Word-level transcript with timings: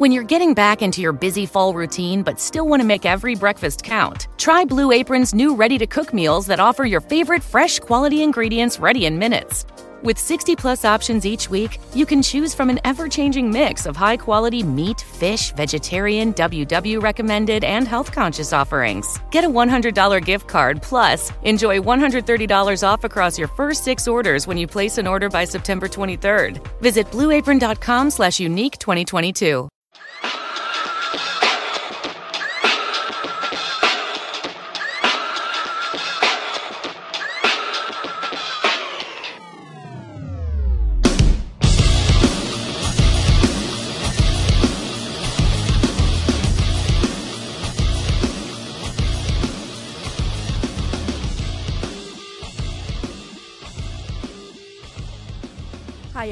When 0.00 0.12
you're 0.12 0.22
getting 0.22 0.54
back 0.54 0.80
into 0.80 1.00
your 1.00 1.12
busy 1.12 1.44
fall 1.44 1.74
routine 1.74 2.22
but 2.22 2.38
still 2.38 2.68
want 2.68 2.80
to 2.80 2.86
make 2.86 3.04
every 3.04 3.34
breakfast 3.34 3.82
count, 3.82 4.28
try 4.36 4.64
Blue 4.64 4.92
Apron's 4.92 5.34
new 5.34 5.56
ready 5.56 5.76
to 5.76 5.88
cook 5.88 6.14
meals 6.14 6.46
that 6.46 6.60
offer 6.60 6.84
your 6.84 7.00
favorite 7.00 7.42
fresh 7.42 7.80
quality 7.80 8.22
ingredients 8.22 8.78
ready 8.78 9.06
in 9.06 9.18
minutes. 9.18 9.66
With 10.04 10.16
60 10.16 10.54
plus 10.54 10.84
options 10.84 11.26
each 11.26 11.50
week, 11.50 11.80
you 11.96 12.06
can 12.06 12.22
choose 12.22 12.54
from 12.54 12.70
an 12.70 12.78
ever 12.84 13.08
changing 13.08 13.50
mix 13.50 13.86
of 13.86 13.96
high 13.96 14.16
quality 14.16 14.62
meat, 14.62 15.00
fish, 15.00 15.50
vegetarian, 15.54 16.32
WW 16.32 17.02
recommended, 17.02 17.64
and 17.64 17.88
health 17.88 18.12
conscious 18.12 18.52
offerings. 18.52 19.18
Get 19.32 19.42
a 19.42 19.50
$100 19.50 20.24
gift 20.24 20.46
card 20.46 20.80
plus 20.80 21.32
enjoy 21.42 21.80
$130 21.80 22.84
off 22.86 23.02
across 23.02 23.36
your 23.36 23.48
first 23.48 23.82
six 23.82 24.06
orders 24.06 24.46
when 24.46 24.58
you 24.58 24.68
place 24.68 24.96
an 24.96 25.08
order 25.08 25.28
by 25.28 25.44
September 25.44 25.88
23rd. 25.88 26.64
Visit 26.80 27.10
blueapron.com 27.10 28.10
slash 28.10 28.38
unique 28.38 28.78
2022. 28.78 29.68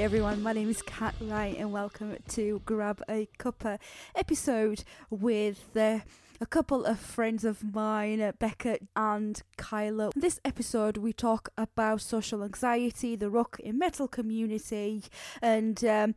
Everyone, 0.06 0.40
my 0.40 0.52
name 0.52 0.70
is 0.70 0.82
Kat 0.82 1.16
Wright 1.20 1.56
and 1.58 1.72
welcome 1.72 2.16
to 2.28 2.62
Grab 2.64 3.02
a 3.08 3.28
Cuppa 3.40 3.80
episode 4.14 4.84
with 5.10 5.76
uh, 5.76 5.98
a 6.40 6.46
couple 6.46 6.84
of 6.84 7.00
friends 7.00 7.44
of 7.44 7.74
mine, 7.74 8.32
Becca 8.38 8.78
and 8.94 9.42
Kyla. 9.56 10.12
In 10.14 10.20
this 10.20 10.38
episode, 10.44 10.96
we 10.96 11.12
talk 11.12 11.48
about 11.58 12.02
social 12.02 12.44
anxiety, 12.44 13.16
the 13.16 13.28
rock 13.28 13.58
in 13.58 13.78
metal 13.78 14.06
community, 14.06 15.02
and 15.42 15.84
um, 15.84 16.14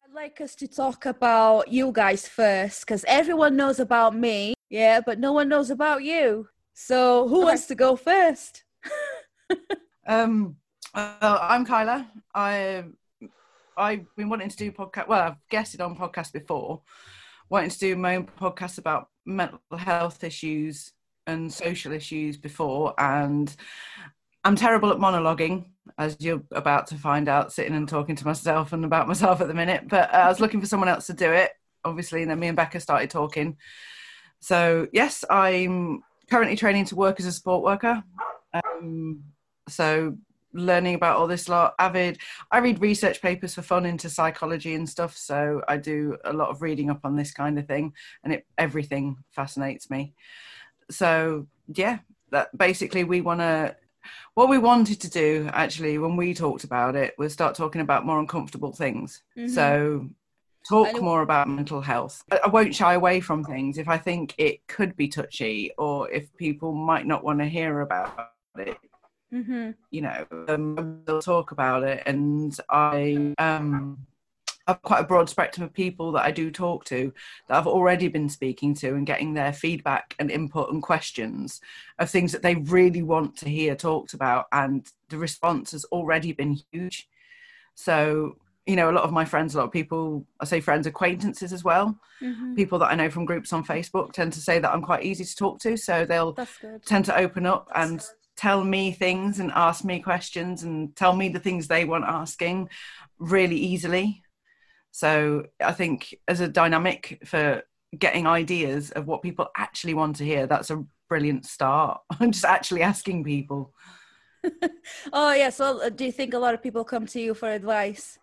I'd 0.05 0.15
like 0.15 0.41
us 0.41 0.55
to 0.56 0.66
talk 0.69 1.05
about 1.06 1.69
you 1.69 1.93
guys 1.93 2.26
first 2.26 2.87
because 2.87 3.05
everyone 3.06 3.56
knows 3.56 3.78
about 3.81 4.16
me, 4.16 4.55
yeah, 4.71 5.00
but 5.05 5.19
no 5.19 5.32
one 5.32 5.49
knows 5.49 5.71
about 5.71 6.03
you. 6.03 6.49
So, 6.75 7.28
who 7.28 7.38
Okay. 7.38 7.44
wants 7.47 7.66
to 7.66 7.75
go 7.75 7.97
first? 7.97 8.65
Um, 10.07 10.57
uh, 10.95 11.39
I'm 11.43 11.65
Kyla. 11.65 12.09
I 12.34 12.84
I've 13.77 14.07
been 14.17 14.29
wanting 14.29 14.49
to 14.49 14.57
do 14.57 14.71
podcast. 14.71 15.09
Well, 15.09 15.21
I've 15.21 15.49
guested 15.51 15.81
on 15.81 15.97
podcasts 15.97 16.33
before, 16.33 16.83
wanting 17.49 17.71
to 17.71 17.79
do 17.79 17.97
my 17.97 18.17
own 18.17 18.27
podcast 18.41 18.79
about 18.79 19.09
mental 19.25 19.61
health 19.77 20.23
issues 20.23 20.93
and 21.27 21.53
social 21.53 21.93
issues 21.93 22.37
before, 22.37 22.95
and 22.99 23.55
I'm 24.45 24.55
terrible 24.55 24.93
at 24.93 24.99
monologuing, 24.99 25.65
as 25.99 26.17
you're 26.21 26.43
about 26.53 26.87
to 26.89 26.95
find 26.95 27.29
out, 27.29 27.53
sitting 27.53 27.75
and 27.75 27.89
talking 27.89 28.15
to 28.15 28.25
myself 28.25 28.73
and 28.73 28.85
about 28.85 29.09
myself 29.09 29.41
at 29.41 29.49
the 29.49 29.55
minute. 29.55 29.89
But 29.89 30.15
uh, 30.15 30.19
I 30.19 30.29
was 30.29 30.41
looking 30.41 30.61
for 30.61 30.69
someone 30.69 30.89
else 30.89 31.09
to 31.09 31.15
do 31.15 31.33
it, 31.33 31.51
obviously, 31.85 32.23
and 32.23 32.31
then 32.31 32.39
me 32.39 32.47
and 32.47 32.56
Becca 32.56 32.79
started 32.79 33.11
talking. 33.11 33.56
So 34.41 34.87
yes, 34.93 35.25
I'm 35.29 36.05
currently 36.31 36.56
training 36.56 36.85
to 36.87 36.97
work 36.97 37.19
as 37.19 37.27
a 37.27 37.33
sport 37.33 37.65
worker. 37.65 38.05
Um, 38.55 39.25
so 39.69 40.16
learning 40.53 40.94
about 40.94 41.16
all 41.16 41.27
this 41.27 41.49
lot 41.49 41.75
avid 41.78 42.19
i 42.50 42.59
read 42.59 42.81
research 42.81 43.21
papers 43.21 43.54
for 43.54 43.62
fun 43.62 43.84
into 43.84 44.09
psychology 44.09 44.75
and 44.75 44.88
stuff 44.88 45.16
so 45.16 45.60
i 45.69 45.77
do 45.77 46.16
a 46.25 46.32
lot 46.32 46.49
of 46.49 46.62
reading 46.62 46.88
up 46.88 47.00
on 47.04 47.15
this 47.15 47.32
kind 47.32 47.59
of 47.59 47.66
thing 47.66 47.93
and 48.25 48.32
it 48.32 48.47
everything 48.59 49.16
fascinates 49.32 49.91
me. 49.91 50.15
So 50.91 51.47
yeah 51.75 51.99
that 52.31 52.56
basically 52.56 53.05
we 53.05 53.21
want 53.21 53.41
to 53.41 53.76
what 54.34 54.49
we 54.49 54.59
wanted 54.59 55.00
to 55.00 55.10
do 55.10 55.50
actually 55.53 55.99
when 55.99 56.16
we 56.16 56.32
talked 56.32 56.65
about 56.65 56.94
it 56.97 57.15
was 57.19 57.32
start 57.32 57.55
talking 57.55 57.81
about 57.81 58.06
more 58.06 58.21
uncomfortable 58.21 58.72
things. 58.72 59.22
Mhm. 59.37 59.50
so 59.50 60.09
talk 60.69 61.00
more 61.00 61.22
about 61.22 61.49
mental 61.49 61.81
health. 61.81 62.25
I 62.44 62.49
won't 62.49 62.75
shy 62.75 62.94
away 62.94 63.21
from 63.21 63.44
things. 63.44 63.78
If 63.78 63.88
i 63.88 63.99
think 63.99 64.34
it 64.38 64.66
could 64.69 64.97
be 64.97 65.09
touchy 65.09 65.72
or 65.76 66.10
if 66.10 66.34
people 66.37 66.72
might 66.72 67.06
not 67.06 67.25
want 67.25 67.41
to 67.41 67.47
hear 67.47 67.81
about 67.81 68.31
it 68.59 68.78
Mm-hmm. 69.37 69.71
you 69.91 70.01
know, 70.01 70.27
um, 70.49 71.03
they'll 71.05 71.21
talk 71.21 71.53
about 71.53 71.83
it, 71.83 72.03
and 72.07 72.57
I 72.71 73.35
um, 73.39 73.99
have 74.67 74.81
quite 74.83 75.01
a 75.01 75.07
broad 75.07 75.29
spectrum 75.29 75.65
of 75.65 75.73
people 75.73 76.13
that 76.13 76.25
I 76.25 76.31
do 76.31 76.51
talk 76.51 76.85
to 76.87 77.13
that 77.47 77.57
I've 77.59 77.67
already 77.67 78.09
been 78.09 78.29
speaking 78.29 78.75
to 78.77 78.95
and 78.95 79.07
getting 79.07 79.35
their 79.35 79.53
feedback 79.53 80.15
and 80.19 80.31
input 80.31 80.73
and 80.73 80.83
questions 80.83 81.61
of 81.99 82.09
things 82.09 82.33
that 82.33 82.43
they 82.43 82.55
really 82.55 83.03
want 83.03 83.37
to 83.39 83.49
hear 83.49 83.77
talked 83.77 84.15
about, 84.15 84.47
and 84.53 84.91
the 85.11 85.19
response 85.19 85.73
has 85.73 85.85
already 85.87 86.33
been 86.33 86.59
huge. 86.73 87.09
So, 87.75 88.37
you 88.65 88.75
know, 88.75 88.91
a 88.91 88.97
lot 88.97 89.05
of 89.05 89.13
my 89.13 89.27
friends, 89.27 89.55
a 89.55 89.59
lot 89.59 89.67
of 89.67 89.73
people, 89.73 90.25
I 90.41 90.47
say 90.47 90.61
friends, 90.61 90.87
acquaintances 90.87 91.53
as 91.53 91.63
well, 91.63 91.99
Mm-hmm. 92.23 92.55
people 92.55 92.79
that 92.79 92.87
I 92.87 92.95
know 92.95 93.11
from 93.11 93.27
groups 93.27 93.53
on 93.53 93.63
Facebook 93.63 94.13
tend 94.13 94.33
to 94.33 94.41
say 94.41 94.59
that 94.59 94.73
I'm 94.73 94.81
quite 94.81 95.05
easy 95.05 95.23
to 95.23 95.37
talk 95.37 95.61
to, 95.61 95.77
so 95.77 96.07
they'll 96.07 96.35
tend 96.87 97.05
to 97.05 97.15
open 97.15 97.45
up 97.45 97.69
and 97.75 98.03
tell 98.37 98.63
me 98.63 98.93
things 98.93 99.41
and 99.41 99.51
ask 99.53 99.85
me 99.85 100.01
questions 100.01 100.63
and 100.63 100.95
tell 100.95 101.15
me 101.15 101.29
the 101.29 101.41
things 101.41 101.67
they 101.67 101.85
want 101.85 102.05
asking 102.05 102.69
really 103.19 103.57
easily. 103.57 104.23
So 104.93 105.47
I 105.63 105.73
think 105.73 106.15
as 106.29 106.41
a 106.41 106.49
dynamic 106.49 107.23
for 107.25 107.63
getting 107.99 108.27
ideas 108.27 108.91
of 108.91 109.07
what 109.07 109.23
people 109.23 109.49
actually 109.57 109.95
want 109.95 110.17
to 110.17 110.25
hear, 110.25 110.47
that's 110.47 110.71
a 110.71 110.85
brilliant 111.09 111.47
start. 111.47 112.01
I'm 112.21 112.33
just 112.33 112.45
actually 112.45 112.83
asking 112.83 113.25
people. 113.25 113.73
Oh 115.13 115.33
yeah. 115.33 115.51
So 115.51 115.91
do 115.91 116.05
you 116.05 116.13
think 116.13 116.33
a 116.33 116.39
lot 116.39 116.55
of 116.55 116.63
people 116.63 116.85
come 116.85 117.07
to 117.07 117.21
you 117.21 117.35
for 117.35 117.51
advice? 117.51 118.19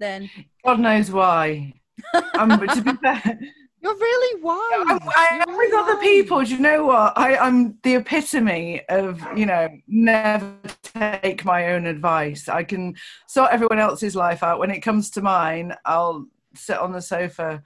Then 0.00 0.28
God 0.64 0.80
knows 0.80 1.10
why. 1.10 1.74
um, 2.34 2.50
to 2.50 2.82
be 2.82 2.92
fair, 2.94 3.38
You're 3.82 3.94
really 3.94 4.42
wise. 4.42 4.56
I, 4.60 4.98
I, 5.16 5.44
You're 5.46 5.56
with 5.56 5.74
other 5.74 5.96
people, 6.00 6.44
do 6.44 6.54
you 6.54 6.60
know 6.60 6.84
what? 6.84 7.16
I, 7.16 7.36
I'm 7.36 7.78
the 7.82 7.94
epitome 7.94 8.82
of, 8.88 9.22
you 9.34 9.46
know, 9.46 9.68
never 9.88 10.54
take 10.82 11.44
my 11.44 11.72
own 11.72 11.86
advice. 11.86 12.48
I 12.48 12.62
can 12.62 12.94
sort 13.26 13.52
everyone 13.52 13.78
else's 13.78 14.14
life 14.14 14.42
out. 14.42 14.58
When 14.58 14.70
it 14.70 14.80
comes 14.80 15.08
to 15.10 15.22
mine, 15.22 15.74
I'll 15.86 16.26
sit 16.54 16.76
on 16.76 16.92
the 16.92 17.00
sofa 17.00 17.62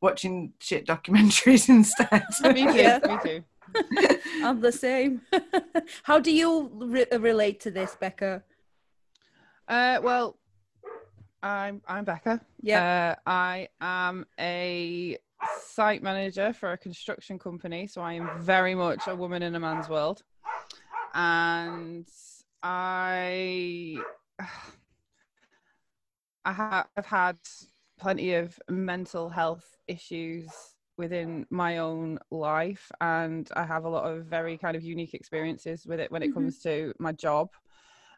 watching 0.00 0.54
shit 0.58 0.86
documentaries 0.86 1.68
instead. 1.68 2.24
Me 2.54 2.64
too. 2.64 2.78
Yeah. 2.78 2.98
Me 3.06 3.18
too. 3.22 3.44
I'm 4.42 4.60
the 4.60 4.72
same. 4.72 5.20
How 6.02 6.18
do 6.18 6.32
you 6.32 6.70
re- 6.74 7.06
relate 7.18 7.60
to 7.60 7.70
this, 7.70 7.94
Becca? 8.00 8.42
Uh, 9.68 10.00
well, 10.02 10.38
I'm 11.42 11.82
I'm 11.86 12.04
Becca. 12.04 12.40
Yeah. 12.62 13.16
Uh, 13.26 13.30
I 13.30 13.68
am 13.82 14.24
a 14.40 15.18
site 15.44 16.02
manager 16.02 16.52
for 16.52 16.72
a 16.72 16.78
construction 16.78 17.38
company, 17.38 17.86
so 17.86 18.00
I 18.02 18.14
am 18.14 18.28
very 18.42 18.74
much 18.74 19.06
a 19.06 19.16
woman 19.16 19.42
in 19.42 19.54
a 19.54 19.60
man's 19.60 19.88
world. 19.88 20.22
And 21.14 22.06
I, 22.62 24.02
I 26.44 26.52
have 26.52 26.88
I've 26.96 27.06
had 27.06 27.38
plenty 27.98 28.34
of 28.34 28.58
mental 28.68 29.28
health 29.28 29.76
issues 29.86 30.50
within 30.96 31.46
my 31.50 31.78
own 31.78 32.18
life 32.30 32.90
and 33.00 33.48
I 33.54 33.64
have 33.64 33.84
a 33.84 33.88
lot 33.88 34.04
of 34.10 34.24
very 34.26 34.58
kind 34.58 34.76
of 34.76 34.82
unique 34.82 35.14
experiences 35.14 35.86
with 35.86 36.00
it 36.00 36.10
when 36.10 36.22
it 36.22 36.28
Mhm. 36.28 36.34
comes 36.34 36.60
to 36.62 36.92
my 36.98 37.12
job. 37.12 37.50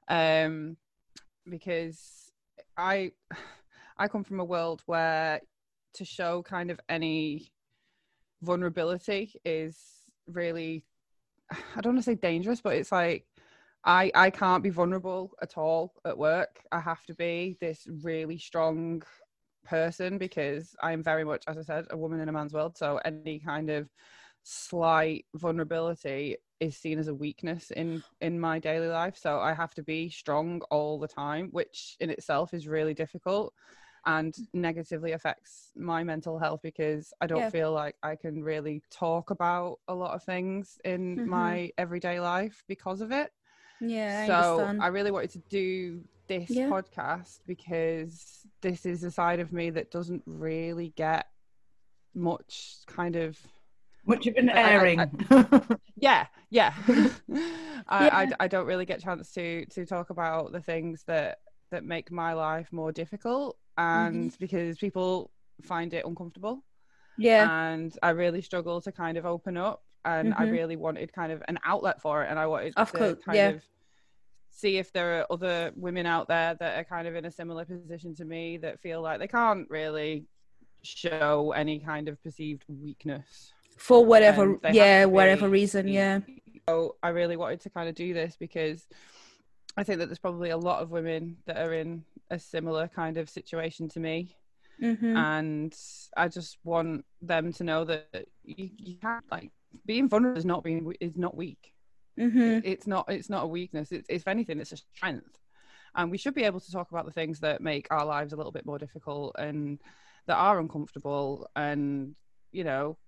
Um 0.08 0.76
because 1.48 2.32
I 2.76 3.12
I 3.98 4.08
come 4.08 4.24
from 4.24 4.40
a 4.40 4.44
world 4.44 4.82
where 4.86 5.40
to 5.94 6.04
show 6.04 6.42
kind 6.42 6.70
of 6.70 6.80
any 6.88 7.52
vulnerability 8.42 9.32
is 9.44 9.76
really 10.26 10.84
I 11.50 11.80
don't 11.80 11.94
want 11.94 12.04
to 12.04 12.10
say 12.10 12.14
dangerous, 12.14 12.60
but 12.60 12.76
it's 12.76 12.92
like 12.92 13.26
I 13.84 14.10
I 14.14 14.30
can't 14.30 14.62
be 14.62 14.70
vulnerable 14.70 15.32
at 15.42 15.56
all 15.56 15.94
at 16.04 16.16
work. 16.18 16.60
I 16.72 16.80
have 16.80 17.04
to 17.06 17.14
be 17.14 17.56
this 17.60 17.86
really 18.02 18.38
strong 18.38 19.02
person 19.64 20.18
because 20.18 20.74
I'm 20.82 21.02
very 21.02 21.24
much, 21.24 21.44
as 21.46 21.58
I 21.58 21.62
said, 21.62 21.86
a 21.90 21.96
woman 21.96 22.20
in 22.20 22.28
a 22.28 22.32
man's 22.32 22.52
world. 22.52 22.76
So 22.76 23.00
any 23.04 23.38
kind 23.38 23.70
of 23.70 23.88
slight 24.42 25.26
vulnerability 25.34 26.36
is 26.60 26.76
seen 26.76 26.98
as 26.98 27.08
a 27.08 27.14
weakness 27.14 27.70
in 27.70 28.02
in 28.20 28.38
my 28.38 28.58
daily 28.58 28.88
life. 28.88 29.16
So 29.16 29.40
I 29.40 29.54
have 29.54 29.74
to 29.74 29.82
be 29.82 30.10
strong 30.10 30.60
all 30.70 30.98
the 30.98 31.08
time, 31.08 31.48
which 31.52 31.96
in 32.00 32.10
itself 32.10 32.54
is 32.54 32.68
really 32.68 32.94
difficult 32.94 33.54
and 34.06 34.34
negatively 34.54 35.12
affects 35.12 35.70
my 35.76 36.02
mental 36.02 36.38
health 36.38 36.60
because 36.62 37.12
I 37.20 37.26
don't 37.26 37.38
Yeah. 37.40 37.50
feel 37.50 37.72
like 37.72 37.96
I 38.02 38.16
can 38.16 38.42
really 38.42 38.82
talk 38.90 39.30
about 39.30 39.78
a 39.88 39.94
lot 39.94 40.14
of 40.14 40.22
things 40.24 40.78
in 40.84 41.18
Mhm. 41.18 41.26
my 41.26 41.72
everyday 41.78 42.20
life 42.20 42.62
because 42.66 43.00
of 43.00 43.12
it 43.12 43.32
Yeah, 43.80 44.26
so 44.26 44.60
understand. 44.60 44.82
I 44.82 44.86
really 44.88 45.10
wanted 45.10 45.30
to 45.30 45.38
do 45.48 46.02
this 46.28 46.50
Yeah. 46.50 46.68
podcast 46.68 47.40
because 47.46 48.46
this 48.60 48.86
is 48.86 49.04
a 49.04 49.10
side 49.10 49.40
of 49.40 49.52
me 49.52 49.70
that 49.70 49.90
doesn't 49.90 50.22
really 50.26 50.90
get 50.90 51.26
much 52.14 52.78
kind 52.86 53.16
of 53.16 53.38
Much 54.06 54.26
of 54.26 54.34
an 54.36 54.48
I- 54.50 54.62
I- 54.62 54.70
airing. 54.72 55.10
yeah 55.96 56.26
yeah 56.50 56.72
I, 56.88 57.28
I 57.88 58.22
Yeah. 58.24 58.30
I 58.40 58.48
don't 58.48 58.66
really 58.66 58.86
get 58.86 59.00
chance 59.00 59.32
to 59.32 59.66
to 59.66 59.84
talk 59.86 60.10
about 60.10 60.52
the 60.52 60.60
things 60.60 61.04
that 61.04 61.38
that 61.70 61.84
make 61.84 62.10
my 62.10 62.32
life 62.32 62.72
more 62.72 62.90
difficult 62.92 63.56
and 63.80 64.36
because 64.38 64.78
people 64.78 65.30
find 65.62 65.92
it 65.94 66.04
uncomfortable 66.04 66.62
yeah, 67.18 67.70
and 67.72 67.94
I 68.02 68.10
really 68.10 68.40
struggle 68.40 68.80
to 68.80 68.92
kind 68.92 69.18
of 69.18 69.26
open 69.26 69.56
up 69.58 69.82
and 70.06 70.32
I 70.32 70.46
Mhm. 70.46 70.52
really 70.52 70.76
wanted 70.76 71.12
kind 71.12 71.30
of 71.32 71.42
an 71.48 71.58
outlet 71.64 72.00
for 72.00 72.22
it 72.24 72.30
and 72.30 72.38
I 72.38 72.46
wanted 72.46 72.72
Of 72.76 72.90
to 72.92 72.98
course, 72.98 73.18
kind 73.22 73.36
yeah. 73.36 73.48
of 73.50 73.62
see 74.48 74.78
if 74.78 74.90
there 74.92 75.20
are 75.20 75.26
other 75.30 75.70
women 75.76 76.06
out 76.06 76.28
there 76.28 76.54
that 76.54 76.78
are 76.78 76.84
kind 76.84 77.06
of 77.06 77.14
in 77.14 77.26
a 77.26 77.30
similar 77.30 77.64
position 77.66 78.14
to 78.16 78.24
me 78.24 78.56
that 78.58 78.80
feel 78.80 79.02
like 79.02 79.18
they 79.18 79.28
can't 79.28 79.68
really 79.68 80.24
show 80.82 81.52
any 81.52 81.78
kind 81.78 82.08
of 82.08 82.22
perceived 82.22 82.64
weakness. 82.68 83.52
for 83.76 84.04
whatever, 84.04 84.42
and 84.44 84.60
they 84.62 84.68
have 84.68 84.74
yeah, 84.76 85.04
whatever 85.04 85.46
be- 85.46 85.52
reason, 85.52 85.88
yeah. 85.88 86.20
So 86.68 86.96
I 87.02 87.08
really 87.10 87.36
wanted 87.36 87.60
to 87.62 87.70
kind 87.70 87.88
of 87.88 87.94
do 87.94 88.14
this 88.14 88.36
because 88.36 88.86
I 89.76 89.82
think 89.84 89.98
that 89.98 90.06
there's 90.06 90.18
probably 90.18 90.50
a 90.50 90.56
lot 90.56 90.82
of 90.82 90.90
women 90.90 91.36
that 91.46 91.56
are 91.58 91.72
in 91.74 92.04
a 92.30 92.38
similar 92.38 92.88
kind 92.88 93.16
of 93.18 93.28
situation 93.28 93.88
to 93.90 94.00
me 94.00 94.36
hmm 94.80 95.14
and 95.14 95.74
I 96.16 96.28
just 96.28 96.58
want 96.64 97.04
them 97.20 97.52
to 97.54 97.64
know 97.64 97.84
that 97.84 98.26
you, 98.44 98.70
you 98.78 98.96
can't 98.98 99.24
like 99.30 99.50
being 99.86 100.08
vulnerable 100.08 100.38
is 100.38 100.44
not 100.44 100.62
being 100.62 100.92
is 101.00 101.16
not 101.16 101.36
weak. 101.36 101.72
hmm 102.18 102.58
It- 102.58 102.64
It's 102.64 102.86
not 102.86 103.06
it's 103.08 103.30
not 103.30 103.44
a 103.44 103.48
weakness. 103.48 103.92
It's 103.92 104.08
if 104.08 104.28
anything, 104.28 104.60
it's 104.60 104.72
a 104.72 104.76
strength. 104.76 105.38
And 105.94 106.10
we 106.10 106.18
should 106.18 106.34
be 106.34 106.44
able 106.44 106.60
to 106.60 106.72
talk 106.72 106.90
about 106.92 107.06
the 107.06 107.12
things 107.12 107.40
that 107.40 107.60
make 107.60 107.88
our 107.90 108.04
lives 108.06 108.32
a 108.32 108.36
little 108.36 108.52
bit 108.52 108.66
more 108.66 108.78
difficult 108.78 109.34
and 109.38 109.80
that 110.26 110.36
are 110.36 110.60
uncomfortable. 110.60 111.48
And 111.56 112.14
you 112.52 112.64
know, 112.64 112.98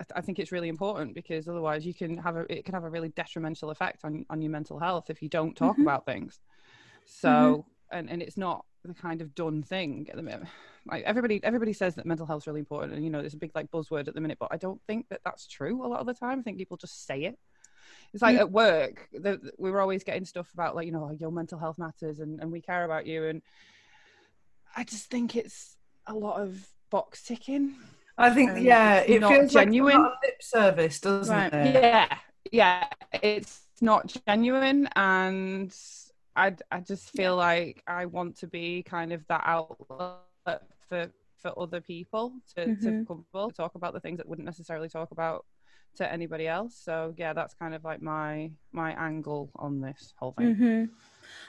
I, 0.00 0.04
th- 0.04 0.12
I 0.16 0.20
think 0.22 0.38
it's 0.38 0.52
really 0.52 0.68
important 0.68 1.14
because 1.14 1.48
otherwise, 1.48 1.86
you 1.86 1.94
can 1.94 2.16
have 2.18 2.36
a 2.36 2.52
it 2.52 2.64
can 2.64 2.74
have 2.74 2.84
a 2.84 2.90
really 2.90 3.10
detrimental 3.10 3.70
effect 3.70 4.00
on 4.04 4.24
on 4.30 4.42
your 4.42 4.50
mental 4.50 4.78
health 4.78 5.10
if 5.10 5.22
you 5.22 5.28
don't 5.28 5.56
talk 5.56 5.76
Mhm. 5.78 5.82
about 5.82 6.06
things. 6.06 6.40
So 7.04 7.66
and 7.92 8.10
and 8.10 8.22
it's 8.22 8.36
not 8.36 8.64
the 8.84 8.94
kind 8.94 9.20
of 9.20 9.34
done 9.34 9.62
thing 9.62 10.08
at 10.10 10.16
the 10.16 10.22
minute. 10.22 10.42
Like 10.86 11.04
everybody, 11.04 11.38
everybody 11.44 11.72
says 11.72 11.94
that 11.94 12.06
mental 12.06 12.26
health 12.26 12.42
is 12.42 12.46
really 12.48 12.60
important, 12.60 12.94
and 12.94 13.04
you 13.04 13.10
know, 13.10 13.20
there's 13.20 13.34
a 13.34 13.38
big 13.38 13.52
like 13.54 13.70
buzzword 13.70 14.08
at 14.08 14.14
the 14.14 14.20
minute. 14.20 14.38
But 14.40 14.48
I 14.50 14.56
don't 14.56 14.80
think 14.88 15.06
that 15.10 15.20
that's 15.24 15.46
true 15.46 15.84
a 15.84 15.88
lot 15.88 16.00
of 16.00 16.06
the 16.06 16.14
time. 16.14 16.40
I 16.40 16.42
think 16.42 16.58
people 16.58 16.76
just 16.76 17.06
say 17.06 17.24
it. 17.24 17.38
It's 18.12 18.22
like 18.22 18.36
Mm. 18.36 18.40
at 18.40 18.50
work, 18.50 19.08
the, 19.12 19.36
the- 19.38 19.52
we 19.58 19.70
were 19.70 19.80
always 19.80 20.02
getting 20.04 20.24
stuff 20.24 20.52
about 20.52 20.74
like 20.74 20.86
you 20.86 20.92
know, 20.92 21.10
your 21.18 21.30
mental 21.30 21.58
health 21.58 21.78
matters, 21.78 22.18
and 22.20 22.40
and 22.40 22.50
we 22.50 22.60
care 22.60 22.84
about 22.84 23.06
you. 23.06 23.24
And 23.26 23.42
I 24.76 24.84
just 24.84 25.10
think 25.10 25.36
it's 25.36 25.76
a 26.06 26.14
lot 26.14 26.40
of 26.40 26.66
box 26.90 27.22
ticking. 27.22 27.76
I 28.18 28.30
think, 28.30 28.50
And 28.50 28.62
yeah, 28.64 28.98
it 29.00 29.20
not 29.20 29.32
feels 29.32 29.52
genuine. 29.52 30.02
like 30.02 30.12
a 30.12 30.26
lip 30.26 30.42
service, 30.42 31.00
doesn't 31.00 31.34
Right. 31.34 31.52
it? 31.54 31.74
Yeah, 31.74 32.18
yeah, 32.50 32.86
it's 33.22 33.60
not 33.80 34.14
genuine, 34.26 34.88
and 34.96 35.74
I 36.36 36.54
I 36.70 36.80
just 36.80 37.10
feel 37.10 37.36
like 37.36 37.82
I 37.86 38.06
want 38.06 38.36
to 38.38 38.46
be 38.46 38.82
kind 38.82 39.12
of 39.12 39.26
that 39.28 39.42
outlet 39.44 40.62
for 40.88 41.08
for 41.38 41.52
other 41.58 41.80
people 41.80 42.32
to 42.56 42.64
to 42.66 42.70
Mhm. 42.70 42.80
feel 42.82 43.04
comfortable 43.06 43.50
to 43.50 43.56
talk 43.56 43.74
about 43.74 43.92
the 43.92 44.00
things 44.00 44.18
that 44.18 44.28
wouldn't 44.28 44.46
necessarily 44.46 44.88
talk 44.88 45.10
about 45.10 45.44
to 45.96 46.10
anybody 46.10 46.48
else. 46.48 46.74
So 46.74 47.12
yeah, 47.18 47.32
that's 47.34 47.52
kind 47.54 47.74
of 47.74 47.84
like 47.84 48.00
my 48.00 48.50
my 48.72 48.92
angle 48.92 49.50
on 49.56 49.80
this 49.80 50.14
whole 50.18 50.32
thing. 50.32 50.54
hmm 50.54 50.84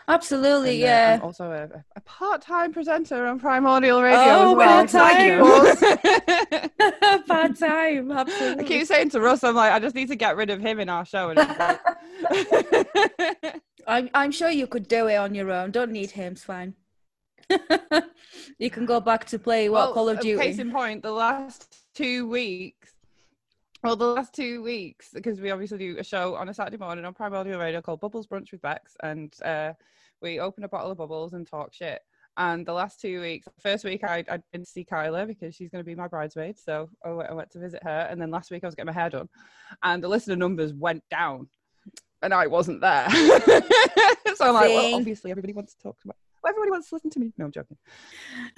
Absolutely, 0.07 0.83
And, 0.83 0.83
uh, 0.83 0.87
yeah. 0.87 1.13
I'm 1.15 1.21
also 1.21 1.51
a, 1.51 1.83
a 1.95 2.01
part-time 2.01 2.73
presenter 2.73 3.25
on 3.25 3.39
Primordial 3.39 4.01
Radio 4.01 4.17
Oh, 4.19 4.51
as 4.51 4.55
well. 4.55 4.87
part-time. 4.87 5.43
Thank 6.49 6.71
you. 6.71 7.23
Bad 7.27 7.55
time, 7.57 8.11
absolutely. 8.11 8.65
I 8.65 8.67
keep 8.67 8.85
saying 8.87 9.09
to 9.11 9.21
Russ, 9.21 9.43
I'm 9.43 9.55
like, 9.55 9.71
I 9.71 9.79
just 9.79 9.95
need 9.95 10.09
to 10.09 10.15
get 10.15 10.35
rid 10.35 10.49
of 10.49 10.59
him 10.59 10.79
in 10.79 10.89
our 10.89 11.05
show. 11.05 11.29
And 11.29 11.37
like- 11.37 11.79
I'm, 13.87 14.09
I'm 14.13 14.31
sure 14.31 14.49
you 14.49 14.67
could 14.67 14.87
do 14.87 15.07
it 15.07 15.15
on 15.15 15.35
your 15.35 15.51
own. 15.51 15.71
Don't 15.71 15.91
need 15.91 16.11
him. 16.11 16.33
It's 16.33 16.43
fine. 16.43 16.73
you 18.57 18.69
can 18.69 18.85
go 18.85 18.99
back 18.99 19.25
to 19.25 19.39
play 19.39 19.69
what 19.69 19.87
Well, 19.87 19.93
Call 19.93 20.09
of 20.09 20.19
Duty. 20.19 20.41
Case 20.41 20.59
in 20.59 20.71
point, 20.71 21.03
the 21.03 21.11
last 21.11 21.75
two 21.93 22.27
weeks. 22.27 22.93
Well, 23.83 23.97
the 23.97 24.05
last 24.05 24.33
two 24.33 24.63
weeks, 24.63 25.09
because 25.13 25.41
we 25.41 25.51
obviously 25.51 25.77
do 25.77 25.97
a 25.99 26.03
show 26.03 26.35
on 26.35 26.47
a 26.47 26.53
Saturday 26.53 26.77
morning 26.77 27.03
on 27.03 27.13
Primordial 27.13 27.59
Radio 27.59 27.81
called 27.81 27.99
Bubbles 27.99 28.27
Brunch 28.27 28.51
with 28.51 28.61
Bex, 28.61 28.95
and 29.03 29.33
uh, 29.43 29.73
we 30.21 30.39
open 30.39 30.63
a 30.63 30.69
bottle 30.69 30.91
of 30.91 30.97
bubbles 30.97 31.33
and 31.33 31.45
talk 31.45 31.73
shit. 31.73 31.99
And 32.37 32.65
the 32.65 32.73
last 32.73 33.01
two 33.01 33.21
weeks, 33.21 33.45
first 33.61 33.83
week 33.83 34.03
I 34.05 34.23
I'd 34.29 34.41
been 34.53 34.61
to 34.61 34.69
see 34.69 34.85
Kyla 34.85 35.25
because 35.25 35.53
she's 35.53 35.69
going 35.69 35.83
to 35.83 35.85
be 35.85 35.95
my 35.95 36.07
bridesmaid, 36.07 36.57
so 36.57 36.89
I 37.05 37.11
went, 37.11 37.29
I 37.29 37.33
went 37.33 37.51
to 37.51 37.59
visit 37.59 37.83
her. 37.83 38.07
And 38.09 38.21
then 38.21 38.31
last 38.31 38.51
week 38.51 38.63
I 38.63 38.67
was 38.67 38.75
getting 38.75 38.93
my 38.93 38.99
hair 38.99 39.09
done, 39.09 39.27
and 39.83 40.01
the 40.01 40.07
listener 40.07 40.37
numbers 40.37 40.73
went 40.73 41.03
down, 41.11 41.49
and 42.23 42.33
I 42.33 42.47
wasn't 42.47 42.81
there. 42.81 43.09
so 43.11 44.47
I'm 44.47 44.53
like, 44.53 44.69
well, 44.69 44.95
obviously 44.95 45.31
everybody 45.31 45.53
wants 45.53 45.75
to 45.75 45.81
talk 45.83 45.97
about. 46.03 46.15
Well, 46.43 46.49
everybody 46.51 46.71
wants 46.71 46.89
to 46.89 46.95
listen 46.95 47.09
to 47.11 47.19
me. 47.19 47.33
No, 47.37 47.45
I'm 47.45 47.51
joking. 47.51 47.77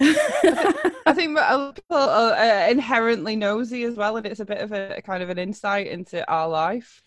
I 0.00 1.12
think 1.14 1.36
that 1.36 1.52
a 1.52 1.56
lot 1.56 1.68
of 1.68 1.74
people 1.76 1.96
are 1.96 2.32
uh, 2.32 2.68
inherently 2.68 3.36
nosy 3.36 3.84
as 3.84 3.94
well, 3.94 4.16
and 4.16 4.26
it's 4.26 4.40
a 4.40 4.44
bit 4.44 4.58
of 4.58 4.72
a 4.72 5.00
kind 5.02 5.22
of 5.22 5.30
an 5.30 5.38
insight 5.38 5.86
into 5.86 6.28
our 6.30 6.48
life. 6.48 7.02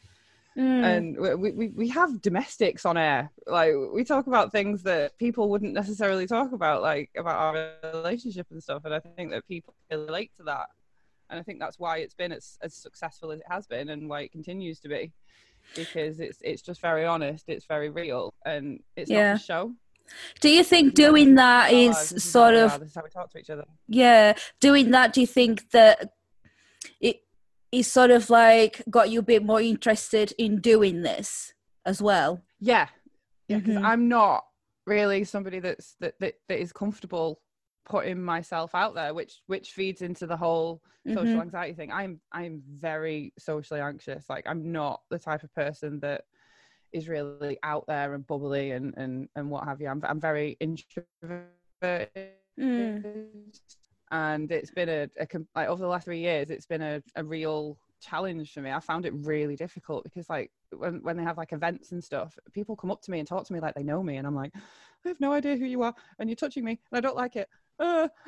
Mm, 0.58 0.84
And 0.84 1.42
we, 1.42 1.52
we 1.52 1.68
we 1.70 1.90
have 1.90 2.22
domestics 2.22 2.86
on 2.86 2.98
air. 2.98 3.32
Like 3.46 3.74
we 3.94 4.04
talk 4.04 4.28
about 4.28 4.52
things 4.52 4.84
that 4.84 5.18
people 5.18 5.50
wouldn't 5.50 5.74
necessarily 5.74 6.28
talk 6.28 6.54
about, 6.54 6.82
like 6.82 7.10
about 7.18 7.36
our 7.36 7.94
relationship 7.94 8.48
and 8.52 8.62
stuff. 8.62 8.84
And 8.86 8.94
I 8.94 9.00
think 9.00 9.32
that 9.32 9.48
people 9.48 9.74
relate 9.92 10.32
to 10.38 10.44
that. 10.44 10.68
And 11.30 11.40
I 11.40 11.44
think 11.44 11.60
that's 11.60 11.78
why 11.78 11.98
it's 11.98 12.16
been 12.16 12.32
as, 12.32 12.58
as 12.62 12.74
successful 12.74 13.32
as 13.32 13.40
it 13.40 13.46
has 13.48 13.68
been, 13.68 13.90
and 13.90 14.10
why 14.10 14.22
it 14.22 14.32
continues 14.32 14.80
to 14.80 14.90
be, 14.90 15.12
because 15.76 16.20
it's 16.20 16.40
it's 16.42 16.62
just 16.62 16.82
very 16.82 17.06
honest, 17.06 17.46
it's 17.48 17.66
very 17.66 17.90
real, 17.90 18.34
and 18.46 18.80
it's 18.96 19.10
Yeah. 19.10 19.32
not 19.34 19.42
a 19.42 19.44
show. 19.44 19.74
do 20.42 20.50
you 20.50 20.64
think 20.64 20.96
doing 20.96 21.36
that 21.36 21.72
is 21.72 21.76
Our 21.76 21.82
is 21.82 21.96
lives, 21.96 22.10
this 22.10 22.26
is 22.26 22.32
sort 22.32 22.56
of 22.56 22.72
are, 22.72 22.80
this 22.80 22.90
is 22.90 22.96
how 22.96 23.04
we 23.04 23.10
talk 23.12 23.30
to 23.32 23.38
each 23.38 23.50
other. 23.52 23.66
yeah 23.88 24.34
doing 24.60 24.90
that 24.92 25.14
do 25.14 25.22
you 25.22 25.28
think 25.28 25.70
that 25.70 26.14
it 27.00 27.18
is 27.72 27.86
sort 27.86 28.10
of 28.10 28.30
like 28.32 28.82
got 28.90 29.12
you 29.12 29.20
a 29.20 29.24
bit 29.34 29.46
more 29.46 29.62
interested 29.62 30.34
in 30.40 30.60
doing 30.62 31.04
this 31.04 31.54
as 31.86 32.02
well 32.02 32.42
Yeah, 32.60 32.88
yeah, 33.48 33.60
because 33.60 33.76
Mhm. 33.78 33.86
I'm 33.86 34.08
not 34.10 34.46
really 34.88 35.24
somebody 35.24 35.60
that's 35.60 35.96
that, 36.00 36.16
that 36.20 36.34
that 36.48 36.60
is 36.60 36.74
comfortable 36.74 37.40
putting 37.90 38.22
myself 38.24 38.76
out 38.76 38.94
there, 38.96 39.14
which 39.14 39.42
which 39.48 39.72
feeds 39.72 40.02
into 40.02 40.28
the 40.28 40.38
whole 40.38 40.82
social 41.08 41.40
Mhm. 41.40 41.42
anxiety 41.42 41.74
thing. 41.74 41.92
I'm 41.92 42.22
I'm 42.32 42.64
very 42.68 43.34
socially 43.40 43.82
anxious. 43.82 44.30
Like 44.30 44.46
I'm 44.48 44.72
not 44.72 45.02
the 45.10 45.20
type 45.20 45.44
of 45.44 45.54
person 45.56 46.00
that 46.02 46.26
is 46.94 47.08
really 47.10 47.58
out 47.64 47.86
there 47.88 48.14
and 48.14 48.26
bubbly 48.26 48.72
and 48.72 48.94
and 48.98 49.28
and 49.36 49.50
what 49.50 49.66
have 49.66 49.82
you. 49.82 49.88
I'm 49.88 50.02
I'm 50.06 50.20
very 50.22 50.58
introverted. 50.60 52.10
Mm. 52.60 53.04
And 54.12 54.52
it's 54.52 54.72
been 54.72 54.90
a, 54.90 55.08
a 55.20 55.28
like 55.56 55.68
over 55.68 55.82
the 55.82 55.88
last 55.88 56.06
three 56.06 56.20
years, 56.20 56.50
it's 56.50 56.66
been 56.66 56.82
a, 56.82 57.02
a 57.16 57.24
real 57.24 57.78
challenge 58.02 58.54
for 58.54 58.62
me. 58.62 58.72
I 58.72 58.80
found 58.80 59.06
it 59.06 59.14
really 59.14 59.56
difficult 59.56 60.04
because 60.04 60.30
like 60.30 60.52
when 60.76 61.02
when 61.04 61.16
they 61.18 61.24
have 61.24 61.38
like 61.38 61.54
events 61.54 61.92
and 61.92 62.04
stuff, 62.04 62.38
people 62.54 62.76
come 62.76 62.92
up 62.92 63.02
to 63.04 63.12
me 63.12 63.20
and 63.20 63.28
talk 63.28 63.46
to 63.46 63.54
me 63.54 63.60
like 63.60 63.76
they 63.76 63.84
know 63.84 64.02
me, 64.02 64.18
and 64.18 64.26
I'm 64.28 64.36
like, 64.36 64.52
I 65.06 65.08
have 65.10 65.20
no 65.20 65.32
idea 65.32 65.58
who 65.58 65.66
you 65.66 65.84
are, 65.84 65.94
and 66.18 66.28
you're 66.30 66.36
touching 66.36 66.64
me, 66.64 66.80
and 66.92 66.98
I 66.98 67.02
don't 67.02 67.16
like 67.16 67.36
it. 67.36 67.48
Uh. 67.80 68.08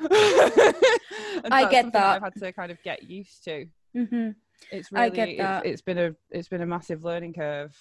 I 1.50 1.68
get 1.70 1.92
that. 1.92 2.16
I've 2.16 2.22
had 2.22 2.34
to 2.34 2.52
kind 2.52 2.70
of 2.70 2.82
get 2.82 3.02
used 3.08 3.44
to. 3.44 3.66
Mm-hmm. 3.96 4.30
It's 4.70 4.92
really 4.92 5.04
I 5.04 5.08
get 5.08 5.38
that. 5.38 5.64
It's, 5.64 5.74
it's 5.74 5.82
been 5.82 5.98
a 5.98 6.14
it's 6.30 6.48
been 6.48 6.62
a 6.62 6.66
massive 6.66 7.04
learning 7.04 7.34
curve 7.34 7.76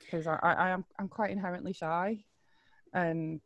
because 0.00 0.26
I, 0.26 0.38
I 0.42 0.52
I 0.52 0.70
am 0.70 0.84
I'm 0.98 1.08
quite 1.08 1.30
inherently 1.30 1.72
shy, 1.72 2.24
and 2.92 3.40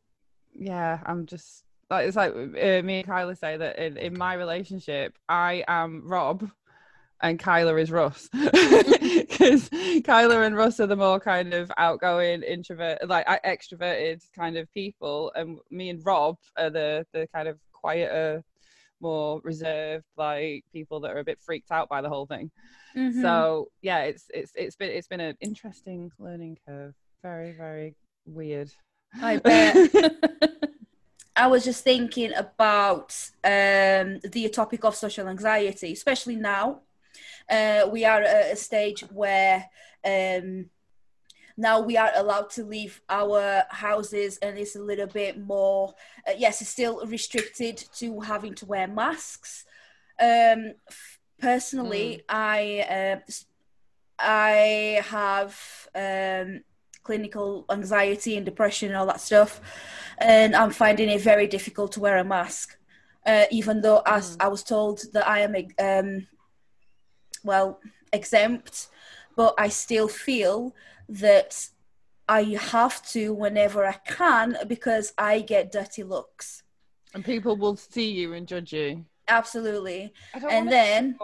yeah, 0.54 1.00
I'm 1.06 1.26
just 1.26 1.64
like 1.90 2.06
it's 2.06 2.16
like 2.16 2.32
uh, 2.34 2.82
me 2.82 2.98
and 2.98 3.06
Kyla 3.06 3.34
say 3.37 3.56
that 3.56 3.78
in, 3.78 3.96
in 3.96 4.18
my 4.18 4.34
relationship, 4.34 5.16
I 5.28 5.64
am 5.66 6.02
Rob 6.06 6.48
and 7.20 7.38
Kyla 7.38 7.76
is 7.76 7.90
Russ 7.90 8.28
because 8.32 9.68
Kyla 10.04 10.42
and 10.42 10.56
Russ 10.56 10.80
are 10.80 10.87
the 10.87 10.96
more 10.96 11.20
kind 11.20 11.52
of 11.54 11.70
outgoing 11.78 12.42
introvert 12.42 12.98
like 13.08 13.26
extroverted 13.44 14.22
kind 14.34 14.56
of 14.56 14.72
people 14.75 15.32
and 15.34 15.58
me 15.70 15.90
and 15.90 16.04
Rob 16.04 16.37
are 16.56 16.70
the 16.70 17.06
the 17.12 17.26
kind 17.34 17.48
of 17.48 17.58
quieter 17.72 18.42
more 19.00 19.40
reserved 19.44 20.04
like 20.16 20.64
people 20.72 21.00
that 21.00 21.12
are 21.12 21.18
a 21.20 21.25
bit 21.25 21.38
freaked 21.40 21.70
out 21.70 21.88
by 21.88 22.00
the 22.00 22.08
whole 22.08 22.26
thing 22.26 22.50
Mhm. 22.96 23.20
so 23.20 23.68
yeah 23.82 24.00
it's 24.00 24.25
it's 24.32 24.52
it's 24.56 24.75
been 24.75 24.90
it's 24.90 25.06
been 25.06 25.20
an 25.20 25.37
interesting 25.40 26.10
learning 26.18 26.58
curve 26.66 26.94
very 27.22 27.52
very 27.52 27.94
weird 28.26 28.72
I 29.22 29.37
bet. 29.44 29.76
I 31.37 31.46
was 31.46 31.64
just 31.64 31.84
thinking 31.84 32.32
about 32.34 33.14
um, 33.44 34.18
the 34.32 34.50
topic 34.52 34.84
of 34.84 34.94
social 34.96 35.28
anxiety, 35.28 35.92
especially 35.92 36.37
now. 36.37 36.80
Uh, 37.49 37.88
we 37.90 38.05
are 38.05 38.23
at 38.23 38.52
a 38.52 38.57
stage 38.57 39.00
where 39.11 39.64
um, 40.05 40.67
now 41.57 41.81
we 41.81 41.97
are 41.97 42.12
allowed 42.14 42.50
to 42.50 42.64
leave 42.64 43.00
our 43.09 43.64
houses, 43.71 44.38
and 44.38 44.57
it's 44.57 44.76
a 44.76 44.83
little 44.83 45.09
bit 45.09 45.38
more. 45.40 45.95
Uh, 46.26 46.33
yes, 46.38 46.61
it's 46.61 46.71
still 46.71 47.05
restricted 47.07 47.76
to 47.97 48.21
having 48.21 48.55
to 48.55 48.67
wear 48.67 48.87
masks. 48.87 49.64
Um, 50.21 50.75
f- 50.88 51.19
personally, 51.40 52.23
I 52.28 53.17
uh, 53.26 53.33
I 54.21 55.02
have 55.05 55.88
um, 55.95 56.61
clinical 57.02 57.64
anxiety 57.71 58.37
and 58.37 58.47
depression 58.47 58.90
and 58.90 58.97
all 58.97 59.07
that 59.07 59.21
stuff, 59.21 59.61
and 60.19 60.55
I'm 60.55 60.71
finding 60.71 61.09
it 61.09 61.21
very 61.23 61.49
difficult 61.49 61.93
to 61.93 62.00
wear 62.00 62.19
a 62.19 62.25
mask. 62.25 62.76
Uh, 63.26 63.45
even 63.50 63.81
though 63.81 64.00
as 64.07 64.37
I 64.38 64.49
was 64.49 64.62
told 64.62 65.00
that 65.12 65.26
I 65.28 65.40
am 65.40 65.55
um, 65.78 66.26
well 67.45 67.80
exempt, 68.12 68.88
but 69.37 69.54
I 69.59 69.68
still 69.68 70.09
feel 70.09 70.75
that 71.09 71.68
I 72.28 72.42
have 72.61 73.04
to 73.11 73.33
whenever 73.33 73.87
I 73.87 73.95
can 74.07 74.57
because 74.66 75.12
I 75.16 75.40
get 75.40 75.73
dirty 75.73 76.02
looks. 76.02 76.62
and 77.14 77.25
people 77.25 77.57
will 77.57 77.76
see 77.76 78.11
you 78.11 78.35
and 78.35 78.47
judge 78.47 78.73
you 78.73 79.04
Absolutely. 79.28 80.12
And 80.50 80.70
then 80.70 81.18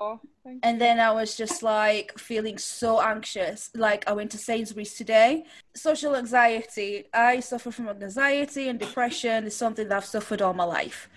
and 0.62 0.78
then 0.78 1.00
I 1.00 1.10
was 1.10 1.36
just 1.36 1.62
like 1.62 2.18
feeling 2.18 2.58
so 2.58 3.00
anxious. 3.00 3.70
Like 3.74 4.06
I 4.06 4.12
went 4.12 4.30
to 4.32 4.38
Sainsbury's 4.38 4.94
today. 4.94 5.44
Social 5.74 6.14
anxiety. 6.14 7.06
I 7.14 7.40
suffer 7.40 7.70
from 7.70 7.88
anxiety 7.88 8.68
and 8.68 8.78
depression. 8.78 9.44
is 9.44 9.56
something 9.56 9.88
that 9.88 9.96
I've 9.96 10.04
suffered 10.04 10.42
all 10.42 10.52
my 10.52 10.64
life. 10.64 11.08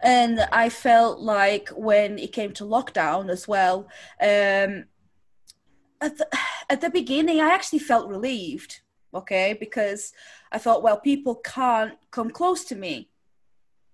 And 0.00 0.40
I 0.52 0.68
felt 0.68 1.20
like 1.20 1.68
when 1.70 2.18
it 2.18 2.32
came 2.32 2.52
to 2.54 2.64
lockdown 2.64 3.30
as 3.30 3.46
well, 3.46 3.88
um, 4.20 4.86
at 6.00 6.18
the, 6.18 6.26
at 6.68 6.80
the 6.80 6.90
beginning, 6.90 7.40
I 7.40 7.50
actually 7.50 7.78
felt 7.78 8.08
relieved. 8.08 8.80
Okay, 9.14 9.54
because 9.60 10.12
I 10.50 10.58
thought, 10.58 10.82
well, 10.82 10.98
people 10.98 11.36
can't 11.36 11.98
come 12.10 12.30
close 12.30 12.64
to 12.64 12.74
me. 12.74 13.10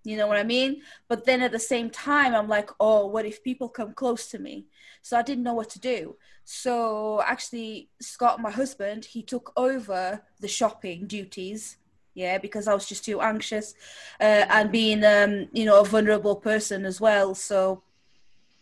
You 0.09 0.17
know 0.17 0.27
what 0.27 0.39
I 0.39 0.43
mean? 0.43 0.81
But 1.07 1.27
then 1.27 1.43
at 1.43 1.53
the 1.53 1.59
same 1.59 1.91
time, 1.91 2.35
I'm 2.35 2.49
like, 2.49 2.71
oh, 2.81 3.07
what 3.09 3.27
if 3.27 3.45
people 3.45 3.69
come 3.69 3.93
close 3.93 4.27
to 4.29 4.39
me? 4.39 4.65
So 5.03 5.19
I 5.19 5.23
didn't 5.23 5.45
know 5.45 5.53
what 5.53 5.69
to 5.71 5.79
do. 5.79 6.17
So 6.47 7.21
actually, 7.27 7.91
Scott, 8.01 8.41
my 8.41 8.51
husband, 8.51 9.05
he 9.05 9.23
took 9.23 9.53
over 9.55 10.23
the 10.41 10.49
shopping 10.49 11.07
duties. 11.07 11.77
Yeah, 12.15 12.39
because 12.39 12.67
I 12.69 12.73
was 12.73 12.89
just 12.89 13.05
too 13.05 13.21
anxious, 13.21 13.75
uh, 14.19 14.47
and 14.49 14.73
being, 14.73 15.05
um, 15.05 15.49
you 15.53 15.67
know, 15.67 15.83
a 15.83 15.85
vulnerable 15.85 16.37
person 16.37 16.87
as 16.87 17.03
well. 17.03 17.35
So, 17.35 17.83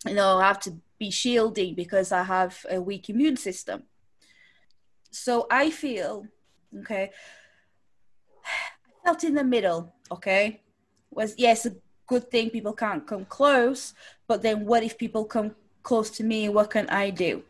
you 0.05 0.15
know, 0.15 0.39
I 0.39 0.49
have 0.49 0.59
to 0.63 0.75
be 0.99 1.13
shielding 1.13 1.77
because 1.77 2.11
I 2.11 2.25
have 2.25 2.67
a 2.69 2.81
weak 2.81 3.09
immune 3.09 3.37
system. 3.37 3.85
So 5.13 5.47
I 5.49 5.71
feel, 5.71 6.27
okay, 6.81 7.13
I 8.45 9.05
felt 9.05 9.23
in 9.23 9.35
the 9.35 9.45
middle. 9.45 9.95
Okay, 10.11 10.63
was 11.17 11.35
yes, 11.39 11.67
a 11.67 11.73
good 12.07 12.31
thing 12.31 12.51
people 12.51 12.73
can't 12.73 13.07
come 13.07 13.25
close, 13.25 13.95
but 14.29 14.43
then 14.43 14.65
what 14.67 14.83
if 14.83 14.97
people 14.99 15.25
come 15.25 15.55
close 15.83 16.11
to 16.11 16.23
me? 16.25 16.49
What 16.49 16.71
can 16.71 16.89
I 16.89 17.11
do? 17.11 17.43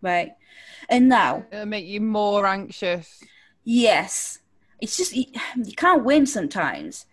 Right. 0.00 0.32
And 0.88 1.08
now, 1.08 1.44
It'll 1.50 1.66
make 1.66 1.86
you 1.86 2.00
more 2.00 2.46
anxious. 2.46 3.22
yes, 3.64 4.38
it's 4.80 4.96
just 4.96 5.14
you, 5.16 5.26
you 5.56 5.74
can't 5.74 6.04
win 6.04 6.26
sometimes. 6.26 7.06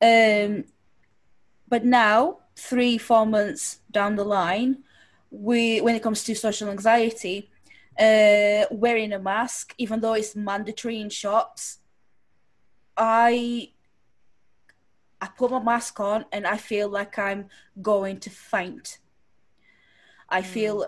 Um, 0.00 0.64
but 1.68 1.84
now, 1.84 2.38
three, 2.56 2.98
four 2.98 3.26
months 3.26 3.80
down 3.90 4.16
the 4.16 4.24
line, 4.24 4.84
we 5.30 5.80
when 5.80 5.94
it 5.96 6.02
comes 6.02 6.22
to 6.24 6.34
social 6.34 6.68
anxiety, 6.70 7.50
uh, 7.98 8.64
wearing 8.70 9.12
a 9.12 9.18
mask, 9.18 9.74
even 9.78 10.00
though 10.00 10.14
it's 10.14 10.36
mandatory 10.36 11.00
in 11.00 11.10
shops, 11.10 11.78
I 12.96 13.72
I 15.20 15.26
put 15.26 15.50
my 15.50 15.60
mask 15.60 15.98
on 16.00 16.24
and 16.32 16.46
I 16.46 16.56
feel 16.56 16.88
like 16.88 17.18
I'm 17.18 17.48
going 17.80 18.20
to 18.20 18.30
faint. 18.30 18.98
I 20.28 20.42
feel 20.42 20.86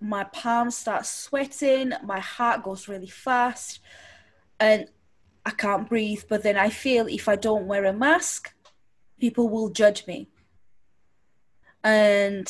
my 0.00 0.24
palms 0.24 0.76
start 0.76 1.04
sweating, 1.06 1.92
my 2.04 2.20
heart 2.20 2.62
goes 2.62 2.88
really 2.88 3.08
fast, 3.08 3.80
and 4.58 4.86
I 5.44 5.50
can't 5.50 5.88
breathe. 5.88 6.22
But 6.28 6.42
then 6.42 6.56
I 6.56 6.70
feel 6.70 7.06
if 7.06 7.28
I 7.28 7.36
don't 7.36 7.66
wear 7.66 7.84
a 7.84 7.92
mask, 7.92 8.54
people 9.20 9.48
will 9.48 9.70
judge 9.70 10.06
me. 10.06 10.28
And 11.84 12.48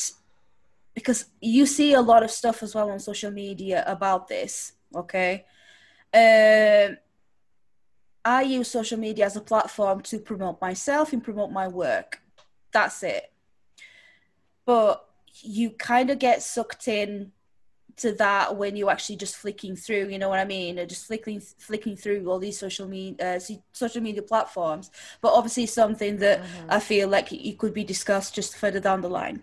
because 0.95 1.27
you 1.41 1.67
see 1.67 1.93
a 1.95 2.01
lot 2.01 2.23
of 2.23 2.31
stuff 2.31 2.63
as 2.63 2.75
well 2.75 2.91
on 2.91 2.99
social 2.99 3.31
media 3.31 3.85
about 3.87 4.29
this, 4.29 4.73
okay? 4.95 5.45
Um, 6.13 6.97
I 8.29 8.43
use 8.43 8.71
social 8.71 8.99
media 8.99 9.25
as 9.25 9.37
a 9.37 9.41
platform 9.41 10.03
to 10.03 10.19
promote 10.19 10.61
myself 10.61 11.15
and 11.15 11.25
promote 11.25 11.51
my 11.51 11.67
work. 11.67 12.21
That's 12.73 13.03
it. 13.03 13.33
But 14.67 15.09
you 15.41 15.71
kind 15.71 16.11
of 16.11 16.19
get 16.19 16.43
sucked 16.43 16.89
in 16.89 17.33
to 17.97 18.13
that 18.13 18.55
when 18.55 18.77
you're 18.77 18.91
actually 18.91 19.17
just 19.17 19.37
flicking 19.37 19.75
through, 19.75 20.09
you 20.11 20.19
know 20.19 20.29
what 20.29 20.41
I 20.41 20.45
mean? 20.45 20.77
Just 20.87 21.07
flicking 21.07 21.41
flicking 21.41 21.97
through 21.97 22.29
all 22.29 22.39
these 22.39 22.59
social 22.59 22.87
media 22.87 23.37
uh, 23.37 23.41
social 23.73 24.03
media 24.03 24.21
platforms. 24.21 24.91
But 25.23 25.33
obviously 25.33 25.65
something 25.65 26.19
that 26.19 26.43
I 26.69 26.81
feel 26.81 27.09
like 27.09 27.33
it 27.33 27.59
could 27.59 27.73
be 27.73 27.83
discussed 27.83 28.35
just 28.35 28.59
further 28.59 28.79
down 28.79 29.01
the 29.01 29.09
line. 29.09 29.43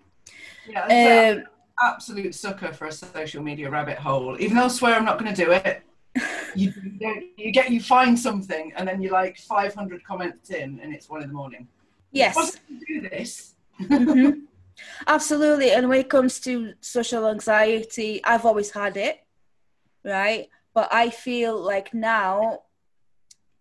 Yeah, 0.69 1.33
Um, 1.33 1.43
absolute 1.81 2.35
sucker 2.35 2.71
for 2.71 2.85
a 2.85 2.91
social 2.91 3.41
media 3.41 3.67
rabbit 3.71 3.97
hole. 3.97 4.37
Even 4.39 4.57
though 4.57 4.65
I 4.65 4.67
swear 4.67 4.93
I'm 4.93 5.05
not 5.05 5.17
going 5.17 5.33
to 5.33 5.45
do 5.45 5.51
it, 5.51 5.81
you, 6.55 6.73
you, 6.99 7.29
you 7.37 7.51
get 7.51 7.69
you 7.71 7.81
find 7.81 8.17
something 8.17 8.71
and 8.75 8.87
then 8.87 9.01
you're 9.01 9.11
like 9.11 9.37
500 9.37 10.03
comments 10.03 10.49
in 10.49 10.79
and 10.81 10.93
it's 10.93 11.09
one 11.09 11.21
in 11.21 11.27
the 11.27 11.33
morning. 11.33 11.67
yes. 12.11 12.57
Do 12.87 13.01
this? 13.01 13.55
Mhm. 13.81 14.41
Absolutely. 15.07 15.71
And 15.71 15.89
when 15.89 15.99
it 15.99 16.09
comes 16.09 16.39
to 16.41 16.73
social 16.81 17.27
anxiety, 17.27 18.21
I've 18.23 18.45
always 18.45 18.71
had 18.71 18.97
it, 18.97 19.19
right? 20.03 20.49
But 20.73 20.93
I 20.93 21.09
feel 21.09 21.57
like 21.57 21.93
now 21.93 22.63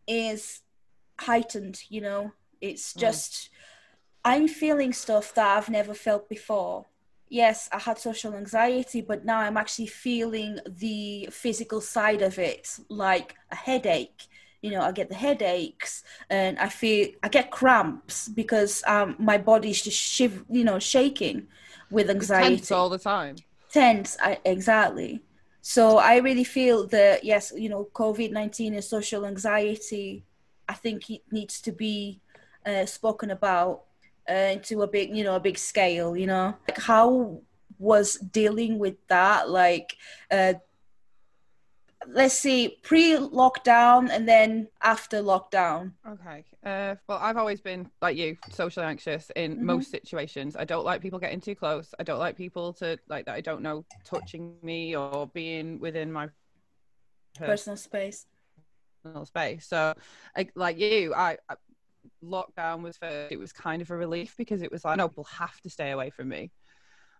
is 0.06 0.62
heightened, 1.20 1.82
you 1.88 2.00
know? 2.00 2.32
It's 2.60 2.94
just, 2.94 3.50
I'm 4.24 4.48
feeling 4.48 4.92
stuff 4.92 5.34
that 5.34 5.56
I've 5.56 5.68
never 5.68 5.94
felt 5.94 6.28
before. 6.28 6.86
Yes, 7.28 7.68
I 7.72 7.78
had 7.78 7.98
social 7.98 8.34
anxiety, 8.34 9.00
but 9.00 9.24
now 9.24 9.38
I'm 9.38 9.56
actually 9.56 9.86
feeling 9.86 10.58
the 10.66 11.28
physical 11.32 11.80
side 11.80 12.22
of 12.22 12.38
it, 12.38 12.78
like 12.88 13.34
a 13.50 13.56
headache. 13.56 14.26
You 14.62 14.70
know, 14.70 14.80
I 14.82 14.92
get 14.92 15.08
the 15.08 15.14
headaches 15.14 16.04
and 16.30 16.58
I 16.58 16.68
feel 16.68 17.08
I 17.22 17.28
get 17.28 17.50
cramps 17.50 18.28
because 18.28 18.82
um, 18.86 19.16
my 19.18 19.36
body's 19.38 19.82
just 19.82 19.98
shiv, 19.98 20.44
you 20.48 20.64
know, 20.64 20.78
shaking 20.78 21.48
with 21.90 22.08
anxiety 22.10 22.56
Tense 22.56 22.70
all 22.70 22.88
the 22.88 22.98
time. 22.98 23.36
tense 23.70 24.16
I, 24.20 24.38
exactly 24.44 25.20
so 25.60 25.98
i 25.98 26.16
really 26.18 26.44
feel 26.44 26.86
that 26.88 27.24
yes 27.24 27.52
you 27.56 27.68
know 27.68 27.88
covid-19 27.94 28.74
and 28.74 28.84
social 28.84 29.26
anxiety 29.26 30.24
i 30.68 30.74
think 30.74 31.10
it 31.10 31.22
needs 31.30 31.60
to 31.62 31.72
be 31.72 32.20
uh, 32.66 32.86
spoken 32.86 33.30
about 33.30 33.82
uh, 34.30 34.32
into 34.52 34.82
a 34.82 34.86
big 34.86 35.14
you 35.16 35.24
know 35.24 35.36
a 35.36 35.40
big 35.40 35.58
scale 35.58 36.16
you 36.16 36.26
know 36.26 36.54
like 36.68 36.78
how 36.78 37.40
was 37.78 38.14
dealing 38.16 38.78
with 38.78 38.94
that 39.08 39.48
like 39.50 39.96
uh, 40.30 40.54
let's 42.08 42.34
see, 42.34 42.76
pre-lockdown 42.82 44.10
and 44.10 44.28
then 44.28 44.68
after 44.82 45.22
lockdown. 45.22 45.92
Okay. 46.06 46.44
Uh, 46.64 46.96
well, 47.08 47.18
I've 47.20 47.36
always 47.36 47.60
been 47.60 47.90
like 48.02 48.16
you, 48.16 48.36
socially 48.50 48.86
anxious 48.86 49.30
in 49.36 49.56
Mhm. 49.56 49.62
most 49.62 49.90
situations. 49.90 50.56
I 50.56 50.64
don't 50.64 50.84
like 50.84 51.00
people 51.00 51.18
getting 51.18 51.40
too 51.40 51.54
close. 51.54 51.94
I 51.98 52.02
don't 52.02 52.18
like 52.18 52.36
people 52.36 52.72
to 52.74 52.98
like 53.08 53.24
that 53.26 53.34
I 53.34 53.40
don't 53.40 53.62
know 53.62 53.84
touching 54.04 54.56
me 54.62 54.94
or 54.96 55.26
being 55.28 55.78
within 55.80 56.12
my 56.12 56.28
Personal 57.34 57.76
space. 57.76 58.26
personal 59.02 59.26
space. 59.26 59.66
So, 59.66 59.94
like, 60.36 60.52
like 60.54 60.78
you, 60.78 61.12
I, 61.14 61.36
I 61.48 61.54
lockdown 62.24 62.82
was 62.82 62.96
first. 62.96 63.32
It 63.32 63.38
was 63.38 63.52
kind 63.52 63.82
of 63.82 63.90
a 63.90 63.96
relief 63.96 64.34
because 64.36 64.62
it 64.62 64.72
was 64.72 64.84
like, 64.84 64.96
no, 64.96 65.08
people 65.08 65.24
have 65.24 65.60
to 65.62 65.70
stay 65.70 65.90
away 65.90 66.10
from 66.10 66.28
me. 66.28 66.50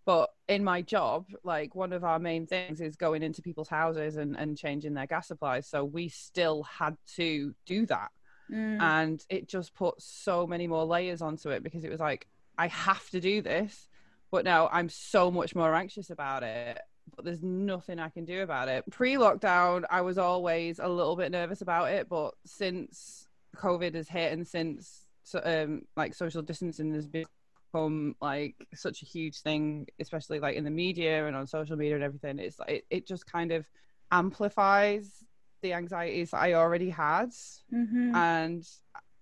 But 0.05 0.31
in 0.49 0.63
my 0.65 0.83
job, 0.83 1.27
like 1.45 1.75
one 1.75 1.93
of 1.93 2.05
our 2.05 2.19
main 2.19 2.47
things 2.47 2.81
is 2.81 2.97
going 2.97 3.23
into 3.23 3.41
people's 3.41 3.69
houses 3.69 4.17
and, 4.17 4.37
and 4.37 4.57
changing 4.57 4.95
their 4.95 5.07
gas 5.07 5.29
supplies. 5.29 5.67
So 5.67 5.85
we 5.85 6.09
still 6.09 6.63
had 6.65 6.97
to 7.17 7.55
do 7.65 7.87
that. 7.87 8.11
Mm. 8.53 8.83
And 8.83 9.25
it 9.31 9.49
just 9.49 9.75
put 9.75 10.01
so 10.03 10.47
many 10.47 10.67
more 10.67 10.85
layers 10.85 11.23
onto 11.23 11.51
it 11.51 11.63
because 11.63 11.85
it 11.85 11.91
was 11.91 12.01
like, 12.01 12.27
I 12.59 12.67
have 12.67 13.09
to 13.11 13.21
do 13.21 13.41
this. 13.41 13.89
But 14.31 14.45
now 14.45 14.69
I'm 14.73 14.89
so 14.89 15.31
much 15.31 15.55
more 15.55 15.75
anxious 15.75 16.11
about 16.11 16.43
it. 16.43 16.81
But 17.17 17.25
there's 17.25 17.43
nothing 17.43 17.99
I 17.99 18.09
can 18.09 18.25
do 18.25 18.43
about 18.43 18.69
it. 18.69 18.85
Pre 18.91 19.15
lockdown, 19.15 19.85
I 19.91 20.03
was 20.03 20.19
always 20.19 20.81
a 20.81 20.89
little 20.89 21.17
bit 21.17 21.31
nervous 21.33 21.63
about 21.63 21.91
it. 21.93 22.09
But 22.09 22.35
since 22.45 23.24
COVID 23.55 23.95
has 23.95 24.09
hit 24.09 24.33
and 24.33 24.47
since 24.47 25.07
so, 25.25 25.41
um, 25.45 25.83
like 25.97 26.15
social 26.15 26.43
distancing 26.43 26.93
has 26.95 27.07
become 27.07 28.15
like 28.21 28.55
such 28.75 29.03
a 29.03 29.07
huge 29.07 29.41
thing, 29.41 29.87
especially 29.99 30.39
like 30.39 30.57
in 30.57 30.65
the 30.65 30.71
media 30.71 31.27
and 31.27 31.35
on 31.35 31.47
social 31.47 31.77
media 31.77 31.95
and 31.95 32.05
everything, 32.05 32.39
it's 32.39 32.59
like 32.59 32.71
it, 32.71 32.85
it 32.91 33.07
just 33.07 33.27
kind 33.27 33.51
of 33.51 33.67
amplifies 34.13 35.25
the 35.63 35.73
anxieties 35.73 36.31
that 36.31 36.43
I 36.43 36.53
already 36.55 36.91
had. 36.91 37.31
Mhm. 37.73 38.15
And 38.15 38.69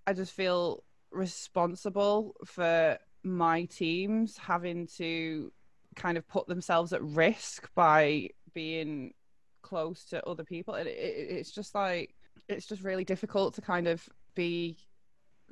I 0.07 0.13
just 0.13 0.33
feel 0.33 0.83
responsible 1.13 2.35
for 2.45 2.99
my 3.23 3.65
teams 3.67 4.37
having 4.37 4.89
to 4.97 5.53
kind 5.95 6.19
of 6.19 6.27
put 6.27 6.49
themselves 6.49 6.93
at 6.93 7.03
risk 7.03 7.71
by 7.75 8.29
being 8.55 9.15
close 9.63 10.05
to 10.07 10.27
other 10.27 10.45
people. 10.45 10.75
And 10.75 10.89
it, 10.89 10.99
it, 10.99 11.31
it's 11.31 11.53
just 11.53 11.75
like, 11.77 12.15
it's 12.49 12.67
just 12.67 12.83
really 12.83 13.05
difficult 13.05 13.55
to 13.55 13.61
kind 13.61 13.87
of 13.87 14.09
be 14.35 14.77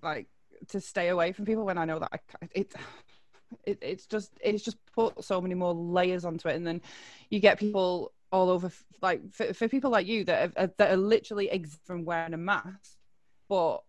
like 0.03 0.29
to 0.69 0.81
stay 0.81 1.09
away 1.09 1.33
from 1.33 1.45
people 1.45 1.65
when 1.65 1.79
I 1.79 1.85
know 1.85 1.99
that 1.99 2.11
I 2.13 2.19
it 2.53 2.75
it 3.65 3.79
it's 3.81 4.07
just 4.07 4.33
it's 4.41 4.63
just 4.63 4.77
put 4.95 5.25
so 5.25 5.41
many 5.41 5.55
more 5.55 5.75
layers 5.75 6.25
onto 6.25 6.49
it. 6.49 6.57
And 6.57 6.67
then 6.67 6.83
you 7.31 7.41
get 7.41 7.59
people 7.59 8.13
all 8.33 8.51
over 8.51 8.71
like 9.03 9.33
for, 9.33 9.53
for 9.53 9.69
people 9.69 9.91
like 9.91 10.07
you 10.07 10.25
that 10.25 10.53
are, 10.57 10.71
that 10.79 10.93
are 10.93 10.97
literally 10.97 11.51
exempt 11.51 11.85
from 11.85 12.05
wearing 12.05 12.35
a 12.35 12.37
mask 12.37 12.97
but 13.49 13.83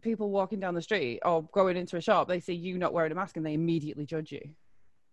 people 0.00 0.30
walking 0.30 0.58
down 0.60 0.74
the 0.74 0.80
street 0.80 1.20
or 1.24 1.42
going 1.52 1.76
into 1.76 1.96
a 1.96 2.00
shop 2.00 2.26
they 2.26 2.40
see 2.40 2.54
you 2.54 2.78
not 2.78 2.94
wearing 2.94 3.12
a 3.12 3.14
mask 3.14 3.36
and 3.36 3.44
they 3.44 3.54
immediately 3.54 4.06
judge 4.06 4.32
you. 4.32 4.42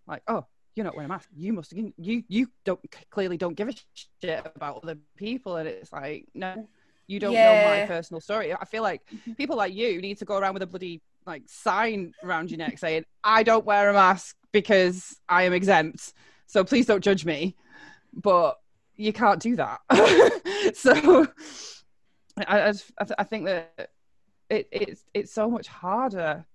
Like 0.08 0.24
oh 0.28 0.46
you're 0.76 0.86
not 0.86 0.96
wearing 0.96 1.10
a 1.10 1.14
mask. 1.14 1.30
You 1.36 1.54
must 1.54 1.74
you 1.74 2.24
you 2.28 2.48
don't 2.64 2.80
clearly 3.10 3.38
don't 3.38 3.56
give 3.56 3.68
a 3.68 3.74
shit 4.22 4.46
about 4.56 4.84
other 4.84 4.98
people. 5.18 5.58
And 5.58 5.68
it's 5.68 5.92
like 5.92 6.28
no 6.34 6.68
you 7.10 7.20
don't 7.20 7.34
know 7.34 7.56
my 7.64 7.86
personal 7.88 8.22
story. 8.22 8.54
I 8.54 8.66
feel 8.66 8.84
like 8.84 9.02
people 9.38 9.58
like 9.58 9.74
you 9.74 10.00
need 10.00 10.18
to 10.20 10.26
go 10.26 10.38
around 10.38 10.54
with 10.54 10.64
a 10.64 10.68
bloody 10.68 11.02
like 11.26 11.44
sign 11.48 12.14
around 12.24 12.50
your 12.50 12.58
neck 12.58 12.80
saying 12.80 13.04
i 13.24 13.44
don't 13.44 13.66
wear 13.66 13.90
a 13.90 13.94
mask 13.94 14.36
because 14.52 15.20
i 15.28 15.44
am 15.44 15.54
exempt 15.54 16.14
so 16.50 16.64
please 16.64 16.88
don't 16.88 17.04
judge 17.04 17.26
me. 17.26 17.56
But 18.12 18.58
you 18.96 19.14
can't 19.14 19.42
do 19.42 19.56
that. 19.56 19.80
So 20.74 21.26
I, 22.38 22.60
I, 22.60 22.70
I 22.70 22.72
th- 22.72 23.18
I 23.18 23.24
think 23.24 23.46
that 23.46 23.90
it, 24.50 24.68
it's 24.72 25.06
it's 25.14 25.34
so 25.34 25.50
much 25.50 25.68
harder 25.68 26.46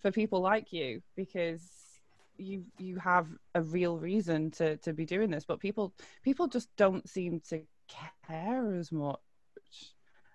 for 0.00 0.10
people 0.10 0.40
like 0.40 0.72
you 0.72 1.02
because 1.14 1.62
you 2.36 2.64
you 2.78 2.96
have 2.96 3.28
a 3.54 3.62
real 3.62 3.98
reason 3.98 4.50
to 4.52 4.78
to 4.78 4.92
be 4.92 5.04
doing 5.04 5.30
this 5.30 5.44
but 5.44 5.60
people 5.60 5.94
people 6.24 6.48
just 6.48 6.74
don't 6.76 7.08
seem 7.08 7.40
to 7.50 7.62
care 7.88 8.74
as 8.74 8.90
much 8.90 9.20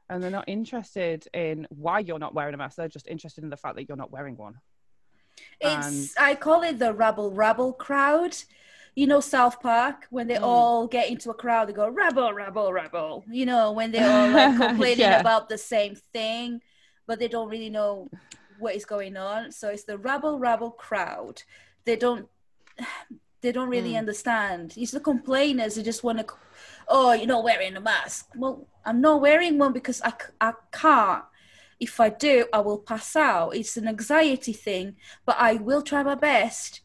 and 0.09 0.23
they're 0.23 0.31
not 0.31 0.47
interested 0.47 1.27
in 1.33 1.65
why 1.69 1.99
you're 1.99 2.19
not 2.19 2.33
wearing 2.33 2.53
a 2.53 2.57
mask 2.57 2.77
they're 2.77 2.87
just 2.87 3.07
interested 3.07 3.43
in 3.43 3.49
the 3.49 3.57
fact 3.57 3.75
that 3.75 3.87
you're 3.87 3.97
not 3.97 4.11
wearing 4.11 4.37
one 4.37 4.55
It's 5.59 6.13
I 6.17 6.35
call 6.35 6.61
it 6.63 6.79
the 6.79 6.93
rabble 6.93 7.31
rabble 7.31 7.73
crowd. 7.73 8.35
You 8.95 9.07
know 9.07 9.19
South 9.19 9.59
Park 9.61 10.07
when 10.09 10.27
they 10.27 10.35
Mm. 10.35 10.43
all 10.43 10.87
get 10.87 11.09
into 11.09 11.29
a 11.29 11.33
crowd, 11.33 11.67
they 11.67 11.73
go 11.73 11.89
rabble 11.89 12.31
rabble 12.33 12.71
rabble. 12.71 13.25
You 13.29 13.45
know 13.45 13.71
when 13.73 13.91
they're 13.91 14.09
all 14.09 14.31
like 14.31 14.55
complaining 14.65 15.11
Yeah. 15.11 15.19
about 15.19 15.49
the 15.49 15.57
same 15.57 15.95
thing, 16.13 16.61
but 17.07 17.19
they 17.19 17.27
don't 17.27 17.49
really 17.49 17.69
know 17.69 18.09
what 18.57 18.75
is 18.75 18.85
going 18.85 19.17
on. 19.17 19.51
So 19.51 19.69
it's 19.69 19.83
the 19.83 19.97
rabble 19.97 20.39
rabble 20.39 20.71
crowd. 20.71 21.43
They 21.85 21.97
don't 21.97 22.27
they 23.41 23.51
don't 23.51 23.69
really 23.69 23.93
Mm. 23.93 23.99
understand. 23.99 24.73
It's 24.77 24.91
the 24.91 24.99
complainers 25.01 25.75
who 25.75 25.83
just 25.83 26.03
want 26.03 26.19
to, 26.19 26.25
oh, 26.87 27.13
you're 27.13 27.27
not 27.27 27.43
wearing 27.43 27.75
a 27.75 27.81
mask. 27.81 28.29
Well, 28.35 28.67
I'm 28.85 29.01
not 29.01 29.21
wearing 29.21 29.57
one 29.57 29.73
because 29.73 30.01
I, 30.01 30.13
I 30.39 30.53
can't. 30.71 31.23
If 31.79 31.99
I 31.99 32.09
do, 32.09 32.45
I 32.53 32.59
will 32.59 32.77
pass 32.77 33.15
out. 33.15 33.55
It's 33.55 33.77
an 33.77 33.87
anxiety 33.87 34.53
thing, 34.53 34.95
but 35.25 35.35
I 35.39 35.55
will 35.55 35.81
try 35.81 36.03
my 36.03 36.15
best 36.15 36.81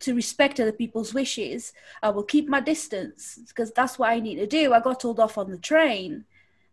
to 0.00 0.14
respect 0.14 0.58
other 0.58 0.72
people's 0.72 1.14
wishes. 1.14 1.72
I 2.02 2.10
will 2.10 2.24
keep 2.24 2.48
my 2.48 2.60
distance 2.60 3.38
because 3.48 3.72
that's 3.72 3.98
what 3.98 4.10
I 4.10 4.20
need 4.20 4.36
to 4.36 4.46
do. 4.46 4.72
I 4.72 4.80
got 4.80 5.00
told 5.00 5.20
off 5.20 5.38
on 5.38 5.50
the 5.50 5.58
train, 5.58 6.24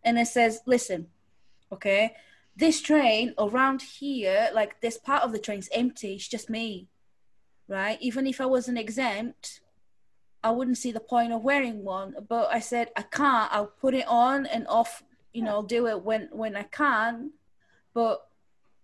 and 0.02 0.18
it 0.18 0.26
says, 0.26 0.60
listen, 0.66 1.08
okay, 1.70 2.14
this 2.56 2.80
train 2.80 3.34
around 3.38 3.82
here, 3.82 4.50
like 4.54 4.80
this 4.80 4.98
part 4.98 5.22
of 5.22 5.32
the 5.32 5.38
train's 5.38 5.68
empty. 5.72 6.14
It's 6.14 6.28
just 6.28 6.50
me, 6.50 6.88
right? 7.68 7.98
Even 8.00 8.26
if 8.26 8.40
I 8.40 8.46
wasn't 8.46 8.78
exempt, 8.78 9.60
I 10.42 10.50
wouldn't 10.50 10.78
see 10.78 10.92
the 10.92 11.00
point 11.00 11.32
of 11.32 11.42
wearing 11.42 11.84
one. 11.84 12.14
But 12.28 12.48
I 12.50 12.60
said 12.60 12.90
I 12.96 13.02
can't. 13.02 13.52
I'll 13.52 13.66
put 13.66 13.94
it 13.94 14.06
on 14.08 14.46
and 14.46 14.66
off. 14.68 15.02
You 15.32 15.42
know, 15.42 15.50
I'll 15.50 15.62
do 15.62 15.86
it 15.86 16.02
when 16.02 16.28
when 16.32 16.56
I 16.56 16.64
can. 16.64 17.32
But 17.94 18.26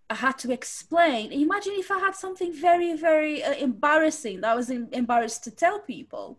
I 0.08 0.14
had 0.14 0.38
to 0.38 0.52
explain. 0.52 1.32
Imagine 1.32 1.74
if 1.76 1.90
I 1.90 1.98
had 1.98 2.14
something 2.14 2.52
very 2.52 2.94
very 2.96 3.42
uh, 3.42 3.54
embarrassing 3.54 4.40
that 4.40 4.52
I 4.52 4.54
was 4.54 4.70
em- 4.70 4.88
embarrassed 4.92 5.44
to 5.44 5.50
tell 5.50 5.80
people. 5.80 6.38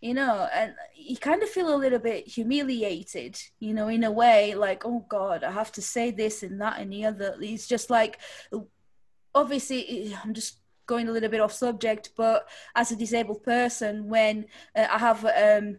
You 0.00 0.14
know, 0.14 0.48
and 0.52 0.74
you 0.96 1.16
kind 1.16 1.44
of 1.44 1.48
feel 1.48 1.72
a 1.72 1.78
little 1.78 2.00
bit 2.00 2.26
humiliated, 2.26 3.40
you 3.60 3.72
know, 3.72 3.86
in 3.86 4.02
a 4.02 4.10
way, 4.10 4.52
like, 4.56 4.84
oh 4.84 5.06
God, 5.08 5.44
I 5.44 5.52
have 5.52 5.70
to 5.72 5.82
say 5.82 6.10
this 6.10 6.42
and 6.42 6.60
that 6.60 6.80
and 6.80 6.92
the 6.92 7.04
other. 7.04 7.36
It's 7.40 7.68
just 7.68 7.88
like, 7.88 8.18
obviously, 9.32 10.12
I'm 10.24 10.34
just 10.34 10.61
going 10.86 11.08
a 11.08 11.12
little 11.12 11.28
bit 11.28 11.40
off 11.40 11.52
subject, 11.52 12.10
but 12.16 12.48
as 12.74 12.90
a 12.90 12.96
disabled 12.96 13.42
person, 13.42 14.08
when 14.08 14.46
uh, 14.76 14.86
I 14.90 14.98
have 14.98 15.24
um, 15.24 15.78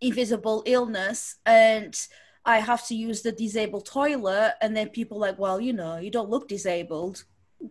invisible 0.00 0.62
illness 0.66 1.36
and 1.46 1.98
I 2.44 2.58
have 2.58 2.86
to 2.88 2.94
use 2.94 3.22
the 3.22 3.32
disabled 3.32 3.86
toilet, 3.86 4.54
and 4.60 4.76
then 4.76 4.90
people 4.90 5.18
like, 5.18 5.38
well, 5.38 5.60
you 5.60 5.72
know, 5.72 5.96
you 5.96 6.10
don't 6.10 6.28
look 6.28 6.46
disabled. 6.46 7.24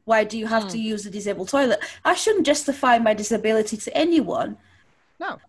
Why 0.05 0.23
do 0.23 0.39
you 0.39 0.47
have 0.47 0.67
to 0.69 0.79
use 0.79 1.03
the 1.03 1.11
disabled 1.11 1.49
toilet? 1.49 1.79
I 2.03 2.15
shouldn't 2.15 2.47
justify 2.47 2.97
my 2.97 3.13
disability 3.13 3.77
to 3.77 3.95
anyone. 3.95 4.57
no 5.19 5.39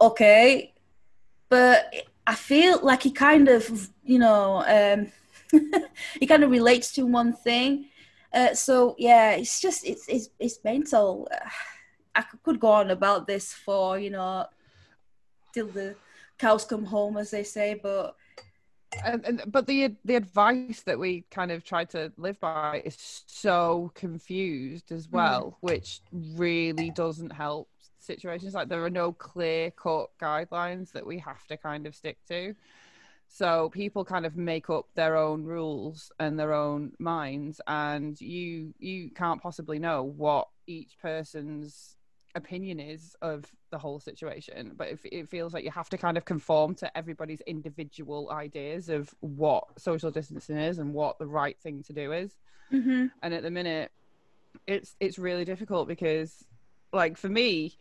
Okay, 0.00 0.72
but 1.48 1.92
I 2.26 2.34
feel 2.34 2.78
like 2.82 3.02
he 3.02 3.10
kind 3.10 3.48
of, 3.48 3.88
you 4.04 4.18
know, 4.18 4.62
um, 4.66 5.12
he 6.20 6.26
kind 6.26 6.44
of 6.44 6.50
relates 6.50 6.92
to 6.92 7.02
one 7.06 7.32
thing. 7.32 7.86
Uh, 8.32 8.54
so 8.54 8.94
yeah, 8.98 9.32
it's 9.32 9.60
just 9.60 9.86
it's 9.86 10.06
it's 10.08 10.28
it's 10.38 10.62
mental. 10.64 11.28
I 12.14 12.22
could- 12.42 12.60
go 12.60 12.72
on 12.72 12.90
about 12.90 13.26
this 13.26 13.52
for 13.52 13.98
you 13.98 14.10
know 14.10 14.46
till 15.54 15.68
the 15.68 15.94
cows 16.38 16.64
come 16.64 16.84
home, 16.84 17.16
as 17.16 17.30
they 17.30 17.44
say. 17.44 17.74
But 17.74 18.16
and, 19.04 19.24
and 19.24 19.42
but 19.46 19.66
the 19.66 19.94
the 20.04 20.16
advice 20.16 20.82
that 20.82 20.98
we 20.98 21.24
kind 21.30 21.50
of 21.50 21.64
try 21.64 21.84
to 21.84 22.12
live 22.16 22.38
by 22.40 22.82
is 22.84 22.96
so 23.26 23.92
confused 23.94 24.90
as 24.92 25.08
well 25.08 25.56
which 25.60 26.00
really 26.12 26.90
doesn't 26.90 27.30
help 27.30 27.68
situations 27.98 28.54
like 28.54 28.68
there 28.68 28.82
are 28.82 28.90
no 28.90 29.12
clear 29.12 29.70
cut 29.72 30.08
guidelines 30.20 30.90
that 30.92 31.06
we 31.06 31.18
have 31.18 31.46
to 31.46 31.56
kind 31.56 31.86
of 31.86 31.94
stick 31.94 32.16
to 32.26 32.54
so 33.28 33.68
people 33.68 34.04
kind 34.04 34.24
of 34.24 34.36
make 34.36 34.70
up 34.70 34.86
their 34.94 35.14
own 35.16 35.44
rules 35.44 36.10
and 36.18 36.38
their 36.38 36.52
own 36.54 36.92
minds 36.98 37.60
and 37.66 38.20
you 38.20 38.72
you 38.78 39.10
can't 39.10 39.42
possibly 39.42 39.78
know 39.78 40.02
what 40.02 40.48
each 40.66 40.98
person's 41.00 41.96
opinion 42.34 42.80
is 42.80 43.14
of 43.22 43.44
the 43.70 43.78
whole 43.78 44.00
situation 44.00 44.72
but 44.76 44.88
it, 44.88 44.98
it 45.12 45.28
feels 45.28 45.52
like 45.52 45.64
you 45.64 45.70
have 45.70 45.88
to 45.90 45.98
kind 45.98 46.16
of 46.16 46.24
conform 46.24 46.74
to 46.74 46.96
everybody's 46.96 47.40
individual 47.42 48.30
ideas 48.30 48.88
of 48.88 49.14
what 49.20 49.64
social 49.78 50.10
distancing 50.10 50.56
is 50.56 50.78
and 50.78 50.92
what 50.92 51.18
the 51.18 51.26
right 51.26 51.58
thing 51.60 51.82
to 51.82 51.92
do 51.92 52.12
is 52.12 52.36
Mhm. 52.72 53.10
and 53.22 53.34
at 53.34 53.42
the 53.42 53.50
minute 53.50 53.90
it's 54.66 54.94
it's 55.00 55.18
really 55.18 55.44
difficult 55.44 55.88
because 55.88 56.44
like 56.92 57.16
for 57.16 57.28
me 57.28 57.78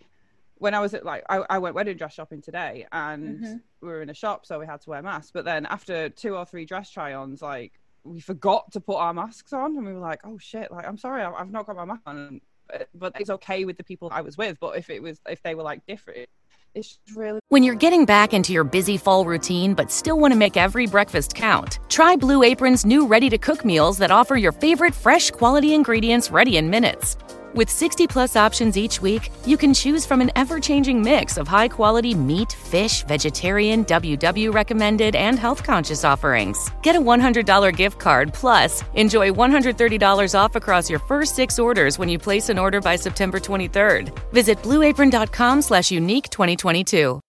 when 0.59 0.73
I 0.73 0.79
was 0.79 0.93
at 0.93 1.05
like 1.05 1.23
I, 1.29 1.43
I 1.49 1.57
went 1.59 1.75
wedding 1.75 1.97
dress 1.97 2.13
shopping 2.13 2.41
today 2.41 2.85
and 2.91 3.39
Mhm. 3.43 3.61
we 3.81 3.87
were 3.87 4.01
in 4.01 4.09
a 4.09 4.13
shop 4.13 4.45
so 4.45 4.59
we 4.59 4.65
had 4.65 4.81
to 4.81 4.89
wear 4.89 5.01
masks. 5.01 5.31
But 5.33 5.45
then 5.45 5.65
after 5.65 6.09
two 6.09 6.35
or 6.35 6.45
three 6.45 6.65
dress 6.65 6.89
try-ons, 6.89 7.41
like 7.41 7.73
we 8.03 8.19
forgot 8.19 8.71
to 8.71 8.79
put 8.79 8.95
our 8.97 9.13
masks 9.13 9.53
on 9.53 9.77
and 9.77 9.85
we 9.85 9.93
were 9.93 9.99
like, 9.99 10.21
oh 10.23 10.37
shit, 10.37 10.71
like 10.71 10.87
I'm 10.87 10.97
sorry, 10.97 11.21
I've, 11.23 11.33
I've 11.33 11.51
not 11.51 11.65
got 11.67 11.75
my 11.75 11.85
mask 11.85 12.01
on. 12.05 12.41
But- 12.67 12.89
But 12.93 13.13
it's 13.19 13.29
okay 13.29 13.63
with 13.65 13.77
the 13.77 13.83
people 13.83 14.09
I 14.11 14.21
was 14.21 14.37
with. 14.37 14.59
But 14.59 14.77
if 14.77 14.89
it 14.89 15.01
was 15.01 15.21
if 15.29 15.41
they 15.43 15.55
were 15.55 15.63
like 15.63 15.85
different, 15.85 16.27
it's 16.75 16.89
just 16.89 17.15
really 17.15 17.39
When 17.47 17.63
you're 17.63 17.75
getting 17.75 18.03
back 18.05 18.33
into 18.33 18.51
your 18.51 18.65
busy 18.65 18.97
fall 18.97 19.23
routine 19.25 19.73
but 19.73 19.89
still 19.91 20.19
want 20.19 20.33
to 20.33 20.37
make 20.37 20.57
every 20.57 20.85
breakfast 20.85 21.33
count, 21.33 21.79
try 21.87 22.15
Blue 22.17 22.43
Apron's 22.43 22.85
new 22.85 23.07
ready 23.07 23.29
to 23.29 23.37
cook 23.37 23.63
meals 23.63 23.97
that 23.99 24.11
offer 24.11 24.35
your 24.35 24.51
favorite 24.51 24.93
fresh 24.93 25.31
quality 25.31 25.73
ingredients 25.73 26.29
ready 26.29 26.57
in 26.57 26.69
minutes. 26.69 27.15
With 27.53 27.69
60 27.69 28.07
plus 28.07 28.36
options 28.36 28.77
each 28.77 29.01
week, 29.01 29.31
you 29.45 29.57
can 29.57 29.73
choose 29.73 30.05
from 30.05 30.21
an 30.21 30.31
ever 30.36 30.60
changing 30.60 31.01
mix 31.01 31.38
of 31.38 31.47
high 31.47 31.67
quality 31.69 32.13
meat, 32.13 32.51
fish, 32.51 33.03
vegetarian, 33.03 33.86
WW 33.86 34.53
recommended, 34.53 35.15
and 35.15 35.39
health 35.39 35.63
conscious 35.63 36.03
offerings. 36.03 36.69
Get 36.81 36.95
a 36.95 36.99
$100 36.99 37.75
gift 37.75 37.99
card 37.99 38.33
plus 38.33 38.83
enjoy 38.95 39.31
$130 39.31 40.36
off 40.38 40.55
across 40.55 40.89
your 40.89 40.99
first 40.99 41.36
six 41.36 41.57
orders 41.57 41.97
when 41.97 42.10
you 42.10 42.19
place 42.19 42.49
an 42.49 42.57
order 42.57 42.81
by 42.81 42.95
September 42.95 43.39
23rd. 43.39 44.17
Visit 44.33 44.62
blueapron.com 44.63 45.62
slash 45.62 45.91
unique 45.91 46.29
2022. 46.29 47.21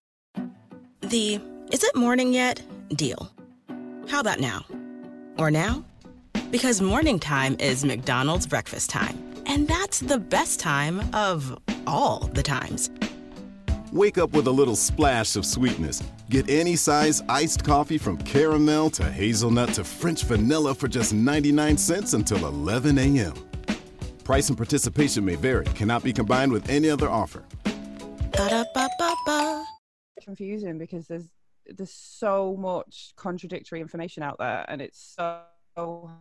The 1.01 1.39
is 1.71 1.83
it 1.83 1.95
morning 1.95 2.33
yet 2.33 2.61
deal. 2.95 3.31
How 4.09 4.19
about 4.19 4.39
now? 4.39 4.65
Or 5.37 5.49
now? 5.49 5.85
Because 6.51 6.81
morning 6.81 7.19
time 7.19 7.55
is 7.59 7.85
McDonald's 7.85 8.47
breakfast 8.47 8.89
time. 8.89 9.38
And 9.49 9.67
that's 9.67 9.99
the 9.99 10.19
best 10.19 10.59
time 10.59 11.01
of 11.11 11.59
all 11.87 12.29
the 12.33 12.43
times. 12.43 12.91
Wake 13.91 14.19
up 14.19 14.33
with 14.33 14.45
a 14.45 14.51
little 14.51 14.75
splash 14.75 15.35
of 15.35 15.43
sweetness. 15.43 16.03
Get 16.29 16.47
any 16.47 16.75
size 16.75 17.23
iced 17.27 17.63
coffee 17.63 17.97
from 17.97 18.19
caramel 18.19 18.91
to 18.91 19.09
hazelnut 19.09 19.73
to 19.73 19.83
French 19.83 20.23
vanilla 20.23 20.75
for 20.75 20.87
just 20.87 21.15
99 21.15 21.77
cents 21.77 22.13
until 22.13 22.45
11 22.45 22.99
a.m. 22.99 23.33
Price 24.23 24.49
and 24.49 24.57
participation 24.57 25.25
may 25.25 25.33
vary, 25.33 25.65
cannot 25.65 26.03
be 26.03 26.13
combined 26.13 26.51
with 26.51 26.69
any 26.69 26.87
other 26.87 27.09
offer. 27.09 27.43
Ba-da-ba-ba-ba. 27.63 29.65
confusing 30.21 30.77
because 30.77 31.07
there's 31.07 31.27
there's 31.65 31.91
so 31.91 32.55
much 32.59 33.13
contradictory 33.15 33.81
information 33.81 34.21
out 34.21 34.35
there 34.37 34.63
and 34.67 34.79
it's 34.79 35.15
so 35.17 35.41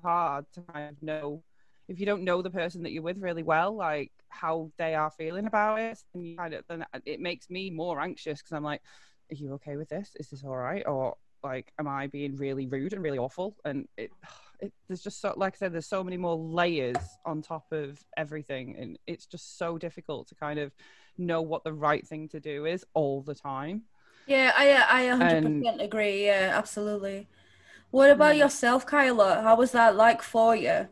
hard 0.02 0.46
to 0.54 0.62
kind 0.62 0.88
of 0.88 1.02
know 1.02 1.42
if 1.88 1.98
you 1.98 2.06
don't 2.06 2.22
know 2.24 2.42
the 2.42 2.50
person 2.50 2.82
that 2.82 2.92
you're 2.92 3.02
with 3.02 3.18
really 3.18 3.42
well 3.42 3.74
like 3.74 4.12
how 4.28 4.70
they 4.78 4.94
are 4.94 5.10
feeling 5.10 5.46
about 5.46 5.78
it 5.78 5.98
and 6.14 6.26
you 6.26 6.36
kind 6.36 6.54
of 6.54 6.64
then 6.68 6.84
it 7.04 7.20
makes 7.20 7.50
me 7.50 7.70
more 7.70 8.00
anxious 8.00 8.40
because 8.40 8.52
i'm 8.52 8.62
like 8.64 8.82
are 9.30 9.34
you 9.34 9.54
okay 9.54 9.76
with 9.76 9.88
this 9.88 10.10
is 10.20 10.28
this 10.30 10.44
all 10.44 10.56
right 10.56 10.86
or 10.86 11.16
like 11.42 11.72
am 11.78 11.88
i 11.88 12.06
being 12.06 12.36
really 12.36 12.66
rude 12.66 12.92
and 12.92 13.02
really 13.02 13.18
awful 13.18 13.56
and 13.64 13.88
it, 13.96 14.10
it 14.60 14.72
there's 14.88 15.02
just 15.02 15.20
so 15.20 15.32
like 15.36 15.54
i 15.54 15.56
said 15.56 15.72
there's 15.72 15.86
so 15.86 16.02
many 16.04 16.16
more 16.16 16.36
layers 16.36 16.96
on 17.24 17.40
top 17.42 17.66
of 17.72 17.98
everything 18.16 18.76
and 18.78 18.98
it's 19.06 19.26
just 19.26 19.56
so 19.56 19.78
difficult 19.78 20.28
to 20.28 20.34
kind 20.34 20.58
of 20.58 20.72
know 21.16 21.42
what 21.42 21.64
the 21.64 21.72
right 21.72 22.06
thing 22.06 22.28
to 22.28 22.40
do 22.40 22.66
is 22.66 22.84
all 22.94 23.22
the 23.22 23.34
time 23.34 23.82
Yeah, 24.26 24.52
I 24.56 24.70
uh, 24.72 24.86
I 24.88 25.08
100% 25.08 25.80
agree. 25.80 26.26
Yeah, 26.26 26.52
absolutely. 26.54 27.28
What 27.90 28.10
about 28.10 28.36
yourself, 28.36 28.86
Kyla? 28.86 29.42
How 29.42 29.56
was 29.56 29.72
that 29.72 29.96
like 29.96 30.22
for 30.22 30.54
you? 30.56 30.88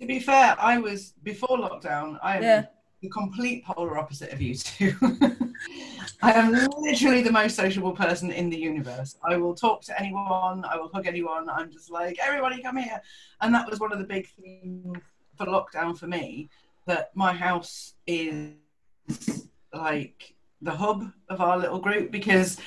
To 0.00 0.06
be 0.06 0.18
fair, 0.18 0.56
I 0.58 0.78
was 0.78 1.12
before 1.22 1.58
lockdown. 1.58 2.18
I 2.22 2.36
am 2.38 2.42
Yeah. 2.42 2.66
the 3.02 3.08
complete 3.10 3.64
polar 3.64 3.98
opposite 3.98 4.32
of 4.32 4.40
you 4.40 4.54
two. 4.54 4.94
I 6.22 6.32
am 6.32 6.52
literally 6.78 7.22
the 7.22 7.32
most 7.32 7.54
sociable 7.56 7.92
person 7.92 8.30
in 8.30 8.48
the 8.48 8.56
universe. 8.58 9.16
I 9.22 9.36
will 9.36 9.54
talk 9.54 9.82
to 9.82 10.00
anyone. 10.00 10.64
I 10.64 10.76
will 10.76 10.88
hug 10.88 11.06
anyone. 11.06 11.50
I'm 11.50 11.70
just 11.70 11.90
like, 11.90 12.18
everybody 12.22 12.62
come 12.62 12.78
here. 12.78 13.00
And 13.42 13.54
that 13.54 13.68
was 13.68 13.78
one 13.78 13.92
of 13.92 13.98
the 13.98 14.04
big 14.06 14.26
things 14.28 14.96
for 15.36 15.46
lockdown 15.46 15.98
for 15.98 16.06
me. 16.06 16.48
That 16.86 17.10
my 17.14 17.32
house 17.34 17.94
is 18.06 18.52
like 19.74 20.34
the 20.62 20.72
hub 20.72 21.10
of 21.28 21.40
our 21.42 21.58
little 21.58 21.78
group 21.78 22.10
because 22.10 22.58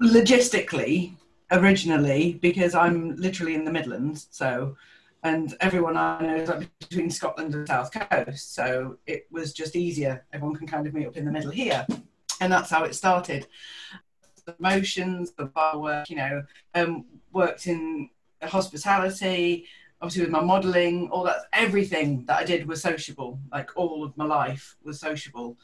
logistically, 0.00 1.14
originally, 1.50 2.34
because 2.40 2.74
I'm 2.74 3.16
literally 3.16 3.54
in 3.54 3.64
the 3.64 3.72
Midlands, 3.72 4.28
so 4.30 4.76
and 5.24 5.56
everyone 5.60 5.96
I 5.96 6.20
know 6.20 6.36
is 6.36 6.48
like 6.50 6.70
between 6.78 7.10
Scotland 7.10 7.54
and 7.54 7.66
South 7.66 7.90
Coast, 7.90 8.54
so 8.54 8.98
it 9.06 9.26
was 9.30 9.54
just 9.54 9.74
easier. 9.74 10.24
Everyone 10.34 10.54
can 10.54 10.66
kind 10.66 10.86
of 10.86 10.92
meet 10.92 11.06
up 11.06 11.16
in 11.16 11.24
the 11.24 11.32
middle 11.32 11.50
here, 11.50 11.86
and 12.40 12.52
that's 12.52 12.70
how 12.70 12.84
it 12.84 12.94
started. 12.94 13.46
The 14.44 14.54
motions, 14.58 15.32
the 15.32 15.46
bar 15.46 15.78
work, 15.78 16.10
you 16.10 16.16
know, 16.16 16.42
um, 16.74 17.06
worked 17.32 17.66
in 17.66 18.10
hospitality, 18.42 19.64
obviously 20.02 20.24
with 20.24 20.30
my 20.30 20.42
modelling, 20.42 21.08
all 21.08 21.24
that, 21.24 21.46
everything 21.54 22.26
that 22.26 22.40
I 22.40 22.44
did 22.44 22.68
was 22.68 22.82
sociable. 22.82 23.40
Like 23.50 23.70
all 23.76 24.04
of 24.04 24.14
my 24.18 24.26
life 24.26 24.76
was 24.84 25.00
sociable, 25.00 25.56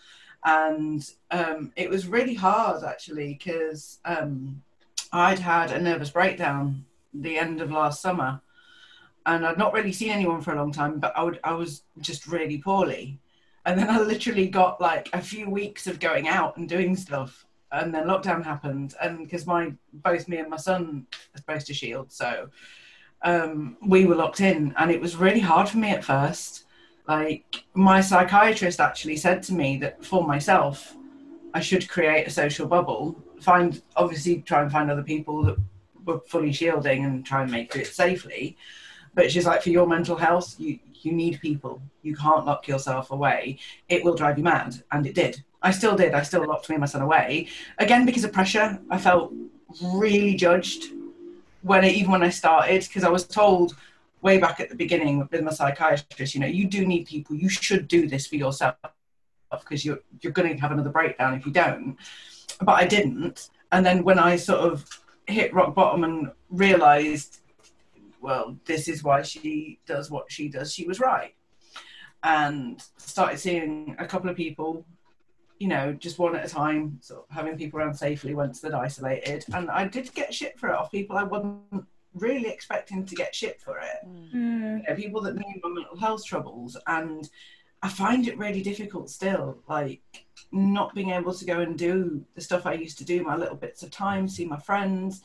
and 0.43 1.07
um, 1.31 1.71
it 1.77 1.91
was 1.91 2.07
really 2.07 2.35
hard 2.35 2.83
actually 2.83 3.35
because 3.35 3.99
um, 4.07 4.63
I'd 5.13 5.39
had 5.39 5.71
a 5.71 5.79
nervous 5.79 6.09
breakdown 6.09 6.87
the 7.13 7.37
end 7.37 7.61
of 7.61 7.71
last 7.71 8.01
summer 8.01 8.41
and 9.27 9.47
I'd 9.47 9.59
not 9.59 9.73
really 9.73 9.93
seen 9.93 10.11
anyone 10.11 10.41
for 10.41 10.53
a 10.53 10.57
long 10.57 10.73
time, 10.73 10.99
but 10.99 11.13
I 11.17 11.23
would 11.23 11.41
I 11.45 11.53
was 11.53 11.83
just 12.01 12.27
really 12.27 12.59
poorly. 12.59 13.19
And 13.67 13.79
then 13.79 13.91
I 13.91 14.01
literally 14.01 14.49
got 14.49 14.81
like 14.81 15.11
a 15.13 15.21
few 15.21 15.49
weeks 15.51 15.87
of 15.87 16.01
going 16.01 16.29
out 16.29 16.57
and 16.57 16.69
doing 16.69 16.97
stuff. 16.97 17.47
And 17.73 17.95
then 17.95 18.07
lockdown 18.07 18.43
happened, 18.45 18.95
and 19.01 19.19
because 19.19 19.47
my 19.47 19.73
both 19.93 20.27
me 20.27 20.39
and 20.39 20.51
my 20.51 20.57
son 20.57 21.07
are 21.35 21.39
supposed 21.39 21.69
to 21.69 21.75
shield, 21.75 22.11
so 22.11 22.49
um, 23.23 23.77
we 23.87 24.07
were 24.07 24.17
locked 24.17 24.41
in, 24.41 24.75
and 24.77 24.91
it 24.91 25.01
was 25.01 25.15
really 25.15 25.41
hard 25.41 25.69
for 25.69 25.79
me 25.79 25.91
at 25.91 26.03
first. 26.03 26.65
Like 27.07 27.65
my 27.75 28.01
psychiatrist 28.01 28.81
actually 28.81 29.17
said 29.17 29.43
to 29.45 29.55
me 29.55 29.77
that 29.79 30.05
for 30.05 30.27
myself, 30.27 30.97
I 31.55 31.61
should 31.61 31.89
create 31.89 32.27
a 32.27 32.31
social 32.31 32.67
bubble. 32.67 33.17
Find 33.41 33.81
obviously 33.95 34.43
try 34.43 34.63
and 34.63 34.73
find 34.73 34.91
other 34.91 35.05
people 35.05 35.45
that 35.45 35.57
were 36.05 36.21
fully 36.27 36.53
shielding 36.53 37.05
and 37.05 37.25
try 37.25 37.43
and 37.43 37.53
make 37.53 37.77
it 37.77 37.87
safely 37.87 38.57
but 39.15 39.31
she's 39.31 39.47
like 39.47 39.63
for 39.63 39.71
your 39.71 39.87
mental 39.87 40.17
health 40.17 40.55
you 40.59 40.79
you 41.05 41.13
need 41.13 41.41
people. 41.41 41.81
You 42.03 42.17
can't 42.17 42.47
lock 42.47 42.69
yourself 42.69 43.11
away. 43.11 43.59
It 43.89 44.05
will 44.05 44.15
drive 44.15 44.39
you 44.39 44.45
mad. 44.45 44.83
And 44.93 45.07
it 45.07 45.15
did. 45.15 45.43
I 45.63 45.71
still 45.71 45.97
did. 45.97 46.15
I 46.15 46.23
still 46.23 46.47
locked 46.47 46.69
me 46.69 46.75
and 46.77 46.81
my 46.81 46.87
son 46.87 47.03
away. 47.03 47.49
Again 47.79 48.07
because 48.07 48.25
of 48.25 48.33
pressure 48.33 48.79
i 48.91 48.99
felt 48.99 49.33
really 49.95 50.35
judged 50.35 50.93
when 51.63 51.85
I, 51.85 51.91
even 51.91 52.11
when 52.11 52.23
i 52.23 52.31
started 52.31 52.83
because 52.83 53.05
i 53.05 53.09
was 53.09 53.25
told 53.27 53.77
way 54.23 54.39
back 54.39 54.59
at 54.59 54.69
the 54.69 54.75
beginning 54.75 55.29
with 55.31 55.43
my 55.43 55.53
psychiatrist 55.53 56.35
you 56.35 56.41
know 56.41 56.47
you 56.47 56.67
do 56.67 56.87
need 56.87 57.07
people. 57.07 57.37
You 57.37 57.49
should 57.49 57.89
do 57.89 58.09
this 58.09 58.27
for 58.27 58.37
yourself 58.37 58.77
because 59.51 59.85
you're 59.85 60.01
you're 60.21 60.33
going 60.33 60.55
to 60.55 60.61
have 60.61 60.73
another 60.73 60.91
breakdown 60.91 61.35
if 61.35 61.47
you 61.47 61.53
don't. 61.53 61.97
But 62.61 62.73
i 62.73 62.87
didn't. 62.87 63.51
And 63.73 63.85
then 63.85 64.03
when 64.03 64.19
i 64.19 64.37
sort 64.37 64.61
of 64.61 64.87
hit 65.27 65.55
rock 65.55 65.75
bottom 65.75 66.05
and 66.05 66.33
realized 66.51 67.40
well, 68.21 68.57
this 68.67 68.89
is 68.89 69.03
why 69.03 69.23
she 69.23 69.81
does 69.87 70.11
what 70.11 70.31
she 70.31 70.49
does. 70.49 70.73
She 70.73 70.87
was 70.87 71.01
right. 71.01 71.35
And 72.23 72.83
started 72.99 73.39
seeing 73.39 73.97
a 73.99 74.07
couple 74.07 74.29
of 74.29 74.37
people, 74.37 74.85
you 75.59 75.69
know, 75.69 75.93
just 75.93 76.19
one 76.19 76.37
at 76.37 76.45
a 76.45 76.49
time, 76.49 76.99
sort 77.01 77.25
of 77.29 77.35
having 77.35 77.57
people 77.57 77.81
around 77.81 77.95
safely 77.95 78.35
once 78.35 78.61
they'd 78.61 78.73
isolated. 78.73 79.45
And 79.55 79.71
I 79.71 79.87
did 79.87 80.13
get 80.15 80.35
shit 80.35 80.59
for 80.59 80.69
it 80.69 80.75
off 80.75 80.93
people 80.93 81.17
I 81.17 81.25
wasn't 81.25 81.87
really 82.15 82.49
expecting 82.49 83.07
to 83.07 83.15
get 83.15 83.35
shit 83.35 83.61
for 83.61 83.79
it. 83.79 84.07
Mm. 84.07 84.33
You 84.33 84.83
know, 84.89 84.95
people 84.97 85.23
that 85.23 85.37
knew 85.37 85.61
my 85.63 85.71
mental 85.71 85.97
health 85.97 86.25
troubles. 86.25 86.77
And 86.87 87.29
I 87.83 87.89
find 87.89 88.29
it 88.29 88.37
really 88.37 88.63
difficult 88.63 89.09
still, 89.09 89.59
like 89.67 90.03
not 90.53 90.95
being 90.95 91.11
able 91.11 91.33
to 91.33 91.45
go 91.47 91.61
and 91.61 91.79
do 91.79 92.23
the 92.35 92.41
stuff 92.43 92.67
I 92.67 92.75
used 92.75 92.99
to 92.99 93.05
do, 93.05 93.23
my 93.23 93.37
little 93.37 93.57
bits 93.57 93.83
of 93.83 93.91
time, 93.91 94.29
see 94.29 94.45
my 94.45 94.59
friends 94.59 95.23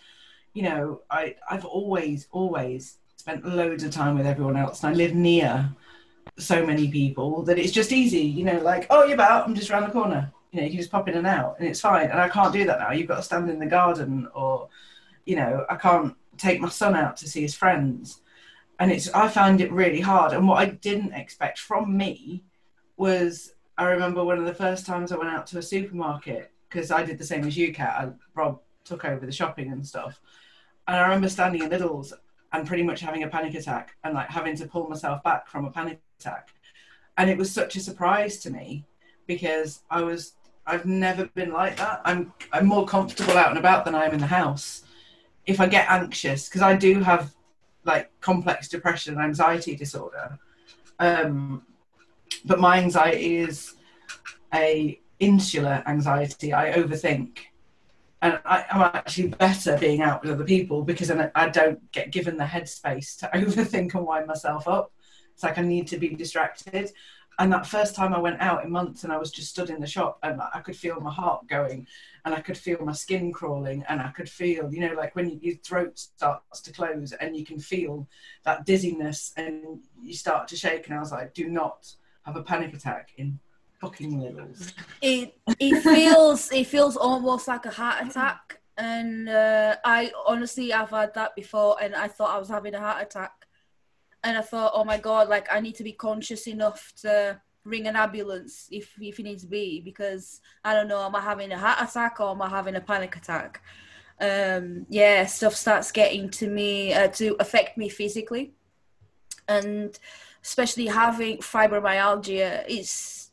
you 0.55 0.63
know, 0.63 1.01
I, 1.11 1.35
I've 1.47 1.65
always, 1.65 2.27
always 2.31 2.97
spent 3.17 3.45
loads 3.45 3.83
of 3.83 3.91
time 3.91 4.17
with 4.17 4.25
everyone 4.25 4.55
else, 4.55 4.81
and 4.83 4.93
I 4.93 4.97
live 4.97 5.13
near 5.13 5.69
so 6.39 6.65
many 6.65 6.89
people 6.89 7.43
that 7.43 7.59
it's 7.59 7.73
just 7.73 7.91
easy, 7.91 8.21
you 8.21 8.45
know, 8.45 8.59
like, 8.59 8.87
oh, 8.89 9.03
you're 9.03 9.15
about, 9.15 9.45
I'm 9.45 9.53
just 9.53 9.69
around 9.69 9.83
the 9.83 9.91
corner. 9.91 10.31
You 10.51 10.61
know, 10.61 10.65
you 10.65 10.71
can 10.71 10.79
just 10.79 10.91
pop 10.91 11.09
in 11.09 11.17
and 11.17 11.27
out, 11.27 11.57
and 11.59 11.67
it's 11.67 11.81
fine. 11.81 12.09
And 12.09 12.19
I 12.19 12.29
can't 12.29 12.53
do 12.53 12.63
that 12.65 12.79
now. 12.79 12.91
You've 12.91 13.09
got 13.09 13.17
to 13.17 13.21
stand 13.21 13.49
in 13.49 13.59
the 13.59 13.65
garden, 13.65 14.29
or, 14.33 14.69
you 15.25 15.35
know, 15.35 15.65
I 15.69 15.75
can't 15.75 16.15
take 16.37 16.61
my 16.61 16.69
son 16.69 16.95
out 16.95 17.17
to 17.17 17.27
see 17.27 17.41
his 17.41 17.53
friends. 17.53 18.21
And 18.79 18.91
it's, 18.91 19.09
I 19.09 19.27
found 19.27 19.59
it 19.59 19.71
really 19.73 20.01
hard. 20.01 20.31
And 20.31 20.47
what 20.47 20.59
I 20.59 20.67
didn't 20.67 21.13
expect 21.13 21.59
from 21.59 21.97
me 21.97 22.45
was, 22.95 23.53
I 23.77 23.87
remember 23.87 24.23
one 24.23 24.37
of 24.37 24.45
the 24.45 24.53
first 24.53 24.85
times 24.85 25.11
I 25.11 25.17
went 25.17 25.31
out 25.31 25.47
to 25.47 25.57
a 25.57 25.61
supermarket, 25.61 26.53
because 26.69 26.91
I 26.91 27.03
did 27.03 27.17
the 27.17 27.25
same 27.25 27.45
as 27.45 27.57
you, 27.57 27.73
Kat. 27.73 27.95
I, 27.99 28.11
Rob 28.33 28.61
took 28.85 29.03
over 29.03 29.25
the 29.25 29.33
shopping 29.33 29.73
and 29.73 29.85
stuff 29.85 30.21
and 30.87 30.97
I 30.97 31.01
remember 31.01 31.29
standing 31.29 31.63
in 31.63 31.69
Lidl's 31.69 32.13
and 32.53 32.67
pretty 32.67 32.83
much 32.83 33.01
having 33.01 33.23
a 33.23 33.27
panic 33.27 33.55
attack 33.55 33.95
and 34.03 34.13
like 34.13 34.29
having 34.29 34.55
to 34.57 34.67
pull 34.67 34.87
myself 34.87 35.23
back 35.23 35.47
from 35.47 35.65
a 35.65 35.71
panic 35.71 35.99
attack. 36.19 36.49
And 37.17 37.29
it 37.29 37.37
was 37.37 37.51
such 37.51 37.75
a 37.75 37.79
surprise 37.79 38.37
to 38.39 38.49
me 38.49 38.85
because 39.27 39.81
I 39.89 40.01
was 40.01 40.33
I've 40.67 40.85
never 40.85 41.25
been 41.25 41.51
like 41.51 41.77
that. 41.77 42.01
I'm 42.05 42.33
I'm 42.51 42.65
more 42.65 42.85
comfortable 42.85 43.37
out 43.37 43.49
and 43.49 43.57
about 43.57 43.85
than 43.85 43.95
I 43.95 44.05
am 44.05 44.13
in 44.13 44.19
the 44.19 44.27
house. 44.27 44.83
If 45.45 45.59
I 45.59 45.67
get 45.67 45.89
anxious, 45.89 46.49
because 46.49 46.61
I 46.61 46.75
do 46.75 47.01
have 47.01 47.33
like 47.83 48.09
complex 48.19 48.67
depression 48.67 49.13
and 49.15 49.23
anxiety 49.23 49.75
disorder, 49.75 50.39
um, 50.99 51.61
but 52.45 52.59
my 52.59 52.79
anxiety 52.79 53.37
is 53.37 53.75
a 54.53 54.99
insular 55.19 55.83
anxiety. 55.85 56.51
I 56.51 56.71
overthink, 56.71 57.37
and 58.25 58.39
I, 58.45 58.65
am 58.69 58.81
actually 58.81 59.27
better 59.29 59.77
being 59.77 60.01
out 60.01 60.21
with 60.21 60.31
other 60.31 60.43
people 60.43 60.83
because 60.83 61.11
I, 61.11 61.31
I 61.35 61.49
don't 61.49 61.91
get 61.91 62.11
given 62.11 62.37
the 62.37 62.43
headspace 62.43 63.17
to 63.19 63.27
overthink 63.33 63.93
and 63.93 64.05
wind 64.05 64.27
myself 64.27 64.67
up. 64.67 64.91
It's 65.33 65.43
like 65.43 65.57
I 65.57 65.61
need 65.61 65.87
to 65.89 65.97
be 65.97 66.09
distracted 66.09 66.91
and 67.37 67.51
that 67.51 67.67
first 67.67 67.95
time 67.95 68.13
I 68.13 68.19
went 68.19 68.41
out 68.41 68.63
in 68.63 68.71
months 68.71 69.03
and 69.03 69.11
I 69.11 69.17
was 69.17 69.31
just 69.31 69.49
stood 69.49 69.69
in 69.69 69.81
the 69.81 69.87
shop 69.87 70.19
and 70.23 70.39
I 70.53 70.59
could 70.61 70.75
feel 70.75 70.99
my 71.01 71.11
heart 71.11 71.47
going 71.47 71.85
and 72.23 72.33
I 72.33 72.39
could 72.39 72.57
feel 72.57 72.77
my 72.81 72.93
skin 72.93 73.33
crawling 73.33 73.83
and 73.89 73.99
I 73.99 74.09
could 74.09 74.29
feel, 74.29 74.73
you 74.73 74.79
know, 74.79 74.93
like 74.93 75.15
when 75.15 75.39
your 75.41 75.55
throat 75.55 75.99
starts 75.99 76.61
to 76.61 76.71
close 76.71 77.11
and 77.11 77.35
you 77.35 77.45
can 77.45 77.59
feel 77.59 78.07
that 78.43 78.65
dizziness 78.65 79.33
and 79.35 79.81
you 80.01 80.13
start 80.13 80.47
to 80.49 80.55
shake. 80.55 80.87
And 80.87 80.95
I 80.95 80.99
was 80.99 81.11
like, 81.11 81.33
do 81.33 81.49
not 81.49 81.93
have 82.23 82.37
a 82.37 82.43
panic 82.43 82.73
attack 82.73 83.11
in 83.17 83.39
fucking. 83.85 84.55
It, 85.01 85.37
it 85.59 85.81
feels, 85.81 86.51
it 86.51 86.67
feels 86.67 86.97
almost 86.97 87.47
like 87.47 87.65
a 87.65 87.71
heart 87.71 88.07
attack. 88.07 88.59
And 88.77 89.29
uh, 89.29 89.77
I 89.85 90.11
honestly, 90.27 90.73
I've 90.73 90.89
had 90.89 91.13
that 91.13 91.35
before 91.35 91.77
and 91.81 91.95
I 91.95 92.07
thought 92.07 92.35
I 92.35 92.39
was 92.39 92.49
having 92.49 92.75
a 92.75 92.79
heart 92.79 93.01
attack 93.01 93.31
and 94.25 94.37
I 94.37 94.41
thought, 94.41 94.71
oh 94.73 94.83
my 94.83 94.97
god, 94.97 95.29
like 95.29 95.47
I 95.51 95.59
need 95.59 95.75
to 95.75 95.83
be 95.83 95.93
conscious 95.93 96.47
enough 96.47 96.91
to 97.01 97.39
ring 97.63 97.87
an 97.87 97.95
ambulance 97.95 98.67
if 98.71 98.93
if 99.01 99.19
it 99.19 99.23
needs 99.23 99.41
to 99.41 99.49
be 99.49 99.81
because 99.81 100.41
I 100.63 100.73
don't 100.73 100.87
know, 100.87 101.03
am 101.03 101.15
I 101.15 101.21
having 101.21 101.51
a 101.51 101.57
heart 101.57 101.87
attack 101.87 102.19
or 102.19 102.31
am 102.31 102.41
I 102.41 102.49
having 102.49 102.75
a 102.75 102.81
panic 102.81 103.15
attack? 103.15 103.61
Um, 104.19 104.85
yeah, 104.89 105.25
stuff 105.25 105.55
starts 105.55 105.91
getting 105.91 106.29
to 106.31 106.49
me 106.49 106.93
uh, 106.93 107.09
to 107.09 107.35
affect 107.39 107.77
me 107.77 107.89
physically, 107.89 108.53
and 109.47 109.97
especially 110.41 110.87
having 110.87 111.37
fibromyalgia, 111.39 112.65
it's 112.67 113.24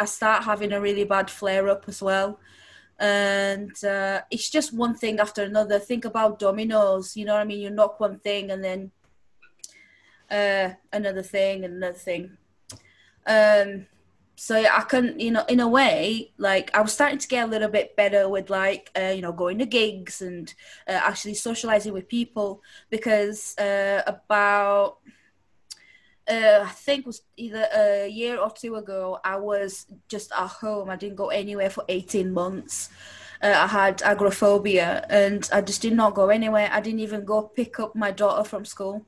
I 0.00 0.04
start 0.04 0.44
having 0.44 0.72
a 0.72 0.80
really 0.80 1.04
bad 1.04 1.30
flare 1.30 1.68
up 1.68 1.84
as 1.88 2.02
well 2.02 2.38
and 2.98 3.72
uh, 3.84 4.22
it's 4.30 4.50
just 4.50 4.74
one 4.74 4.94
thing 4.94 5.20
after 5.20 5.42
another. 5.42 5.78
Think 5.78 6.04
about 6.04 6.38
dominoes, 6.38 7.16
you 7.16 7.24
know 7.24 7.34
what 7.34 7.42
I 7.42 7.44
mean? 7.44 7.60
You 7.60 7.70
knock 7.70 8.00
one 8.00 8.18
thing 8.18 8.50
and 8.50 8.64
then 8.64 8.90
uh, 10.30 10.74
another 10.92 11.22
thing 11.22 11.64
and 11.64 11.74
another 11.76 11.98
thing. 11.98 12.36
Um, 13.26 13.86
so 14.34 14.56
I 14.56 14.82
can, 14.88 15.18
you 15.18 15.30
know, 15.30 15.44
in 15.48 15.60
a 15.60 15.68
way, 15.68 16.32
like 16.38 16.74
I 16.74 16.80
was 16.80 16.92
starting 16.92 17.18
to 17.18 17.28
get 17.28 17.44
a 17.44 17.50
little 17.50 17.68
bit 17.68 17.94
better 17.96 18.28
with 18.28 18.50
like, 18.50 18.90
uh, 18.96 19.12
you 19.14 19.22
know, 19.22 19.32
going 19.32 19.58
to 19.58 19.66
gigs 19.66 20.22
and 20.22 20.52
uh, 20.88 20.92
actually 20.92 21.34
socializing 21.34 21.92
with 21.92 22.08
people 22.08 22.62
because 22.90 23.56
uh, 23.58 24.02
about, 24.06 24.98
uh, 26.28 26.64
I 26.66 26.70
think 26.70 27.00
it 27.00 27.06
was 27.06 27.22
either 27.36 27.66
a 27.74 28.08
year 28.08 28.38
or 28.38 28.50
two 28.50 28.76
ago, 28.76 29.18
I 29.24 29.36
was 29.36 29.86
just 30.08 30.30
at 30.32 30.46
home. 30.46 30.90
I 30.90 30.96
didn't 30.96 31.16
go 31.16 31.28
anywhere 31.28 31.70
for 31.70 31.84
18 31.88 32.32
months. 32.32 32.90
Uh, 33.42 33.54
I 33.54 33.66
had 33.66 34.02
agoraphobia 34.02 35.06
and 35.08 35.48
I 35.52 35.60
just 35.60 35.80
did 35.80 35.94
not 35.94 36.14
go 36.14 36.28
anywhere. 36.28 36.68
I 36.72 36.80
didn't 36.80 37.00
even 37.00 37.24
go 37.24 37.42
pick 37.42 37.78
up 37.80 37.94
my 37.94 38.10
daughter 38.10 38.44
from 38.44 38.64
school. 38.64 39.06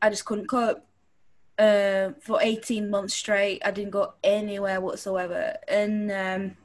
I 0.00 0.10
just 0.10 0.24
couldn't 0.24 0.46
cope. 0.48 0.84
Uh, 1.56 2.10
for 2.20 2.40
18 2.42 2.90
months 2.90 3.14
straight, 3.14 3.62
I 3.64 3.70
didn't 3.70 3.92
go 3.92 4.14
anywhere 4.24 4.80
whatsoever, 4.80 5.56
and 5.68 6.10
um, 6.10 6.56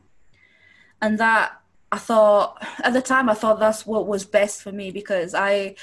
and 0.99 1.19
that 1.19 1.61
I 1.91 1.99
thought 1.99 2.57
at 2.83 2.93
the 2.93 3.01
time 3.01 3.29
I 3.29 3.35
thought 3.35 3.59
that's 3.59 3.85
what 3.85 4.07
was 4.07 4.25
best 4.25 4.63
for 4.63 4.71
me 4.71 4.89
because 4.89 5.35
I 5.35 5.75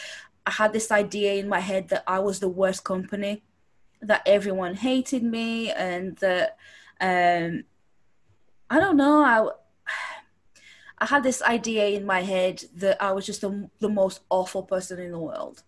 I 0.45 0.51
had 0.51 0.73
this 0.73 0.91
idea 0.91 1.35
in 1.35 1.49
my 1.49 1.61
head 1.61 1.89
that 1.91 2.03
I 2.09 2.19
was 2.19 2.41
the 2.41 2.49
worst 2.49 2.83
company, 2.83 3.45
that 4.03 4.23
everyone 4.27 4.75
hated 4.75 5.23
me, 5.23 5.71
and 5.71 6.17
that 6.19 6.57
um, 7.01 7.65
I 8.71 8.81
don't 8.81 8.97
know 8.97 9.23
I. 9.23 9.49
I 10.99 11.05
had 11.05 11.25
this 11.25 11.43
idea 11.43 11.89
in 11.89 12.07
my 12.07 12.23
head 12.23 12.65
that 12.77 13.03
I 13.03 13.13
was 13.13 13.27
just 13.27 13.43
the, 13.43 13.69
the 13.81 13.89
most 13.91 14.21
awful 14.31 14.63
person 14.63 14.99
in 14.99 15.13
the 15.13 15.19
world. 15.19 15.63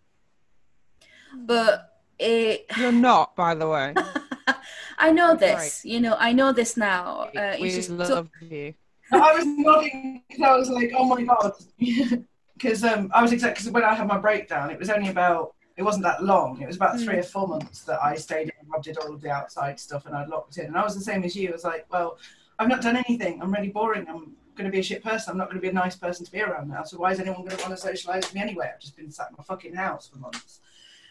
But 1.37 1.99
it 2.19 2.67
you're 2.77 2.93
not 2.93 3.37
by 3.37 3.55
the 3.55 3.69
way. 3.69 3.95
I 4.99 5.13
know 5.13 5.37
this 5.37 5.85
you 5.85 6.01
know 6.01 6.17
i 6.19 6.33
know 6.33 6.53
this 6.53 6.77
now. 6.77 7.29
Uh, 7.37 7.57
we 7.61 7.71
just 7.71 7.91
love 7.91 8.29
you. 8.41 8.75
I 9.13 9.35
was 9.35 9.47
nodding 9.47 10.23
because 10.29 10.43
i 10.43 10.57
was 10.57 10.71
like 10.71 10.93
oh 10.97 11.05
my 11.05 11.23
god. 11.23 11.53
Because 12.55 12.83
um 12.83 13.09
i 13.15 13.23
was 13.23 13.33
exactly 13.33 13.71
when 13.71 13.85
i 13.85 13.95
had 13.95 14.09
my 14.09 14.19
breakdown 14.19 14.71
it 14.71 14.81
was 14.81 14.91
only 14.91 15.11
about 15.11 15.55
it 15.79 15.83
wasn't 15.83 16.03
that 16.03 16.23
long 16.23 16.61
it 16.61 16.67
was 16.67 16.77
about 16.77 16.97
mm. 16.97 17.05
three 17.05 17.19
or 17.19 17.23
four 17.23 17.49
months 17.49 17.85
that 17.85 18.03
i 18.03 18.15
stayed 18.15 18.53
in 18.61 18.75
i 18.75 18.81
did 18.81 18.99
all 18.99 19.15
of 19.15 19.23
the 19.23 19.31
outside 19.31 19.81
stuff 19.81 20.05
and 20.07 20.15
i'd 20.15 20.29
locked 20.29 20.59
in 20.59 20.67
and 20.67 20.77
i 20.77 20.85
was 20.85 20.95
the 20.95 21.01
same 21.01 21.25
as 21.25 21.35
you 21.35 21.49
i 21.49 21.53
was 21.53 21.65
like 21.65 21.87
well 21.91 22.19
i've 22.59 22.69
not 22.69 22.83
done 22.83 22.97
anything 22.97 23.41
i'm 23.41 23.53
really 23.53 23.71
boring 23.71 24.07
i'm 24.09 24.33
going 24.57 24.69
to 24.69 24.75
be 24.75 24.81
a 24.81 24.83
shit 24.83 25.05
person. 25.05 25.31
I'm 25.31 25.39
not 25.39 25.45
going 25.45 25.59
to 25.59 25.63
be 25.63 25.69
a 25.69 25.73
nice 25.73 25.95
person 25.95 26.27
to 26.27 26.33
be 26.33 26.43
around 26.43 26.69
now. 26.69 26.83
So 26.83 26.99
why 26.99 27.13
is 27.13 27.21
anyone 27.21 27.43
going 27.43 27.57
to 27.57 27.63
want 27.63 27.77
to 27.77 27.81
socialize 27.81 28.25
with 28.25 28.35
me 28.35 28.41
anyway? 28.41 28.69
I've 28.75 28.81
just 28.81 28.97
been 28.97 29.09
sat 29.09 29.29
in 29.31 29.37
my 29.39 29.45
fucking 29.45 29.73
house 29.73 30.09
for 30.09 30.19
months 30.19 30.59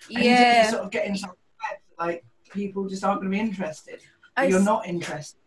yeah. 0.10 0.65
you 0.65 0.71
sort 0.71 0.84
of 0.84 0.91
get 0.91 1.06
into 1.06 1.30
like 1.99 2.23
people 2.51 2.88
just 2.88 3.03
aren't 3.03 3.21
going 3.21 3.32
to 3.32 3.36
be 3.36 3.41
interested. 3.41 4.01
I, 4.36 4.45
you're 4.45 4.60
not 4.60 4.88
interested. 4.88 5.39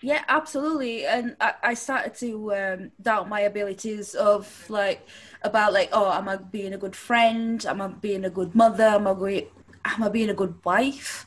Yeah, 0.00 0.22
absolutely. 0.28 1.06
And 1.06 1.36
I, 1.40 1.54
I 1.62 1.74
started 1.74 2.14
to 2.16 2.54
um, 2.54 2.92
doubt 3.02 3.28
my 3.28 3.40
abilities 3.40 4.14
of 4.14 4.64
like 4.70 5.06
about 5.42 5.72
like, 5.72 5.90
oh, 5.92 6.12
am 6.12 6.28
I 6.28 6.36
being 6.36 6.72
a 6.72 6.78
good 6.78 6.96
friend? 6.96 7.64
Am 7.66 7.80
I 7.80 7.88
being 7.88 8.24
a 8.24 8.30
good 8.30 8.54
mother? 8.54 8.84
Am 8.84 9.06
I? 9.06 9.46
Am 9.84 10.02
I 10.02 10.08
being 10.08 10.30
a 10.30 10.34
good 10.34 10.56
wife? 10.64 11.26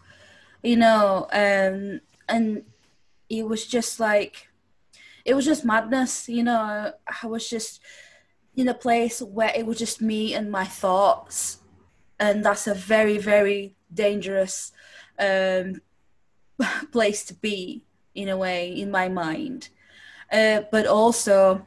You 0.62 0.78
know, 0.78 1.28
um, 1.32 2.02
and 2.30 2.64
it 3.30 3.48
was 3.48 3.66
just 3.66 4.00
like, 4.00 4.50
it 5.26 5.34
was 5.34 5.46
just 5.46 5.66
madness. 5.66 6.30
You 6.30 6.44
know, 6.44 6.94
I 7.24 7.28
was 7.28 7.50
just 7.50 7.82
in 8.56 8.68
a 8.68 8.74
place 8.74 9.22
where 9.22 9.52
it 9.56 9.66
was 9.66 9.80
just 9.80 10.02
me 10.02 10.34
and 10.34 10.52
my 10.52 10.66
thoughts 10.66 11.60
and 12.20 12.46
that's 12.46 12.68
a 12.68 12.74
very 12.74 13.18
very 13.18 13.76
dangerous 13.94 14.72
um, 15.20 15.82
place 16.92 17.26
to 17.26 17.34
be 17.34 17.84
in 18.14 18.30
a 18.30 18.38
way 18.38 18.70
in 18.70 18.92
my 18.92 19.08
mind 19.10 19.70
uh, 20.32 20.62
but 20.72 20.86
also 20.86 21.66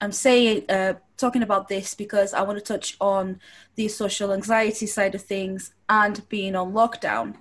i'm 0.00 0.12
saying 0.12 0.64
uh, 0.70 0.94
talking 1.16 1.42
about 1.42 1.68
this 1.68 1.94
because 1.94 2.32
i 2.34 2.42
want 2.42 2.58
to 2.58 2.64
touch 2.64 2.96
on 3.00 3.38
the 3.76 3.88
social 3.88 4.32
anxiety 4.32 4.86
side 4.86 5.14
of 5.14 5.22
things 5.22 5.74
and 5.88 6.28
being 6.28 6.54
on 6.54 6.72
lockdown 6.72 7.34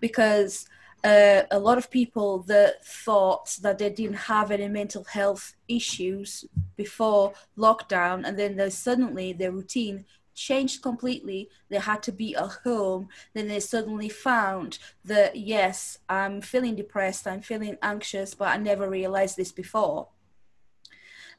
because 0.00 0.68
uh, 1.04 1.42
a 1.52 1.58
lot 1.58 1.78
of 1.78 1.90
people 1.90 2.40
that 2.42 2.84
thought 2.84 3.56
that 3.62 3.78
they 3.78 3.88
didn't 3.88 4.16
have 4.16 4.50
any 4.50 4.66
mental 4.66 5.04
health 5.04 5.54
issues 5.68 6.44
before 6.76 7.32
lockdown 7.56 8.26
and 8.26 8.36
then 8.36 8.56
they 8.56 8.68
suddenly 8.68 9.32
their 9.32 9.52
routine 9.52 10.04
changed 10.38 10.82
completely. 10.82 11.50
They 11.68 11.78
had 11.78 12.02
to 12.04 12.12
be 12.12 12.34
at 12.36 12.50
home. 12.64 13.08
Then 13.34 13.48
they 13.48 13.60
suddenly 13.60 14.08
found 14.08 14.78
that, 15.04 15.36
yes, 15.36 15.98
I'm 16.08 16.40
feeling 16.40 16.76
depressed, 16.76 17.26
I'm 17.26 17.42
feeling 17.42 17.76
anxious, 17.82 18.34
but 18.34 18.48
I 18.48 18.56
never 18.56 18.88
realized 18.88 19.36
this 19.36 19.52
before. 19.52 20.08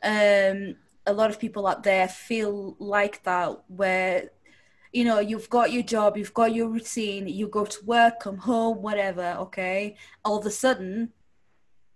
Um, 0.04 0.76
a 1.06 1.14
lot 1.14 1.30
of 1.30 1.40
people 1.40 1.68
out 1.68 1.84
there 1.84 2.08
feel 2.08 2.76
like 2.80 3.24
that, 3.24 3.64
where 3.68 4.30
you 4.92 5.04
know 5.06 5.20
you've 5.20 5.50
got 5.50 5.72
your 5.72 5.84
job 5.84 6.18
you've 6.18 6.34
got 6.34 6.54
your 6.54 6.68
routine 6.68 7.28
you 7.28 7.48
go 7.48 7.64
to 7.64 7.86
work 7.86 8.22
come 8.22 8.38
home 8.38 8.82
whatever 8.82 9.36
okay? 9.40 9.96
All 10.26 10.40
of 10.40 10.46
a 10.46 10.52
sudden 10.52 11.14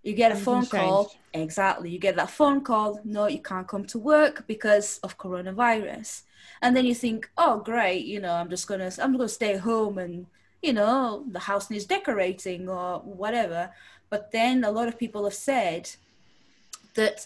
you 0.04 0.13
get 0.13 0.32
a 0.32 0.36
phone 0.36 0.66
call. 0.66 1.13
exactly. 1.34 1.89
You 1.89 1.98
get 1.98 2.18
that 2.18 2.30
phone 2.30 2.62
call 2.62 3.00
no 3.04 3.28
you 3.28 3.42
can't 3.42 3.68
come 3.68 3.86
to 3.86 4.00
work 4.00 4.46
because 4.48 5.00
of 5.00 5.18
coronavirus. 5.18 6.24
And 6.62 6.76
then 6.76 6.86
you 6.86 6.94
think 6.94 7.30
oh 7.38 7.60
great 7.60 8.06
you 8.06 8.20
know 8.20 8.34
i'm 8.34 8.50
just 8.50 8.68
gonna 8.68 8.92
i'm 9.00 9.13
gonna 9.13 9.30
stay 9.30 9.58
home 9.58 9.98
and 9.98 10.28
you 10.62 10.74
know 10.74 11.26
the 11.32 11.39
house 11.39 11.70
needs 11.70 11.86
decorating 11.86 12.70
or 12.70 13.00
whatever. 13.00 13.72
But 14.10 14.32
then 14.32 14.63
a 14.63 14.72
lot 14.72 14.88
of 14.88 15.00
people 15.00 15.24
have 15.24 15.34
said 15.34 15.89
that 16.94 17.26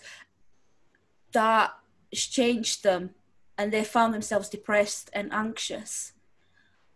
that 1.34 1.74
changed 2.13 2.84
them 2.84 3.12
and 3.58 3.72
they 3.72 3.84
found 3.84 4.13
themselves 4.13 4.50
depressed 4.50 5.10
and 5.13 5.32
anxious 5.34 6.13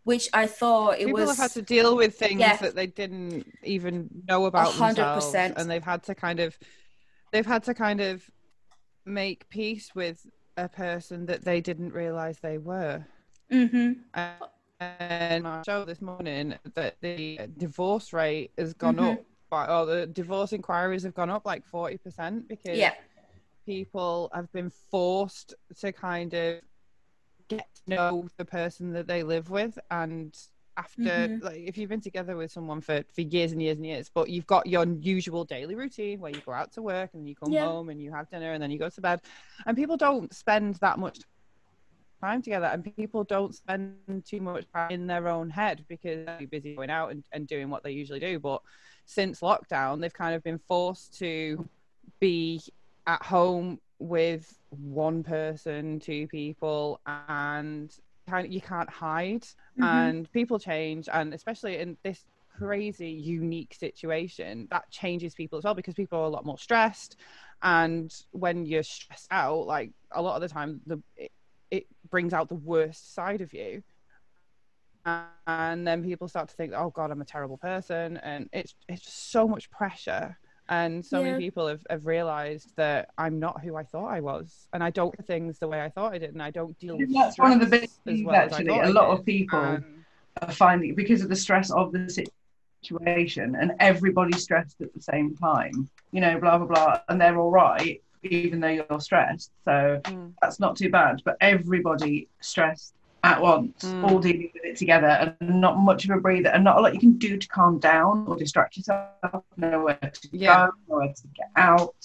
which 0.03 0.29
I 0.33 0.47
thought 0.47 0.95
it 0.95 1.05
People 1.05 1.13
was. 1.13 1.21
People 1.21 1.35
have 1.35 1.37
had 1.37 1.51
to 1.51 1.61
deal 1.61 1.95
with 1.95 2.15
things 2.17 2.39
yeah, 2.39 2.57
that 2.57 2.75
they 2.75 2.87
didn't 2.87 3.45
even 3.63 4.09
know 4.27 4.45
about 4.45 4.73
100%. 4.73 4.95
themselves, 4.95 5.33
and 5.57 5.69
they've 5.69 5.83
had 5.83 6.03
to 6.03 6.15
kind 6.15 6.39
of, 6.39 6.57
they've 7.31 7.45
had 7.45 7.63
to 7.65 7.73
kind 7.73 8.01
of 8.01 8.23
make 9.05 9.47
peace 9.49 9.93
with 9.93 10.25
a 10.57 10.67
person 10.67 11.25
that 11.27 11.45
they 11.45 11.61
didn't 11.61 11.93
realize 11.93 12.39
they 12.39 12.57
were. 12.57 13.05
Mm-hmm. 13.51 13.93
And 14.79 15.47
I 15.47 15.61
showed 15.63 15.87
this 15.87 16.01
morning 16.01 16.55
that 16.73 16.95
the 17.01 17.39
divorce 17.57 18.13
rate 18.13 18.51
has 18.57 18.73
gone 18.73 18.95
mm-hmm. 18.95 19.11
up 19.11 19.23
but 19.51 19.67
oh, 19.69 19.85
the 19.85 20.07
divorce 20.07 20.53
inquiries 20.53 21.03
have 21.03 21.13
gone 21.13 21.29
up 21.29 21.45
like 21.45 21.69
40% 21.69 22.47
because 22.47 22.77
Yeah. 22.77 22.93
People 23.71 24.29
have 24.33 24.51
been 24.51 24.69
forced 24.91 25.55
to 25.79 25.91
kind 25.93 26.33
of 26.33 26.59
get 27.47 27.67
to 27.75 27.95
know 27.95 28.27
the 28.37 28.43
person 28.45 28.91
that 28.91 29.07
they 29.07 29.23
live 29.23 29.49
with 29.49 29.79
and 29.89 30.37
after 30.77 31.01
Mhm. 31.01 31.41
like 31.43 31.61
if 31.69 31.77
you've 31.77 31.89
been 31.89 32.01
together 32.01 32.35
with 32.35 32.51
someone 32.51 32.81
for, 32.81 33.03
for 33.15 33.21
years 33.21 33.51
and 33.53 33.61
years 33.61 33.77
and 33.77 33.85
years 33.85 34.09
but 34.13 34.29
you've 34.29 34.47
got 34.47 34.67
your 34.67 34.85
usual 35.01 35.43
daily 35.45 35.75
routine 35.75 36.19
where 36.19 36.31
you 36.31 36.41
go 36.45 36.51
out 36.51 36.71
to 36.73 36.81
work 36.81 37.09
and 37.13 37.27
you 37.29 37.35
come 37.35 37.51
Yeah. 37.53 37.65
home 37.67 37.89
and 37.89 38.01
you 38.01 38.11
have 38.11 38.29
dinner 38.29 38.51
and 38.53 38.61
then 38.61 38.71
you 38.71 38.79
go 38.79 38.89
to 38.89 39.01
bed 39.01 39.19
and 39.65 39.77
people 39.77 39.97
don't 39.97 40.33
spend 40.33 40.75
that 40.75 40.97
much 40.99 41.19
time 42.21 42.41
together 42.41 42.67
and 42.67 42.95
people 42.95 43.23
don't 43.23 43.53
spend 43.55 44.23
too 44.25 44.39
much 44.41 44.65
time 44.73 44.91
in 44.91 45.07
their 45.07 45.27
own 45.27 45.49
head 45.49 45.83
because 45.89 46.25
they're 46.25 46.47
busy 46.47 46.75
going 46.75 46.89
out 46.89 47.11
and, 47.11 47.23
and 47.31 47.47
doing 47.47 47.69
what 47.69 47.83
they 47.83 47.91
usually 47.91 48.19
do 48.19 48.39
but 48.39 48.61
since 49.05 49.39
lockdown 49.41 49.99
they've 49.99 50.13
kind 50.23 50.35
of 50.35 50.43
been 50.43 50.59
forced 50.67 51.17
to 51.17 51.67
be 52.19 52.61
at 53.07 53.21
home 53.23 53.79
with 53.99 54.57
one 54.69 55.23
person 55.23 55.99
two 55.99 56.27
people 56.27 56.99
and 57.27 57.95
kind 58.27 58.45
of, 58.47 58.51
you 58.51 58.61
can't 58.61 58.89
hide. 58.89 59.43
Mhm. 59.79 59.83
and 60.09 60.31
people 60.31 60.59
change 60.59 61.07
and 61.11 61.33
especially 61.33 61.77
in 61.77 61.97
this 62.03 62.23
crazy 62.57 63.09
unique 63.09 63.73
situation 63.73 64.67
that 64.71 64.89
changes 64.91 65.33
people 65.33 65.57
as 65.57 65.63
well 65.63 65.73
because 65.73 65.93
people 65.93 66.19
are 66.19 66.25
a 66.25 66.29
lot 66.29 66.45
more 66.45 66.57
stressed. 66.57 67.15
And 67.63 68.13
when 68.31 68.65
you're 68.65 68.83
stressed 68.83 69.27
out 69.31 69.65
like 69.67 69.91
a 70.11 70.21
lot 70.21 70.35
of 70.35 70.41
the 70.41 70.49
time 70.49 70.81
the 70.85 71.01
it, 71.15 71.31
it 71.71 71.85
brings 72.09 72.33
out 72.33 72.49
the 72.49 72.55
worst 72.55 73.13
side 73.13 73.41
of 73.41 73.53
you. 73.53 73.81
And 75.47 75.87
then 75.87 76.03
people 76.03 76.27
start 76.27 76.49
to 76.49 76.55
think 76.55 76.73
oh 76.75 76.91
god 76.91 77.09
i'm 77.09 77.21
a 77.21 77.25
terrible 77.25 77.57
person 77.57 78.17
and 78.17 78.47
it's 78.53 78.75
it's 78.87 79.11
so 79.11 79.47
much 79.47 79.69
pressure 79.71 80.37
and 80.69 81.05
so 81.05 81.19
Yeah. 81.19 81.31
many 81.31 81.43
people 81.45 81.67
have, 81.67 81.85
have 81.89 82.05
realized 82.05 82.71
that 82.75 83.09
i'm 83.17 83.39
not 83.39 83.61
who 83.61 83.75
i 83.75 83.83
thought 83.83 84.07
i 84.07 84.19
was 84.19 84.67
and 84.73 84.83
i 84.83 84.89
don't 84.89 85.15
things 85.25 85.59
the 85.59 85.67
way 85.67 85.81
i 85.81 85.89
thought 85.89 86.13
i 86.13 86.17
did 86.17 86.31
and 86.33 86.41
i 86.41 86.51
don't 86.51 86.77
deal 86.79 86.97
with 86.97 87.11
That's 87.13 87.37
one 87.37 87.51
of 87.53 87.59
the 87.59 87.65
big 87.65 87.89
things, 88.05 88.23
well 88.25 88.35
actually. 88.35 88.67
a 88.79 88.89
lot 88.89 89.09
of 89.09 89.25
people 89.25 89.59
And- 89.59 90.05
are 90.41 90.51
finding 90.51 90.95
because 90.95 91.21
of 91.21 91.29
the 91.29 91.35
stress 91.35 91.71
of 91.71 91.91
the 91.91 92.09
situation 92.83 93.55
and 93.59 93.73
everybody's 93.79 94.41
stressed 94.43 94.79
at 94.81 94.93
the 94.93 95.01
same 95.01 95.35
time, 95.35 95.89
you 96.11 96.21
know, 96.21 96.39
blah, 96.39 96.57
blah, 96.57 96.67
blah, 96.67 96.99
and 97.09 97.19
they're 97.19 97.37
all 97.37 97.51
right, 97.51 98.01
even 98.23 98.59
though 98.59 98.69
you're 98.69 98.99
stressed. 98.99 99.51
So 99.65 99.99
Mm. 100.05 100.33
that's 100.41 100.59
not 100.59 100.77
too 100.77 100.89
bad. 100.89 101.21
But 101.25 101.35
everybody 101.41 102.27
stressed 102.39 102.93
at 103.23 103.41
once, 103.41 103.83
Mm. 103.83 104.03
all 104.03 104.19
dealing 104.19 104.49
with 104.53 104.63
it 104.65 104.77
together, 104.77 105.35
and 105.39 105.61
not 105.61 105.77
much 105.77 106.05
of 106.05 106.11
a 106.11 106.19
breather, 106.19 106.49
and 106.49 106.63
not 106.63 106.77
a 106.77 106.81
lot 106.81 106.93
you 106.93 106.99
can 106.99 107.17
do 107.17 107.37
to 107.37 107.47
calm 107.47 107.77
down 107.79 108.25
or 108.27 108.35
distract 108.35 108.77
yourself, 108.77 109.43
nowhere 109.57 109.99
to 110.01 110.29
Yeah. 110.31 110.67
go, 110.67 110.71
nowhere 110.89 111.13
to 111.13 111.27
get 111.35 111.49
out. 111.55 111.95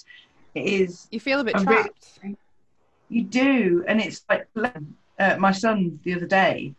It 0.53 0.65
is 0.65 1.07
you 1.11 1.19
feel 1.19 1.39
a 1.39 1.43
bit 1.43 1.55
I'm 1.55 1.65
really- 1.65 1.83
trapped 1.83 2.19
you 3.09 3.23
do, 3.23 3.85
and 3.87 4.01
it's 4.01 4.23
like 4.29 4.47
uh, 5.19 5.35
my 5.39 5.51
son 5.51 5.99
the 6.03 6.13
other 6.13 6.27
day. 6.27 6.73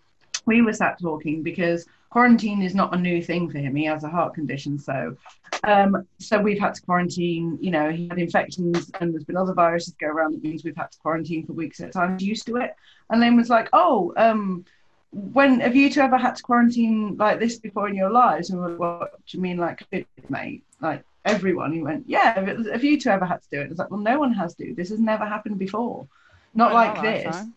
We 0.47 0.63
were 0.63 0.73
sat 0.73 1.01
talking 1.01 1.43
because 1.43 1.87
quarantine 2.11 2.63
is 2.63 2.75
not 2.75 2.95
a 2.95 2.99
new 2.99 3.23
thing 3.23 3.51
for 3.51 3.59
him. 3.59 3.75
He 3.75 3.85
has 3.85 4.05
a 4.05 4.09
heart 4.09 4.35
condition, 4.35 4.79
so 4.79 5.17
um, 5.65 6.07
so 6.19 6.41
we've 6.41 6.59
had 6.59 6.75
to 6.75 6.83
quarantine. 6.83 7.59
You 7.61 7.71
know, 7.71 7.91
he 7.91 8.09
had 8.09 8.19
infections, 8.19 8.91
and 9.01 9.13
there's 9.13 9.25
been 9.25 9.37
other 9.37 9.55
viruses 9.55 9.95
go 10.01 10.07
around. 10.07 10.33
That 10.35 10.43
means 10.43 10.65
we've 10.65 10.77
had 10.77 10.91
to 10.93 10.99
quarantine 10.99 11.47
for 11.47 11.53
weeks 11.53 11.81
at 11.81 11.91
a 11.91 11.93
time. 11.93 12.17
Used 12.21 12.47
to 12.47 12.57
it, 12.57 12.75
and 13.11 13.23
then 13.23 13.37
was 13.37 13.51
like, 13.51 13.69
"Oh, 13.73 14.13
um, 14.17 14.65
when 15.11 15.61
have 15.61 15.77
you 15.77 15.91
two 15.91 16.01
ever 16.01 16.19
had 16.19 16.37
to 16.37 16.43
quarantine 16.43 17.17
like 17.17 17.39
this 17.39 17.59
before 17.59 17.89
in 17.89 17.95
your 17.95 18.11
lives?" 18.11 18.51
And 18.51 18.61
we 18.61 18.73
were, 18.73 18.77
"What 18.77 19.27
do 19.27 19.37
you 19.37 19.43
mean, 19.43 19.59
like, 19.59 19.83
mate? 20.29 20.65
Like 20.81 21.05
everyone?" 21.25 21.73
He 21.73 21.83
went, 21.83 22.05
"Yeah. 22.09 22.35
Have 22.35 22.67
have 22.67 22.85
you 22.85 22.99
two 22.99 23.11
ever 23.11 23.27
had 23.27 23.43
to 23.43 23.49
do 23.51 23.61
it?" 23.61 23.67
I 23.67 23.69
was 23.69 23.79
like, 23.79 23.91
"Well, 23.91 24.01
no 24.01 24.19
one 24.19 24.33
has 24.33 24.55
to. 24.57 24.75
This 24.75 24.91
has 24.91 25.01
never 25.01 25.25
happened 25.25 25.59
before." 25.59 26.07
Not 26.55 26.73
like 26.73 27.03
this. 27.03 27.27
lifetime. 27.27 27.55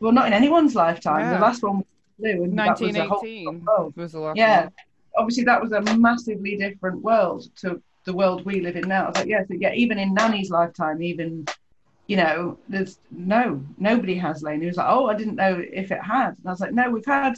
Well, 0.00 0.12
not 0.12 0.26
in 0.26 0.32
anyone's 0.32 0.74
lifetime. 0.74 1.22
Yeah. 1.22 1.34
The 1.34 1.40
last 1.40 1.62
one 1.62 1.84
flu, 2.18 2.44
and 2.44 2.66
that 2.66 2.80
was 2.80 2.96
a 2.96 3.04
whole 3.04 3.22
1918 3.22 3.66
was 3.96 4.12
the 4.12 4.20
last 4.20 4.36
Yeah, 4.36 4.62
one. 4.62 4.72
obviously 5.16 5.44
that 5.44 5.62
was 5.62 5.72
a 5.72 5.80
massively 5.98 6.56
different 6.56 7.02
world 7.02 7.46
to 7.56 7.82
the 8.04 8.12
world 8.12 8.44
we 8.44 8.60
live 8.60 8.76
in 8.76 8.88
now. 8.88 9.04
I 9.04 9.08
was 9.08 9.16
like, 9.18 9.28
yeah, 9.28 9.42
so 9.46 9.54
yeah, 9.54 9.72
even 9.74 9.98
in 9.98 10.14
Nanny's 10.14 10.50
lifetime, 10.50 11.02
even 11.02 11.46
you 12.06 12.16
know, 12.16 12.58
there's 12.68 12.98
no 13.10 13.62
nobody 13.78 14.16
has 14.16 14.42
Lane. 14.42 14.60
He 14.60 14.66
was 14.66 14.76
like, 14.76 14.88
oh, 14.88 15.06
I 15.06 15.14
didn't 15.14 15.36
know 15.36 15.62
if 15.72 15.90
it 15.92 16.02
had, 16.02 16.30
and 16.38 16.46
I 16.46 16.50
was 16.50 16.60
like, 16.60 16.72
no, 16.72 16.90
we've 16.90 17.04
had 17.04 17.34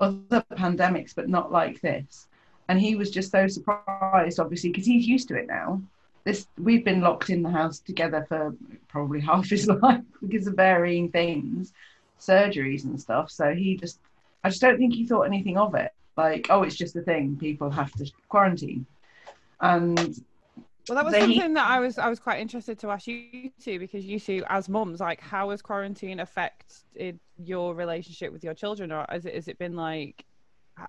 other 0.00 0.44
pandemics, 0.52 1.14
but 1.14 1.28
not 1.28 1.52
like 1.52 1.80
this. 1.80 2.26
And 2.68 2.80
he 2.80 2.94
was 2.96 3.10
just 3.10 3.30
so 3.32 3.46
surprised, 3.48 4.40
obviously, 4.40 4.70
because 4.70 4.86
he's 4.86 5.06
used 5.06 5.28
to 5.28 5.36
it 5.36 5.46
now. 5.48 5.82
This 6.24 6.46
we've 6.58 6.84
been 6.84 7.00
locked 7.00 7.30
in 7.30 7.42
the 7.42 7.50
house 7.50 7.80
together 7.80 8.24
for 8.28 8.54
probably 8.88 9.20
half 9.30 9.48
his 9.48 9.66
life 9.68 10.02
because 10.20 10.46
of 10.46 10.54
varying 10.54 11.10
things, 11.10 11.72
surgeries 12.20 12.84
and 12.84 13.00
stuff. 13.00 13.30
So 13.30 13.54
he 13.54 13.76
just, 13.76 14.00
I 14.44 14.48
just 14.48 14.60
don't 14.60 14.78
think 14.78 14.94
he 14.94 15.06
thought 15.06 15.22
anything 15.22 15.56
of 15.58 15.74
it. 15.74 15.92
Like, 16.16 16.46
oh, 16.50 16.62
it's 16.62 16.76
just 16.76 16.96
a 16.96 17.02
thing. 17.02 17.36
People 17.36 17.70
have 17.70 17.92
to 17.94 18.10
quarantine, 18.28 18.86
and 19.60 19.98
Well, 20.88 20.96
that 20.96 21.04
was 21.04 21.12
They- 21.12 21.20
something 21.20 21.54
that 21.54 21.66
I 21.70 21.78
was 21.80 21.98
I 21.98 22.08
was 22.08 22.18
quite 22.18 22.40
interested 22.40 22.78
to 22.80 22.90
ask 22.90 23.06
you 23.06 23.50
two 23.62 23.78
because 23.78 24.04
you 24.04 24.18
two, 24.18 24.42
as 24.48 24.68
mums, 24.68 24.98
like 25.00 25.20
how 25.20 25.50
has 25.50 25.62
quarantine 25.62 26.18
affected 26.20 27.20
your 27.38 27.74
relationship 27.74 28.32
with 28.32 28.42
your 28.42 28.54
children, 28.54 28.90
or 28.90 29.06
has 29.08 29.24
it 29.24 29.34
has 29.34 29.46
it 29.48 29.58
been 29.58 29.76
like 29.76 30.24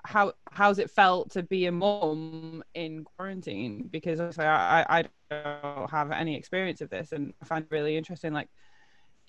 how 0.06 0.34
how's 0.50 0.80
it 0.80 0.90
felt 0.90 1.32
to 1.32 1.44
be 1.44 1.66
a 1.66 1.72
mum 1.72 2.64
in 2.74 3.04
quarantine? 3.04 3.88
Because 3.92 4.20
obviously 4.20 4.46
I, 4.46 4.82
I 4.82 5.00
I 5.00 5.04
don't 5.30 5.90
have 5.92 6.12
any 6.12 6.36
experience 6.36 6.82
of 6.82 6.90
this, 6.90 7.12
and 7.12 7.34
I 7.42 7.46
find 7.46 7.66
it 7.66 7.72
really 7.72 7.96
interesting. 7.98 8.34
Like, 8.34 8.50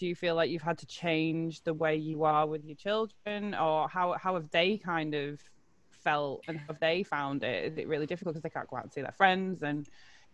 do 0.03 0.09
you 0.09 0.17
feel 0.17 0.35
like 0.35 0.51
you've 0.51 0.63
had 0.63 0.79
to 0.79 0.87
change 0.87 1.63
the 1.63 1.73
way 1.73 1.95
you 1.95 2.25
are 2.25 2.45
with 2.45 2.65
your 2.65 2.75
children, 2.75 3.55
or 3.55 3.89
how 3.89 4.17
how 4.21 4.35
have 4.35 4.51
they 4.51 4.77
kind 4.77 5.15
of 5.15 5.41
felt 5.91 6.43
and 6.49 6.59
have 6.59 6.81
they 6.81 7.05
found 7.05 7.45
it? 7.45 7.67
Is 7.67 7.79
it 7.79 7.87
really 7.87 8.07
difficult 8.07 8.35
because 8.35 8.43
they 8.43 8.51
can't 8.51 8.69
go 8.69 8.79
out 8.79 8.83
and 8.83 8.93
see 8.93 9.03
their 9.03 9.13
friends 9.13 9.63
and 9.63 9.89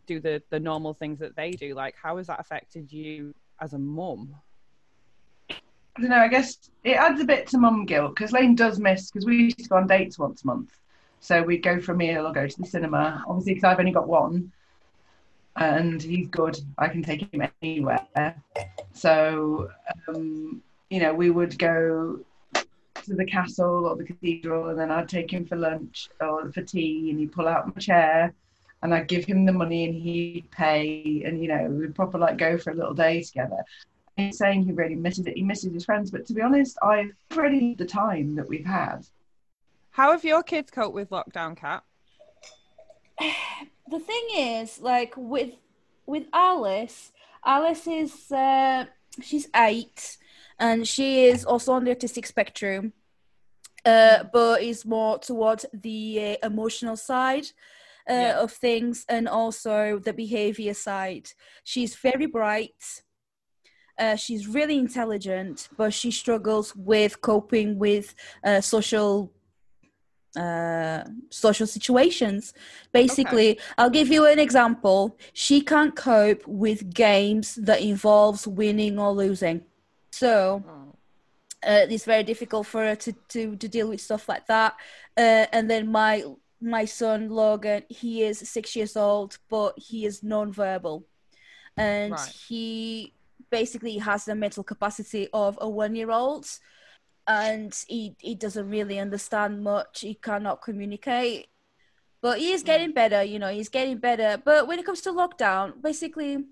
do 0.06 0.20
the 0.20 0.42
the 0.48 0.58
normal 0.58 0.94
things 0.94 1.18
that 1.18 1.36
they 1.36 1.50
do 1.50 1.74
like 1.74 1.94
how 2.02 2.16
has 2.16 2.28
that 2.28 2.40
affected 2.40 2.90
you 2.90 3.34
as 3.60 3.74
a 3.74 3.78
mum 3.78 4.34
I 5.50 6.00
don't 6.00 6.10
know. 6.10 6.16
I 6.16 6.28
guess 6.28 6.56
it 6.84 6.92
adds 6.92 7.20
a 7.20 7.24
bit 7.24 7.48
to 7.48 7.58
mum 7.58 7.84
guilt 7.84 8.14
because 8.14 8.32
Lane 8.32 8.54
does 8.54 8.78
miss 8.78 9.10
because 9.10 9.26
we 9.26 9.36
used 9.36 9.58
to 9.58 9.68
go 9.68 9.76
on 9.76 9.86
dates 9.86 10.18
once 10.18 10.44
a 10.44 10.46
month. 10.46 10.70
So 11.20 11.42
we'd 11.42 11.62
go 11.64 11.80
for 11.80 11.92
a 11.92 11.96
meal 11.96 12.24
or 12.24 12.32
go 12.32 12.46
to 12.46 12.56
the 12.56 12.66
cinema. 12.66 13.22
Obviously, 13.26 13.54
because 13.54 13.64
I've 13.64 13.80
only 13.80 13.90
got 13.90 14.06
one, 14.06 14.52
and 15.58 16.02
he's 16.02 16.28
good. 16.28 16.58
I 16.78 16.88
can 16.88 17.02
take 17.02 17.32
him 17.32 17.48
anywhere. 17.62 18.06
So 18.92 19.70
um, 20.08 20.62
you 20.90 21.00
know, 21.00 21.14
we 21.14 21.30
would 21.30 21.58
go 21.58 22.20
to 22.54 23.14
the 23.14 23.24
castle 23.24 23.86
or 23.86 23.96
the 23.96 24.04
cathedral, 24.04 24.68
and 24.70 24.78
then 24.78 24.90
I'd 24.90 25.08
take 25.08 25.30
him 25.32 25.44
for 25.44 25.56
lunch 25.56 26.08
or 26.20 26.50
for 26.52 26.62
tea, 26.62 27.10
and 27.10 27.20
he'd 27.20 27.32
pull 27.32 27.48
out 27.48 27.66
my 27.66 27.80
chair. 27.80 28.32
And 28.80 28.94
I'd 28.94 29.08
give 29.08 29.24
him 29.24 29.44
the 29.44 29.52
money 29.52 29.86
and 29.86 29.94
he'd 29.94 30.48
pay, 30.52 31.22
and 31.24 31.42
you 31.42 31.48
know, 31.48 31.66
we'd 31.68 31.96
proper 31.96 32.16
like 32.16 32.36
go 32.36 32.56
for 32.56 32.70
a 32.70 32.74
little 32.74 32.94
day 32.94 33.22
together 33.22 33.64
he's 34.18 34.38
saying 34.38 34.64
he 34.64 34.72
really 34.72 34.94
misses 34.94 35.26
it. 35.26 35.36
He 35.36 35.42
misses 35.42 35.72
his 35.72 35.84
friends, 35.84 36.10
but 36.10 36.26
to 36.26 36.34
be 36.34 36.42
honest, 36.42 36.76
I've 36.82 37.12
really 37.34 37.74
the 37.78 37.86
time 37.86 38.34
that 38.34 38.48
we've 38.48 38.66
had. 38.66 39.06
how 39.90 40.12
have 40.12 40.24
your 40.24 40.42
kids 40.42 40.70
coped 40.70 40.94
with 40.94 41.10
lockdown 41.10 41.56
cat 41.56 41.82
the 43.90 43.98
thing 44.00 44.26
is 44.36 44.80
like 44.80 45.14
with 45.16 45.50
with 46.06 46.24
alice 46.32 47.12
alice 47.44 47.86
is 47.86 48.30
uh 48.32 48.84
she's 49.20 49.48
eight 49.56 50.16
and 50.58 50.86
she 50.86 51.24
is 51.26 51.44
also 51.44 51.72
on 51.72 51.84
the 51.84 51.94
autistic 51.94 52.26
spectrum 52.26 52.92
uh 53.84 54.24
but 54.32 54.62
is 54.62 54.84
more 54.84 55.18
towards 55.18 55.64
the 55.72 56.36
uh, 56.42 56.46
emotional 56.46 56.96
side 56.96 57.46
uh, 58.10 58.14
Yeah. 58.14 58.38
of 58.40 58.52
things 58.52 59.04
and 59.08 59.28
also 59.28 59.98
the 59.98 60.12
behavior 60.12 60.74
side 60.74 61.30
she's 61.64 61.94
very 61.96 62.26
bright 62.26 63.02
uh, 63.98 64.16
she's 64.16 64.46
really 64.46 64.78
intelligent 64.78 65.68
but 65.76 65.92
she 65.92 66.10
struggles 66.10 66.74
with 66.76 67.20
coping 67.20 67.78
with 67.78 68.14
uh, 68.44 68.60
social 68.60 69.32
uh, 70.42 71.00
social 71.30 71.66
situations. 71.76 72.42
Basically, 72.92 73.50
I'll 73.78 73.90
give 74.00 74.08
you 74.14 74.22
an 74.34 74.38
example. 74.38 75.00
She 75.32 75.56
can't 75.72 75.94
cope 76.10 76.42
with 76.46 76.80
games 77.06 77.46
that 77.68 77.80
involves 77.92 78.46
winning 78.46 78.98
or 79.04 79.12
losing. 79.12 79.58
So 80.12 80.62
uh, 81.70 81.86
it's 81.94 82.04
very 82.04 82.24
difficult 82.32 82.64
for 82.66 82.80
her 82.88 82.96
to, 83.04 83.12
to, 83.32 83.56
to 83.56 83.68
deal 83.68 83.88
with 83.88 84.00
stuff 84.00 84.28
like 84.28 84.46
that. 84.46 84.72
Uh, 85.16 85.46
and 85.56 85.64
then 85.70 85.90
my 85.90 86.14
my 86.60 86.84
son 86.86 87.20
Logan, 87.30 87.82
he 87.88 88.12
is 88.24 88.36
six 88.56 88.74
years 88.74 88.96
old, 88.96 89.38
but 89.48 89.72
he 89.88 89.98
is 90.06 90.22
non-verbal, 90.24 91.04
and 91.76 92.12
Right. 92.12 92.34
he 92.48 93.14
basically 93.50 93.96
has 93.98 94.24
the 94.24 94.34
mental 94.34 94.64
capacity 94.64 95.28
of 95.32 95.56
a 95.60 95.68
one-year-old 95.68 96.46
and 97.28 97.84
he 97.86 98.16
he 98.18 98.34
doesn't 98.34 98.70
really 98.70 98.98
understand 98.98 99.62
much. 99.62 100.00
He 100.00 100.14
cannot 100.14 100.62
communicate. 100.62 101.48
But 102.20 102.40
he 102.40 102.50
is 102.50 102.64
getting 102.64 102.92
better, 102.92 103.22
you 103.22 103.38
know, 103.38 103.52
he's 103.52 103.68
getting 103.68 103.98
better. 103.98 104.42
But 104.44 104.66
when 104.66 104.80
it 104.80 104.84
comes 104.84 105.02
to 105.02 105.12
lockdown, 105.12 105.80
basically, 105.80 106.46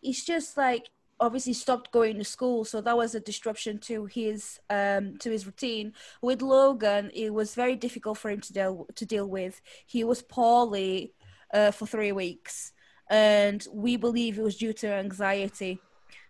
he's 0.00 0.24
just 0.24 0.56
like 0.56 0.90
obviously 1.20 1.52
stopped 1.52 1.90
going 1.92 2.18
to 2.18 2.24
school 2.24 2.62
so 2.62 2.80
that 2.82 2.94
was 2.94 3.14
a 3.14 3.20
disruption 3.20 3.78
to 3.78 4.04
his 4.04 4.60
um 4.68 5.16
to 5.16 5.30
his 5.30 5.46
routine 5.46 5.94
with 6.20 6.42
logan 6.42 7.10
it 7.14 7.32
was 7.32 7.54
very 7.54 7.74
difficult 7.74 8.18
for 8.18 8.30
him 8.30 8.38
to 8.38 8.52
deal 8.52 8.86
to 8.94 9.06
deal 9.06 9.26
with 9.26 9.62
he 9.86 10.04
was 10.04 10.20
poorly 10.20 11.14
uh, 11.54 11.70
for 11.70 11.86
three 11.86 12.12
weeks 12.12 12.72
and 13.08 13.66
we 13.72 13.96
believe 13.96 14.38
it 14.38 14.42
was 14.42 14.58
due 14.58 14.74
to 14.74 14.92
anxiety 14.92 15.80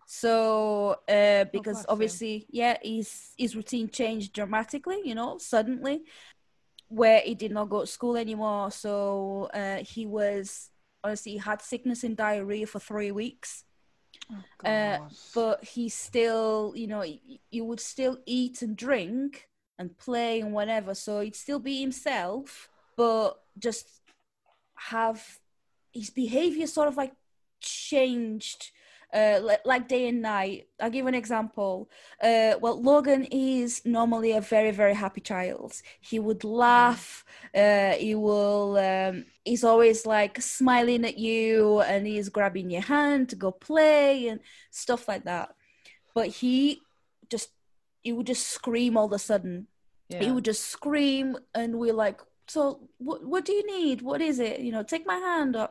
so 0.07 0.97
uh 1.09 1.45
because 1.53 1.79
bless 1.79 1.87
obviously 1.89 2.47
yeah 2.49 2.77
his 2.83 3.33
his 3.37 3.57
routine 3.57 3.89
changed 3.89 4.33
dramatically 4.33 5.01
you 5.05 5.15
know 5.15 5.37
suddenly 5.39 6.03
where 6.89 7.21
he 7.21 7.35
did 7.35 7.51
not 7.51 7.69
go 7.69 7.81
to 7.81 7.87
school 7.87 8.17
anymore 8.17 8.71
so 8.71 9.51
uh 9.53 9.79
he 9.79 10.07
was 10.07 10.71
honestly 11.03 11.33
he 11.33 11.39
had 11.39 11.61
sickness 11.61 12.05
and 12.05 12.17
diarrhea 12.17 12.67
for 12.67 12.79
three 12.79 13.11
weeks 13.11 13.65
uh, 14.65 14.99
but 15.35 15.65
he 15.65 15.89
still, 15.89 16.73
you 16.75 16.87
know, 16.87 17.03
he 17.03 17.61
would 17.61 17.81
still 17.81 18.19
eat 18.27 18.63
and 18.63 18.77
drink 18.77 19.49
and 19.79 19.97
play 19.99 20.41
and 20.41 20.53
whatever. 20.53 20.95
So 20.95 21.21
he'd 21.21 21.37
still 21.37 21.59
be 21.59 21.81
himself, 21.81 22.69
but 22.97 23.41
just 23.59 23.87
have 24.75 25.39
his 25.93 26.11
behavior 26.11 26.67
sort 26.67 26.89
of 26.89 26.97
like 26.97 27.13
changed. 27.61 28.73
Uh, 29.13 29.41
like 29.65 29.89
day 29.89 30.09
and 30.09 30.21
night. 30.21 30.67
I'll 30.81 30.91
give 30.91 31.07
an 31.07 31.15
example. 31.15 31.89
Uh, 32.23 32.55
well, 32.61 32.83
Logan 32.83 33.25
is 33.31 33.81
normally 33.85 34.33
a 34.33 34.41
very, 34.41 34.73
very 34.73 34.95
happy 34.95 35.21
child. 35.21 35.81
He 36.01 36.19
would 36.19 36.45
laugh. 36.45 37.25
Uh, 37.55 37.93
he 37.93 38.15
will. 38.15 38.77
Um, 38.77 39.25
he's 39.45 39.65
always 39.65 40.05
like 40.07 40.43
smiling 40.43 41.05
at 41.05 41.19
you, 41.19 41.81
and 41.81 42.07
he's 42.07 42.29
grabbing 42.29 42.69
your 42.69 42.83
hand 42.83 43.31
to 43.31 43.37
go 43.37 43.53
play 43.53 44.29
and 44.29 44.41
stuff 44.71 45.09
like 45.09 45.25
that. 45.25 45.55
But 46.15 46.29
he 46.29 46.81
just, 47.31 47.51
he 48.03 48.13
would 48.13 48.27
just 48.27 48.49
scream 48.49 48.97
all 48.97 49.07
of 49.07 49.13
a 49.13 49.19
sudden 49.19 49.69
he 50.21 50.31
would 50.31 50.45
just 50.45 50.67
scream 50.67 51.37
and 51.55 51.79
we're 51.79 51.93
like 51.93 52.21
so 52.47 52.89
what 52.99 53.25
what 53.25 53.45
do 53.45 53.53
you 53.53 53.67
need 53.67 54.03
what 54.03 54.21
is 54.21 54.39
it 54.39 54.61
you 54.61 54.71
know 54.71 54.83
take 54.83 55.05
my 55.07 55.17
hand 55.17 55.57
or 55.57 55.69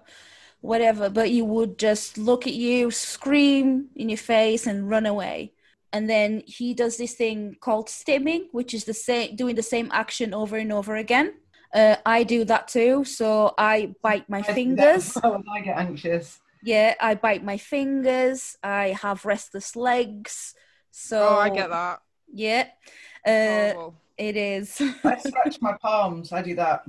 whatever 0.65 1.09
but 1.09 1.27
he 1.27 1.41
would 1.41 1.77
just 1.77 2.17
look 2.17 2.47
at 2.47 2.53
you 2.53 2.91
scream 2.91 3.87
in 3.95 4.09
your 4.09 4.17
face 4.17 4.67
and 4.67 4.89
run 4.89 5.05
away 5.05 5.51
and 5.93 6.09
then 6.09 6.43
he 6.45 6.73
does 6.73 6.97
this 6.97 7.13
thing 7.13 7.55
called 7.61 7.87
stimming 7.87 8.45
which 8.51 8.73
is 8.73 8.83
the 8.85 8.93
same 8.93 9.35
doing 9.35 9.55
the 9.55 9.63
same 9.63 9.89
action 9.91 10.33
over 10.33 10.57
and 10.57 10.71
over 10.71 10.95
again 10.95 11.33
uh, 11.73 11.95
i 12.05 12.23
do 12.23 12.43
that 12.43 12.67
too 12.67 13.03
so 13.03 13.53
i 13.57 13.93
bite 14.01 14.29
my 14.29 14.39
I 14.39 14.53
fingers 14.53 15.15
as 15.15 15.23
well 15.23 15.33
when 15.33 15.43
I 15.53 15.61
get 15.61 15.77
anxious. 15.77 16.39
yeah 16.63 16.95
i 16.99 17.15
bite 17.15 17.43
my 17.43 17.57
fingers 17.57 18.57
i 18.63 18.89
have 19.01 19.25
restless 19.25 19.75
legs 19.75 20.55
so 20.91 21.27
oh, 21.27 21.37
I 21.39 21.49
get 21.49 21.69
that. 21.69 21.99
yeah 22.33 22.67
uh, 23.27 23.73
Horrible. 23.73 23.95
it 24.17 24.37
is 24.37 24.81
I 25.03 25.17
scratch 25.17 25.61
my 25.61 25.73
palms. 25.81 26.31
I 26.31 26.41
do 26.41 26.55
that. 26.55 26.85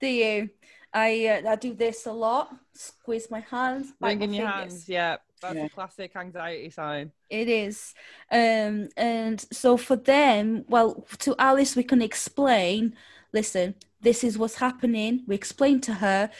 Do 0.00 0.06
you? 0.06 0.50
I 0.92 1.26
uh, 1.44 1.50
I 1.52 1.56
do 1.56 1.74
this 1.74 2.06
a 2.06 2.12
lot. 2.12 2.54
Squeeze 2.74 3.30
my 3.30 3.40
hands, 3.40 3.92
Wringing 4.00 4.32
your 4.34 4.46
fingers. 4.48 4.72
hands. 4.72 4.88
Yeah, 4.88 5.16
that's 5.42 5.54
Yeah. 5.56 5.64
a 5.66 5.68
classic 5.68 6.12
anxiety 6.16 6.70
sign. 6.70 7.12
It 7.30 7.48
is, 7.48 7.94
um, 8.32 8.88
and 8.96 9.44
so 9.52 9.76
for 9.76 9.96
them, 9.96 10.64
well, 10.68 11.06
to 11.20 11.34
Alice, 11.38 11.76
we 11.76 11.82
can 11.84 12.00
explain. 12.02 12.94
Listen, 13.32 13.74
this 14.00 14.24
is 14.24 14.38
what's 14.38 14.56
happening. 14.56 15.24
We 15.26 15.34
explain 15.34 15.80
to 15.82 15.94
her 15.94 16.30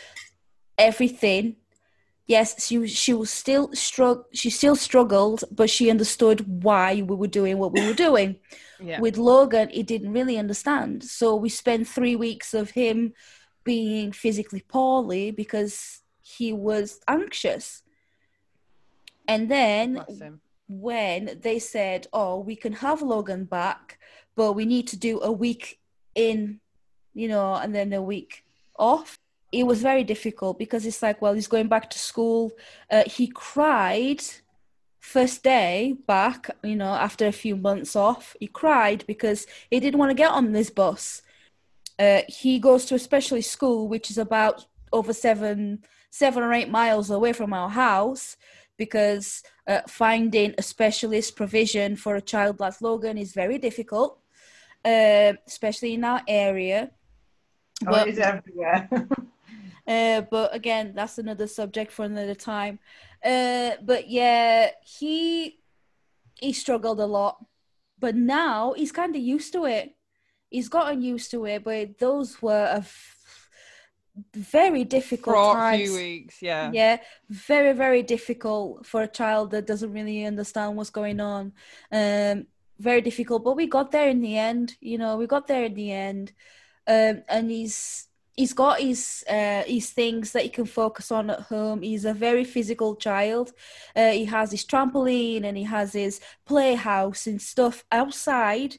everything. 0.79 1.57
Yes, 2.27 2.67
she 2.67 2.77
was- 2.79 2.91
she 2.91 3.15
was 3.15 3.31
still 3.31 3.69
strugg 3.69 4.25
She 4.33 4.51
still 4.51 4.77
struggled, 4.77 5.45
but 5.51 5.71
she 5.71 5.91
understood 5.91 6.63
why 6.63 6.97
we 7.03 7.17
were 7.17 7.27
doing 7.27 7.59
what 7.59 7.73
we 7.73 7.87
were 7.87 7.95
doing. 7.95 8.39
Yeah. 8.81 9.01
With 9.01 9.17
Logan, 9.17 9.71
he 9.71 9.83
didn't 9.83 10.13
really 10.13 10.37
understand. 10.39 11.05
So 11.05 11.35
we 11.35 11.49
spent 11.49 11.89
three 11.89 12.15
weeks 12.17 12.53
of 12.55 12.71
him 12.73 13.15
being 13.69 14.13
physically 14.13 14.65
poorly 14.67 15.31
because 15.31 16.01
he 16.23 16.55
was 16.55 17.01
anxious. 17.07 17.83
And 19.33 19.51
then 19.51 20.03
when 20.87 21.39
they 21.43 21.59
said, 21.59 22.07
"Oh, 22.11 22.39
we 22.49 22.57
can 22.57 22.73
have 22.85 23.03
Logan 23.03 23.45
back, 23.45 23.99
but 24.39 24.55
we 24.55 24.65
need 24.65 24.87
to 24.89 24.97
do 24.97 25.21
a 25.21 25.31
week 25.45 25.65
in, 26.15 26.61
you 27.21 27.29
know, 27.29 27.49
and 27.63 27.75
then 27.75 27.93
a 27.93 28.09
week 28.15 28.33
off." 28.79 29.19
It 29.53 29.67
was 29.67 29.83
very 29.91 30.05
difficult 30.15 30.59
because 30.59 30.87
it's 30.87 31.03
like, 31.03 31.21
well, 31.21 31.35
he's 31.35 31.55
going 31.55 31.69
back 31.69 31.87
to 31.91 31.99
school. 31.99 32.53
Uh, 32.91 33.05
he 33.07 33.27
cried 33.53 34.23
first 34.99 35.43
day 35.43 35.97
back, 36.07 36.41
you 36.63 36.77
know, 36.83 36.95
after 37.09 37.27
a 37.27 37.41
few 37.45 37.57
months 37.69 37.95
off. 37.97 38.25
He 38.41 38.47
cried 38.47 39.05
because 39.07 39.47
he 39.71 39.79
didn't 39.81 40.01
want 40.01 40.11
to 40.11 40.23
get 40.25 40.33
on 40.39 40.53
this 40.53 40.71
bus. 40.71 41.23
Uh, 41.99 42.23
he 42.29 42.59
goes 42.59 42.85
to 42.87 42.95
a 42.95 42.99
specialist 42.99 43.51
school, 43.51 43.89
which 43.89 44.11
is 44.11 44.19
about 44.19 44.67
over 44.93 45.13
seven, 45.13 45.83
seven 46.11 46.43
or 46.43 46.53
eight 46.53 46.71
miles 46.71 47.11
away 47.11 47.33
from 47.33 47.53
our 47.53 47.69
house 47.69 48.37
because 48.77 49.43
uh, 49.67 49.81
finding 49.89 50.55
a 50.57 50.63
specialist 50.63 51.35
provision 51.37 51.97
for 51.97 52.15
a 52.15 52.21
child 52.21 52.61
like 52.61 52.81
Logan 52.81 53.19
is 53.19 53.33
very 53.33 53.59
difficult, 53.59 54.21
uh, 54.85 55.33
especially 55.47 55.95
in 55.95 56.05
our 56.05 56.23
area. 56.29 56.91
Oh, 57.87 57.91
But- 57.91 58.09
it 58.09 58.13
is 58.15 58.19
everywhere. 58.21 58.89
uh, 59.87 60.21
but 60.31 60.55
again, 60.55 60.93
that's 60.95 61.19
another 61.19 61.49
subject 61.49 61.91
for 61.91 62.05
another 62.05 62.37
time. 62.37 62.79
Uh, 63.25 63.73
but 63.83 64.09
yeah, 64.09 64.71
he 64.85 65.59
he 66.41 66.53
struggled 66.53 67.01
a 67.01 67.07
lot, 67.07 67.45
but 67.99 68.15
now 68.15 68.75
he's 68.75 68.93
kind 68.93 69.17
of 69.17 69.21
used 69.21 69.53
to 69.53 69.65
it. 69.65 69.97
He's 70.51 70.69
gotten 70.69 71.03
used 71.03 71.31
to 71.33 71.45
it, 71.47 71.65
but 71.65 71.99
those 71.99 72.41
were 72.41 72.65
a 72.65 72.79
f- 72.79 73.49
very 74.35 74.85
difficult 74.85 75.37
For 75.37 75.51
a 75.51 75.55
times. 75.55 75.83
few 75.83 75.95
weeks, 75.97 76.43
yeah. 76.43 76.71
Yeah, 76.73 76.99
very, 77.29 77.73
very 77.73 78.03
difficult 78.03 78.87
for 78.87 79.03
a 79.03 79.09
child 79.09 79.51
that 79.51 79.67
doesn't 79.67 79.93
really 79.93 80.25
understand 80.25 80.77
what's 80.77 80.91
going 80.91 81.21
on. 81.21 81.53
Um, 81.93 82.47
very 82.79 83.01
difficult, 83.01 83.45
but 83.45 83.57
we 83.57 83.67
got 83.67 83.91
there 83.91 84.09
in 84.09 84.21
the 84.21 84.37
end. 84.39 84.77
You 84.81 84.99
know, 84.99 85.17
we 85.17 85.27
got 85.27 85.47
there 85.47 85.65
in 85.65 85.75
the 85.75 85.93
end. 85.93 86.33
Um, 86.87 87.23
and 87.29 87.51
he's 87.51 88.09
he's 88.37 88.53
got 88.55 88.81
his 88.81 89.25
uh, 89.29 89.63
his 89.67 89.91
things 89.91 90.33
that 90.33 90.45
he 90.45 90.49
can 90.49 90.65
focus 90.65 91.11
on 91.11 91.29
at 91.29 91.41
home. 91.41 91.83
He's 91.83 92.05
a 92.05 92.15
very 92.15 92.45
physical 92.45 92.97
child. 92.97 93.53
Uh, 93.95 94.13
he 94.13 94.25
has 94.27 94.53
his 94.53 94.65
trampoline 94.65 95.45
and 95.45 95.57
he 95.57 95.65
has 95.65 95.93
his 95.93 96.21
playhouse 96.47 97.27
and 97.27 97.43
stuff 97.43 97.85
outside. 97.93 98.79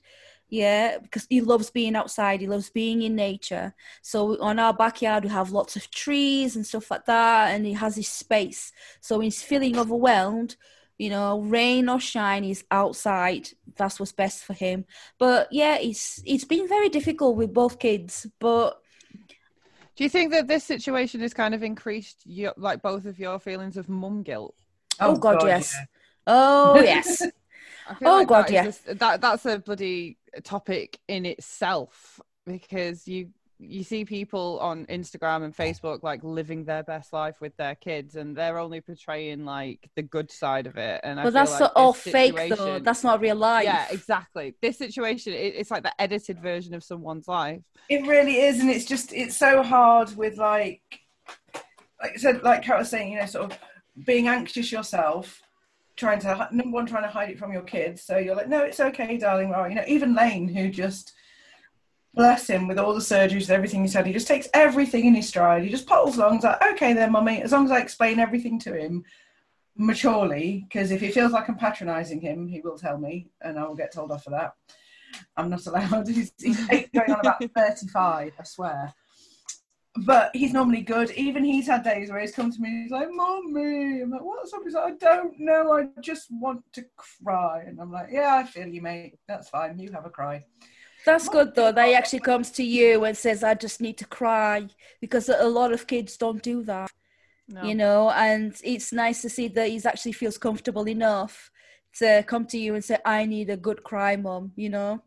Yeah, 0.50 0.97
because 0.97 1.28
he 1.30 1.41
loves 1.41 1.70
being 1.70 1.95
outside. 1.95 2.41
He 2.41 2.47
loves 2.47 2.70
being 2.72 3.04
in 3.04 3.16
nature. 3.16 3.76
So 4.02 4.41
on 4.41 4.58
our 4.60 4.74
backyard, 4.74 5.24
we 5.24 5.30
have 5.30 5.52
lots 5.52 5.76
of 5.76 5.91
trees 5.91 6.56
and 6.56 6.66
stuff 6.66 6.89
like 6.89 7.06
that, 7.06 7.52
and 7.54 7.66
he 7.66 7.74
has 7.74 7.95
his 7.95 8.08
space. 8.08 8.72
So 9.00 9.18
when 9.18 9.26
he's 9.26 9.43
feeling 9.43 9.78
overwhelmed, 9.78 10.56
you 10.97 11.10
know, 11.10 11.39
rain 11.41 11.88
or 11.88 12.00
shine, 12.00 12.43
he's 12.43 12.64
outside. 12.72 13.50
That's 13.78 14.00
what's 14.00 14.12
best 14.12 14.43
for 14.43 14.54
him. 14.54 14.86
But 15.20 15.47
yeah, 15.52 15.78
it's 15.78 16.22
it's 16.26 16.45
been 16.45 16.68
very 16.68 16.89
difficult 16.89 17.38
with 17.38 17.54
both 17.54 17.80
kids. 17.80 18.28
But 18.39 18.82
Do 19.95 20.04
you 20.04 20.10
think 20.10 20.32
that 20.32 20.47
this 20.47 20.64
situation 20.64 21.20
has 21.22 21.34
kind 21.34 21.54
of 21.54 21.62
increased 21.64 22.22
your, 22.26 22.54
like 22.58 22.82
both 22.82 23.06
of 23.06 23.20
your 23.20 23.39
feelings 23.39 23.78
of 23.78 23.89
mum 23.89 24.24
guilt? 24.24 24.56
oh, 25.00 25.12
oh 25.12 25.18
God, 25.18 25.43
yes, 25.43 25.76
yeah. 25.78 25.86
oh 26.28 26.82
yes, 26.82 27.22
I 27.22 27.26
feel 27.32 27.39
Oh, 28.02 28.18
like 28.18 28.28
God, 28.28 28.48
that 28.48 28.50
is 28.50 28.54
yeah. 28.54 28.64
a 28.64 28.68
s- 28.68 28.82
that 29.00 29.22
that's 29.22 29.46
a 29.46 29.60
bloody 29.60 30.18
topic 30.44 31.00
in 31.08 31.26
itself 31.26 32.20
because 32.46 33.08
you 33.08 33.30
you 33.60 33.84
see 33.84 34.06
people 34.06 34.58
on 34.62 34.86
Instagram 34.86 35.44
and 35.44 35.56
Facebook 35.56 36.02
like 36.02 36.24
living 36.24 36.64
their 36.64 36.82
best 36.82 37.12
life 37.12 37.42
with 37.42 37.56
their 37.58 37.76
kids 37.76 38.16
and 38.16 38.36
they're 38.36 38.58
only 38.58 38.80
portraying 38.80 39.44
like 39.44 39.90
the 39.98 40.02
good 40.02 40.32
side 40.32 40.66
of 40.66 40.78
it. 40.78 41.02
And 41.04 41.20
I 41.20 41.24
but 41.24 41.34
feel 41.34 41.46
that's 41.46 41.60
like 41.60 41.72
all 41.76 41.90
oh, 41.90 41.94
fake 41.94 42.56
though. 42.56 42.80
That's 42.80 43.04
not 43.04 43.20
real 43.20 43.36
life. 43.36 43.66
yeah, 43.66 43.88
exactly. 43.92 44.56
This 44.62 44.78
situation, 44.78 45.34
it, 45.34 45.56
it's 45.58 45.70
like 45.70 45.84
the 45.84 46.02
edited 46.02 46.40
version 46.42 46.74
of 46.74 46.84
someone's 46.86 47.28
life. 47.28 47.62
It 47.90 48.08
really 48.08 48.40
is, 48.40 48.62
and 48.62 48.70
it's 48.70 48.86
just 48.86 49.12
it's 49.14 49.36
so 49.36 49.62
hard 49.62 50.16
with 50.16 50.38
like, 50.38 50.82
like 52.02 52.14
I 52.14 52.18
said, 52.18 52.44
like 52.44 52.64
Carol 52.64 52.80
was 52.80 52.90
saying, 52.90 53.12
you 53.12 53.20
know, 53.20 53.26
sort 53.26 53.52
of 53.52 53.60
being 54.06 54.30
anxious 54.30 54.72
yourself, 54.72 55.42
trying 56.00 56.20
to 56.20 56.47
number 56.52 56.74
one, 56.74 56.86
trying 56.86 57.04
to 57.04 57.10
hide 57.10 57.30
it 57.30 57.38
from 57.38 57.52
your 57.52 57.62
kids. 57.62 58.02
So 58.02 58.18
you're 58.18 58.36
like, 58.36 58.47
no, 58.47 58.64
it's 58.64 58.80
okay, 58.80 59.18
darling. 59.18 59.50
Right, 59.50 59.70
you 59.70 59.76
know, 59.76 59.84
even 59.88 60.16
Lane, 60.16 60.47
who 60.47 60.70
just 60.70 61.14
bless 62.14 62.47
him 62.50 62.68
with 62.68 62.80
all 62.80 62.93
the 62.93 63.02
surgeries 63.02 63.43
and 63.43 63.52
everything 63.52 63.84
he 63.84 63.88
said, 63.88 64.06
he 64.06 64.14
just 64.14 64.28
takes 64.28 64.47
everything 64.54 65.06
in 65.06 65.14
his 65.14 65.28
stride. 65.28 65.64
He 65.64 65.70
just 65.70 65.86
pottles 65.86 66.18
along, 66.18 66.36
he's 66.36 66.43
like, 66.43 66.64
okay, 66.74 66.93
then, 66.93 67.12
mummy, 67.12 67.41
as 67.43 67.52
long 67.52 67.66
as 67.66 67.72
I 67.72 67.80
explain 67.80 68.18
everything 68.18 68.60
to 68.62 68.74
him 68.74 69.04
maturely, 69.76 70.66
because 70.68 70.91
if 70.91 71.02
he 71.02 71.12
feels 71.12 71.32
like 71.32 71.50
I'm 71.50 71.58
patronising 71.58 72.22
him, 72.22 72.47
he 72.47 72.62
will 72.62 72.78
tell 72.78 72.97
me, 72.97 73.28
and 73.41 73.60
I 73.60 73.68
will 73.68 73.76
get 73.76 73.93
told 73.93 74.12
off 74.12 74.24
for 74.24 74.32
that. 74.32 74.54
I'm 75.38 75.50
not 75.50 75.66
allowed. 75.68 76.08
He's, 76.08 76.32
he's 76.39 76.68
going 76.68 77.12
on 77.12 77.20
about 77.20 77.43
35, 77.43 78.34
I 78.39 78.43
swear. 78.43 78.93
But 80.06 80.36
he's 80.36 80.54
normally 80.54 80.82
good. 80.82 81.12
Even 81.12 81.43
he's 81.43 81.68
had 81.68 81.84
days 81.84 82.10
where 82.10 82.20
he's 82.20 82.36
come 82.36 82.52
to 82.52 82.62
me 82.62 82.70
and 82.70 82.84
he's 82.84 82.91
like, 82.91 83.10
Mommy. 83.12 84.02
I'm 84.02 84.12
like, 84.12 84.22
What's 84.22 84.54
up? 84.54 84.62
He's 84.64 84.74
like, 84.74 84.93
I 84.93 84.95
don't 84.97 85.39
know. 85.39 85.74
I 85.74 85.88
just 86.02 86.28
want 86.32 86.62
to 86.74 86.86
cry. 86.97 87.64
And 87.66 87.80
I'm 87.80 87.91
like, 87.91 88.10
Yeah, 88.12 88.36
I 88.36 88.43
feel 88.43 88.68
you, 88.68 88.82
mate. 88.82 89.18
That's 89.28 89.50
fine. 89.50 89.80
You 89.80 89.91
have 89.91 90.06
a 90.06 90.10
cry. 90.10 90.45
That's 91.06 91.30
good 91.30 91.56
though. 91.56 91.72
That 91.72 91.88
he 91.88 91.95
actually 91.95 92.20
comes 92.20 92.52
to 92.52 92.64
you 92.64 93.06
and 93.06 93.18
says, 93.18 93.43
"I 93.43 93.54
just 93.54 93.80
need 93.82 93.97
to 94.00 94.06
cry," 94.06 94.68
because 95.00 95.30
a 95.30 95.47
lot 95.47 95.72
of 95.72 95.88
kids 95.88 96.18
don't 96.18 96.43
do 96.43 96.62
that, 96.64 96.91
No. 97.47 97.64
you 97.64 97.74
know. 97.74 98.10
And 98.12 98.54
it's 98.64 98.91
nice 98.91 99.22
to 99.22 99.30
see 99.30 99.47
that 99.47 99.70
he's 99.70 99.86
actually 99.86 100.12
feels 100.12 100.38
comfortable 100.38 100.88
enough 100.89 101.52
to 102.00 102.24
come 102.28 102.45
to 102.47 102.58
you 102.58 102.76
and 102.76 102.84
say, 102.84 102.97
"I 103.06 103.26
need 103.26 103.50
a 103.50 103.58
good 103.58 103.84
cry, 103.84 104.18
mum," 104.18 104.52
you 104.56 104.70
know. 104.70 105.02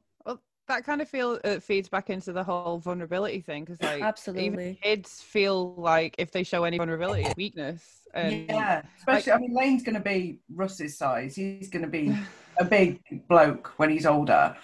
That 0.69 0.85
kind 0.85 1.03
of 1.03 1.09
feel 1.09 1.41
uh, 1.45 1.59
feeds 1.59 1.89
back 1.89 2.09
into 2.09 2.33
the 2.33 2.45
whole 2.45 2.79
vulnerability 2.79 3.41
thing 3.41 3.65
because, 3.65 3.83
like, 3.83 4.03
Absolutely. 4.03 4.79
kids 4.83 5.21
feel 5.21 5.75
like 5.75 6.15
if 6.19 6.31
they 6.31 6.45
show 6.45 6.65
any 6.65 6.79
vulnerability, 6.79 7.27
weakness. 7.37 8.03
And 8.15 8.47
yeah, 8.49 8.83
especially. 8.99 9.33
I 9.33 9.39
mean, 9.39 9.55
Lane's 9.55 9.83
going 9.83 9.97
to 9.97 10.01
be 10.01 10.39
Russ's 10.55 10.97
size. 10.97 11.35
He's 11.35 11.69
going 11.69 11.85
to 11.85 11.91
be 11.91 12.17
a 12.59 12.65
big 12.65 13.01
bloke 13.29 13.73
when 13.77 13.91
he's 13.91 14.07
older. 14.07 14.57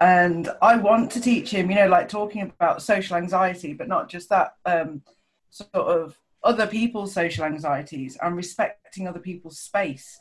And 0.00 0.48
I 0.62 0.76
want 0.76 1.10
to 1.12 1.20
teach 1.20 1.50
him, 1.50 1.70
you 1.70 1.76
know, 1.76 1.88
like 1.88 2.08
talking 2.08 2.42
about 2.42 2.82
social 2.82 3.16
anxiety, 3.16 3.72
but 3.72 3.88
not 3.88 4.08
just 4.08 4.28
that, 4.30 4.54
um, 4.64 5.02
sort 5.50 5.70
of 5.74 6.16
other 6.44 6.66
people's 6.66 7.12
social 7.12 7.44
anxieties 7.44 8.16
and 8.22 8.36
respecting 8.36 9.08
other 9.08 9.18
people's 9.18 9.58
space. 9.58 10.18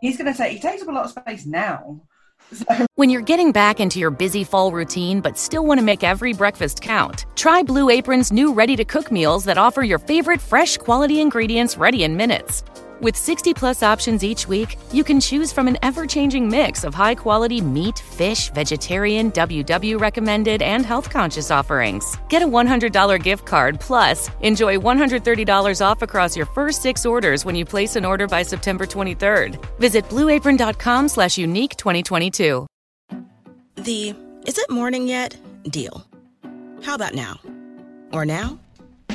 He's 0.00 0.16
going 0.16 0.32
to 0.32 0.36
take, 0.36 0.52
he 0.52 0.60
takes 0.60 0.82
up 0.82 0.88
a 0.88 0.92
lot 0.92 1.04
of 1.04 1.10
space 1.10 1.44
now. 1.44 2.02
When 2.94 3.10
you're 3.10 3.22
getting 3.22 3.52
back 3.52 3.78
into 3.78 3.98
your 3.98 4.10
busy 4.10 4.42
fall 4.44 4.72
routine 4.72 5.20
but 5.20 5.38
still 5.38 5.64
want 5.64 5.78
to 5.78 5.84
make 5.84 6.02
every 6.02 6.32
breakfast 6.32 6.80
count, 6.80 7.26
try 7.36 7.62
Blue 7.62 7.90
Apron's 7.90 8.32
new 8.32 8.52
ready 8.52 8.74
to 8.76 8.84
cook 8.84 9.12
meals 9.12 9.44
that 9.44 9.58
offer 9.58 9.82
your 9.82 9.98
favorite 9.98 10.40
fresh 10.40 10.76
quality 10.76 11.20
ingredients 11.20 11.76
ready 11.76 12.04
in 12.04 12.16
minutes. 12.16 12.62
With 13.00 13.16
60 13.16 13.54
plus 13.54 13.84
options 13.84 14.24
each 14.24 14.48
week, 14.48 14.76
you 14.92 15.04
can 15.04 15.20
choose 15.20 15.52
from 15.52 15.68
an 15.68 15.78
ever 15.82 16.04
changing 16.04 16.48
mix 16.48 16.82
of 16.82 16.94
high 16.94 17.14
quality 17.14 17.60
meat, 17.60 18.00
fish, 18.00 18.50
vegetarian, 18.50 19.30
WW 19.32 20.00
recommended, 20.00 20.62
and 20.62 20.84
health 20.84 21.08
conscious 21.08 21.52
offerings. 21.52 22.16
Get 22.28 22.42
a 22.42 22.46
$100 22.46 23.22
gift 23.22 23.46
card 23.46 23.78
plus 23.78 24.30
enjoy 24.40 24.76
$130 24.78 25.80
off 25.80 26.02
across 26.02 26.36
your 26.36 26.46
first 26.46 26.82
six 26.82 27.06
orders 27.06 27.44
when 27.44 27.54
you 27.54 27.64
place 27.64 27.94
an 27.94 28.04
order 28.04 28.26
by 28.26 28.42
September 28.42 28.84
23rd. 28.84 29.64
Visit 29.78 30.04
blueapron.com 30.08 31.08
slash 31.08 31.38
unique 31.38 31.76
2022. 31.76 32.66
The 33.76 34.14
is 34.44 34.58
it 34.58 34.70
morning 34.70 35.06
yet 35.06 35.36
deal. 35.70 36.04
How 36.82 36.96
about 36.96 37.14
now? 37.14 37.38
Or 38.12 38.24
now? 38.24 38.58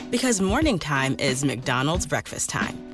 Because 0.10 0.40
morning 0.40 0.80
time 0.80 1.18
is 1.20 1.44
McDonald's 1.44 2.06
breakfast 2.06 2.50
time. 2.50 2.93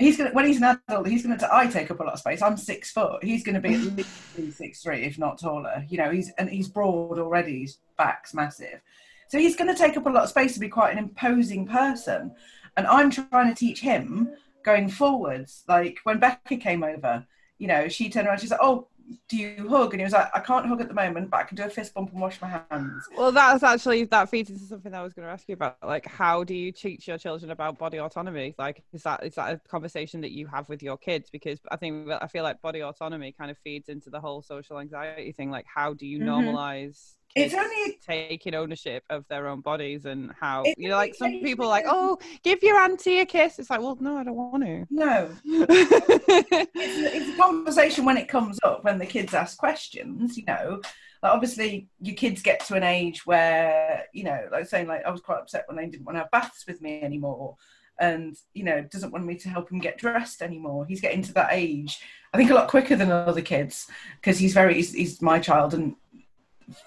he's 0.00 0.16
going 0.16 0.30
to, 0.30 0.34
when 0.34 0.46
he's 0.46 0.56
an 0.56 0.80
adult, 0.88 1.06
he's 1.06 1.24
going 1.24 1.38
to, 1.38 1.54
I 1.54 1.66
take 1.66 1.90
up 1.90 2.00
a 2.00 2.02
lot 2.02 2.14
of 2.14 2.18
space. 2.18 2.42
I'm 2.42 2.56
six 2.56 2.90
foot. 2.90 3.22
He's 3.22 3.44
going 3.44 3.54
to 3.54 3.60
be 3.60 3.74
at 3.74 3.80
least 4.38 4.58
six 4.58 4.82
three, 4.82 5.04
if 5.04 5.18
not 5.18 5.38
taller. 5.38 5.84
You 5.88 5.98
know, 5.98 6.10
he's, 6.10 6.30
and 6.38 6.48
he's 6.48 6.68
broad 6.68 7.18
already. 7.18 7.60
His 7.60 7.78
back's 7.96 8.34
massive. 8.34 8.80
So 9.28 9.38
he's 9.38 9.56
going 9.56 9.72
to 9.72 9.80
take 9.80 9.96
up 9.96 10.06
a 10.06 10.10
lot 10.10 10.24
of 10.24 10.28
space 10.28 10.54
to 10.54 10.60
be 10.60 10.68
quite 10.68 10.92
an 10.92 10.98
imposing 10.98 11.66
person. 11.66 12.32
And 12.76 12.86
I'm 12.86 13.10
trying 13.10 13.48
to 13.48 13.54
teach 13.54 13.80
him 13.80 14.30
going 14.64 14.88
forwards. 14.88 15.64
Like 15.68 15.98
when 16.04 16.18
Becca 16.18 16.56
came 16.56 16.82
over, 16.82 17.26
you 17.58 17.68
know, 17.68 17.88
she 17.88 18.08
turned 18.08 18.26
around, 18.26 18.40
she's 18.40 18.50
like, 18.50 18.60
oh, 18.62 18.88
do 19.28 19.36
you 19.36 19.68
hug? 19.68 19.92
And 19.94 20.00
he 20.00 20.04
was 20.04 20.12
like, 20.12 20.28
I 20.34 20.40
can't 20.40 20.66
hug 20.66 20.80
at 20.80 20.88
the 20.88 20.94
moment, 20.94 21.30
but 21.30 21.38
I 21.38 21.42
can 21.44 21.56
do 21.56 21.64
a 21.64 21.68
fist 21.70 21.94
bump 21.94 22.12
and 22.12 22.20
wash 22.20 22.40
my 22.40 22.48
hands. 22.70 23.08
Well, 23.16 23.32
that's 23.32 23.62
actually 23.62 24.04
that 24.04 24.28
feeds 24.28 24.50
into 24.50 24.64
something 24.64 24.94
I 24.94 25.02
was 25.02 25.12
going 25.14 25.26
to 25.26 25.32
ask 25.32 25.48
you 25.48 25.54
about. 25.54 25.76
Like, 25.82 26.06
how 26.06 26.44
do 26.44 26.54
you 26.54 26.72
teach 26.72 27.08
your 27.08 27.18
children 27.18 27.50
about 27.50 27.78
body 27.78 27.98
autonomy? 27.98 28.54
Like, 28.58 28.82
is 28.92 29.02
that 29.04 29.24
is 29.24 29.34
that 29.34 29.54
a 29.54 29.68
conversation 29.68 30.20
that 30.22 30.32
you 30.32 30.46
have 30.48 30.68
with 30.68 30.82
your 30.82 30.96
kids? 30.96 31.30
Because 31.30 31.60
I 31.70 31.76
think 31.76 32.08
I 32.10 32.26
feel 32.26 32.42
like 32.42 32.60
body 32.62 32.82
autonomy 32.82 33.32
kind 33.36 33.50
of 33.50 33.58
feeds 33.58 33.88
into 33.88 34.10
the 34.10 34.20
whole 34.20 34.42
social 34.42 34.78
anxiety 34.78 35.32
thing. 35.32 35.50
Like, 35.50 35.66
how 35.72 35.94
do 35.94 36.06
you 36.06 36.20
Mhm. 36.20 36.26
normalize 36.26 37.14
It's 37.36 37.54
only 37.54 37.98
taking 38.04 38.54
ownership 38.54 39.04
of 39.08 39.26
their 39.28 39.46
own 39.46 39.60
bodies 39.60 40.04
and 40.04 40.32
how 40.38 40.64
you 40.76 40.88
know, 40.88 40.96
like 40.96 41.14
some 41.14 41.40
people 41.40 41.68
like, 41.68 41.84
oh, 41.86 42.18
give 42.42 42.62
your 42.62 42.76
auntie 42.78 43.20
a 43.20 43.26
kiss. 43.26 43.58
It's 43.58 43.70
like, 43.70 43.80
well, 43.80 43.96
no, 44.00 44.18
I 44.18 44.24
don't 44.24 44.34
want 44.34 44.50
no, 44.90 45.28
to. 45.28 45.36
it's, 45.44 46.74
it's 46.74 47.34
a 47.34 47.36
conversation 47.40 48.04
when 48.04 48.16
it 48.16 48.28
comes 48.28 48.58
up 48.64 48.84
when 48.84 48.98
the 48.98 49.06
kids 49.06 49.34
ask 49.34 49.56
questions 49.58 50.36
you 50.36 50.44
know 50.46 50.80
like 51.22 51.32
obviously 51.32 51.88
your 52.00 52.14
kids 52.16 52.42
get 52.42 52.64
to 52.66 52.74
an 52.74 52.82
age 52.82 53.26
where 53.26 54.04
you 54.12 54.24
know 54.24 54.48
like 54.50 54.66
saying 54.66 54.86
like 54.86 55.04
i 55.04 55.10
was 55.10 55.20
quite 55.20 55.38
upset 55.38 55.64
when 55.66 55.76
they 55.76 55.86
didn't 55.86 56.04
want 56.04 56.16
to 56.16 56.20
have 56.20 56.30
baths 56.30 56.64
with 56.66 56.80
me 56.80 57.02
anymore 57.02 57.56
and 57.98 58.36
you 58.54 58.64
know 58.64 58.82
doesn't 58.82 59.12
want 59.12 59.24
me 59.24 59.36
to 59.36 59.48
help 59.48 59.70
him 59.70 59.78
get 59.78 59.98
dressed 59.98 60.42
anymore 60.42 60.86
he's 60.86 61.00
getting 61.00 61.22
to 61.22 61.32
that 61.32 61.48
age 61.52 62.00
i 62.32 62.36
think 62.36 62.50
a 62.50 62.54
lot 62.54 62.68
quicker 62.68 62.96
than 62.96 63.10
other 63.10 63.42
kids 63.42 63.86
because 64.20 64.38
he's 64.38 64.54
very 64.54 64.74
he's, 64.74 64.92
he's 64.92 65.22
my 65.22 65.38
child 65.38 65.74
and 65.74 65.94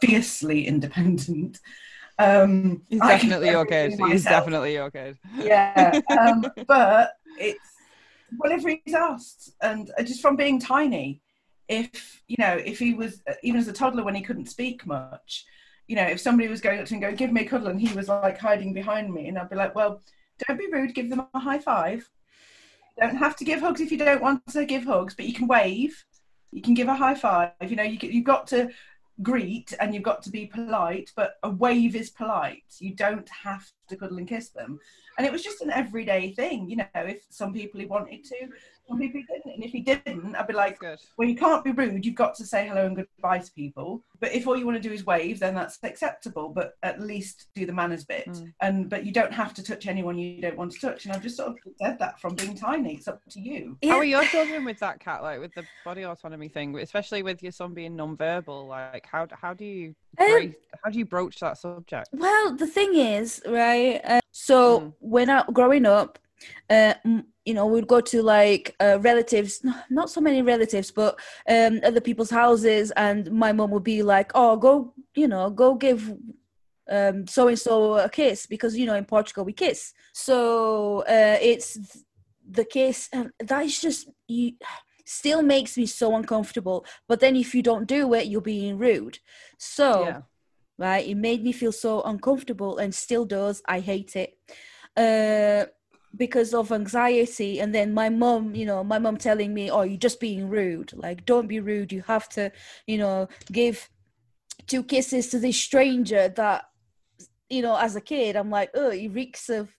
fiercely 0.02 0.68
independent. 0.68 1.60
Um 2.20 2.84
He's 2.90 3.00
definitely 3.00 3.50
your 3.50 3.66
kid. 3.66 4.00
He's 4.08 4.24
definitely 4.24 4.74
your 4.74 4.92
kid. 4.92 5.18
yeah 5.38 6.00
um, 6.20 6.46
but 6.68 7.14
it's 7.40 7.60
whatever 8.38 8.70
he's 8.70 8.96
asked. 8.96 9.52
And 9.62 9.92
uh, 9.98 10.04
just 10.04 10.22
from 10.22 10.36
being 10.36 10.60
tiny 10.60 11.22
if 11.70 12.22
you 12.28 12.36
know 12.40 12.54
if 12.54 12.78
he 12.78 12.94
was 12.94 13.22
uh, 13.28 13.34
even 13.42 13.60
as 13.60 13.68
a 13.70 13.74
toddler 13.74 14.04
when 14.04 14.16
he 14.16 14.22
couldn't 14.22 14.48
speak 14.48 14.86
much 14.86 15.46
you 15.88 15.96
know 15.96 16.04
if 16.04 16.20
somebody 16.20 16.50
was 16.50 16.60
going 16.60 16.78
up 16.78 16.86
to 16.86 16.94
him 16.94 16.98
and 16.98 17.04
going 17.04 17.16
give 17.16 17.32
me 17.32 17.40
a 17.40 17.48
cuddle 17.48 17.70
and 17.70 17.80
he 17.80 17.96
was 17.96 18.10
like 18.10 18.38
hiding 18.38 18.74
behind 18.74 19.14
me 19.14 19.30
and 19.30 19.40
i'd 19.40 19.50
be 19.50 19.56
like 19.56 19.74
well 19.74 20.02
don't 20.48 20.60
be 20.60 20.68
rude. 20.72 20.94
Give 20.94 21.10
them 21.10 21.26
a 21.34 21.40
high 21.40 21.60
five. 21.60 22.10
You 22.98 23.08
don't 23.08 23.18
have 23.18 23.36
to 23.38 23.46
give 23.46 23.60
hugs 23.60 23.82
if 23.82 23.92
you 23.92 23.98
don't 23.98 24.22
want 24.22 24.46
to 24.48 24.66
give 24.66 24.86
hugs 24.86 25.16
but 25.16 25.26
you 25.26 25.34
can 25.34 25.48
wave. 25.48 26.06
You 26.52 26.62
can 26.62 26.74
give 26.74 26.88
a 26.88 26.96
high 26.96 27.16
five. 27.16 27.52
You 27.66 27.76
know 27.76 27.84
you, 27.84 27.98
you've 28.02 28.26
got 28.26 28.48
to 28.48 28.70
greet 29.22 29.74
and 29.80 29.93
you've 29.93 30.03
got 30.03 30.24
to 30.24 30.30
be 30.30 30.45
polite 30.45 31.11
but 31.16 31.36
a 31.43 31.49
wave 31.49 31.95
is 31.95 32.09
polite. 32.09 32.64
You 32.80 32.95
don't 32.95 33.30
have 33.30 33.70
to 33.89 33.95
cuddle 33.95 34.18
and 34.18 34.28
kiss 34.28 34.49
them. 34.49 34.80
And 35.18 35.28
it 35.28 35.32
was 35.32 35.43
just 35.43 35.61
an 35.61 35.72
everyday 35.72 36.34
thing 36.34 36.70
you 36.70 36.78
know 36.78 36.88
if 36.95 37.24
some 37.30 37.53
people 37.53 37.86
wanted 37.88 38.24
to 38.26 38.47
some 38.88 39.00
people 39.00 39.22
he 39.22 39.26
didn't 39.34 39.54
and 39.56 39.64
if 39.64 39.72
he 39.72 39.80
didn't 39.82 40.36
i'd 40.36 40.48
be 40.48 40.54
like 40.54 40.80
Good. 40.80 41.00
well 41.18 41.28
you 41.28 41.36
can't 41.36 41.64
be 41.64 41.72
rude 41.72 42.06
you've 42.06 42.16
got 42.16 42.36
to 42.36 42.46
say 42.46 42.68
hello 42.68 42.86
and 42.86 42.96
goodbye 42.96 43.40
to 43.40 43.52
people 43.54 44.04
but 44.20 44.32
if 44.34 44.48
all 44.48 44.58
you 44.58 44.66
want 44.66 44.82
to 44.82 44.88
do 44.88 44.94
is 44.94 45.06
wave 45.06 45.40
then 45.40 45.56
that's 45.56 45.78
acceptable 45.84 46.50
but 46.50 46.74
at 46.84 47.00
least 47.00 47.48
do 47.56 47.66
the 47.66 47.74
manners 47.74 48.04
bit 48.04 48.24
Mm. 48.28 48.54
and 48.62 48.90
but 48.90 49.06
you 49.06 49.12
don't 49.12 49.34
have 49.34 49.54
to 49.56 49.64
touch 49.64 49.88
anyone 49.88 50.18
you 50.18 50.42
don't 50.42 50.58
want 50.58 50.72
to 50.72 50.80
touch 50.80 51.06
and 51.06 51.14
i've 51.14 51.22
just 51.24 51.38
sort 51.38 51.50
of 51.50 51.58
said 51.82 52.00
that 52.00 52.20
from 52.20 52.36
being 52.36 52.56
tiny 52.56 52.96
it's 52.96 53.08
up 53.08 53.22
to 53.30 53.40
you 53.40 53.78
How 53.84 53.98
are 53.98 54.04
your 54.06 54.24
children 54.26 54.64
with 54.66 54.80
that 54.80 55.00
cat? 55.00 55.22
Like 55.22 55.40
with 55.40 55.54
the 55.54 55.66
body 55.86 56.04
autonomy 56.06 56.48
thing, 56.48 56.78
especially 56.80 57.22
with 57.24 57.44
your 57.44 57.52
son 57.52 57.74
being 57.74 57.96
non-verbal. 57.96 58.68
Like 58.68 59.06
how 59.06 59.28
how 59.32 59.54
do 59.54 59.66
you 59.66 59.96
Um, 60.20 60.54
how 60.84 60.90
do 60.90 60.98
you 61.00 61.06
broach 61.06 61.40
that 61.40 61.58
subject? 61.58 62.10
Well, 62.14 62.56
the 62.56 62.68
thing 62.68 62.96
is, 62.96 63.42
right? 63.46 64.00
Uh, 64.04 64.20
so 64.32 64.80
Mm. 64.80 64.94
when 65.00 65.30
I 65.30 65.44
growing 65.52 65.86
up, 65.86 66.20
uh, 66.70 66.94
you 67.46 67.54
know, 67.54 67.66
we'd 67.68 67.88
go 67.88 68.02
to 68.02 68.22
like 68.24 68.76
uh, 68.80 69.00
relatives, 69.02 69.64
not 69.89 70.10
so 70.10 70.22
many 70.22 70.41
relatives, 70.41 70.91
but 70.91 71.20
um, 71.50 71.80
other 71.84 72.02
people's 72.02 72.30
houses, 72.30 72.91
and 72.91 73.32
my 73.32 73.52
mom 73.52 73.72
would 73.72 73.84
be 73.84 74.02
like, 74.04 74.32
"Oh, 74.36 74.56
go, 74.58 74.94
you 75.16 75.28
know, 75.28 75.50
go 75.50 75.76
give." 75.76 76.14
um 76.89 77.26
so 77.28 77.48
and 77.48 77.58
so 77.58 77.96
a 77.96 78.10
kiss 78.10 78.46
because 78.46 78.76
you 78.76 78.86
know 78.86 78.96
in 78.96 79.06
portugal 79.06 79.46
we 79.46 79.54
kiss 79.54 79.94
so 80.12 81.00
uh 81.08 81.38
it's 81.41 82.04
the 82.50 82.66
kiss 82.66 83.10
and 83.14 83.32
that 83.39 83.66
is 83.66 83.80
just 83.80 84.10
you 84.28 84.52
still 85.06 85.41
makes 85.41 85.78
me 85.78 85.86
so 85.86 86.16
uncomfortable 86.16 86.86
but 87.08 87.20
then 87.20 87.36
if 87.36 87.56
you 87.56 87.62
don't 87.62 87.88
do 87.88 88.14
it 88.14 88.28
you're 88.28 88.41
being 88.41 88.78
rude 88.78 89.20
so 89.58 90.02
Yeah. 90.02 90.22
right 90.78 91.08
it 91.08 91.16
made 91.16 91.44
me 91.44 91.52
feel 91.52 91.72
so 91.72 92.02
uncomfortable 92.04 92.78
and 92.78 92.94
still 92.94 93.26
does 93.26 93.62
i 93.68 93.80
hate 93.80 94.16
it 94.16 94.38
uh 94.98 95.66
because 96.16 96.53
of 96.53 96.72
anxiety 96.72 97.59
and 97.59 97.74
then 97.74 97.93
my 97.93 98.07
mom 98.07 98.53
you 98.53 98.66
know 98.66 98.84
my 98.84 98.99
mom 98.99 99.18
telling 99.18 99.53
me 99.53 99.72
oh 99.72 99.82
you're 99.82 99.97
just 99.97 100.20
being 100.20 100.49
rude. 100.49 100.91
Like 100.93 101.26
don't 101.26 101.47
be 101.47 101.59
rude. 101.59 101.91
You 101.91 102.01
have 102.03 102.30
to 102.30 102.51
you 102.88 102.97
know 102.97 103.28
give 103.51 103.89
two 104.68 104.84
kisses 104.84 105.30
to 105.30 105.39
this 105.39 105.57
stranger 105.57 106.30
that 106.30 106.66
you 107.49 107.61
know 107.61 107.76
as 107.76 107.95
a 107.95 108.01
kid 108.01 108.36
i'm 108.36 108.49
like 108.49 108.70
oh 108.74 108.91
he 108.91 109.07
reeks 109.07 109.49
of 109.49 109.70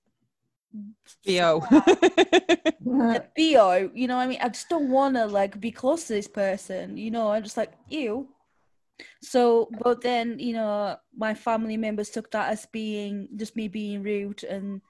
Theo. 1.25 1.61
bo 1.61 1.83
you 3.95 4.09
know 4.09 4.17
what 4.17 4.23
i 4.23 4.27
mean? 4.27 4.41
I 4.43 4.49
just 4.49 4.69
don't 4.69 4.91
want 4.91 5.15
to 5.15 5.27
like 5.27 5.61
be 5.61 5.71
close 5.71 6.09
to 6.09 6.15
this 6.15 6.29
person 6.29 6.97
you 6.97 7.11
know? 7.11 7.31
I'm 7.31 7.43
just 7.43 7.57
like 7.57 7.73
ew. 7.89 8.29
So, 9.23 9.69
but 9.83 10.03
then 10.03 10.39
you 10.39 10.53
know, 10.53 10.97
my 11.17 11.35
family 11.35 11.77
members 11.77 12.11
took 12.11 12.31
that 12.31 12.51
as 12.51 12.67
being 12.67 13.29
just 13.37 13.57
me 13.57 13.69
being 13.69 14.03
rude 14.03 14.45
and 14.45 14.81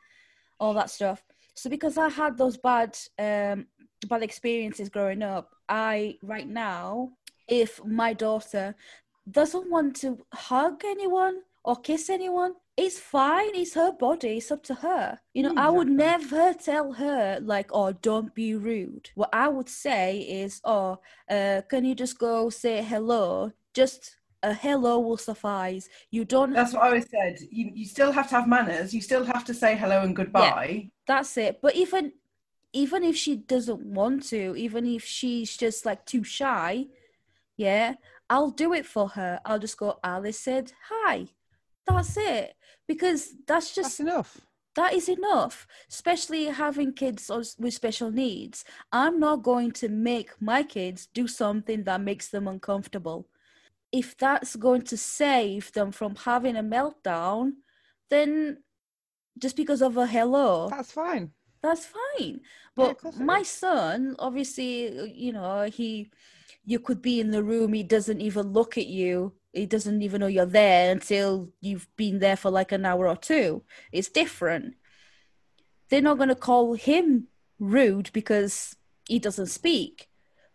all 0.61 0.75
that 0.75 0.91
stuff. 0.91 1.23
So 1.55 1.71
because 1.71 1.97
I 1.99 2.09
had 2.09 2.37
those 2.37 2.57
bad 2.57 2.97
um 3.19 3.67
bad 4.09 4.23
experiences 4.23 4.89
growing 4.89 5.23
up, 5.23 5.51
I 5.69 6.19
right 6.23 6.49
now, 6.49 7.13
if 7.49 7.85
my 7.85 8.13
daughter 8.13 8.75
doesn't 9.31 9.71
want 9.71 9.97
to 9.97 10.19
hug 10.33 10.83
anyone 10.85 11.43
or 11.65 11.77
kiss 11.77 12.11
anyone, 12.11 12.55
it's 12.77 12.99
fine. 12.99 13.55
It's 13.55 13.75
her 13.75 13.93
body. 13.93 14.37
It's 14.39 14.51
up 14.51 14.63
to 14.65 14.75
her. 14.75 15.19
You 15.33 15.45
know, 15.45 15.55
I 15.57 15.71
would 15.71 15.89
never 15.89 16.53
tell 16.55 16.93
her 16.95 17.39
like, 17.41 17.71
"Oh, 17.73 17.93
don't 17.93 18.35
be 18.35 18.55
rude." 18.55 19.11
What 19.15 19.31
I 19.33 19.49
would 19.49 19.69
say 19.69 20.19
is, 20.19 20.61
"Oh, 20.65 20.99
uh, 21.31 21.63
can 21.71 21.85
you 21.85 21.95
just 21.95 22.19
go 22.19 22.51
say 22.51 22.83
hello? 22.83 23.53
Just 23.73 24.17
a 24.43 24.53
hello 24.53 24.99
will 25.01 25.17
suffice. 25.17 25.89
You 26.11 26.25
don't." 26.25 26.53
That's 26.53 26.75
what 26.75 26.83
I 26.83 26.87
always 26.89 27.09
said. 27.09 27.39
You 27.51 27.71
you 27.75 27.87
still 27.87 28.13
have 28.13 28.29
to 28.31 28.35
have 28.35 28.49
manners. 28.49 28.93
You 28.93 29.01
still 29.01 29.25
have 29.25 29.45
to 29.45 29.55
say 29.55 29.77
hello 29.77 30.03
and 30.03 30.15
goodbye. 30.17 30.91
That's 31.07 31.37
it. 31.37 31.61
But 31.63 31.75
even 31.77 32.13
even 32.73 33.05
if 33.05 33.17
she 33.17 33.37
doesn't 33.37 33.81
want 33.81 34.25
to, 34.31 34.55
even 34.57 34.85
if 34.87 35.05
she's 35.05 35.57
just 35.57 35.87
like 35.87 36.05
too 36.07 36.25
shy, 36.25 36.87
yeah, 37.57 37.95
I'll 38.29 38.51
do 38.51 38.73
it 38.73 38.85
for 38.87 39.11
her. 39.11 39.41
I'll 39.45 39.61
just 39.61 39.77
go, 39.79 39.99
Alice 40.03 40.41
said 40.41 40.73
hi. 40.89 41.29
That's 41.87 42.17
it. 42.17 42.55
Because 42.89 43.35
that's 43.47 43.75
just 43.75 43.99
That's 43.99 44.01
enough. 44.01 44.41
that 44.75 44.93
is 44.93 45.09
enough 45.09 45.67
especially 45.89 46.47
having 46.47 46.93
kids 46.93 47.31
with 47.59 47.73
special 47.75 48.11
needs 48.11 48.65
i'm 48.93 49.19
not 49.21 49.43
going 49.43 49.71
to 49.71 49.89
make 49.89 50.31
my 50.41 50.63
kids 50.63 51.07
do 51.15 51.27
something 51.29 51.85
that 51.85 52.01
makes 52.01 52.29
them 52.29 52.49
uncomfortable 52.49 53.27
if 53.93 54.17
that's 54.17 54.57
going 54.57 54.83
to 54.83 54.97
save 54.97 55.71
them 55.73 55.93
from 55.93 56.17
having 56.17 56.57
a 56.57 56.63
meltdown 56.63 57.53
then 58.11 58.59
just 59.39 59.57
because 59.57 59.83
of 59.83 59.97
a 59.97 60.07
hello. 60.07 60.69
That's 60.69 60.93
fine. 60.93 61.33
that's 61.63 61.87
fine. 61.87 62.41
But 62.77 62.99
it 63.05 63.19
my 63.19 63.43
son 63.43 64.17
obviously 64.19 65.13
you 65.15 65.33
know 65.33 65.63
he 65.65 66.11
you 66.65 66.79
could 66.79 67.03
be 67.03 67.21
in 67.21 67.31
the 67.31 67.43
room 67.43 67.73
he 67.73 67.83
doesn't 67.83 68.21
even 68.21 68.53
look 68.53 68.79
at 68.79 68.87
you. 68.87 69.33
He 69.53 69.67
doesn't 69.67 70.03
even 70.03 70.21
know 70.21 70.27
you're 70.27 70.47
there 70.47 70.91
until 70.91 71.51
you've 71.61 71.89
been 71.97 72.19
there 72.19 72.37
for 72.37 72.51
like 72.51 72.73
an 72.73 72.85
hour 72.85 73.09
or 73.09 73.17
two. 73.17 73.63
It's 73.93 74.09
different. 74.09 74.75
They're 75.89 76.01
not 76.01 76.17
going 76.17 76.31
to 76.31 76.35
call 76.35 76.75
him 76.75 77.29
rude 77.61 78.11
because 78.13 78.75
he 79.09 79.19
doesn't 79.21 79.47
speak. 79.47 80.09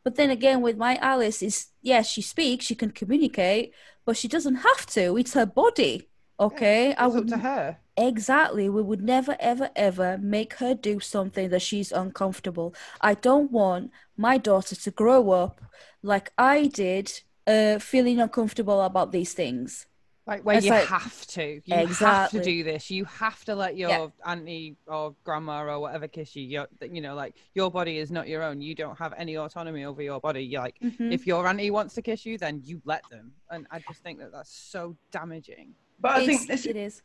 But 0.03 0.15
then 0.15 0.29
again 0.29 0.61
with 0.61 0.77
my 0.77 0.95
alice 0.97 1.41
is 1.41 1.67
yes 1.81 2.09
she 2.09 2.21
speaks 2.21 2.65
she 2.65 2.75
can 2.75 2.91
communicate 2.91 3.73
but 4.05 4.17
she 4.17 4.27
doesn't 4.27 4.55
have 4.55 4.85
to. 4.87 5.17
It's 5.17 5.33
her 5.33 5.45
body 5.45 6.09
okay? 6.39 6.95
I 6.95 7.05
It's 7.05 7.15
up 7.15 7.23
would 7.23 7.27
to 7.29 7.37
her. 7.37 7.77
Exactly. 7.99 8.69
We 8.69 8.81
would 8.81 9.01
never, 9.03 9.35
ever, 9.39 9.69
ever 9.75 10.17
make 10.17 10.53
her 10.55 10.73
do 10.73 10.99
something 10.99 11.49
that 11.49 11.61
she's 11.61 11.91
uncomfortable. 11.91 12.73
I 13.01 13.13
don't 13.13 13.51
want 13.51 13.91
my 14.15 14.37
daughter 14.37 14.75
to 14.75 14.91
grow 14.91 15.31
up 15.31 15.61
like 16.01 16.31
I 16.37 16.67
did, 16.67 17.21
uh, 17.45 17.77
feeling 17.79 18.19
uncomfortable 18.21 18.81
about 18.81 19.11
these 19.11 19.33
things. 19.33 19.85
Like 20.25 20.45
where 20.45 20.57
It's 20.57 20.65
you 20.67 20.71
like- 20.71 20.85
have 20.87 21.25
to. 21.27 21.59
You 21.65 21.87
have 21.87 22.29
to 22.31 22.43
do 22.43 22.63
this. 22.63 22.89
You 22.91 23.03
have 23.05 23.43
to 23.45 23.55
let 23.55 23.75
your 23.75 23.89
Yeah. 23.89 24.07
auntie 24.23 24.77
or 24.87 25.15
grandma 25.23 25.63
or 25.63 25.79
whatever 25.79 26.07
kiss 26.07 26.35
you. 26.35 26.43
Your, 26.43 26.67
you 26.89 27.01
know, 27.01 27.15
like 27.15 27.35
your 27.55 27.69
body 27.71 27.97
is 27.97 28.11
not 28.11 28.27
your 28.27 28.43
own. 28.43 28.61
You 28.61 28.75
don't 28.75 28.97
have 28.97 29.13
any 29.17 29.35
autonomy 29.37 29.83
over 29.85 30.01
your 30.03 30.19
body. 30.21 30.43
You're 30.45 30.61
like, 30.61 30.79
Mhm. 30.79 31.11
if 31.11 31.25
your 31.27 31.45
auntie 31.47 31.71
wants 31.71 31.95
to 31.95 32.01
kiss 32.03 32.25
you, 32.27 32.37
then 32.37 32.61
you 32.63 32.79
let 32.85 33.03
them. 33.09 33.33
And 33.49 33.67
I 33.71 33.79
just 33.79 34.03
think 34.03 34.19
that 34.19 34.31
that's 34.31 34.53
so 34.53 34.95
damaging. 35.11 35.73
But 35.99 36.11
I 36.11 36.21
It's- 36.21 36.27
think 36.37 36.47
this 36.47 36.65
it 36.67 36.75
is. 36.77 37.01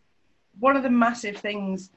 One 0.61 0.77
of 0.77 0.83
the 0.83 0.91
massive 0.91 1.37
things 1.37 1.91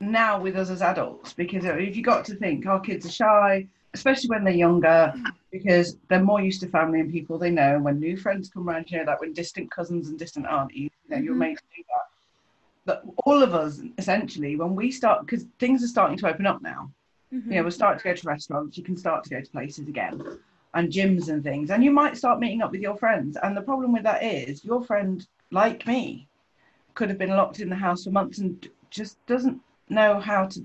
now 0.00 0.40
with 0.40 0.56
us 0.56 0.70
as 0.70 0.82
adults 0.82 1.32
because 1.32 1.64
if 1.64 1.96
you 1.96 2.02
got 2.02 2.24
to 2.24 2.34
think 2.34 2.66
our 2.66 2.80
kids 2.80 3.06
are 3.06 3.10
shy 3.10 3.66
especially 3.94 4.28
when 4.28 4.44
they're 4.44 4.52
younger 4.52 5.14
because 5.52 5.96
they're 6.08 6.22
more 6.22 6.42
used 6.42 6.60
to 6.60 6.68
family 6.68 7.00
and 7.00 7.12
people 7.12 7.38
they 7.38 7.50
know 7.50 7.76
and 7.76 7.84
when 7.84 7.98
new 8.00 8.16
friends 8.16 8.50
come 8.50 8.68
around 8.68 8.90
you 8.90 8.98
know 8.98 9.04
like 9.04 9.20
when 9.20 9.32
distant 9.32 9.70
cousins 9.70 10.08
and 10.08 10.18
distant 10.18 10.46
aunties 10.46 10.90
you 11.08 11.10
know 11.16 11.22
you're 11.22 11.34
Mhm. 11.34 11.38
made 11.38 11.56
to 11.56 11.62
do 11.76 11.82
that 11.88 12.08
but 12.84 13.04
all 13.24 13.42
of 13.42 13.54
us 13.54 13.80
essentially 13.98 14.56
when 14.56 14.74
we 14.74 14.90
start 14.90 15.24
because 15.24 15.46
things 15.58 15.82
are 15.82 15.88
starting 15.88 16.16
to 16.18 16.28
open 16.28 16.46
up 16.46 16.60
now 16.60 16.90
Mhm. 17.32 17.50
you 17.50 17.56
know, 17.56 17.64
we're 17.64 17.70
starting 17.70 17.98
to 17.98 18.04
go 18.04 18.14
to 18.14 18.28
restaurants, 18.28 18.76
you 18.78 18.84
can 18.84 18.96
start 18.96 19.24
to 19.24 19.30
go 19.30 19.40
to 19.40 19.50
places 19.50 19.88
again 19.88 20.22
and 20.74 20.90
gyms 20.90 21.28
and 21.28 21.42
things. 21.42 21.70
And 21.70 21.82
you 21.82 21.90
might 21.90 22.16
start 22.16 22.38
meeting 22.38 22.62
up 22.62 22.70
with 22.72 22.80
your 22.80 22.96
friends. 22.96 23.36
And 23.42 23.56
the 23.56 23.62
problem 23.62 23.92
with 23.92 24.02
that 24.04 24.22
is 24.22 24.64
your 24.64 24.84
friend, 24.84 25.26
like 25.50 25.86
me, 25.86 26.28
could 26.94 27.08
have 27.08 27.18
been 27.18 27.30
locked 27.30 27.60
in 27.60 27.68
the 27.68 27.76
house 27.76 28.04
for 28.04 28.10
months 28.10 28.38
and 28.38 28.68
just 28.90 29.24
doesn't 29.26 29.60
know 29.88 30.20
how 30.20 30.46
to 30.46 30.64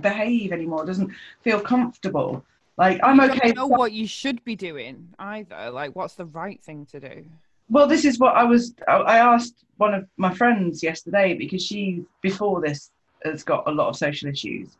behave 0.00 0.52
anymore, 0.52 0.84
doesn't 0.84 1.10
feel 1.42 1.60
comfortable. 1.60 2.44
Like 2.78 3.00
I'm 3.02 3.16
you 3.16 3.30
okay. 3.30 3.52
don't 3.52 3.56
know 3.56 3.66
what 3.66 3.92
you 3.92 4.06
should 4.06 4.42
be 4.44 4.56
doing 4.56 5.08
either. 5.18 5.70
Like, 5.70 5.94
what's 5.94 6.14
the 6.14 6.24
right 6.26 6.62
thing 6.62 6.86
to 6.86 7.00
do? 7.00 7.24
Well, 7.68 7.86
this 7.86 8.04
is 8.04 8.18
what 8.18 8.34
I 8.34 8.44
was. 8.44 8.74
I- 8.88 8.92
I 9.14 9.18
asked 9.18 9.64
one 9.76 9.94
of 9.94 10.08
my 10.16 10.32
friends 10.32 10.82
yesterday 10.82 11.34
because 11.34 11.62
she, 11.64 12.04
before 12.22 12.60
this, 12.60 12.90
has 13.24 13.44
got 13.44 13.68
a 13.68 13.70
lot 13.70 13.88
of 13.88 13.96
social 13.96 14.28
issues, 14.28 14.76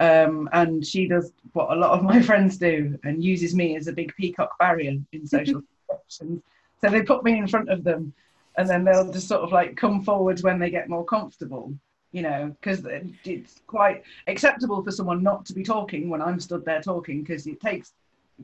um, 0.00 0.48
and 0.52 0.84
she 0.84 1.06
does 1.06 1.32
what 1.52 1.70
a 1.70 1.78
lot 1.78 1.92
of 1.92 2.02
my 2.02 2.20
friends 2.28 2.56
do 2.56 2.98
and 3.04 3.22
uses 3.22 3.54
me 3.54 3.76
as 3.76 3.86
a 3.86 3.92
big 3.92 4.14
peacock 4.16 4.58
barrier 4.58 4.96
in 5.12 5.26
social 5.36 5.62
situations. 5.88 6.42
So 6.80 6.90
they 6.90 7.02
put 7.02 7.22
me 7.24 7.38
in 7.38 7.46
front 7.46 7.70
of 7.70 7.84
them, 7.84 8.12
and 8.56 8.68
then 8.68 8.84
they'll 8.84 9.12
just 9.12 9.28
sort 9.28 9.42
of 9.42 9.52
like 9.52 9.76
come 9.76 10.02
forward 10.02 10.40
when 10.40 10.58
they 10.58 10.70
get 10.70 10.88
more 10.88 11.04
comfortable. 11.04 11.72
You 12.12 12.22
know, 12.22 12.56
because 12.60 12.86
it's 13.24 13.60
quite 13.66 14.02
acceptable 14.26 14.82
for 14.82 14.90
someone 14.90 15.22
not 15.22 15.44
to 15.46 15.52
be 15.52 15.62
talking 15.62 16.08
when 16.08 16.22
I'm 16.22 16.40
stood 16.40 16.64
there 16.64 16.80
talking, 16.80 17.22
because 17.22 17.46
it 17.46 17.60
takes 17.60 17.92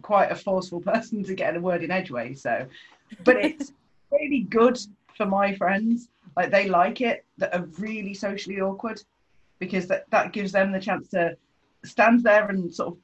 quite 0.03 0.31
a 0.31 0.37
forceful 0.37 0.81
person 0.93 1.25
to 1.25 1.35
get 1.35 1.57
a 1.57 1.61
word 1.61 1.83
in 1.83 1.91
edgeways. 1.91 2.43
So, 2.43 2.67
but 3.25 3.37
it's 3.37 3.73
really 4.11 4.41
good 4.41 4.79
for 5.17 5.27
my 5.27 5.55
friends. 5.55 6.09
Like 6.37 6.51
they 6.51 6.69
like 6.69 7.01
it 7.01 7.25
that 7.39 7.55
are 7.55 7.67
really 7.79 8.15
socially 8.15 8.61
awkward 8.61 9.03
because 9.59 9.87
that, 9.87 10.11
that 10.11 10.33
gives 10.33 10.53
them 10.53 10.73
the 10.73 10.81
chance 10.81 11.09
to 11.11 11.37
stand 11.85 12.23
there 12.23 12.49
and 12.49 12.75
sort 12.75 12.89
of 12.89 12.97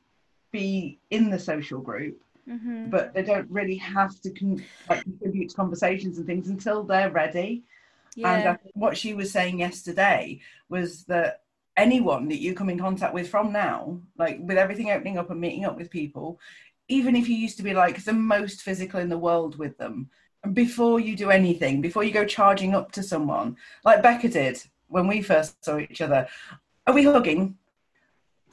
be 0.50 0.98
in 1.10 1.30
the 1.30 1.38
social 1.38 1.80
group, 1.80 2.20
Mhm. 2.48 2.90
but 2.90 3.12
they 3.14 3.22
don't 3.22 3.50
really 3.50 3.76
have 3.76 4.20
to 4.22 4.30
con- 4.30 4.64
like, 4.88 5.02
contribute 5.04 5.50
to 5.50 5.56
conversations 5.56 6.18
and 6.18 6.26
things 6.26 6.48
until 6.48 6.82
they're 6.84 7.10
ready. 7.10 7.64
And 8.24 8.42
Yeah. 8.42 8.54
think 8.56 8.74
what 8.74 8.96
she 8.96 9.14
was 9.14 9.30
saying 9.30 9.58
yesterday 9.60 10.40
was 10.68 11.04
that 11.04 11.42
anyone 11.76 12.28
that 12.28 12.40
you 12.40 12.54
come 12.54 12.70
in 12.70 12.78
contact 12.78 13.14
with 13.14 13.28
from 13.28 13.52
now, 13.52 14.00
like 14.16 14.38
with 14.40 14.58
everything 14.58 14.90
opening 14.90 15.18
up 15.18 15.30
and 15.30 15.40
meeting 15.40 15.64
up 15.64 15.76
with 15.76 15.90
people, 15.90 16.40
even 16.88 17.14
if 17.14 17.28
you 17.28 17.36
used 17.36 17.58
to 17.58 17.62
be 17.62 17.74
like 17.74 18.02
the 18.04 18.12
most 18.12 18.62
physical 18.62 18.98
in 19.00 19.08
the 19.10 19.18
world 19.18 19.58
with 19.58 19.76
them, 19.78 20.10
before 20.54 21.00
you 21.00 21.14
do 21.16 21.30
anything, 21.30 21.80
before 21.82 22.02
you 22.04 22.12
go 22.12 22.24
charging 22.24 22.74
up 22.74 22.92
to 22.92 23.02
someone, 23.02 23.56
like 23.84 24.02
Becca 24.02 24.28
did 24.28 24.62
when 24.88 25.06
we 25.06 25.20
first 25.22 25.62
saw 25.64 25.78
each 25.78 26.00
other, 26.00 26.26
are 26.86 26.94
we 26.94 27.04
hugging? 27.04 27.57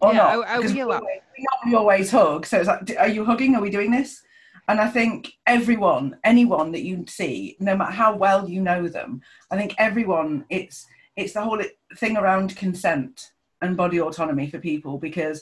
Or 0.01 0.11
Yeah, 0.13 0.17
not? 0.17 0.35
are- 0.35 0.45
are 0.45 0.61
we 0.61 0.79
allowed- 0.79 1.01
always- 1.01 1.21
we 1.65 1.75
always 1.75 2.11
hug. 2.11 2.45
So 2.45 2.59
it's 2.59 2.67
like, 2.67 2.95
are 2.99 3.07
you 3.07 3.25
hugging? 3.25 3.55
Are 3.55 3.61
we 3.61 3.69
doing 3.69 3.91
this? 3.91 4.21
And 4.67 4.79
I 4.81 4.87
think 4.87 5.33
everyone, 5.45 6.17
anyone 6.23 6.71
that 6.71 6.83
you 6.83 7.05
see, 7.07 7.55
no 7.59 7.75
matter 7.77 7.91
how 7.91 8.15
well 8.15 8.49
you 8.49 8.61
know 8.61 8.87
them, 8.87 9.21
I 9.51 9.57
think 9.57 9.75
everyone, 9.77 10.45
it's 10.49 10.87
it's 11.15 11.33
the 11.33 11.41
whole 11.41 11.61
thing 11.95 12.17
around 12.17 12.57
consent 12.57 13.31
and 13.61 13.77
body 13.77 14.01
autonomy 14.01 14.49
for 14.49 14.59
people 14.59 14.97
because 14.97 15.41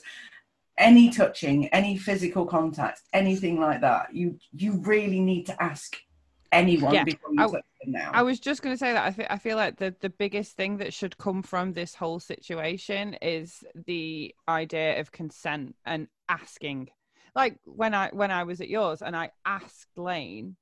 any 0.78 1.10
touching, 1.10 1.66
any 1.68 1.96
physical 1.96 2.46
contact, 2.46 3.00
anything 3.12 3.58
like 3.60 3.80
that, 3.80 4.14
you 4.14 4.38
you 4.52 4.72
really 4.82 5.20
need 5.20 5.46
to 5.46 5.62
ask 5.62 5.96
anyone 6.54 6.94
Yeah, 6.94 7.04
before 7.04 7.32
you 7.32 7.40
I- 7.42 7.46
touch 7.46 7.64
them 7.84 7.92
now. 7.92 8.10
I 8.12 8.22
was 8.22 8.40
just 8.40 8.62
going 8.62 8.74
to 8.74 8.78
say 8.78 8.92
that 8.92 9.04
I, 9.04 9.10
fe- 9.10 9.26
I 9.28 9.38
feel 9.38 9.56
like 9.56 9.76
the, 9.76 9.94
the 10.00 10.10
biggest 10.10 10.56
thing 10.56 10.78
that 10.78 10.92
should 10.94 11.18
come 11.18 11.42
from 11.42 11.72
this 11.72 11.94
whole 11.94 12.20
situation 12.20 13.14
is 13.20 13.62
the 13.86 14.34
idea 14.48 15.00
of 15.00 15.12
consent 15.12 15.74
and 15.84 16.08
asking. 16.28 16.88
Like 17.34 17.58
when 17.64 17.94
I 17.94 18.10
when 18.12 18.30
I 18.30 18.44
was 18.44 18.60
at 18.60 18.68
yours 18.68 19.02
and 19.02 19.16
I 19.16 19.30
asked 19.44 19.98
Lane, 19.98 20.56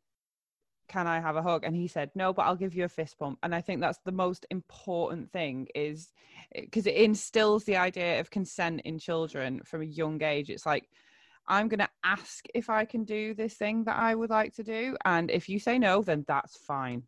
"Can 0.88 1.06
I 1.06 1.20
have 1.20 1.36
a 1.36 1.42
hug?" 1.42 1.64
and 1.64 1.76
he 1.76 1.86
said, 1.86 2.10
"No, 2.14 2.32
but 2.32 2.42
I'll 2.42 2.56
give 2.56 2.74
you 2.74 2.84
a 2.84 2.88
fist 2.88 3.18
bump." 3.18 3.38
And 3.42 3.54
I 3.54 3.60
think 3.60 3.80
that's 3.80 4.00
the 4.04 4.12
most 4.12 4.46
important 4.50 5.30
thing 5.32 5.68
is 5.74 6.12
because 6.54 6.86
it 6.86 6.96
instills 6.96 7.64
the 7.64 7.76
idea 7.76 8.20
of 8.20 8.30
consent 8.30 8.80
in 8.84 8.98
children 8.98 9.60
from 9.64 9.82
a 9.82 9.86
young 9.86 10.22
age. 10.22 10.48
It's 10.50 10.64
like 10.66 10.88
I'm 11.48 11.68
going 11.68 11.80
to 11.80 11.88
ask 12.04 12.44
if 12.54 12.70
I 12.70 12.84
can 12.84 13.04
do 13.04 13.34
this 13.34 13.54
thing 13.54 13.84
that 13.84 13.96
I 13.96 14.14
would 14.14 14.30
like 14.30 14.54
to 14.54 14.62
do. 14.62 14.96
And 15.04 15.30
if 15.30 15.48
you 15.48 15.58
say 15.58 15.78
no, 15.78 16.02
then 16.02 16.24
that's 16.28 16.56
fine. 16.56 17.02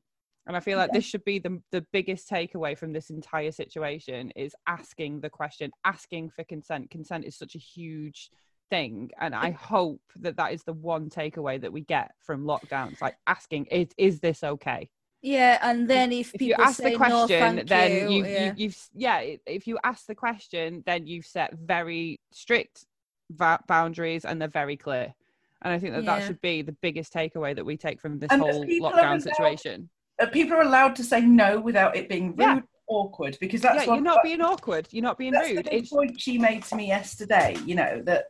And 0.46 0.56
I 0.56 0.60
feel 0.60 0.76
like 0.76 0.92
this 0.92 1.04
should 1.04 1.24
be 1.24 1.38
the, 1.38 1.62
the 1.72 1.86
biggest 1.92 2.28
takeaway 2.28 2.76
from 2.76 2.92
this 2.92 3.08
entire 3.08 3.52
situation 3.52 4.30
is 4.36 4.54
asking 4.66 5.20
the 5.20 5.30
question, 5.30 5.70
asking 5.84 6.30
for 6.30 6.44
consent. 6.44 6.90
Consent 6.90 7.24
is 7.24 7.34
such 7.34 7.54
a 7.54 7.58
huge 7.58 8.30
thing 8.70 9.10
and 9.20 9.34
i 9.34 9.50
hope 9.50 10.00
that 10.16 10.36
that 10.36 10.52
is 10.52 10.62
the 10.62 10.72
one 10.72 11.10
takeaway 11.10 11.60
that 11.60 11.72
we 11.72 11.82
get 11.82 12.12
from 12.20 12.44
lockdowns 12.44 13.00
like 13.00 13.16
asking 13.26 13.66
is 13.66 13.88
is 13.98 14.20
this 14.20 14.42
okay 14.42 14.88
Yeah, 15.22 15.58
and 15.62 15.88
then 15.88 16.12
if, 16.12 16.34
if 16.34 16.42
you 16.42 16.54
ask 16.54 16.82
say 16.82 16.90
the 16.90 16.96
question 16.96 17.56
no, 17.56 17.62
then 17.62 18.10
you, 18.10 18.18
you, 18.18 18.24
yeah. 18.24 18.44
you 18.46 18.52
you've 18.56 18.88
yeah 18.94 19.18
if 19.46 19.66
you 19.66 19.78
ask 19.82 20.06
the 20.06 20.14
question 20.14 20.82
then 20.86 21.06
you've 21.06 21.26
set 21.26 21.54
very 21.54 22.20
strict 22.32 22.86
va- 23.30 23.60
boundaries 23.66 24.24
and 24.24 24.40
they're 24.40 24.48
very 24.48 24.76
clear 24.76 25.14
and 25.62 25.72
i 25.72 25.78
think 25.78 25.94
that 25.94 26.04
that 26.04 26.22
should 26.26 26.40
be 26.40 26.62
the 26.62 26.72
biggest 26.82 27.12
takeaway 27.12 27.54
that 27.54 27.64
we 27.64 27.76
take 27.76 28.00
from 28.00 28.18
this 28.18 28.28
And 28.30 28.40
whole 28.42 28.64
lockdown 28.64 28.92
allowed- 28.92 29.22
situation 29.22 29.88
people 30.32 30.56
are 30.56 30.62
allowed 30.62 30.94
to 30.96 31.04
say 31.04 31.20
no 31.20 31.60
without 31.60 31.96
it 31.96 32.08
being 32.08 32.28
rude, 32.28 32.38
Yeah. 32.40 32.60
or 32.86 33.04
awkward, 33.06 33.36
because 33.40 33.60
that's 33.62 33.82
yeah 33.84 33.88
what 33.88 33.94
you're 33.96 34.04
not 34.04 34.22
being 34.22 34.40
awkward 34.40 34.86
you're 34.90 35.02
not 35.02 35.18
being 35.18 35.32
that's 35.32 35.50
rude 35.50 35.64
the 35.70 35.82
point 35.90 36.20
she 36.20 36.38
made 36.38 36.62
to 36.64 36.76
me 36.76 36.86
yesterday. 36.86 37.56
You 37.64 37.74
know 37.76 38.02
that 38.04 38.26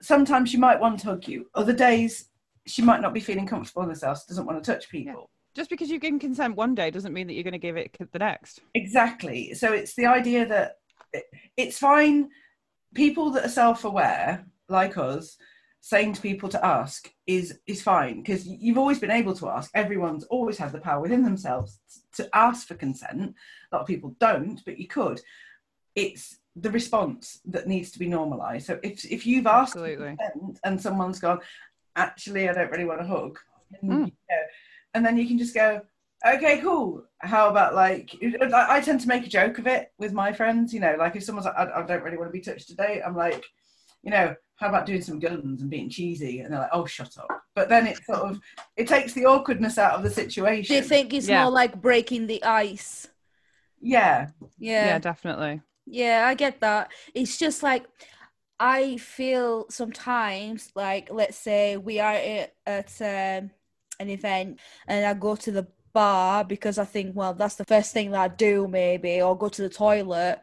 sometimes 0.00 0.50
she 0.50 0.56
might 0.56 0.78
want 0.80 1.00
to 1.00 1.06
hug 1.08 1.26
you, 1.26 1.50
other 1.54 1.72
days 1.72 2.28
she 2.66 2.80
might 2.82 3.00
not 3.00 3.12
be 3.12 3.20
feeling 3.20 3.46
comfortable 3.46 3.82
in 3.82 3.88
herself, 3.88 4.24
doesn't 4.28 4.46
want 4.46 4.62
to 4.62 4.72
touch 4.72 4.88
people. 4.88 5.28
just 5.54 5.68
because 5.70 5.90
you 5.90 5.98
can 5.98 6.18
consent 6.20 6.54
one 6.54 6.74
day 6.74 6.90
doesn't 6.90 7.12
mean 7.12 7.26
that 7.26 7.34
you're 7.34 7.42
going 7.42 7.52
to 7.52 7.58
give 7.58 7.76
it 7.76 7.96
the 8.12 8.18
next 8.20 8.60
Exactly. 8.74 9.52
So 9.54 9.72
it's 9.72 9.94
the 9.94 10.06
idea 10.06 10.46
that 10.46 10.76
it's 11.56 11.78
fine. 11.78 12.28
People 12.94 13.30
that 13.32 13.44
are 13.44 13.50
self-aware, 13.50 14.46
like 14.68 14.96
us, 14.98 15.36
saying 15.80 16.12
to 16.12 16.20
people 16.20 16.48
to 16.48 16.64
ask 16.66 17.10
is 17.26 17.60
is 17.66 17.80
fine 17.82 18.20
because 18.20 18.46
you've 18.46 18.78
always 18.78 18.98
been 18.98 19.10
able 19.10 19.34
to 19.34 19.48
ask. 19.48 19.70
Everyone's 19.74 20.24
always 20.24 20.58
had 20.58 20.72
the 20.72 20.80
power 20.80 21.00
within 21.00 21.22
themselves 21.22 21.78
to 22.14 22.28
ask 22.34 22.66
for 22.66 22.74
consent. 22.74 23.34
A 23.70 23.76
lot 23.76 23.82
of 23.82 23.86
people 23.86 24.16
don't, 24.18 24.60
but 24.64 24.78
you 24.78 24.88
could. 24.88 25.20
It's 25.94 26.38
the 26.56 26.70
response 26.70 27.40
that 27.44 27.68
needs 27.68 27.92
to 27.92 27.98
be 27.98 28.08
normalised. 28.08 28.66
So 28.66 28.80
if 28.82 29.04
if 29.04 29.26
you've 29.26 29.46
asked 29.46 29.76
and 30.64 30.82
someone's 30.82 31.20
gone, 31.20 31.40
actually, 31.94 32.48
I 32.48 32.52
don't 32.52 32.70
really 32.72 32.84
want 32.84 33.00
to 33.00 33.06
hug, 33.06 33.38
and, 33.80 33.90
Mm. 33.90 34.06
you 34.06 34.12
and 34.94 35.06
then 35.06 35.16
you 35.16 35.28
can 35.28 35.38
just 35.38 35.54
go, 35.54 35.82
okay, 36.26 36.60
cool. 36.60 37.04
How 37.18 37.48
about 37.50 37.74
like 37.74 38.14
I 38.22 38.76
I 38.76 38.80
tend 38.80 39.00
to 39.00 39.08
make 39.08 39.26
a 39.26 39.28
joke 39.28 39.58
of 39.58 39.66
it 39.66 39.92
with 39.98 40.12
my 40.12 40.32
friends. 40.32 40.72
You 40.72 40.80
know, 40.80 40.96
like 40.98 41.16
if 41.16 41.24
someone's 41.24 41.46
like, 41.46 41.56
I, 41.56 41.80
I 41.82 41.86
don't 41.86 42.02
really 42.02 42.16
want 42.16 42.28
to 42.28 42.32
be 42.32 42.40
touched 42.40 42.68
today, 42.68 43.02
I'm 43.04 43.16
like, 43.16 43.44
you 44.02 44.10
know, 44.10 44.34
how 44.56 44.68
about 44.68 44.86
doing 44.86 45.02
some 45.02 45.18
guns 45.18 45.60
and 45.62 45.70
being 45.70 45.90
cheesy? 45.90 46.40
And 46.40 46.52
they're 46.52 46.60
like, 46.60 46.70
oh, 46.72 46.86
shut 46.86 47.16
up. 47.18 47.28
But 47.54 47.68
then 47.68 47.86
it 47.86 48.04
sort 48.04 48.20
of 48.30 48.40
it 48.76 48.88
takes 48.88 49.12
the 49.12 49.26
awkwardness 49.26 49.78
out 49.78 49.94
of 49.94 50.02
the 50.02 50.10
situation. 50.10 50.76
Do 50.76 50.82
you 50.82 50.88
think 50.88 51.12
it's 51.12 51.28
Yeah. 51.28 51.42
more 51.42 51.50
like 51.52 51.80
breaking 51.80 52.26
the 52.26 52.42
ice? 52.44 53.08
Yeah, 53.80 54.28
yeah, 54.40 54.58
Yeah. 54.58 54.98
definitely 54.98 55.62
Yeah, 55.86 56.24
I 56.26 56.34
get 56.34 56.60
that. 56.60 56.92
It's 57.14 57.38
just 57.38 57.62
like 57.62 57.86
I 58.60 58.96
feel 58.98 59.66
sometimes 59.70 60.70
like 60.74 61.10
let's 61.12 61.36
say 61.38 61.76
we 61.76 62.00
are 62.00 62.12
at, 62.12 62.54
at 62.66 62.90
um, 63.00 63.50
an 64.00 64.10
event 64.10 64.58
and 64.86 65.06
I 65.06 65.14
go 65.14 65.36
to 65.36 65.52
the 65.52 65.66
bar 65.92 66.44
because 66.44 66.78
I 66.78 66.84
think 66.84 67.16
well 67.16 67.34
that's 67.34 67.56
the 67.56 67.64
first 67.64 67.92
thing 67.92 68.10
that 68.12 68.20
I 68.20 68.28
do 68.28 68.68
maybe 68.68 69.20
or 69.20 69.36
go 69.36 69.48
to 69.48 69.62
the 69.62 69.68
toilet. 69.68 70.40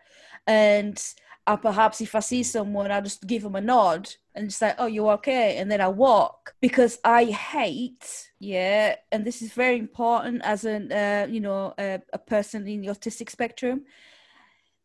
And 0.47 1.01
I 1.47 1.55
perhaps 1.55 2.01
if 2.01 2.15
I 2.15 2.19
see 2.19 2.43
someone 2.43 2.91
I 2.91 3.01
just 3.01 3.25
give 3.27 3.43
them 3.43 3.55
a 3.55 3.61
nod 3.61 4.09
and 4.33 4.49
just 4.49 4.63
oh 4.79 4.87
you're 4.87 5.13
okay? 5.13 5.57
And 5.57 5.71
then 5.71 5.81
I 5.81 5.87
walk 5.87 6.55
because 6.61 6.99
I 7.03 7.25
hate 7.25 8.29
yeah 8.39 8.95
and 9.11 9.25
this 9.25 9.41
is 9.41 9.53
very 9.53 9.77
important 9.77 10.41
as 10.43 10.65
an 10.65 10.91
uh, 10.91 11.27
you 11.29 11.39
know 11.39 11.73
a, 11.77 12.01
a 12.13 12.19
person 12.19 12.67
in 12.67 12.81
the 12.81 12.87
autistic 12.87 13.29
spectrum. 13.29 13.85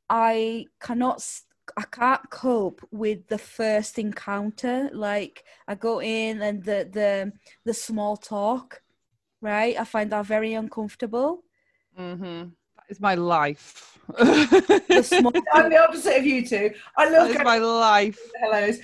I 0.09 0.67
cannot 0.81 1.23
I 1.77 1.83
can't 1.83 2.29
cope 2.31 2.87
with 2.91 3.29
the 3.29 3.39
first 3.39 3.99
encounter. 3.99 4.91
Like 4.93 5.45
I 5.69 5.75
go 5.75 6.01
in 6.01 6.43
and 6.43 6.65
the 6.65 6.89
the 6.91 7.33
the 7.65 7.75
small 7.75 8.17
talk, 8.17 8.83
right? 9.41 9.79
I 9.79 9.85
find 9.85 10.11
that 10.13 10.27
very 10.27 10.55
uncomfortable. 10.55 11.43
mm-hmm. 11.99 12.49
that 12.77 12.85
is 12.89 13.01
my 13.01 13.15
life 13.15 13.99
The 14.19 15.43
I'm 15.53 15.71
the 15.71 15.79
opposite 15.79 16.17
of 16.19 16.27
you 16.27 16.47
two. 16.47 16.73
I 16.97 17.09
that 17.09 17.21
look 17.23 17.31
is 17.31 17.37
at 17.37 17.45
my 17.45 17.59
life 17.59 18.19
the 18.33 18.39
hellos. 18.41 18.79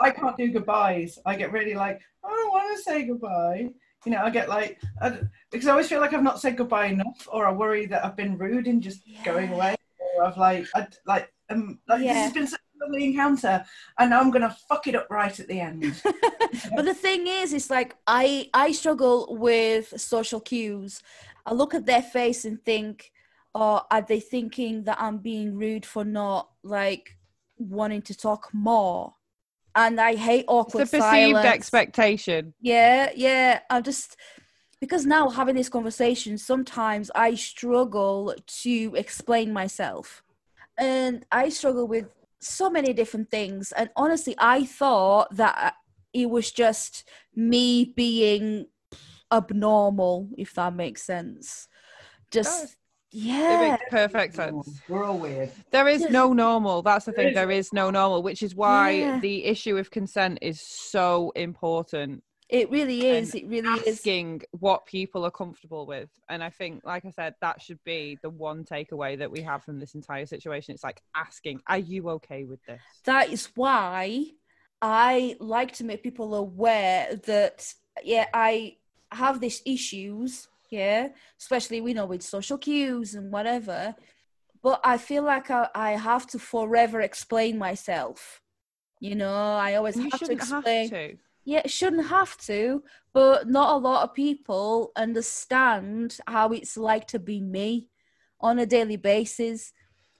I 0.00 0.10
can't 0.10 0.36
do 0.36 0.48
goodbyes. 0.52 1.18
I 1.26 1.34
get 1.36 1.52
really 1.52 1.74
like 1.74 2.00
I 2.24 2.28
don't 2.28 2.50
want 2.52 2.76
to 2.76 2.82
say 2.82 3.04
goodbye. 3.04 3.70
You 4.04 4.12
know, 4.12 4.22
I 4.22 4.30
get 4.30 4.48
like 4.48 4.80
I, 5.00 5.10
d- 5.10 5.20
because 5.50 5.66
I 5.66 5.72
always 5.72 5.88
feel 5.88 6.00
like 6.00 6.12
I've 6.14 6.22
not 6.22 6.40
said 6.40 6.56
goodbye 6.56 6.86
enough, 6.86 7.26
or 7.32 7.46
I 7.46 7.52
worry 7.52 7.86
that 7.86 8.04
I've 8.04 8.16
been 8.16 8.38
rude 8.38 8.66
in 8.68 8.80
just 8.80 9.00
going 9.24 9.52
away, 9.52 9.74
or 10.16 10.24
I've 10.26 10.36
like 10.36 10.66
I 10.74 10.82
d- 10.82 10.96
like 11.06 11.32
um 11.50 11.78
like 11.88 12.00
this 12.00 12.12
has 12.12 12.32
been 12.32 12.46
such 12.46 12.60
a 12.60 12.67
lovely 12.80 13.04
encounter, 13.04 13.64
and 13.98 14.10
now 14.10 14.20
I'm 14.20 14.30
gonna 14.30 14.56
fuck 14.68 14.86
it 14.86 14.94
up 14.94 15.08
right 15.10 15.38
at 15.38 15.48
the 15.48 15.60
end. 15.60 16.00
but 16.74 16.84
the 16.84 16.94
thing 16.94 17.26
is 17.26 17.52
it's 17.52 17.70
like 17.70 17.96
i 18.06 18.48
i 18.54 18.72
struggle 18.72 19.36
with 19.38 19.92
social 20.00 20.40
cues. 20.40 21.02
I 21.46 21.54
look 21.54 21.74
at 21.74 21.86
their 21.86 22.02
face 22.02 22.44
and 22.44 22.62
think 22.64 23.12
oh 23.54 23.82
are 23.90 24.02
they 24.02 24.20
thinking 24.20 24.84
that 24.84 25.00
i'm 25.00 25.18
being 25.18 25.56
rude 25.56 25.86
for 25.86 26.04
not 26.04 26.50
like 26.62 27.16
wanting 27.56 28.02
to 28.02 28.16
talk 28.16 28.50
more? 28.52 29.14
And 29.74 30.00
i 30.00 30.14
hate 30.14 30.40
it's 30.40 30.48
awkward 30.48 30.82
a 30.82 30.86
perceived 30.86 31.02
silence. 31.02 31.46
expectation. 31.46 32.54
Yeah 32.60 33.10
yeah. 33.14 33.60
I'm 33.70 33.82
just 33.82 34.16
because 34.80 35.04
now 35.06 35.28
having 35.28 35.56
this 35.56 35.68
conversation 35.68 36.38
sometimes 36.38 37.10
i 37.14 37.34
struggle 37.34 38.34
to 38.46 38.94
explain 38.94 39.52
myself. 39.52 40.22
And 40.76 41.24
i 41.32 41.48
struggle 41.48 41.88
with 41.88 42.06
so 42.40 42.70
many 42.70 42.92
different 42.92 43.30
things 43.30 43.72
and 43.72 43.90
honestly 43.96 44.34
i 44.38 44.64
thought 44.64 45.34
that 45.34 45.74
it 46.12 46.30
was 46.30 46.50
just 46.52 47.08
me 47.34 47.92
being 47.96 48.66
abnormal 49.32 50.28
if 50.38 50.54
that 50.54 50.74
makes 50.74 51.02
sense 51.02 51.68
just 52.30 52.76
It 53.12 53.16
yeah 53.16 53.70
makes 53.70 53.82
perfect 53.90 54.34
sense. 54.34 54.82
We're 54.88 55.04
all 55.04 55.18
weird. 55.18 55.50
There 55.70 55.88
is 55.88 56.10
no 56.10 56.34
normal. 56.34 56.82
That's 56.82 57.06
the 57.06 57.12
thing. 57.12 57.32
There 57.32 57.50
is 57.50 57.72
no 57.72 57.90
normal, 57.90 58.22
which 58.22 58.42
is 58.42 58.54
why 58.54 58.90
Yeah. 58.90 59.18
the 59.20 59.44
issue 59.46 59.78
of 59.78 59.90
consent 59.90 60.38
is 60.42 60.60
so 60.60 61.32
important. 61.34 62.22
It 62.48 62.70
really 62.70 63.06
is 63.06 63.34
it 63.34 63.46
really 63.46 63.68
is 63.80 63.98
Asking 63.98 64.42
what 64.52 64.86
people 64.86 65.24
are 65.26 65.30
comfortable 65.30 65.86
with. 65.86 66.08
And 66.30 66.42
I 66.42 66.48
think, 66.50 66.82
like 66.84 67.04
I 67.04 67.10
said, 67.10 67.34
that 67.42 67.60
should 67.60 67.78
be 67.84 68.18
the 68.22 68.30
one 68.30 68.64
takeaway 68.64 69.18
that 69.18 69.30
we 69.30 69.42
have 69.42 69.62
from 69.64 69.78
this 69.78 69.94
entire 69.94 70.24
situation. 70.24 70.74
It's 70.74 70.84
like 70.84 71.02
asking, 71.14 71.60
Are 71.66 71.78
you 71.78 72.08
okay 72.10 72.44
with 72.44 72.60
this? 72.64 72.80
that 73.04 73.30
is 73.30 73.50
why 73.54 74.24
I 74.80 75.36
like 75.40 75.72
to 75.72 75.84
make 75.84 76.02
people 76.02 76.34
aware 76.34 77.16
that 77.26 77.72
yeah, 78.02 78.26
I 78.32 78.76
have 79.12 79.40
these 79.40 79.60
issues, 79.66 80.48
yeah, 80.70 81.08
especially 81.38 81.80
we 81.80 81.94
know 81.94 82.06
with 82.06 82.22
social 82.22 82.56
cues 82.56 83.14
and 83.14 83.30
whatever. 83.30 83.94
But 84.62 84.80
I 84.84 84.98
feel 84.98 85.22
like 85.22 85.50
I, 85.50 85.68
I 85.74 85.92
have 85.92 86.26
to 86.28 86.38
forever 86.38 87.00
explain 87.00 87.58
myself. 87.58 88.40
You 89.00 89.14
know, 89.14 89.32
I 89.56 89.74
always 89.74 89.96
you 89.96 90.08
have 90.10 90.20
to 90.20 90.32
explain. 90.32 90.90
have 90.90 90.90
to. 90.90 91.18
Yeah, 91.48 91.62
it 91.64 91.70
shouldn't 91.70 92.08
have 92.08 92.36
to, 92.48 92.82
but 93.14 93.48
not 93.48 93.74
a 93.74 93.78
lot 93.78 94.02
of 94.04 94.12
people 94.12 94.92
understand 94.94 96.18
how 96.26 96.52
it's 96.52 96.76
like 96.76 97.06
to 97.06 97.18
be 97.18 97.40
me 97.40 97.88
on 98.38 98.58
a 98.58 98.66
daily 98.66 98.98
basis, 98.98 99.72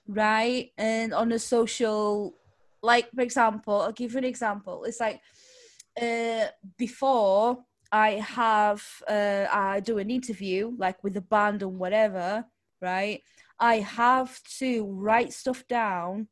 right? 0.07 0.71
And 0.79 1.13
on 1.13 1.31
a 1.33 1.39
social, 1.39 2.39
like 2.83 3.11
for 3.15 3.21
example, 3.21 3.83
I'll 3.83 3.93
give 3.93 4.13
you 4.13 4.19
an 4.21 4.25
example. 4.25 4.85
It's 4.85 5.01
like 5.01 5.21
uh, 6.01 6.47
before 6.79 7.59
I 7.93 8.13
have 8.13 8.83
uh, 9.07 9.49
I 9.53 9.81
do 9.81 9.99
an 9.99 10.11
interview 10.11 10.73
like 10.79 11.05
with 11.05 11.15
a 11.19 11.21
band 11.35 11.63
and 11.63 11.79
whatever, 11.79 12.47
right? 12.81 13.21
I 13.61 13.81
have 13.81 14.43
to 14.61 14.87
write 14.87 15.35
stuff 15.35 15.69
down, 15.69 16.29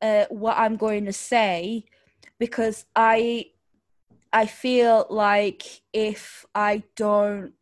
uh, 0.00 0.24
what 0.30 0.56
I'm 0.56 0.76
going 0.76 1.04
to 1.04 1.12
say, 1.12 1.84
because 2.38 2.86
I 2.96 3.50
I 4.32 4.46
feel 4.46 5.06
like 5.10 5.64
if 5.92 6.44
I 6.54 6.82
don't, 6.96 7.52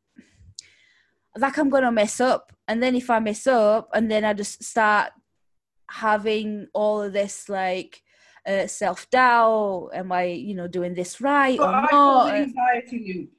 like 1.37 1.59
I'm 1.59 1.71
gonna 1.71 1.93
mess 1.93 2.21
up, 2.21 2.53
and 2.67 2.83
then 2.83 2.97
if 2.97 3.11
I 3.11 3.19
mess 3.21 3.47
up, 3.47 3.91
and 3.95 4.11
then 4.11 4.25
I 4.25 4.33
just 4.33 4.62
start 4.64 5.12
having 5.91 6.67
all 6.75 7.03
of 7.03 7.12
this 7.12 7.49
like 7.49 8.03
uh, 8.47 8.67
self 8.67 9.09
doubt. 9.11 9.91
Am 9.95 10.11
I, 10.12 10.25
you 10.25 10.55
know, 10.55 10.69
doing 10.69 10.95
this 10.95 11.21
right 11.21 11.59
But 11.59 11.69
or 11.69 11.75
I 11.75 11.87
call 11.89 12.27
not? 12.27 12.35
it 12.37 12.41
anxiety 12.43 13.14
loop. 13.14 13.31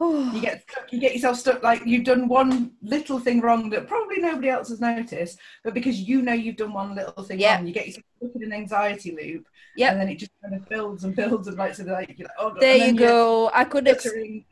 You 0.34 0.40
get 0.40 0.62
stuck, 0.62 0.92
you 0.92 1.00
get 1.00 1.12
yourself 1.12 1.36
stuck 1.38 1.62
like 1.62 1.82
you've 1.84 2.04
done 2.04 2.28
one 2.28 2.72
little 2.82 3.18
thing 3.18 3.40
wrong 3.40 3.68
that 3.70 3.88
probably 3.88 4.18
nobody 4.20 4.48
else 4.48 4.68
has 4.68 4.80
noticed, 4.80 5.38
but 5.64 5.74
because 5.74 5.98
you 6.00 6.22
know 6.22 6.32
you've 6.32 6.56
done 6.56 6.72
one 6.72 6.94
little 6.94 7.22
thing 7.24 7.40
Yeah. 7.40 7.56
wrong, 7.56 7.66
you 7.66 7.72
get 7.72 7.86
yourself 7.88 8.04
stuck 8.18 8.36
in 8.36 8.44
an 8.44 8.52
anxiety 8.52 9.10
loop, 9.10 9.48
Yep. 9.76 9.92
and 9.92 10.00
then 10.00 10.08
it 10.08 10.16
just 10.18 10.30
kind 10.42 10.54
of 10.54 10.68
builds 10.68 11.02
and 11.04 11.16
builds 11.16 11.48
and 11.48 11.56
like 11.56 11.74
so 11.74 11.82
like 11.84 12.14
you're 12.16 12.28
like 12.28 12.36
oh 12.38 12.50
god. 12.50 12.60
there 12.60 12.76
you 12.86 12.94
go. 12.94 13.50
I 13.52 13.64
couldn't. 13.64 13.88
Ex- 13.94 14.06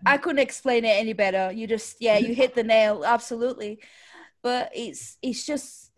I 0.04 0.16
couldn't 0.18 0.40
explain 0.40 0.84
it 0.84 0.96
any 0.98 1.12
better. 1.12 1.52
You 1.52 1.66
just 1.68 1.96
yeah, 2.00 2.18
you 2.18 2.34
hit 2.34 2.54
the 2.54 2.64
nail 2.64 3.04
absolutely. 3.04 3.78
But 4.42 4.70
it's 4.74 5.16
it's 5.22 5.46
just 5.46 5.92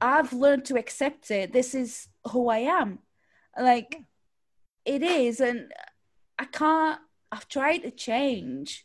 I've 0.00 0.32
learned 0.32 0.64
to 0.66 0.78
accept 0.78 1.30
it. 1.30 1.52
This 1.52 1.74
is 1.74 2.08
who 2.32 2.48
I 2.48 2.58
am. 2.58 2.98
Like 3.58 4.00
it 4.84 5.02
is, 5.02 5.40
and 5.40 5.72
I 6.38 6.44
can't. 6.46 7.00
I've 7.32 7.48
tried 7.48 7.78
to 7.78 7.90
change, 7.90 8.84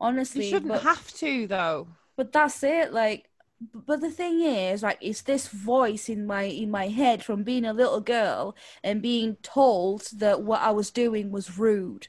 honestly. 0.00 0.44
You 0.44 0.50
shouldn't 0.50 0.72
but, 0.72 0.82
have 0.82 1.12
to 1.14 1.46
though. 1.46 1.88
but 2.16 2.32
that's 2.32 2.62
it. 2.62 2.92
Like, 2.92 3.28
but 3.72 4.00
the 4.00 4.10
thing 4.10 4.42
is, 4.42 4.82
like, 4.82 4.98
it's 5.00 5.22
this 5.22 5.48
voice 5.48 6.08
in 6.08 6.26
my 6.26 6.42
in 6.42 6.70
my 6.70 6.88
head 6.88 7.24
from 7.24 7.42
being 7.42 7.64
a 7.64 7.72
little 7.72 8.00
girl 8.00 8.54
and 8.82 9.00
being 9.00 9.36
told 9.42 10.08
that 10.16 10.42
what 10.42 10.60
I 10.60 10.72
was 10.72 10.90
doing 10.90 11.30
was 11.30 11.58
rude. 11.58 12.08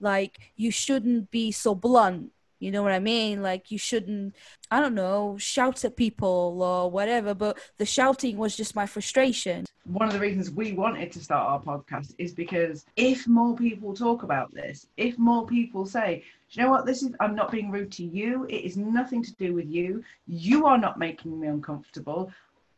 Like, 0.00 0.38
you 0.56 0.70
shouldn't 0.70 1.30
be 1.30 1.52
so 1.52 1.74
blunt. 1.74 2.32
You 2.60 2.70
know 2.70 2.82
what 2.82 2.92
I 2.92 2.98
mean? 2.98 3.42
Like, 3.42 3.70
you 3.70 3.78
shouldn't, 3.78 4.34
I 4.70 4.80
don't 4.80 4.94
know, 4.94 5.36
shout 5.38 5.84
at 5.84 5.96
people 5.96 6.60
or 6.62 6.90
whatever. 6.90 7.34
But 7.34 7.58
the 7.78 7.86
shouting 7.86 8.36
was 8.36 8.56
just 8.56 8.74
my 8.74 8.86
frustration. 8.86 9.64
one 9.84 10.06
of 10.06 10.12
the 10.12 10.20
reasons 10.20 10.50
we 10.50 10.72
wanted 10.72 11.10
to 11.12 11.18
start 11.20 11.48
our 11.48 11.62
podcast 11.62 12.14
is 12.18 12.32
because 12.34 12.84
if 12.96 13.26
more 13.26 13.56
people 13.56 13.94
talk 13.94 14.22
about 14.22 14.52
this, 14.52 14.86
if 14.98 15.16
more 15.18 15.46
people 15.46 15.86
say, 15.86 16.22
"Do 16.50 16.60
you 16.60 16.66
know 16.66 16.70
what, 16.72 16.84
this 16.84 17.02
is, 17.02 17.12
I'm 17.20 17.34
not 17.34 17.50
being 17.50 17.70
rude 17.70 17.92
to 17.92 18.04
you, 18.04 18.44
it 18.50 18.64
is 18.64 18.76
nothing 18.76 19.22
to 19.22 19.34
do 19.36 19.54
with 19.54 19.66
you, 19.68 20.04
you 20.26 20.66
are 20.66 20.78
not 20.78 20.98
making 20.98 21.40
me 21.40 21.46
uncomfortable. 21.48 22.30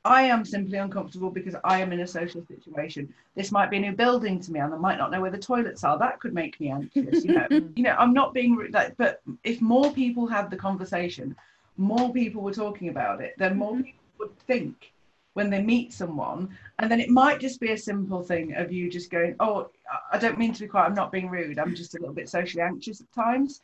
I 0.04 0.22
am 0.22 0.44
simply 0.44 0.78
uncomfortable 0.78 1.30
because 1.30 1.54
I 1.62 1.80
am 1.80 1.92
in 1.92 2.00
a 2.00 2.06
social 2.06 2.42
situation. 2.46 3.12
This 3.34 3.52
might 3.52 3.70
be 3.70 3.76
a 3.76 3.80
new 3.80 3.92
building 3.92 4.40
to 4.40 4.52
me, 4.52 4.60
and 4.60 4.72
I 4.72 4.78
might 4.78 4.96
not 4.98 5.10
know 5.10 5.20
where 5.20 5.30
the 5.30 5.38
toilets 5.38 5.84
are. 5.84 5.98
That 5.98 6.20
could 6.20 6.32
make 6.32 6.58
me 6.58 6.70
anxious. 6.70 7.24
You 7.24 7.34
know, 7.34 7.46
you 7.76 7.82
know. 7.82 7.94
I'm 7.98 8.14
not 8.14 8.32
being 8.32 8.56
rude, 8.56 8.72
like, 8.72 8.96
but 8.96 9.20
if 9.44 9.60
more 9.60 9.92
people 9.92 10.26
had 10.26 10.50
the 10.50 10.56
conversation, 10.56 11.36
more 11.76 12.12
people 12.12 12.40
were 12.42 12.54
talking 12.54 12.88
about 12.88 13.20
it, 13.20 13.34
then 13.36 13.56
more 13.58 13.76
people 13.76 14.00
would 14.18 14.38
think 14.40 14.92
when 15.34 15.50
they 15.50 15.62
meet 15.62 15.92
someone, 15.92 16.48
and 16.78 16.90
then 16.90 16.98
it 16.98 17.08
might 17.10 17.38
just 17.38 17.60
be 17.60 17.70
a 17.72 17.78
simple 17.78 18.22
thing 18.22 18.54
of 18.54 18.72
you 18.72 18.90
just 18.90 19.10
going, 19.10 19.36
"Oh, 19.38 19.70
I- 19.90 20.16
I 20.16 20.18
don't 20.18 20.38
mean 20.38 20.52
to 20.54 20.60
be 20.60 20.66
quiet. 20.66 20.86
I'm 20.86 20.94
not 20.94 21.12
being 21.12 21.28
rude. 21.28 21.58
I'm 21.58 21.74
just 21.74 21.94
a 21.94 21.98
little 22.00 22.14
bit 22.14 22.28
socially 22.28 22.62
anxious 22.62 23.00
at 23.02 23.12
times," 23.12 23.60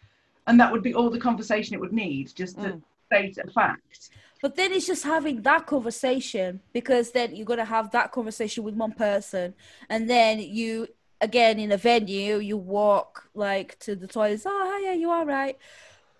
and 0.46 0.60
that 0.60 0.70
would 0.70 0.82
be 0.82 0.94
all 0.94 1.10
the 1.10 1.18
conversation 1.18 1.74
it 1.74 1.80
would 1.80 1.92
need 1.94 2.32
just 2.34 2.56
to 2.60 2.74
Mm. 2.74 2.82
state 3.06 3.38
a 3.38 3.50
fact. 3.50 4.10
But 4.42 4.56
then 4.56 4.72
it's 4.72 4.86
just 4.86 5.04
having 5.04 5.42
that 5.42 5.66
conversation 5.66 6.60
because 6.72 7.12
then 7.12 7.34
you're 7.34 7.46
gonna 7.46 7.64
have 7.64 7.90
that 7.92 8.12
conversation 8.12 8.64
with 8.64 8.74
one 8.74 8.92
person, 8.92 9.54
and 9.88 10.08
then 10.08 10.40
you 10.40 10.88
again 11.20 11.58
in 11.58 11.72
a 11.72 11.76
venue 11.78 12.36
you 12.38 12.56
walk 12.58 13.30
like 13.34 13.78
to 13.80 13.96
the 13.96 14.06
toilets. 14.06 14.44
Oh, 14.46 14.70
hi, 14.72 14.84
yeah, 14.86 14.92
you 14.92 15.10
all 15.10 15.24
right? 15.26 15.56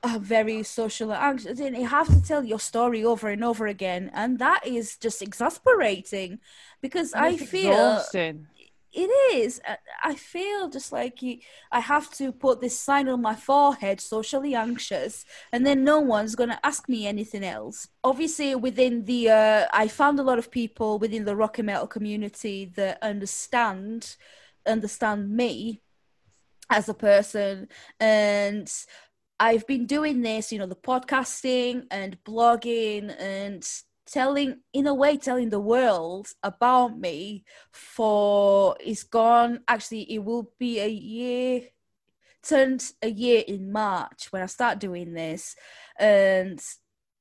I'm 0.03 0.23
very 0.23 0.63
social 0.63 1.13
and 1.13 1.23
anxious. 1.23 1.59
Then 1.59 1.75
you 1.75 1.87
have 1.87 2.09
to 2.09 2.23
tell 2.23 2.45
your 2.45 2.61
story 2.61 3.05
over 3.05 3.29
and 3.29 3.45
over 3.45 3.67
again, 3.67 4.11
and 4.15 4.39
that 4.39 4.67
is 4.67 4.97
just 4.97 5.23
exasperating 5.23 6.39
because 6.81 7.13
I 7.15 7.37
feel 7.37 8.05
exhausting. 8.05 8.47
It 8.97 9.11
is. 9.37 9.61
I- 9.67 9.79
I 10.03 10.15
feel 10.15 10.69
just 10.69 10.93
like 10.93 11.21
you, 11.23 11.39
I 11.73 11.81
have 11.81 12.09
to 12.21 12.33
put 12.33 12.61
this 12.61 12.79
sign 12.79 13.09
on 13.09 13.21
my 13.23 13.35
forehead, 13.35 14.01
socially 14.01 14.55
anxious, 14.55 15.25
and 15.53 15.67
then 15.67 15.85
no 15.85 15.99
one's 16.01 16.35
gonna 16.37 16.61
ask 16.63 16.89
me 16.89 17.07
anything 17.07 17.45
else. 17.45 17.89
Obviously, 18.05 18.55
within 18.55 19.05
the, 19.05 19.31
uh, 19.31 19.67
I 19.73 19.89
found 19.89 20.19
a 20.19 20.23
lot 20.31 20.39
of 20.39 20.51
people 20.51 20.99
within 20.99 21.25
the 21.25 21.37
rock 21.37 21.59
and 21.59 21.67
metal 21.67 21.87
community 21.87 22.59
that 22.77 22.99
understand, 23.03 24.17
understand 24.67 25.31
me 25.31 25.83
as 26.71 26.89
a 26.89 26.95
person, 26.95 27.69
and 28.01 28.69
I've 29.39 29.67
been 29.67 29.87
doing 29.87 30.23
this, 30.23 30.51
you 30.53 30.59
know, 30.59 30.67
the 30.67 30.77
podcasting 30.91 31.87
and 31.91 32.17
blogging 32.25 33.15
and 33.21 33.63
telling 34.07 34.61
in 34.73 34.87
a 34.87 34.95
way 34.95 35.17
telling 35.17 35.51
the 35.51 35.61
world 35.61 36.29
about 36.43 36.99
me 36.99 37.45
for 37.73 38.77
it's 38.81 39.03
gone 39.03 39.61
actually 39.67 40.03
it 40.13 40.25
will 40.25 40.53
be 40.59 40.79
a 40.81 40.89
year 40.89 41.63
turned 42.43 42.93
a 43.03 43.09
year 43.09 43.43
in 43.47 43.73
march 43.73 44.29
when 44.31 44.43
i 44.43 44.47
start 44.47 44.79
doing 44.79 45.13
this. 45.13 45.57
And 45.99 46.63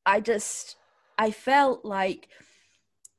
i 0.05 0.19
just 0.19 0.75
i 1.17 1.31
felt 1.31 1.83
like 1.83 2.29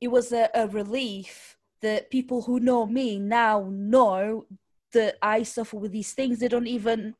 it 0.00 0.08
was 0.08 0.32
a, 0.32 0.48
a 0.54 0.68
relief 0.68 1.56
that 1.82 2.10
people 2.10 2.42
who 2.42 2.60
know 2.60 2.86
me 2.86 3.18
now 3.18 3.68
know 3.70 4.46
that 4.92 5.16
i 5.22 5.42
suffer 5.42 5.76
with 5.76 5.92
these 5.92 6.12
things. 6.12 6.38
They 6.38 6.48
don't 6.48 6.66
even 6.68 7.14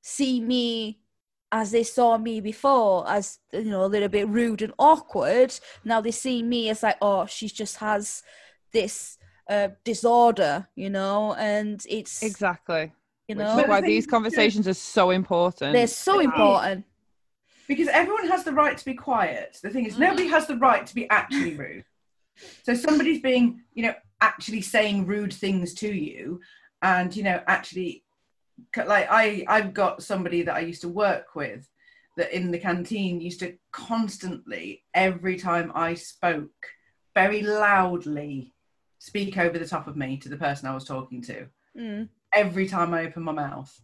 see 0.00 0.40
me 0.40 1.00
as 1.54 1.70
they 1.70 1.84
saw 1.84 2.18
me 2.18 2.40
before 2.40 3.08
as 3.08 3.38
you 3.52 3.62
know 3.62 3.84
a 3.84 3.92
little 3.94 4.08
bit 4.08 4.26
rude 4.28 4.60
and 4.60 4.74
awkward 4.76 5.54
now 5.84 6.00
they 6.00 6.10
see 6.10 6.42
me 6.42 6.68
as 6.68 6.82
like 6.82 6.96
oh 7.00 7.24
she 7.26 7.48
just 7.48 7.76
has 7.76 8.22
this 8.72 9.18
uh 9.48 9.68
disorder 9.84 10.66
you 10.74 10.90
know 10.90 11.32
and 11.34 11.86
it's 11.88 12.24
Exactly. 12.24 12.92
you 13.28 13.36
Which 13.36 13.46
know 13.46 13.56
is 13.56 13.68
why 13.68 13.80
these 13.80 14.06
conversations 14.06 14.66
are 14.66 14.74
so 14.74 15.10
important. 15.10 15.74
they're 15.74 15.86
so 15.86 16.18
Right. 16.18 16.24
important 16.24 16.84
because 17.68 17.88
everyone 17.88 18.28
has 18.28 18.44
the 18.44 18.52
right 18.52 18.76
to 18.76 18.84
be 18.84 18.94
quiet. 18.94 19.58
The 19.62 19.70
thing 19.70 19.86
is, 19.86 19.98
nobody 19.98 20.26
has 20.26 20.46
the 20.46 20.56
right 20.56 20.84
to 20.86 20.94
be 20.94 21.08
actually 21.08 21.54
rude. 21.64 21.84
So 22.62 22.74
somebody's 22.74 23.22
being, 23.22 23.62
you 23.72 23.84
know, 23.84 23.94
actually 24.20 24.60
saying 24.60 25.06
rude 25.06 25.32
things 25.32 25.72
to 25.74 25.90
you, 25.90 26.40
and 26.82 27.14
you 27.16 27.22
know, 27.22 27.40
actually, 27.46 28.03
like 28.76 29.08
I, 29.10 29.44
I've 29.48 29.74
got 29.74 30.02
somebody 30.02 30.42
that 30.42 30.54
I 30.54 30.60
used 30.60 30.82
to 30.82 30.88
work 30.88 31.34
with 31.34 31.68
that 32.16 32.32
in 32.32 32.50
the 32.50 32.58
canteen 32.58 33.20
used 33.20 33.40
to 33.40 33.56
constantly, 33.72 34.84
every 34.94 35.36
time 35.36 35.72
I 35.74 35.94
spoke, 35.94 36.50
very 37.14 37.42
loudly 37.42 38.52
speak 38.98 39.36
over 39.36 39.58
the 39.58 39.66
top 39.66 39.86
of 39.86 39.96
me 39.96 40.16
to 40.18 40.28
the 40.28 40.36
person 40.36 40.68
I 40.68 40.74
was 40.74 40.84
talking 40.84 41.22
to 41.22 41.46
Mm. 41.76 42.08
every 42.32 42.68
time 42.68 42.94
I 42.94 43.04
opened 43.04 43.24
my 43.24 43.32
mouth. 43.32 43.80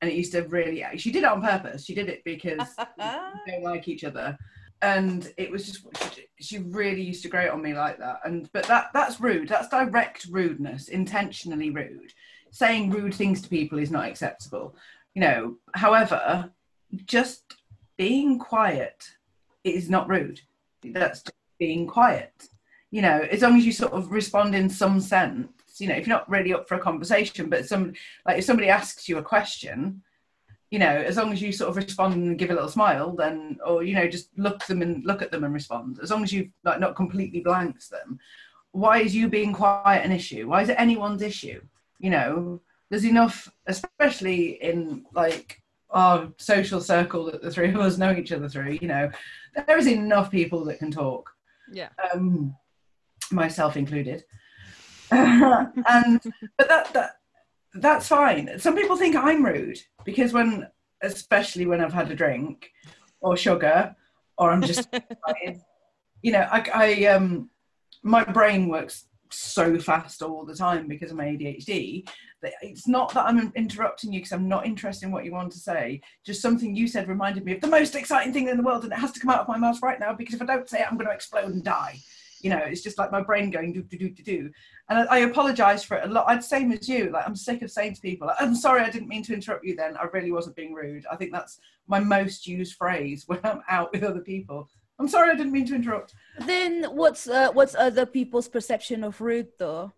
And 0.00 0.10
it 0.10 0.16
used 0.16 0.32
to 0.32 0.42
really, 0.42 0.84
she 0.98 1.10
did 1.10 1.22
it 1.22 1.28
on 1.30 1.40
purpose. 1.40 1.84
She 1.84 1.94
did 1.94 2.08
it 2.10 2.22
because 2.24 2.76
they 2.98 3.52
don't 3.52 3.62
like 3.62 3.88
each 3.88 4.04
other. 4.04 4.36
And 4.82 5.32
it 5.38 5.50
was 5.50 5.64
just, 5.64 5.86
she 6.40 6.58
really 6.58 7.00
used 7.00 7.22
to 7.22 7.28
grate 7.28 7.50
on 7.50 7.62
me 7.62 7.72
like 7.72 7.98
that. 7.98 8.20
And, 8.24 8.50
but 8.52 8.66
that, 8.66 8.90
that's 8.92 9.20
rude. 9.20 9.48
That's 9.48 9.68
direct 9.68 10.26
rudeness, 10.26 10.88
intentionally 10.88 11.70
rude. 11.70 12.12
Saying 12.52 12.90
rude 12.90 13.14
things 13.14 13.42
to 13.42 13.48
people 13.48 13.78
is 13.78 13.90
not 13.90 14.06
acceptable. 14.06 14.76
You 15.14 15.22
know, 15.22 15.56
however, 15.74 16.50
just 17.06 17.56
being 17.96 18.38
quiet 18.38 19.04
is 19.64 19.90
not 19.90 20.08
rude. 20.08 20.40
That's 20.84 21.24
being 21.58 21.86
quiet. 21.86 22.48
You 22.90 23.02
know, 23.02 23.26
as 23.30 23.42
long 23.42 23.56
as 23.56 23.64
you 23.64 23.72
sort 23.72 23.92
of 23.92 24.12
respond 24.12 24.54
in 24.54 24.68
some 24.68 25.00
sense, 25.00 25.48
you 25.78 25.88
know, 25.88 25.94
if 25.94 26.06
you're 26.06 26.16
not 26.16 26.28
really 26.28 26.52
up 26.52 26.68
for 26.68 26.74
a 26.74 26.80
conversation, 26.80 27.48
but 27.48 27.66
some 27.66 27.94
like 28.26 28.38
if 28.38 28.44
somebody 28.44 28.68
asks 28.68 29.08
you 29.08 29.18
a 29.18 29.22
question, 29.22 30.02
you 30.70 30.78
know, 30.78 30.86
as 30.86 31.16
long 31.16 31.32
as 31.32 31.40
you 31.40 31.52
sort 31.52 31.70
of 31.70 31.76
respond 31.76 32.14
and 32.14 32.38
give 32.38 32.50
a 32.50 32.54
little 32.54 32.68
smile, 32.68 33.14
then 33.14 33.58
or 33.64 33.82
you 33.82 33.94
know, 33.94 34.08
just 34.08 34.28
look 34.36 34.64
them 34.66 34.82
and 34.82 35.04
look 35.04 35.22
at 35.22 35.30
them 35.30 35.44
and 35.44 35.54
respond. 35.54 35.98
As 36.02 36.10
long 36.10 36.22
as 36.22 36.32
you've 36.32 36.50
like 36.64 36.80
not 36.80 36.96
completely 36.96 37.40
blanks 37.40 37.88
them. 37.88 38.18
Why 38.72 39.00
is 39.00 39.14
you 39.14 39.28
being 39.28 39.52
quiet 39.52 40.04
an 40.04 40.12
issue? 40.12 40.48
Why 40.48 40.62
is 40.62 40.70
it 40.70 40.76
anyone's 40.78 41.20
issue? 41.22 41.60
You 42.02 42.10
know, 42.10 42.60
there's 42.90 43.06
enough, 43.06 43.50
especially 43.66 44.62
in 44.62 45.06
like 45.14 45.62
our 45.88 46.30
social 46.36 46.80
circle 46.80 47.24
that 47.26 47.40
the 47.40 47.50
three 47.50 47.70
of 47.70 47.76
us 47.76 47.96
know 47.96 48.12
each 48.12 48.32
other 48.32 48.48
through. 48.48 48.78
You 48.82 48.88
know, 48.88 49.10
there 49.66 49.78
is 49.78 49.86
enough 49.86 50.30
people 50.30 50.64
that 50.66 50.78
can 50.78 50.90
talk 50.90 51.30
yeah. 51.72 51.88
um, 52.12 52.54
myself 53.30 53.76
included. 53.76 54.24
and 55.10 56.20
but 56.58 56.68
that 56.68 56.92
that 56.92 57.16
that's 57.74 58.08
fine. 58.08 58.58
Some 58.58 58.76
people 58.76 58.96
think 58.96 59.16
I'm 59.16 59.44
rude 59.44 59.78
because 60.04 60.32
when, 60.32 60.68
especially 61.02 61.66
when 61.66 61.80
I've 61.80 61.92
had 61.92 62.10
a 62.10 62.14
drink 62.14 62.70
or 63.20 63.36
sugar, 63.36 63.96
or 64.38 64.50
I'm 64.50 64.62
just, 64.62 64.88
you 66.22 66.32
know, 66.32 66.46
I, 66.50 66.70
I 66.74 67.04
um, 67.06 67.50
my 68.02 68.24
brain 68.24 68.68
works 68.68 69.06
so 69.32 69.78
fast 69.78 70.22
all 70.22 70.44
the 70.44 70.54
time 70.54 70.86
because 70.86 71.10
of 71.10 71.16
my 71.16 71.24
ADHD. 71.24 72.08
that 72.42 72.54
It's 72.62 72.88
not 72.88 73.12
that 73.14 73.26
I'm 73.26 73.52
interrupting 73.54 74.12
you 74.12 74.20
because 74.20 74.32
I'm 74.32 74.48
not 74.48 74.66
interested 74.66 75.06
in 75.06 75.12
what 75.12 75.24
you 75.24 75.32
want 75.32 75.52
to 75.52 75.58
say. 75.58 76.00
Just 76.24 76.42
something 76.42 76.74
you 76.74 76.88
said 76.88 77.08
reminded 77.08 77.44
me 77.44 77.54
of 77.54 77.60
the 77.60 77.66
most 77.66 77.94
exciting 77.94 78.32
thing 78.32 78.48
in 78.48 78.56
the 78.56 78.62
world, 78.62 78.84
and 78.84 78.92
it 78.92 78.98
has 78.98 79.12
to 79.12 79.20
come 79.20 79.30
out 79.30 79.40
of 79.40 79.48
my 79.48 79.58
mouth 79.58 79.82
right 79.82 80.00
now 80.00 80.12
because 80.12 80.34
if 80.34 80.42
I 80.42 80.46
don't 80.46 80.68
say 80.68 80.80
it, 80.80 80.86
I'm 80.90 80.96
going 80.96 81.08
to 81.08 81.14
explode 81.14 81.52
and 81.52 81.64
die. 81.64 81.98
You 82.40 82.50
know, 82.50 82.58
it's 82.58 82.82
just 82.82 82.98
like 82.98 83.12
my 83.12 83.22
brain 83.22 83.50
going 83.50 83.72
do 83.72 83.82
do 83.82 83.96
do 83.96 84.10
do 84.10 84.22
do. 84.22 84.50
And 84.88 84.98
I, 84.98 85.16
I 85.16 85.18
apologize 85.18 85.84
for 85.84 85.96
it 85.96 86.04
a 86.04 86.12
lot. 86.12 86.28
I'd 86.28 86.42
same 86.42 86.72
as 86.72 86.88
you. 86.88 87.10
Like 87.10 87.26
I'm 87.26 87.36
sick 87.36 87.62
of 87.62 87.70
saying 87.70 87.94
to 87.94 88.00
people, 88.00 88.30
"I'm 88.40 88.56
sorry, 88.56 88.82
I 88.82 88.90
didn't 88.90 89.08
mean 89.08 89.22
to 89.24 89.34
interrupt 89.34 89.64
you." 89.64 89.76
Then 89.76 89.96
I 89.96 90.04
really 90.12 90.32
wasn't 90.32 90.56
being 90.56 90.74
rude. 90.74 91.06
I 91.10 91.16
think 91.16 91.32
that's 91.32 91.60
my 91.86 92.00
most 92.00 92.46
used 92.46 92.74
phrase 92.74 93.24
when 93.28 93.38
I'm 93.44 93.62
out 93.68 93.92
with 93.92 94.02
other 94.02 94.20
people. 94.20 94.68
I'm 94.98 95.08
sorry, 95.08 95.30
I 95.30 95.34
didn't 95.34 95.52
mean 95.52 95.66
to 95.66 95.74
interrupt. 95.74 96.14
then 96.46 96.84
what's 96.84 97.28
uh, 97.28 97.50
what's 97.52 97.74
other 97.74 98.06
people's 98.06 98.48
perception 98.48 99.04
of 99.04 99.20
rude 99.20 99.48
though 99.58 99.92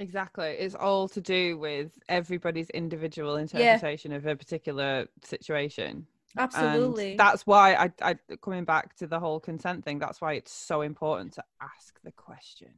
Exactly. 0.00 0.52
It's 0.58 0.74
all 0.74 1.08
to 1.08 1.20
do 1.20 1.58
with 1.58 1.90
everybody's 2.08 2.70
individual 2.70 3.36
interpretation 3.36 4.12
of 4.12 4.24
a 4.26 4.34
particular 4.34 5.06
situation. 5.22 6.06
absolutely 6.38 7.10
And 7.10 7.18
that's 7.18 7.46
why 7.46 7.74
I, 7.74 7.92
I 8.00 8.16
coming 8.40 8.64
back 8.64 8.96
to 8.96 9.06
the 9.06 9.20
whole 9.20 9.38
consent 9.38 9.84
thing. 9.84 9.98
That's 9.98 10.18
why 10.18 10.32
it's 10.32 10.52
so 10.52 10.80
important 10.80 11.34
to 11.34 11.44
ask 11.60 12.00
the 12.02 12.12
question. 12.12 12.70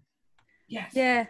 Yes. 0.66 0.90
Yeah. 0.94 1.26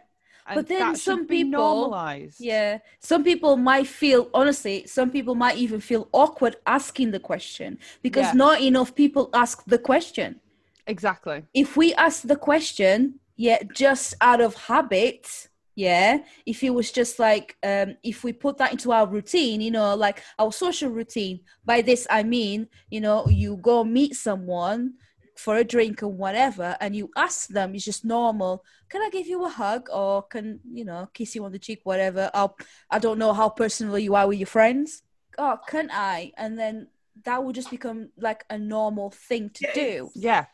And 0.47 0.57
But 0.57 0.67
then 0.69 0.97
some 0.97 1.27
people- 1.27 1.61
normalized. 1.61 2.41
Yeah. 2.41 2.79
Some 3.01 3.23
people 3.23 3.57
might 3.57 3.87
feel, 3.87 4.29
honestly, 4.35 4.87
some 4.87 5.11
people 5.11 5.35
might 5.35 5.57
even 5.57 5.81
feel 5.81 6.09
awkward 6.13 6.57
asking 6.67 7.13
the 7.13 7.21
question 7.21 7.79
because 8.03 8.27
Yeah. 8.27 8.33
not 8.33 8.61
enough 8.61 8.95
people 8.95 9.31
ask 9.33 9.65
the 9.67 9.79
question. 9.79 10.41
Exactly. 10.87 11.45
If 11.55 11.77
we 11.77 11.95
ask 11.95 12.23
the 12.23 12.37
question, 12.37 13.21
yeah, 13.37 13.63
just 13.73 14.15
out 14.21 14.41
of 14.41 14.55
habit, 14.55 15.49
yeah, 15.77 16.19
if 16.45 16.63
it 16.65 16.71
was 16.71 16.91
just 16.93 17.19
like, 17.19 17.57
um, 17.63 17.97
if 18.03 18.25
we 18.25 18.33
put 18.33 18.59
that 18.59 18.73
into 18.73 18.93
our 18.93 19.07
routine, 19.07 19.61
you 19.61 19.71
know, 19.71 19.95
like 19.95 20.23
our 20.39 20.53
social 20.53 20.91
routine, 20.91 21.41
by 21.65 21.83
this 21.83 22.07
I 22.11 22.25
mean, 22.25 22.69
you 22.91 23.01
know, 23.01 23.27
you 23.29 23.57
go 23.57 23.85
meet 23.85 24.15
someone 24.17 24.95
for 25.37 25.57
a 25.57 25.65
drink 25.65 26.03
or 26.03 26.09
whatever 26.09 26.77
and 26.81 26.95
you 26.95 27.11
ask 27.17 27.49
them 27.49 27.75
it's 27.75 27.87
just 27.87 28.05
normal 28.05 28.63
can 28.93 29.03
i 29.03 29.09
give 29.11 29.27
you 29.27 29.45
a 29.45 29.49
hug 29.49 29.89
or 29.91 30.23
can 30.23 30.61
you 30.71 30.85
know 30.85 31.09
kiss 31.15 31.35
you 31.35 31.45
on 31.45 31.53
the 31.53 31.59
cheek 31.59 31.81
whatever 31.85 32.31
I'll, 32.35 32.55
i 32.91 32.99
don't 32.99 33.19
know 33.19 33.33
how 33.33 33.49
personal 33.49 33.99
you 33.99 34.15
are 34.15 34.29
with 34.29 34.39
your 34.39 34.47
friends 34.47 35.03
oh 35.39 35.59
can 35.67 35.91
i 35.91 36.33
and 36.37 36.59
then 36.59 36.89
that 37.25 37.43
would 37.43 37.55
just 37.55 37.71
become 37.71 38.11
like 38.19 38.45
a 38.51 38.59
normal 38.59 39.11
thing 39.11 39.51
to 39.55 39.67
Yeah, 39.67 39.75
do 39.75 40.11
Yeah. 40.15 40.45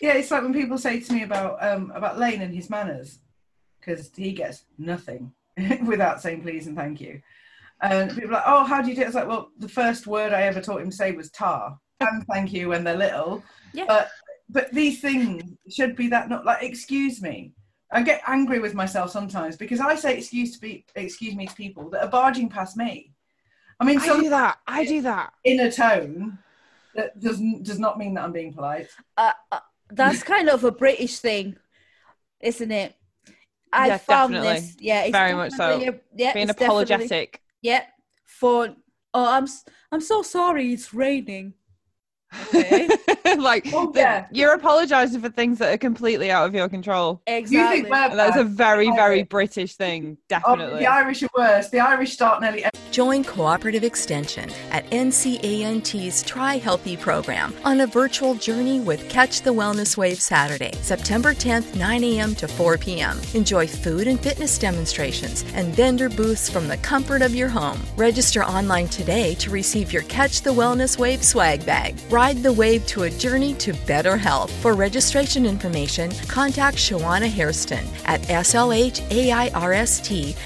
Yeah, 0.00 0.12
it's 0.12 0.30
like 0.30 0.42
when 0.42 0.52
people 0.52 0.76
say 0.76 1.00
to 1.00 1.12
me 1.12 1.22
about 1.22 1.62
um 1.66 1.90
about 1.94 2.18
Lane 2.18 2.42
and 2.42 2.54
his 2.54 2.68
manners, 2.68 3.18
because 3.80 4.10
he 4.14 4.32
gets 4.32 4.64
nothing 4.76 5.32
without 5.86 6.20
saying 6.20 6.42
please 6.42 6.66
and 6.66 6.76
thank 6.76 7.00
you. 7.00 7.22
And 7.80 8.10
people 8.10 8.30
are 8.30 8.34
like, 8.34 8.44
oh, 8.46 8.64
how 8.64 8.82
do 8.82 8.90
you 8.90 8.94
do 8.94 9.02
it? 9.02 9.06
It's 9.06 9.14
like, 9.14 9.28
well, 9.28 9.50
the 9.58 9.68
first 9.68 10.06
word 10.06 10.32
I 10.32 10.42
ever 10.42 10.60
taught 10.60 10.80
him 10.80 10.90
to 10.90 10.96
say 10.96 11.12
was 11.12 11.30
tar 11.30 11.78
and 12.00 12.26
thank 12.26 12.52
you 12.52 12.68
when 12.68 12.84
they're 12.84 12.96
little. 12.96 13.42
Yeah. 13.72 13.86
But 13.88 14.10
but 14.48 14.72
these 14.72 15.00
things 15.00 15.42
should 15.70 15.96
be 15.96 16.08
that 16.08 16.28
not 16.28 16.44
like 16.44 16.62
excuse 16.62 17.22
me. 17.22 17.54
I 17.90 18.02
get 18.02 18.20
angry 18.26 18.58
with 18.58 18.74
myself 18.74 19.10
sometimes 19.10 19.56
because 19.56 19.80
I 19.80 19.94
say 19.94 20.16
excuse 20.18 20.52
to 20.54 20.60
be 20.60 20.84
excuse 20.96 21.34
me 21.34 21.46
to 21.46 21.54
people 21.54 21.88
that 21.90 22.02
are 22.04 22.10
barging 22.10 22.48
past 22.48 22.76
me. 22.76 23.12
I 23.78 23.84
mean, 23.84 24.00
I 24.00 24.06
do 24.20 24.30
that. 24.30 24.58
I 24.66 24.84
do 24.84 25.02
that. 25.02 25.32
in 25.44 25.60
a 25.60 25.70
tone 25.70 26.38
that 26.94 27.18
doesn't 27.20 27.62
does 27.62 27.78
not 27.78 27.98
mean 27.98 28.14
that 28.14 28.24
I'm 28.24 28.32
being 28.32 28.52
polite. 28.52 28.88
uh, 29.16 29.32
uh, 29.52 29.60
that's 29.90 30.22
kind 30.34 30.48
of 30.48 30.64
a 30.64 30.72
british 30.72 31.18
thing 31.20 31.56
isn't 32.40 32.72
it 32.72 32.94
i 33.72 33.86
Yeah, 33.86 33.98
found 33.98 34.32
definitely. 34.32 34.60
this 34.60 34.76
yeah 34.80 35.02
it's 35.02 35.12
Very 35.12 35.34
much 35.34 35.52
so. 35.52 35.78
a- 35.78 36.00
yeah 36.16 36.32
Being 36.32 36.48
it's 36.48 36.58
definitely- 36.58 36.64
apologetic. 36.66 37.40
Yeah, 37.62 37.82
for 38.24 38.74
oh, 39.14 39.28
I'm 39.36 39.44
s- 39.44 39.64
I'm 39.92 40.00
so 40.00 40.22
sorry. 40.22 40.72
It's 40.72 40.92
raining. 40.94 41.54
Okay. 42.48 42.88
like 43.38 43.66
Oh, 43.72 43.90
the- 43.92 44.26
you're 44.30 44.54
apologizing 44.54 45.20
for 45.20 45.28
things 45.28 45.58
that 45.58 45.72
are 45.72 45.78
completely 45.78 46.30
out 46.30 46.46
of 46.46 46.54
your 46.54 46.68
control. 46.68 47.22
You 47.26 47.34
exactly. 47.36 47.82
think 47.82 47.92
we're 47.92 48.16
that's 48.16 48.36
a 48.36 48.44
very, 48.44 48.88
oh, 48.88 48.94
very 48.94 49.22
British 49.22 49.74
thing. 49.74 50.18
Oh, 50.26 50.56
Definitely. 50.56 50.80
the 50.80 50.86
Irish 50.86 51.22
are 51.22 51.28
worse. 51.36 51.70
The 51.70 51.80
Irish 51.80 52.12
start 52.12 52.40
nearly 52.42 52.64
Join 52.90 53.24
Cooperative 53.24 53.84
Extension 53.84 54.50
at 54.70 54.88
NC 54.90 55.40
A&T's 55.42 56.22
Try 56.22 56.56
Healthy 56.58 56.96
program 56.96 57.54
on 57.64 57.80
a 57.80 57.86
virtual 57.86 58.34
journey 58.34 58.80
with 58.80 59.08
Catch 59.08 59.42
the 59.42 59.52
Wellness 59.52 59.96
Wave 59.96 60.20
Saturday, 60.20 60.72
September 60.82 61.32
10th, 61.32 61.74
9 61.76 62.04
a.m. 62.04 62.34
to 62.36 62.48
4 62.48 62.78
p.m. 62.78 63.20
Enjoy 63.34 63.66
food 63.66 64.06
and 64.06 64.20
fitness 64.20 64.58
demonstrations 64.58 65.44
and 65.54 65.74
vendor 65.74 66.08
booths 66.08 66.48
from 66.50 66.68
the 66.68 66.76
comfort 66.78 67.22
of 67.22 67.34
your 67.34 67.48
home. 67.48 67.80
Register 67.96 68.44
online 68.44 68.88
today 68.88 69.34
to 69.36 69.50
receive 69.50 69.92
your 69.92 70.02
Catch 70.02 70.42
the 70.42 70.50
Wellness 70.50 70.98
Wave 70.98 71.24
swag 71.24 71.64
bag. 71.66 71.96
Ride 72.16 72.40
the 72.42 72.50
wave 72.50 72.86
to 72.86 73.02
a 73.02 73.10
journey 73.10 73.52
to 73.56 73.74
better 73.86 74.16
health. 74.16 74.50
For 74.62 74.72
registration 74.72 75.44
information, 75.44 76.10
contact 76.28 76.78
Shawana 76.78 77.28
Hairston 77.28 77.86
at 78.06 78.22
SLHAIRST 78.22 78.96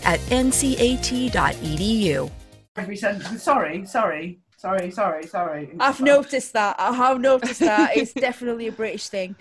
at 0.03 0.19
ncat.edu. 0.19 2.31
every 2.77 2.97
sentence. 2.97 3.43
Sorry, 3.45 3.87
sorry, 3.87 4.41
sorry, 4.57 4.91
sorry, 4.91 5.27
sorry. 5.29 5.71
I've 5.79 6.01
noticed 6.01 6.55
that. 6.55 6.75
I 6.77 6.93
have 6.93 7.21
noticed 7.21 7.61
that. 7.61 7.97
it's 7.97 8.15
definitely 8.15 8.67
a 8.67 8.73
British 8.73 9.07
thing. 9.07 9.37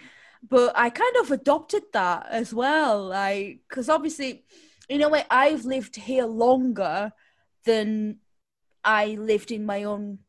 But 0.48 0.74
I 0.76 0.92
kind 0.92 1.16
of 1.22 1.32
adopted 1.32 1.82
that 1.94 2.28
as 2.30 2.54
well. 2.54 3.08
Like, 3.08 3.62
because 3.68 3.90
obviously, 3.90 4.44
in 4.88 5.02
a 5.02 5.10
way, 5.10 5.24
I've 5.32 5.66
lived 5.66 5.96
here 5.96 6.26
longer 6.26 7.12
than 7.66 8.18
I 8.84 9.18
lived 9.20 9.50
in 9.50 9.66
my 9.66 9.86
own, 9.86 10.20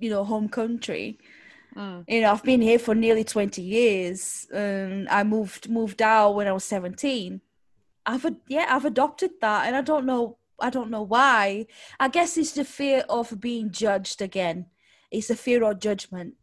you 0.00 0.10
know, 0.10 0.24
home 0.24 0.48
country. 0.48 1.18
Mm. 1.76 2.04
You 2.08 2.22
know, 2.22 2.32
I've 2.32 2.42
been 2.42 2.60
here 2.60 2.78
for 2.78 2.94
nearly 2.94 3.24
20 3.24 3.62
years. 3.62 4.48
And 4.52 5.08
I 5.08 5.22
moved 5.22 5.68
moved 5.70 6.02
out 6.02 6.34
when 6.34 6.48
I 6.48 6.52
was 6.52 6.64
17. 6.64 7.40
I've 8.06 8.26
yeah, 8.48 8.66
I've 8.68 8.84
adopted 8.84 9.32
that, 9.40 9.66
and 9.66 9.76
I 9.76 9.82
don't 9.82 10.06
know, 10.06 10.38
I 10.60 10.70
don't 10.70 10.90
know 10.90 11.02
why. 11.02 11.66
I 11.98 12.08
guess 12.08 12.36
it's 12.36 12.52
the 12.52 12.64
fear 12.64 13.04
of 13.08 13.40
being 13.40 13.70
judged 13.70 14.22
again. 14.22 14.66
It's 15.10 15.30
a 15.30 15.36
fear 15.36 15.62
of 15.64 15.80
judgment. 15.80 16.34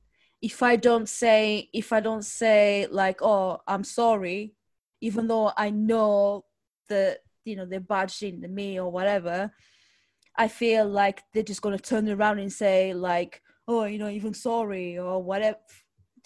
If 0.41 0.61
I 0.61 0.75
don't 0.75 1.09
say, 1.09 1.69
if 1.73 1.91
I 1.91 1.99
don't 1.99 2.23
say 2.23 2.87
like, 2.91 3.21
oh, 3.21 3.59
I'm 3.67 3.83
sorry, 3.83 4.53
even 5.01 5.27
though 5.27 5.51
I 5.57 5.71
know 5.71 6.45
that 6.89 7.19
you 7.43 7.55
know 7.55 7.65
they're 7.65 7.79
badged 7.79 8.23
into 8.23 8.47
me 8.47 8.79
or 8.79 8.91
whatever, 8.91 9.51
I 10.37 10.47
feel 10.47 10.87
like 10.87 11.23
they're 11.33 11.43
just 11.43 11.61
gonna 11.61 11.79
turn 11.79 12.07
around 12.09 12.39
and 12.39 12.53
say 12.53 12.93
like, 12.93 13.41
oh, 13.67 13.83
you 13.85 13.97
know, 13.97 14.09
even 14.09 14.33
sorry 14.33 14.97
or 14.97 15.21
whatever. 15.21 15.57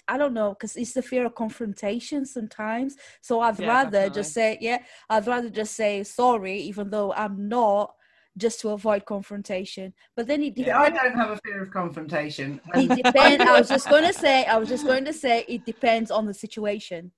I 0.08 0.18
don't 0.18 0.34
know 0.34 0.50
because 0.50 0.76
it's 0.76 0.94
the 0.94 1.02
fear 1.02 1.26
of 1.26 1.36
confrontation 1.36 2.26
sometimes. 2.26 2.96
So 3.22 3.40
I'd 3.42 3.60
Yeah, 3.60 3.68
rather 3.68 3.90
definitely. 3.92 4.22
just 4.22 4.34
say, 4.34 4.58
yeah, 4.60 4.80
I'd 5.10 5.28
rather 5.28 5.50
just 5.50 5.76
say 5.76 6.04
sorry, 6.04 6.58
even 6.58 6.90
though 6.90 7.14
I'm 7.14 7.48
not, 7.48 7.94
just 8.38 8.62
to 8.62 8.70
avoid 8.70 9.06
confrontation. 9.06 9.94
But 10.16 10.28
then 10.28 10.42
it 10.44 10.58
Yeah, 10.58 10.80
I 10.80 10.90
don't 10.90 11.16
have 11.16 11.32
a 11.32 11.40
fear 11.46 11.62
of 11.64 11.72
confrontation. 11.72 12.60
It 12.74 12.96
depends. 13.06 13.44
I 13.46 13.60
was 13.60 13.70
just 13.70 13.90
going 13.90 14.06
to 14.06 14.14
say. 14.14 14.46
I 14.46 14.58
was 14.58 14.70
just 14.70 14.86
going 14.86 15.06
to 15.06 15.14
say 15.14 15.46
it 15.48 15.66
depends 15.66 16.12
on 16.12 16.26
the 16.26 16.34
situation, 16.34 17.12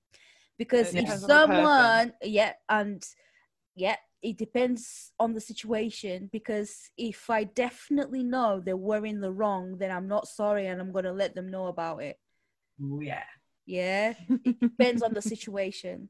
because 0.58 0.92
if 0.92 1.00
depends 1.00 1.24
on 1.24 1.30
the 1.30 1.36
person. 1.36 1.56
someone, 1.60 2.12
yeah, 2.22 2.52
and 2.68 3.02
yeah, 3.76 3.96
it 4.24 4.38
depends 4.38 5.12
on 5.20 5.34
the 5.34 5.40
situation. 5.40 6.30
Because 6.32 6.90
if 6.96 7.28
I 7.28 7.44
definitely 7.44 8.24
know 8.24 8.60
they 8.60 8.74
were 8.74 9.04
in 9.04 9.20
the 9.20 9.30
wrong, 9.30 9.76
then 9.78 9.90
I'm 9.90 10.08
not 10.08 10.26
sorry, 10.26 10.66
and 10.66 10.80
I'm 10.80 10.92
going 10.92 11.04
to 11.04 11.12
let 11.12 11.34
them 11.34 11.50
know 11.50 11.66
about 11.66 12.02
it. 12.02 12.18
Ooh, 12.82 13.00
yeah. 13.02 13.24
Yeah, 13.66 14.14
it 14.28 14.60
depends 14.60 15.02
on 15.02 15.12
the 15.12 15.22
situation. 15.22 16.08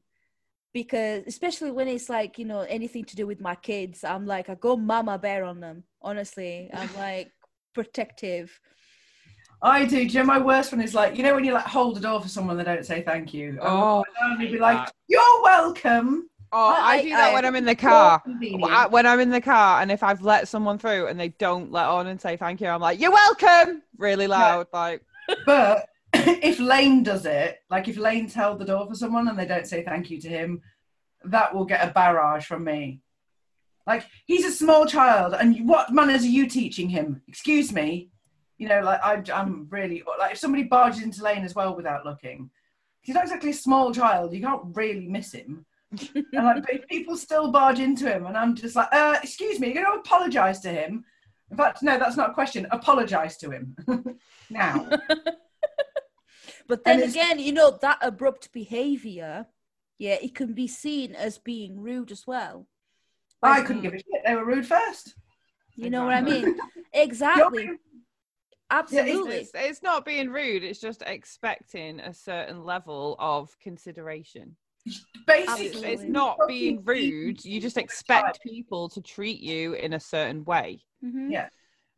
Because 0.73 1.23
especially 1.27 1.71
when 1.71 1.87
it's 1.87 2.09
like, 2.09 2.39
you 2.39 2.45
know, 2.45 2.61
anything 2.61 3.05
to 3.05 3.15
do 3.15 3.27
with 3.27 3.39
my 3.39 3.55
kids, 3.55 4.03
I'm 4.03 4.25
like, 4.25 4.49
I 4.49 4.55
go 4.55 4.75
mama 4.75 5.17
bear 5.17 5.43
on 5.43 5.59
them. 5.59 5.83
Honestly, 6.01 6.69
I'm 6.73 6.89
like 6.97 7.31
protective. 7.73 8.59
I 9.61 9.85
do. 9.85 9.97
Do 9.97 10.03
you 10.03 10.19
know 10.19 10.25
my 10.25 10.37
worst 10.37 10.71
one 10.71 10.81
is 10.81 10.93
like, 10.93 11.17
you 11.17 11.23
know, 11.23 11.33
when 11.33 11.45
you 11.45 11.53
like 11.53 11.65
hold 11.65 11.95
the 11.95 12.01
door 12.01 12.21
for 12.21 12.27
someone, 12.27 12.57
they 12.57 12.63
don't 12.63 12.85
say 12.85 13.01
thank 13.03 13.33
you. 13.33 13.57
Oh, 13.61 14.03
and 14.21 14.41
you'd 14.41 14.51
be 14.51 14.59
like, 14.59 14.89
you're 15.07 15.41
welcome. 15.43 16.29
Oh, 16.57 16.73
I, 16.73 16.93
I- 16.95 17.01
do 17.03 17.09
that 17.09 17.29
I- 17.31 17.33
when 17.33 17.45
um, 17.45 17.49
I'm 17.49 17.55
in 17.57 17.65
the 17.65 17.75
car. 17.75 18.23
I- 18.63 18.87
When 18.87 19.05
I'm 19.05 19.19
in 19.19 19.29
the 19.29 19.41
car, 19.41 19.81
and 19.81 19.91
if 19.91 20.01
I've 20.03 20.21
let 20.21 20.47
someone 20.47 20.77
through 20.77 21.07
and 21.07 21.19
they 21.19 21.29
don't 21.29 21.71
let 21.71 21.85
on 21.87 22.07
and 22.07 22.19
say 22.19 22.37
thank 22.37 22.61
you, 22.61 22.67
I'm 22.67 22.79
like, 22.81 22.99
"You're 22.99 23.11
welcome," 23.11 23.81
really 23.97 24.27
loud. 24.27 24.67
Like, 24.73 25.03
But 25.45 25.89
if 26.13 26.59
Lane 26.59 27.03
does 27.03 27.25
it, 27.25 27.59
like 27.69 27.87
if 27.87 27.97
Lane's 27.97 28.33
held 28.33 28.59
the 28.59 28.65
door 28.65 28.87
for 28.87 28.95
someone 28.95 29.27
and 29.27 29.37
they 29.37 29.45
don't 29.45 29.67
say 29.67 29.83
thank 29.83 30.09
you 30.09 30.19
to 30.21 30.29
him, 30.29 30.61
that 31.25 31.53
will 31.53 31.65
get 31.65 31.85
a 31.87 31.91
barrage 31.91 32.45
from 32.45 32.63
me. 32.63 33.01
Like 33.85 34.05
he's 34.25 34.45
a 34.45 34.51
small 34.51 34.85
child, 34.85 35.33
and 35.37 35.67
what 35.67 35.91
manners 35.93 36.23
are 36.23 36.27
you 36.27 36.47
teaching 36.47 36.89
him? 36.89 37.21
Excuse 37.27 37.71
me. 37.73 38.09
You 38.57 38.69
know, 38.69 38.79
like 38.81 39.01
I, 39.03 39.21
I'm 39.33 39.67
really 39.69 40.03
like 40.17 40.31
if 40.31 40.37
somebody 40.37 40.63
barges 40.63 41.03
into 41.03 41.21
Lane 41.23 41.43
as 41.43 41.53
well 41.53 41.75
without 41.75 42.05
looking, 42.05 42.49
he's 43.01 43.15
not 43.15 43.25
exactly 43.25 43.49
a 43.49 43.53
small 43.53 43.93
child. 43.93 44.33
You 44.33 44.41
can't 44.41 44.61
really 44.73 45.07
miss 45.07 45.33
him. 45.33 45.65
And 45.91 46.25
like 46.33 46.63
but 46.65 46.87
people 46.89 47.15
still 47.17 47.51
barge 47.51 47.79
into 47.79 48.11
him, 48.11 48.25
and 48.25 48.35
I'm 48.37 48.55
just 48.55 48.75
like, 48.75 48.89
uh, 48.91 49.17
excuse 49.21 49.59
me, 49.59 49.67
you're 49.73 49.83
going 49.83 49.85
to 49.95 49.99
apologise 49.99 50.59
to 50.61 50.69
him. 50.69 51.03
In 51.51 51.57
fact, 51.57 51.83
no, 51.83 51.97
that's 51.99 52.17
not 52.17 52.31
a 52.31 52.33
question. 52.33 52.67
Apologise 52.71 53.37
to 53.37 53.51
him 53.51 53.75
now. 54.49 54.89
But 56.67 56.83
then 56.83 57.03
again, 57.03 57.37
you 57.39 57.51
know, 57.53 57.77
that 57.81 57.99
abrupt 58.01 58.51
behavior, 58.51 59.45
yeah, 59.99 60.17
it 60.21 60.33
can 60.33 60.53
be 60.53 60.67
seen 60.67 61.13
as 61.13 61.37
being 61.37 61.79
rude 61.79 62.11
as 62.11 62.25
well. 62.25 62.67
I 63.43 63.61
couldn't 63.61 63.83
give 63.83 63.93
a 63.93 63.97
shit. 63.97 64.07
They 64.25 64.33
were 64.33 64.45
rude 64.45 64.65
first. 64.65 65.13
You 65.75 65.91
know 65.91 66.05
what 66.05 66.15
I 66.15 66.21
mean? 66.21 66.57
Exactly. 66.93 67.65
You're- 67.65 67.77
Absolutely. 68.71 69.35
it's, 69.35 69.51
it's 69.53 69.83
not 69.83 70.05
being 70.05 70.29
rude. 70.31 70.63
It's 70.63 70.79
just 70.79 71.03
expecting 71.05 71.99
a 71.99 72.13
certain 72.13 72.63
level 72.63 73.15
of 73.19 73.55
consideration. 73.59 74.55
Basically, 75.25 75.65
It's, 75.65 75.81
it's 75.81 76.03
not 76.03 76.37
being 76.47 76.83
rude. 76.83 77.43
You 77.43 77.59
just 77.59 77.77
expect 77.77 78.41
people 78.41 78.89
to 78.89 79.01
treat 79.01 79.39
you 79.39 79.73
in 79.73 79.93
a 79.93 79.99
certain 79.99 80.43
way. 80.45 80.83
Mhm. 81.03 81.31
Yeah. 81.31 81.49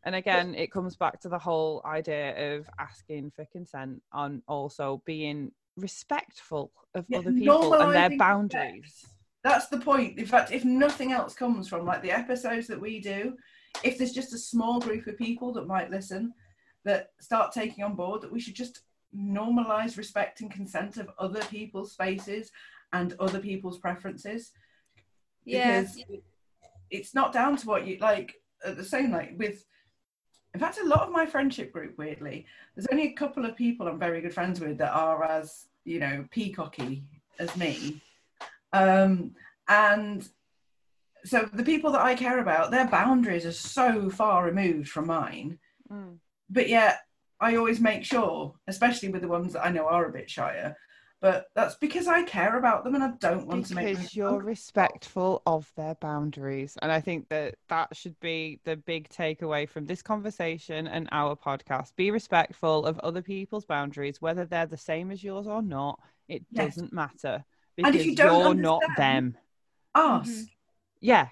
And 0.03 0.15
again, 0.15 0.55
it 0.55 0.71
comes 0.71 0.95
back 0.95 1.19
to 1.21 1.29
the 1.29 1.39
whole 1.39 1.81
idea 1.85 2.55
of 2.55 2.69
asking 2.79 3.31
for 3.31 3.45
consent 3.51 4.01
and 4.13 4.41
also 4.47 5.01
being 5.05 5.51
respectful 5.75 6.71
of 6.95 7.05
Yeah, 7.09 7.19
other 7.19 7.33
people 7.33 7.73
and 7.73 7.93
their 7.93 8.09
normalising 8.09 8.17
boundaries. 8.17 9.05
That's 9.43 9.67
the 9.67 9.79
point. 9.79 10.17
In 10.17 10.25
fact, 10.25 10.51
if 10.51 10.63
nothing 10.63 11.11
else 11.11 11.33
comes 11.33 11.67
from 11.67 11.85
like 11.85 12.01
the 12.01 12.11
episodes 12.11 12.67
that 12.67 12.79
we 12.79 13.01
do, 13.01 13.37
if 13.83 13.97
there's 13.97 14.13
just 14.13 14.33
a 14.33 14.37
small 14.37 14.79
group 14.79 15.07
of 15.07 15.17
people 15.17 15.51
that 15.53 15.67
might 15.67 15.91
listen, 15.91 16.33
that 16.85 17.11
start 17.19 17.51
taking 17.53 17.83
on 17.83 17.95
board 17.95 18.21
that 18.21 18.31
we 18.31 18.39
should 18.39 18.55
just 18.55 18.81
normalize 19.15 19.97
respect 19.97 20.41
and 20.41 20.51
consent 20.51 20.97
of 20.97 21.09
other 21.17 21.41
people's 21.45 21.91
spaces 21.93 22.51
and 22.93 23.13
other 23.19 23.39
people's 23.39 23.77
preferences. 23.79 24.51
Yeah. 25.45 25.81
Because 25.81 26.03
it's 26.89 27.13
not 27.13 27.33
down 27.33 27.57
to 27.57 27.67
what 27.67 27.85
you 27.85 27.97
like 27.99 28.35
at 28.65 28.77
the 28.77 28.83
same 28.83 29.11
like 29.11 29.33
with 29.37 29.65
in 30.53 30.59
fact 30.59 30.79
a 30.79 30.87
lot 30.87 31.01
of 31.01 31.11
my 31.11 31.25
friendship 31.25 31.71
group 31.71 31.97
weirdly 31.97 32.45
there's 32.75 32.87
only 32.91 33.07
a 33.09 33.13
couple 33.13 33.45
of 33.45 33.55
people 33.55 33.87
i'm 33.87 33.99
very 33.99 34.21
good 34.21 34.33
friends 34.33 34.59
with 34.59 34.77
that 34.77 34.93
are 34.93 35.23
as 35.23 35.67
you 35.83 35.99
know 35.99 36.25
peacocky 36.31 37.03
as 37.39 37.55
me 37.57 38.01
um 38.73 39.31
and 39.67 40.29
so 41.25 41.47
the 41.53 41.63
people 41.63 41.91
that 41.91 42.01
i 42.01 42.15
care 42.15 42.39
about 42.39 42.71
their 42.71 42.87
boundaries 42.87 43.45
are 43.45 43.51
so 43.51 44.09
far 44.09 44.45
removed 44.45 44.89
from 44.89 45.07
mine 45.07 45.59
Mm. 45.91 46.17
but 46.49 46.67
yet 46.67 46.99
i 47.39 47.55
always 47.55 47.79
make 47.79 48.03
sure 48.03 48.53
especially 48.67 49.07
with 49.07 49.21
the 49.21 49.27
ones 49.27 49.53
that 49.53 49.65
i 49.65 49.69
know 49.71 49.87
are 49.87 50.05
a 50.05 50.11
bit 50.11 50.29
shyer 50.29 50.75
but 51.21 51.47
that's 51.55 51.75
because 51.75 52.07
i 52.07 52.21
care 52.23 52.57
about 52.57 52.83
them 52.83 52.95
and 52.95 53.03
i 53.03 53.11
don't 53.19 53.47
want 53.47 53.65
to 53.65 53.73
make 53.75 53.85
them 53.85 53.93
because 53.95 54.15
you're 54.15 54.27
uncomfortable. 54.27 54.47
respectful 54.49 55.41
of 55.45 55.71
their 55.75 55.95
boundaries 55.95 56.77
and 56.81 56.91
i 56.91 56.99
think 56.99 57.27
that 57.29 57.55
that 57.69 57.95
should 57.95 58.19
be 58.19 58.59
the 58.65 58.75
big 58.75 59.09
takeaway 59.09 59.67
from 59.67 59.85
this 59.85 60.01
conversation 60.01 60.87
and 60.87 61.07
our 61.11 61.35
podcast 61.35 61.95
be 61.95 62.11
respectful 62.11 62.85
of 62.85 62.99
other 62.99 63.21
people's 63.21 63.65
boundaries 63.65 64.21
whether 64.21 64.45
they're 64.45 64.65
the 64.65 64.77
same 64.77 65.11
as 65.11 65.23
yours 65.23 65.47
or 65.47 65.61
not 65.61 65.99
it 66.27 66.45
Yes. 66.51 66.75
doesn't 66.75 66.93
matter 66.93 67.43
And 67.77 67.95
if 67.95 68.05
you 68.05 68.15
don't 68.15 68.39
you're 68.43 68.53
not 68.53 68.83
them 68.97 69.37
ask 69.95 70.29
Mhm. 70.31 70.49
yeah 71.01 71.27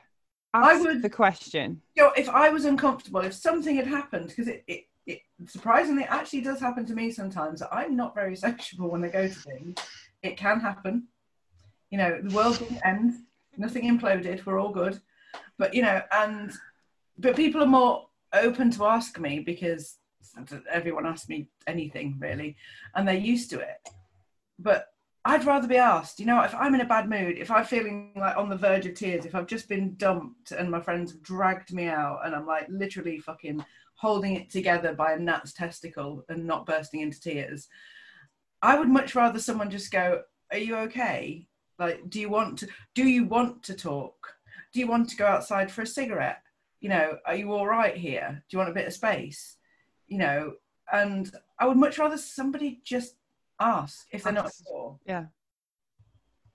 I 0.54 0.72
ask 0.74 0.82
would- 0.84 1.02
the 1.02 1.10
question 1.10 1.82
you 1.96 2.04
know, 2.04 2.12
if 2.18 2.28
I 2.28 2.50
was 2.50 2.66
uncomfortable, 2.66 3.22
if 3.22 3.34
something 3.34 3.78
had 3.78 3.88
happened, 3.88 4.28
because 4.28 4.50
it, 4.50 4.66
it, 4.68 4.74
it 4.74 4.88
surprisingly 5.48 6.04
actually 6.06 6.42
does 6.42 6.60
happen 6.60 6.86
to 6.86 6.94
me 6.94 7.12
sometimes, 7.12 7.62
I'm 7.72 7.96
not 7.96 8.16
very 8.16 8.36
sociable 8.48 8.90
when 8.90 9.04
I 9.04 9.10
go 9.10 9.28
to 9.28 9.34
things. 9.34 9.78
It 10.24 10.38
can 10.38 10.60
happen. 10.60 11.08
You 11.92 11.98
know, 11.98 12.20
the 12.22 12.36
world 12.36 12.60
didn't 12.60 12.86
end, 12.86 13.14
nothing 13.58 13.84
imploded, 13.84 14.46
we're 14.46 14.60
all 14.60 14.72
good. 14.72 15.00
But, 15.58 15.74
you 15.74 15.82
know, 15.82 16.02
and, 16.12 16.52
but 17.18 17.36
people 17.36 17.62
are 17.62 17.68
more 17.68 18.08
open 18.34 18.72
to 18.72 18.86
ask 18.86 19.20
me 19.20 19.40
because 19.40 19.98
everyone 20.70 21.06
asks 21.06 21.30
me 21.30 21.48
anything 21.68 22.18
really, 22.20 22.58
and 22.96 23.08
they're 23.08 23.16
used 23.16 23.50
to 23.52 23.60
it. 23.60 23.78
But 24.60 24.88
I'd 25.24 25.46
rather 25.46 25.68
be 25.68 25.78
asked, 25.78 26.20
you 26.20 26.26
know, 26.26 26.42
if 26.42 26.54
I'm 26.54 26.76
in 26.76 26.82
a 26.82 26.86
bad 26.86 27.10
mood, 27.10 27.38
if 27.38 27.50
I'm 27.50 27.66
feeling 27.66 28.12
like 28.16 28.38
on 28.38 28.48
the 28.48 28.56
verge 28.56 28.86
of 28.86 28.94
tears, 28.94 29.26
if 29.26 29.34
I've 29.34 29.48
just 29.48 29.68
been 29.68 29.96
dumped 29.96 30.52
and 30.52 30.70
my 30.70 30.80
friends 30.80 31.14
dragged 31.14 31.74
me 31.74 31.88
out 31.88 32.20
and 32.24 32.36
I'm 32.36 32.46
like 32.46 32.68
literally 32.70 33.20
fucking 33.20 33.66
holding 33.96 34.36
it 34.36 34.50
together 34.50 34.94
by 34.94 35.14
a 35.14 35.20
gnat's 35.20 35.54
testicle 35.54 36.24
and 36.30 36.46
not 36.46 36.66
bursting 36.66 37.02
into 37.02 37.20
tears, 37.20 37.68
I 38.62 38.78
would 38.78 38.90
much 38.90 39.16
rather 39.16 39.40
someone 39.40 39.70
just 39.70 39.92
go, 39.92 40.22
Are 40.52 40.58
you 40.58 40.76
okay? 40.78 41.48
Like, 41.80 42.10
do 42.10 42.20
you 42.20 42.30
want 42.30 42.60
to 42.60 42.68
do 42.94 43.04
you 43.08 43.26
want 43.26 43.64
to 43.64 43.74
talk? 43.74 44.36
Do 44.74 44.80
you 44.80 44.88
want 44.88 45.10
to 45.10 45.16
go 45.16 45.26
outside 45.26 45.72
for 45.72 45.82
a 45.82 45.88
cigarette? 45.88 46.42
You 46.82 46.90
know, 46.90 47.18
are 47.26 47.36
you 47.36 47.52
all 47.54 47.68
right 47.68 47.96
here? 47.96 48.44
Do 48.48 48.56
you 48.56 48.60
want 48.60 48.70
a 48.70 48.74
bit 48.74 48.88
of 48.88 48.94
space? 48.94 49.58
You 50.08 50.20
know, 50.20 50.54
and 50.92 51.32
I 51.60 51.66
would 51.66 51.78
much 51.78 51.98
rather 51.98 52.18
somebody 52.18 52.82
just 52.84 53.16
ask 53.60 54.08
if 54.12 54.24
they're 54.24 54.34
not 54.34 54.52
sure. 54.68 55.00
yeah 55.06 55.26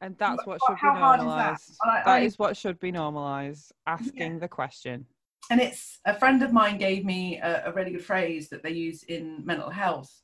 and 0.03 0.17
that's 0.19 0.45
what 0.47 0.61
should 0.67 0.75
be 0.75 0.89
is 0.89 0.95
that? 0.95 1.01
normalized 1.01 1.77
I- 1.83 2.03
I- 2.07 2.21
is 2.21 2.39
what 2.39 2.57
should 2.57 2.79
be 2.79 2.93
normalized 2.93 3.73
asking 3.87 4.39
the 4.39 4.49
question 4.49 5.07
and 5.51 5.61
it's 5.61 5.99
a 6.05 6.15
friend 6.15 6.43
of 6.43 6.53
mine 6.53 6.79
gave 6.79 7.05
me 7.05 7.39
a, 7.39 7.67
a 7.67 7.73
really 7.73 7.93
good 7.93 8.05
phrase 8.05 8.49
that 8.51 8.63
they 8.63 8.71
use 8.71 9.03
in 9.05 9.45
mental 9.45 9.71
health 9.71 10.21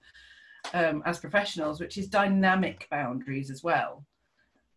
um, 0.74 1.02
as 1.04 1.18
professionals, 1.18 1.80
which 1.80 1.98
is 1.98 2.08
dynamic 2.08 2.86
boundaries 2.90 3.50
as 3.50 3.62
well. 3.62 4.04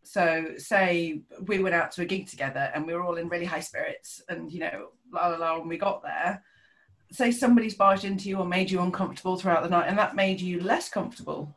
So, 0.03 0.53
say 0.57 1.21
we 1.45 1.59
went 1.59 1.75
out 1.75 1.91
to 1.93 2.01
a 2.01 2.05
gig 2.05 2.27
together 2.27 2.71
and 2.73 2.87
we 2.87 2.93
were 2.93 3.03
all 3.03 3.17
in 3.17 3.29
really 3.29 3.45
high 3.45 3.59
spirits, 3.59 4.21
and 4.29 4.51
you 4.51 4.59
know, 4.61 4.89
la 5.13 5.27
la 5.27 5.37
la, 5.37 5.59
when 5.59 5.67
we 5.67 5.77
got 5.77 6.01
there, 6.01 6.43
say 7.11 7.31
somebody's 7.31 7.75
barged 7.75 8.05
into 8.05 8.29
you 8.29 8.37
or 8.37 8.45
made 8.45 8.71
you 8.71 8.81
uncomfortable 8.81 9.37
throughout 9.37 9.61
the 9.61 9.69
night, 9.69 9.87
and 9.87 9.97
that 9.97 10.15
made 10.15 10.41
you 10.41 10.61
less 10.61 10.89
comfortable 10.89 11.55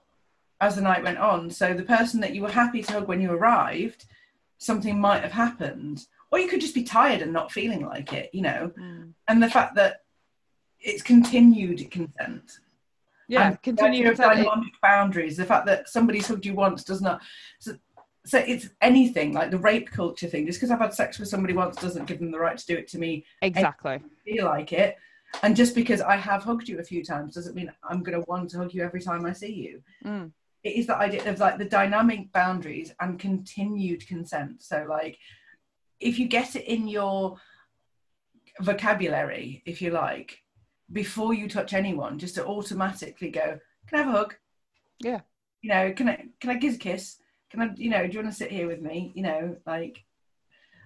as 0.61 0.76
the 0.76 0.83
night 0.83 1.03
went 1.03 1.18
on. 1.18 1.51
So, 1.51 1.72
the 1.72 1.83
person 1.83 2.20
that 2.20 2.35
you 2.35 2.43
were 2.43 2.51
happy 2.51 2.83
to 2.83 2.93
hug 2.93 3.09
when 3.09 3.22
you 3.22 3.33
arrived, 3.33 4.05
something 4.59 5.01
might 5.01 5.22
have 5.22 5.33
happened, 5.33 6.07
or 6.33 6.39
you 6.41 6.49
could 6.49 6.61
just 6.61 6.74
be 6.74 6.83
tired 6.83 7.20
and 7.22 7.33
not 7.33 7.53
feeling 7.53 7.85
like 7.87 8.12
it, 8.12 8.30
you 8.33 8.43
know 8.43 8.72
Mm. 8.78 9.12
and 9.28 9.43
the 9.43 9.51
fact 9.51 9.74
that 9.76 9.99
it's 10.80 11.03
continued 11.03 11.91
consent. 11.91 12.59
yeah 13.28 13.45
And 13.47 13.55
the 13.55 13.59
continue 13.59 14.01
idea 14.01 14.11
of 14.11 14.16
to 14.16 14.22
tell 14.22 14.30
it- 14.33 14.37
dynamic 14.43 14.72
boundaries. 14.83 15.37
The 15.37 15.45
fact 15.45 15.66
that 15.66 15.89
somebody's 15.89 16.26
hugged 16.26 16.45
you 16.47 16.55
once 16.55 16.83
does 16.83 17.01
not. 17.01 17.22
So, 17.61 17.76
so 18.26 18.39
it's 18.39 18.68
anything 18.80 19.33
like 19.33 19.51
the 19.53 19.59
rape 19.59 19.91
culture 19.91 20.26
thing. 20.26 20.47
Just 20.47 20.59
because 20.59 20.70
I've 20.72 20.80
had 20.80 20.95
sex 20.95 21.18
with 21.18 21.28
somebody 21.28 21.55
once 21.55 21.76
doesn't 21.76 22.07
give 22.07 22.18
them 22.18 22.30
the 22.33 22.39
right 22.39 22.59
to 22.59 22.66
do 22.66 22.76
it 22.76 22.89
to 22.89 22.99
me. 22.99 23.24
exactly 23.43 24.01
Feel 24.24 24.47
like 24.47 24.72
it, 24.72 24.97
and 25.43 25.55
just 25.57 25.74
because 25.74 26.01
I 26.01 26.16
have 26.16 26.43
hugged 26.43 26.68
you 26.68 26.78
a 26.80 26.85
few 26.85 27.05
times 27.05 27.35
doesn't 27.35 27.55
mean 27.57 27.72
I'm 27.89 28.03
going 28.03 28.18
to 28.20 28.24
want 28.28 28.51
to 28.51 28.59
hug 28.59 28.74
you 28.74 28.83
every 28.83 29.01
time 29.01 29.24
I 29.24 29.33
see 29.33 29.53
you. 29.66 29.83
Mm. 30.05 30.33
It 30.64 30.74
is 30.76 30.87
the 30.87 30.97
idea 30.97 31.28
of 31.30 31.39
like 31.41 31.59
the 31.59 31.64
dynamic 31.64 32.30
boundaries 32.33 32.93
and 33.01 33.18
continued 33.18 34.07
consent. 34.07 34.62
So 34.62 34.85
like, 34.89 35.18
if 36.03 36.18
you 36.18 36.26
get 36.28 36.57
it 36.57 36.64
in 36.64 36.88
your 36.88 37.38
vocabulary, 38.61 39.62
if 39.66 39.80
you 39.80 39.90
like, 39.90 40.38
before 40.92 41.32
you 41.34 41.48
touch 41.48 41.72
anyone, 41.72 42.18
just 42.18 42.34
to 42.34 42.44
automatically 42.46 43.30
go, 43.30 43.59
"Can 43.86 43.98
I 43.98 44.03
have 44.03 44.14
a 44.14 44.18
hug?" 44.18 44.34
Yeah. 45.00 45.20
You 45.62 45.70
know, 45.70 45.92
can 45.92 46.09
I 46.09 46.26
can 46.40 46.50
I 46.50 46.55
give 46.57 46.74
a 46.74 46.78
kiss? 46.78 47.18
Can 47.50 47.61
I, 47.62 47.70
you 47.76 47.90
know, 47.90 48.07
do 48.07 48.12
you 48.12 48.18
want 48.22 48.32
to 48.32 48.36
sit 48.36 48.50
here 48.50 48.66
with 48.66 48.80
me? 48.80 49.12
You 49.14 49.22
know, 49.22 49.57
like 49.66 50.05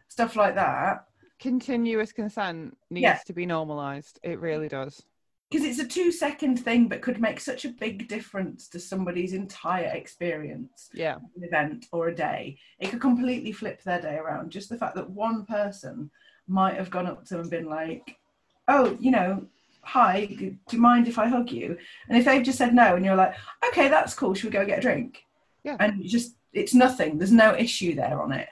stuff 0.08 0.36
like 0.36 0.54
that. 0.54 1.04
continuous 1.38 2.12
consent 2.12 2.74
needs 2.88 3.02
Yeah. 3.02 3.18
to 3.26 3.32
be 3.34 3.44
normalized 3.44 4.18
it 4.22 4.40
really 4.40 4.68
does 4.68 5.02
Because 5.50 5.64
it's 5.64 5.78
a 5.78 5.86
two 5.86 6.10
second 6.10 6.58
thing, 6.58 6.88
but 6.88 7.02
could 7.02 7.20
make 7.20 7.38
such 7.38 7.64
a 7.64 7.68
big 7.68 8.08
difference 8.08 8.68
to 8.68 8.80
somebody's 8.80 9.32
entire 9.32 9.92
experience. 9.94 10.90
yeah 10.92 11.16
an 11.36 11.44
event 11.44 11.86
or 11.92 12.08
a 12.08 12.14
day, 12.14 12.58
it 12.80 12.90
could 12.90 13.00
completely 13.00 13.52
flip 13.52 13.82
their 13.82 14.00
day 14.00 14.16
around. 14.16 14.50
Just 14.50 14.68
the 14.68 14.78
fact 14.78 14.96
that 14.96 15.08
one 15.08 15.44
person 15.44 16.10
might 16.48 16.76
have 16.76 16.90
gone 16.90 17.06
up 17.06 17.24
to 17.24 17.34
them 17.34 17.42
and 17.42 17.50
been 17.50 17.68
like, 17.68 18.16
"Oh, 18.68 18.96
you 19.00 19.10
know, 19.10 19.46
hi, 19.82 20.26
do 20.26 20.56
you 20.72 20.78
mind 20.78 21.06
if 21.06 21.18
I 21.18 21.28
hug 21.28 21.50
you?" 21.50 21.78
And 22.08 22.18
if 22.18 22.24
they've 22.24 22.42
just 22.42 22.58
said 22.58 22.74
no, 22.74 22.96
and 22.96 23.04
you're 23.04 23.14
like, 23.14 23.34
"Okay, 23.68 23.88
that's 23.88 24.14
cool. 24.14 24.34
Should 24.34 24.46
we 24.46 24.58
go 24.58 24.66
get 24.66 24.78
a 24.78 24.82
drink?" 24.82 25.24
Yeah. 25.62 25.76
And 25.80 26.02
you 26.02 26.08
just 26.08 26.36
it's 26.52 26.74
nothing. 26.74 27.18
There's 27.18 27.32
no 27.32 27.54
issue 27.54 27.94
there 27.94 28.20
on 28.20 28.32
it. 28.32 28.48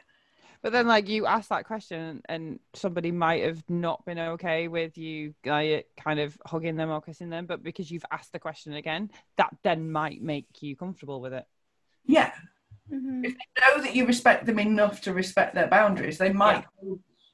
But 0.65 0.73
then 0.73 0.87
like 0.87 1.09
you 1.11 1.27
ask 1.27 1.51
that 1.51 1.67
question 1.67 2.23
and 2.29 2.59
somebody 2.73 3.13
might 3.13 3.43
have 3.45 3.63
not 3.69 4.03
been 4.07 4.19
okay 4.19 4.67
with 4.67 4.97
you 4.97 5.35
like, 5.45 5.87
kind 6.03 6.19
of 6.19 6.37
hugging 6.47 6.75
them 6.77 6.91
or 6.91 7.03
kissing 7.03 7.29
them 7.29 7.45
but 7.45 7.63
because 7.63 7.91
you've 7.91 8.05
asked 8.11 8.33
the 8.33 8.39
question 8.39 8.73
again 8.73 9.11
that 9.37 9.55
then 9.63 9.93
might 9.93 10.23
make 10.23 10.47
you 10.63 10.75
comfortable 10.75 11.21
with 11.21 11.35
it 11.35 11.47
Yeah. 12.07 12.33
Mhm. 12.91 13.25
If 13.25 13.33
they 13.35 13.61
know 13.77 13.83
that 13.83 13.95
you 13.95 14.07
respect 14.07 14.47
them 14.47 14.59
enough 14.59 15.01
to 15.03 15.13
respect 15.13 15.55
their 15.55 15.69
boundaries, 15.69 16.19
they 16.19 16.33
might 16.33 16.65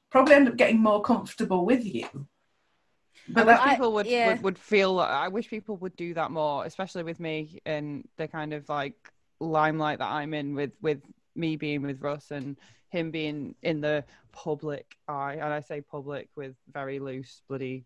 probably 0.09 0.35
end 0.35 0.47
up 0.47 0.55
getting 0.55 0.79
more 0.79 1.01
comfortable 1.01 1.65
with 1.65 1.83
you. 1.85 2.07
But 3.27 3.45
that, 3.47 3.59
I- 3.61 3.75
people 3.75 3.93
would, 3.93 4.07
yeah. 4.07 4.27
would 4.29 4.43
would 4.43 4.57
feel 4.57 4.99
I 4.99 5.27
wish 5.27 5.49
people 5.49 5.75
would 5.77 5.95
do 5.95 6.13
that 6.13 6.31
more, 6.31 6.65
especially 6.65 7.03
with 7.03 7.19
me 7.19 7.59
and 7.65 8.07
the 8.17 8.27
kind 8.29 8.53
of 8.53 8.67
like 8.69 8.95
limelight 9.41 9.99
that 9.99 10.09
I'm 10.11 10.33
in 10.33 10.55
with 10.55 10.71
with 10.81 11.01
me 11.35 11.57
being 11.57 11.81
with 11.81 12.01
Russ 12.01 12.31
and 12.31 12.57
him 12.91 13.11
being 13.11 13.55
in 13.63 13.81
the 13.81 14.03
public 14.31 14.95
eye. 15.07 15.33
And 15.33 15.53
I 15.53 15.61
say 15.61 15.81
public 15.81 16.29
with 16.35 16.55
very 16.71 16.99
loose 16.99 17.41
bloody 17.47 17.85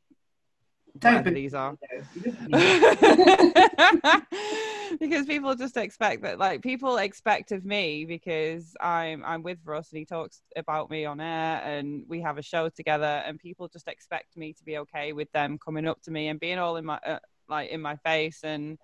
Don't 1.00 1.34
these 1.34 1.54
are. 1.54 1.78
because 5.00 5.26
people 5.26 5.56
just 5.56 5.78
expect 5.78 6.24
that 6.24 6.40
like 6.40 6.62
people 6.62 6.98
expect 6.98 7.52
of 7.52 7.66
me 7.66 8.06
because 8.06 8.76
I'm 8.80 9.24
I'm 9.26 9.44
with 9.44 9.60
Russ 9.66 9.92
and 9.92 10.00
he 10.00 10.06
talks 10.06 10.42
about 10.56 10.90
me 10.90 11.06
on 11.06 11.20
air 11.20 11.62
and 11.64 12.04
we 12.08 12.22
have 12.22 12.38
a 12.38 12.42
show 12.42 12.70
together 12.70 13.24
and 13.26 13.40
people 13.40 13.68
just 13.68 13.88
expect 13.88 14.38
me 14.38 14.54
to 14.54 14.64
be 14.64 14.78
okay 14.80 15.14
with 15.14 15.32
them 15.32 15.58
coming 15.58 15.88
up 15.88 16.02
to 16.04 16.12
me 16.12 16.28
and 16.28 16.40
being 16.40 16.60
all 16.60 16.78
in 16.78 16.86
my 16.86 17.00
uh, 17.06 17.20
like 17.50 17.70
in 17.70 17.82
my 17.82 17.96
face 17.98 18.42
and 18.44 18.78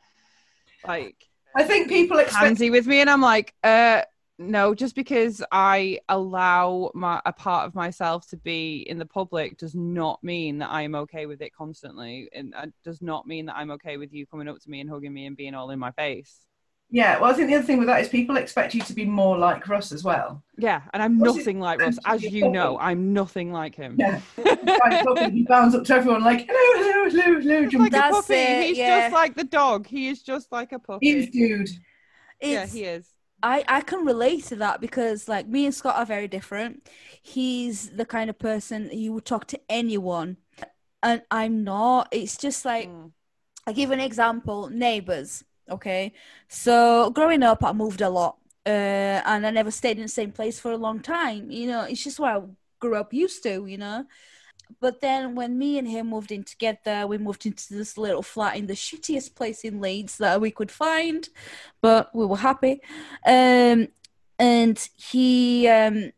like 0.86 1.28
I 1.56 1.64
think 1.64 1.90
people 1.90 2.18
expect 2.18 2.58
handsy 2.58 2.72
with 2.72 2.88
me 2.88 3.02
and 3.02 3.10
I'm 3.10 3.22
like 3.22 3.54
uh 3.64 4.02
no 4.42 4.74
just 4.76 4.96
because 4.96 5.44
I 5.52 6.00
allow 6.10 6.92
my 6.94 7.22
a 7.26 7.32
part 7.34 7.68
of 7.68 7.76
myself 7.76 8.28
to 8.30 8.38
be 8.38 8.86
in 8.90 8.98
the 8.98 9.06
public 9.06 9.58
does 9.58 9.76
not 9.76 10.24
mean 10.24 10.58
that 10.60 10.70
I 10.70 10.82
am 10.82 10.96
okay 10.96 11.26
with 11.28 11.42
it 11.42 11.54
constantly 11.54 12.30
and 12.34 12.54
it 12.62 12.74
does 12.84 13.02
not 13.02 13.28
mean 13.28 13.46
that 13.46 13.56
I'm 13.56 13.72
okay 13.72 13.98
with 13.98 14.12
you 14.14 14.26
coming 14.26 14.48
up 14.48 14.60
to 14.60 14.70
me 14.70 14.82
and 14.82 14.90
hugging 14.90 15.14
me 15.14 15.26
and 15.28 15.38
being 15.38 15.54
all 15.54 15.70
in 15.70 15.80
my 15.80 15.92
face 15.92 16.40
Yeah, 16.94 17.20
well, 17.20 17.32
I 17.32 17.34
think 17.34 17.48
the 17.50 17.56
other 17.56 17.66
thing 17.66 17.78
with 17.80 17.88
that 17.88 18.02
is 18.02 18.10
people 18.10 18.36
expect 18.36 18.74
you 18.74 18.82
to 18.82 18.94
be 18.94 19.06
more 19.06 19.38
like 19.38 19.66
Russ 19.70 19.94
as 19.94 20.04
well. 20.04 20.44
Yeah, 20.58 20.82
and 20.94 21.02
I'm 21.02 21.20
What's 21.20 21.38
it- 21.38 21.40
nothing 21.40 21.60
like 21.62 21.80
Russ. 21.80 21.98
As 22.06 22.22
you 22.22 22.50
know, 22.50 22.78
I'm 22.80 23.14
nothing 23.14 23.54
like 23.54 23.76
him. 23.76 23.96
Yeah, 23.98 24.20
he 25.32 25.44
bounds 25.48 25.74
up 25.74 25.86
to 25.86 25.94
everyone 25.94 26.22
like 26.24 26.48
hello, 26.50 26.84
hello, 26.84 27.10
hello, 27.10 27.40
hello. 27.40 27.70
He's 27.70 27.80
like 27.80 27.92
That's 27.92 28.12
a 28.20 28.22
puppy. 28.24 28.34
it, 28.34 28.68
He's 28.68 28.78
yeah. 28.78 29.02
just 29.02 29.14
like 29.14 29.36
the 29.36 29.46
dog. 29.46 29.88
He 29.88 30.10
is 30.10 30.22
just 30.22 30.52
like 30.52 30.74
a 30.74 30.80
puppy. 30.80 31.06
He's 31.14 31.30
dude. 31.30 31.70
yeah, 32.42 32.66
he 32.66 32.84
is. 32.84 33.08
I, 33.44 33.64
I 33.68 33.82
can 33.82 34.06
relate 34.06 34.46
to 34.46 34.56
that 34.58 34.82
because 34.82 35.28
like 35.28 35.48
me 35.48 35.66
and 35.66 35.74
Scott 35.74 35.96
are 35.96 36.06
very 36.06 36.28
different. 36.28 36.88
He's 37.22 37.90
the 37.90 38.06
kind 38.06 38.30
of 38.30 38.38
person 38.40 38.90
he 38.90 39.10
would 39.10 39.26
talk 39.26 39.46
to 39.48 39.60
anyone, 39.70 40.38
and 41.04 41.22
I'm 41.32 41.64
not. 41.64 42.10
It's 42.12 42.38
just 42.38 42.66
like 42.66 42.88
Mm. 42.90 43.12
I 43.68 43.74
give 43.74 43.92
an 43.92 44.00
example. 44.00 44.70
Neighbors. 44.70 45.44
Okay, 45.70 46.14
so 46.50 47.12
growing 47.12 47.44
up, 47.44 47.64
I 47.64 47.72
moved 47.72 48.02
a 48.02 48.10
lot, 48.10 48.38
uh, 48.66 48.70
and 49.26 49.48
I 49.48 49.52
never 49.52 49.72
stayed 49.72 49.98
in 49.98 50.04
the 50.04 50.10
same 50.10 50.32
place 50.32 50.60
for 50.60 50.72
a 50.72 50.78
long 50.78 51.00
time. 51.00 51.50
You 51.52 51.68
know, 51.68 51.84
it's 51.84 52.04
just 52.04 52.20
what 52.20 52.36
I 52.36 52.42
grew 52.80 52.96
up 52.96 53.14
used 53.14 53.44
to. 53.44 53.66
You 53.66 53.78
know. 53.78 54.06
But 54.80 55.02
then 55.02 55.36
when 55.36 55.58
me 55.58 55.78
and 55.78 55.88
him 55.88 56.10
moved 56.10 56.32
in 56.32 56.44
together, 56.44 57.08
we 57.08 57.18
moved 57.18 57.46
into 57.46 57.74
this 57.74 57.98
little 57.98 58.22
flat 58.22 58.56
in 58.56 58.68
the 58.68 58.74
shittiest 58.74 59.36
place 59.36 59.62
in 59.64 59.82
Leeds 59.82 60.18
that 60.18 60.42
we 60.42 60.52
could 60.52 60.72
find, 60.72 61.28
but 61.82 62.14
we 62.16 62.26
were 62.26 62.38
happy. 62.38 62.82
Um, 63.26 63.88
and 64.40 64.90
he 64.96 65.68
um, 65.68 66.12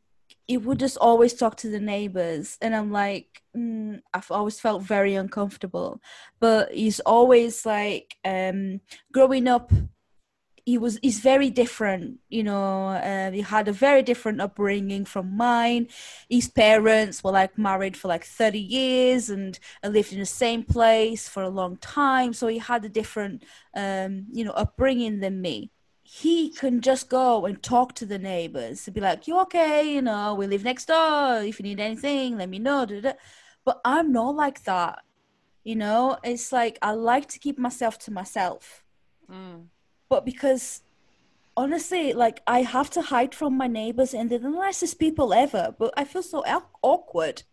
he 0.47 0.57
would 0.57 0.79
just 0.79 0.97
always 0.97 1.33
talk 1.33 1.55
to 1.57 1.69
the 1.69 1.79
neighbors, 1.79 2.57
and 2.61 2.75
I'm 2.75 2.91
like, 2.91 3.43
mm, 3.55 4.01
I've 4.13 4.31
always 4.31 4.59
felt 4.59 4.81
very 4.83 5.15
uncomfortable. 5.15 6.01
But 6.39 6.73
he's 6.73 6.99
always 7.01 7.65
like, 7.65 8.15
um, 8.25 8.81
growing 9.11 9.47
up, 9.47 9.71
he 10.65 10.77
was 10.77 10.97
he's 11.01 11.19
very 11.19 11.49
different 11.49 12.19
you 12.29 12.43
know 12.43 12.87
uh, 12.87 13.31
he 13.31 13.41
had 13.41 13.67
a 13.67 13.73
very 13.73 14.01
different 14.01 14.41
upbringing 14.41 15.05
from 15.05 15.35
mine. 15.35 15.87
His 16.29 16.47
parents 16.47 17.23
were 17.23 17.31
like 17.31 17.57
married 17.57 17.97
for 17.97 18.07
like 18.07 18.25
30 18.25 18.59
years 18.59 19.29
and, 19.29 19.59
and 19.81 19.93
lived 19.93 20.13
in 20.13 20.19
the 20.19 20.25
same 20.25 20.63
place 20.63 21.27
for 21.27 21.43
a 21.43 21.49
long 21.49 21.77
time. 21.77 22.33
So 22.33 22.47
he 22.47 22.59
had 22.59 22.85
a 22.85 22.89
different 22.89 23.43
um, 23.75 24.25
you 24.31 24.45
know 24.45 24.51
upbringing 24.51 25.19
than 25.19 25.41
me. 25.41 25.71
He 26.03 26.51
can 26.51 26.81
just 26.81 27.09
go 27.09 27.45
and 27.45 27.61
talk 27.63 27.95
to 27.95 28.05
the 28.05 28.19
neighbors 28.19 28.87
and 28.87 28.93
be 28.93 29.01
like 29.01 29.27
you 29.27 29.39
okay? 29.41 29.93
You 29.93 30.01
know 30.01 30.35
we 30.35 30.47
live 30.47 30.63
next 30.63 30.85
door. 30.85 31.41
If 31.43 31.59
you 31.59 31.63
need 31.63 31.79
anything 31.79 32.37
let 32.37 32.49
me 32.49 32.59
know. 32.59 32.85
Da, 32.85 32.95
da, 32.95 33.11
da." 33.11 33.17
but 33.65 33.79
i'm 33.85 34.11
not 34.11 34.35
like 34.35 34.63
that 34.63 34.99
you 35.63 35.75
know? 35.75 36.17
It's 36.23 36.51
like 36.51 36.77
i 36.81 36.91
like 36.91 37.27
to 37.29 37.39
keep 37.39 37.57
myself 37.57 37.97
to 37.99 38.11
myself. 38.11 38.83
Mm. 39.31 39.67
But 40.09 40.25
because 40.25 40.81
honestly, 41.55 42.13
like 42.13 42.41
I 42.47 42.61
have 42.63 42.89
to 42.91 43.01
hide 43.01 43.35
from 43.35 43.57
my 43.57 43.67
neighbors, 43.67 44.13
and 44.13 44.29
they're 44.29 44.39
the 44.39 44.49
nicest 44.49 44.99
people 44.99 45.33
ever. 45.33 45.75
But 45.77 45.93
I 45.97 46.03
feel 46.05 46.23
so 46.23 46.43
awkward. 46.81 47.43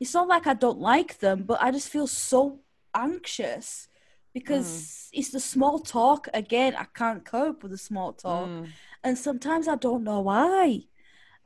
It's 0.00 0.14
not 0.14 0.28
like 0.28 0.46
I 0.46 0.54
don't 0.54 0.80
like 0.80 1.18
them, 1.18 1.44
but 1.44 1.62
I 1.62 1.70
just 1.70 1.88
feel 1.88 2.06
so 2.08 2.60
anxious 2.94 3.88
because 4.34 5.08
it's 5.12 5.30
the 5.30 5.40
small 5.40 5.78
talk 5.78 6.28
again. 6.34 6.74
I 6.76 6.84
can't 6.84 7.24
cope 7.24 7.62
with 7.62 7.72
the 7.72 7.78
small 7.78 8.12
talk, 8.12 8.48
Mm. 8.48 8.68
and 9.04 9.16
sometimes 9.18 9.68
I 9.68 9.76
don't 9.76 10.04
know 10.04 10.20
why. 10.20 10.86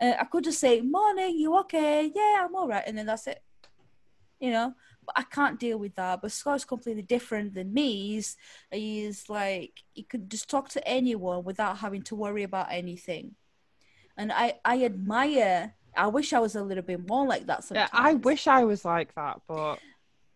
Uh, 0.00 0.14
I 0.18 0.24
could 0.24 0.44
just 0.44 0.60
say, 0.60 0.80
"Morning, 0.80 1.36
you 1.38 1.56
okay? 1.60 2.10
Yeah, 2.14 2.44
I'm 2.44 2.54
all 2.54 2.68
right," 2.68 2.84
and 2.86 2.96
then 2.96 3.06
that's 3.06 3.26
it. 3.26 3.42
You 4.40 4.50
know, 4.50 4.74
I 5.14 5.22
can't 5.22 5.60
deal 5.60 5.78
with 5.78 5.94
that. 5.96 6.22
But 6.22 6.32
Scott's 6.32 6.64
completely 6.64 7.02
different 7.02 7.54
than 7.54 7.72
me. 7.72 8.08
He's 8.08 8.36
he's 8.70 9.28
like 9.28 9.72
he 9.92 10.02
could 10.02 10.30
just 10.30 10.50
talk 10.50 10.68
to 10.70 10.88
anyone 10.88 11.44
without 11.44 11.78
having 11.78 12.02
to 12.02 12.14
worry 12.14 12.42
about 12.42 12.68
anything, 12.70 13.34
and 14.16 14.32
I 14.32 14.54
I 14.64 14.84
admire. 14.84 15.74
I 15.96 16.08
wish 16.08 16.34
I 16.34 16.40
was 16.40 16.54
a 16.54 16.62
little 16.62 16.82
bit 16.84 17.08
more 17.08 17.26
like 17.26 17.46
that. 17.46 17.64
Yeah, 17.72 17.88
I 17.92 18.14
wish 18.14 18.46
I 18.46 18.64
was 18.64 18.84
like 18.84 19.14
that, 19.14 19.40
but 19.48 19.76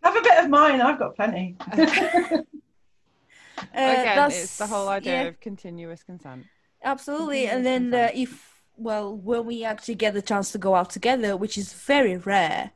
Have 0.03 0.15
a 0.15 0.21
bit 0.21 0.43
of 0.43 0.49
mine. 0.49 0.81
I've 0.81 0.97
got 0.97 1.15
plenty. 1.15 1.55
Uh, 3.57 3.63
again, 3.73 4.31
it's 4.31 4.57
the 4.57 4.65
whole 4.67 4.87
idea 4.89 5.13
yeah. 5.13 5.27
of 5.27 5.39
continuous 5.39 6.03
consent. 6.03 6.45
Absolutely. 6.83 7.45
Mhm, 7.45 7.53
And 7.53 7.65
then 7.65 7.93
uh, 7.93 8.09
if 8.13 8.63
well, 8.75 9.15
when 9.15 9.45
we 9.45 9.63
actually 9.63 9.95
get 9.95 10.13
the 10.13 10.21
chance 10.21 10.51
to 10.53 10.57
go 10.57 10.73
out 10.73 10.89
together, 10.89 11.37
which 11.37 11.57
is 11.57 11.73
very 11.73 12.17
rare, 12.17 12.71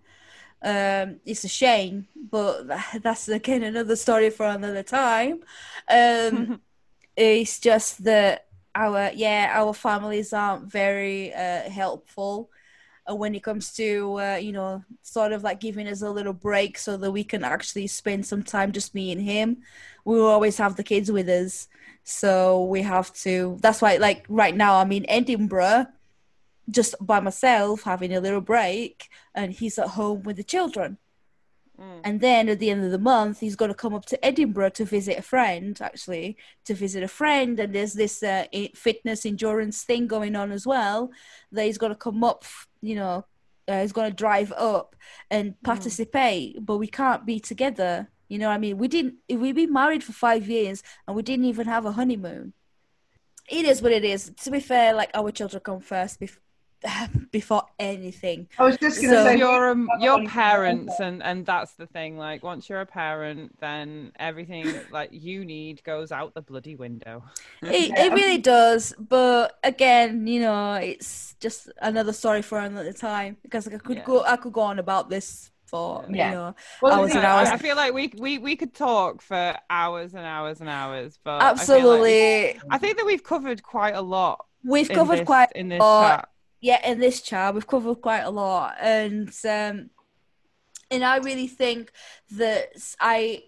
um, 0.66 1.20
it's 1.26 1.44
a 1.44 1.48
shame, 1.48 2.08
but 2.32 2.64
that's 3.02 3.30
again 3.30 3.64
another 3.64 3.96
story 3.96 4.32
for 4.32 4.48
another 4.48 4.84
time. 4.84 5.42
Um, 5.90 6.60
it's 7.16 7.60
just 7.60 8.04
that 8.04 8.48
our 8.74 9.12
yeah 9.14 9.52
our 9.54 9.74
families 9.74 10.34
aren't 10.34 10.70
very 10.72 11.34
uh, 11.34 11.70
helpful 11.70 12.50
when 13.08 13.36
it 13.36 13.44
comes 13.44 13.74
to 13.74 14.20
uh, 14.20 14.36
you 14.36 14.52
know 14.52 14.84
sort 15.04 15.32
of 15.32 15.44
like 15.44 15.60
giving 15.60 15.88
us 15.88 16.02
a 16.02 16.10
little 16.10 16.34
break 16.34 16.78
so 16.78 16.98
that 16.98 17.12
we 17.12 17.24
can 17.24 17.44
actually 17.44 17.88
spend 17.88 18.26
some 18.26 18.44
time 18.44 18.72
just 18.72 18.96
me 18.96 19.12
and 19.12 19.22
him 19.22 19.58
we 20.06 20.16
will 20.18 20.26
always 20.28 20.58
have 20.58 20.76
the 20.76 20.84
kids 20.84 21.12
with 21.12 21.30
us 21.30 21.68
so 22.04 22.66
we 22.66 22.82
have 22.82 23.14
to 23.14 23.58
that's 23.62 23.82
why 23.82 23.98
like 23.98 24.26
right 24.28 24.56
now 24.56 24.78
i'm 24.78 24.92
in 24.92 25.06
edinburgh 25.10 25.86
just 26.70 26.96
by 27.00 27.20
myself 27.20 27.84
having 27.84 28.14
a 28.14 28.20
little 28.20 28.42
break 28.42 29.10
and 29.34 29.54
he's 29.54 29.78
at 29.78 29.90
home 29.90 30.24
with 30.24 30.38
the 30.38 30.44
children 30.44 30.98
Mm. 31.80 32.02
and 32.06 32.22
then 32.22 32.48
at 32.48 32.60
the 32.60 32.70
end 32.70 32.86
of 32.86 32.92
the 32.92 32.98
month, 32.98 33.42
he's 33.42 33.58
going 33.58 33.70
to 33.70 33.76
come 33.76 33.94
up 33.94 34.06
to 34.06 34.26
Edinburgh 34.26 34.70
to 34.70 34.86
visit 34.86 35.18
a 35.20 35.22
friend, 35.22 35.78
actually, 35.82 36.38
to 36.64 36.74
visit 36.74 37.04
a 37.04 37.08
friend. 37.08 37.60
And 37.60 37.76
there's 37.76 37.94
this 37.94 38.24
uh, 38.24 38.46
fitness 38.76 39.26
endurance 39.26 39.84
thing 39.84 40.08
going 40.08 40.38
on 40.38 40.52
as 40.52 40.66
well. 40.66 41.12
That 41.52 41.66
he's 41.66 41.78
going 41.78 41.92
to 41.92 41.98
come 41.98 42.24
up, 42.24 42.46
you 42.82 42.96
know, 42.96 43.26
uh, 43.68 43.82
he's 43.82 43.92
going 43.92 44.10
to 44.10 44.16
drive 44.16 44.54
up 44.54 44.96
and 45.30 45.62
participate, 45.64 46.66
but 46.66 46.78
we 46.78 46.88
can't 46.88 47.26
be 47.26 47.40
together. 47.40 48.10
You 48.30 48.40
know 48.40 48.48
what 48.48 48.56
I 48.56 48.60
mean? 48.60 48.78
We 48.78 48.88
didn't, 48.88 49.16
we've 49.30 49.56
been 49.56 49.74
married 49.74 50.04
for 50.04 50.14
five 50.14 50.48
years 50.48 50.82
and 51.08 51.16
we 51.16 51.24
didn't 51.24 51.46
even 51.46 51.68
have 51.68 51.86
a 51.86 51.92
honeymoon. 51.92 52.54
It 53.50 53.66
is 53.66 53.82
what 53.82 53.92
it 53.92 54.06
is. 54.06 54.32
To 54.44 54.50
be 54.50 54.60
fair, 54.60 54.94
like 54.94 55.12
our 55.14 55.30
children 55.30 55.62
come 55.62 55.82
first 55.82 56.22
bef- 56.22 56.38
before 57.32 57.64
anything. 57.80 58.48
I 58.60 58.64
was 58.64 58.78
just 58.78 59.02
going 59.02 59.12
to 59.12 59.18
So 59.18 59.24
say, 59.26 59.38
you're 59.38 59.72
um, 59.72 59.88
have 59.88 60.02
a 60.02 60.04
you're 60.04 60.30
parents 60.30 61.00
and 61.00 61.24
and 61.24 61.46
that's 61.46 61.74
the 61.74 61.88
thing 61.88 62.18
like 62.18 62.44
once 62.44 62.70
you're 62.70 62.82
a 62.82 62.86
parent 62.86 63.60
then 63.60 64.12
everything 64.20 64.68
like 64.92 65.10
you 65.12 65.46
need 65.46 65.84
goes 65.84 66.12
out 66.12 66.34
the 66.34 66.42
bloody 66.42 66.76
window 66.76 67.24
it, 67.64 67.90
Yeah. 67.90 68.06
it 68.06 68.14
really 68.14 68.38
does 68.38 68.94
but 69.00 69.58
again 69.64 70.28
you 70.28 70.42
know 70.42 70.74
it's 70.76 71.36
just 71.40 71.72
another 71.82 72.14
story 72.14 72.42
for 72.42 72.60
another 72.60 72.94
time 72.94 73.38
because 73.42 73.66
like, 73.66 73.76
i 73.76 73.80
could 73.80 73.98
Yeah. 73.98 74.04
go 74.06 74.24
i 74.24 74.36
could 74.38 74.54
go 74.54 74.62
on 74.62 74.80
about 74.80 75.10
this 75.10 75.52
for 75.66 76.06
Yeah. 76.10 76.30
you 76.30 76.36
know 76.36 76.56
Well, 76.82 76.94
hours 76.94 77.16
and 77.16 77.26
hours. 77.26 77.50
I, 77.50 77.54
I 77.56 77.58
feel 77.58 77.76
like 77.76 77.94
we, 77.94 78.14
we 78.18 78.38
we 78.38 78.56
could 78.56 78.74
talk 78.76 79.22
for 79.22 79.56
hours 79.70 80.14
and 80.14 80.26
hours 80.26 80.62
and 80.62 80.70
hours 80.70 81.18
but 81.24 81.42
I 81.42 81.52
like 81.52 81.52
absolutely 81.52 82.60
I 82.70 82.78
think 82.78 82.98
that 82.98 83.06
we've 83.06 83.24
covered 83.24 83.64
quite 83.64 83.96
a 83.96 84.02
lot 84.02 84.46
we've 84.64 84.90
covered 84.90 85.20
this- 85.20 85.26
quite 85.26 85.52
in 85.56 85.70
this 85.70 85.82
a 85.82 86.02
chat. 86.10 86.30
Yeah 86.66 86.80
in 86.90 87.00
this 87.00 87.22
chat 87.22 87.54
we've 87.54 87.68
covered 87.68 88.02
quite 88.02 88.22
a 88.22 88.30
lot 88.30 88.76
and 88.82 89.30
um 89.46 89.90
and 90.90 91.04
i 91.04 91.18
really 91.18 91.48
think 91.48 91.92
that 92.32 92.70
i 93.00 93.44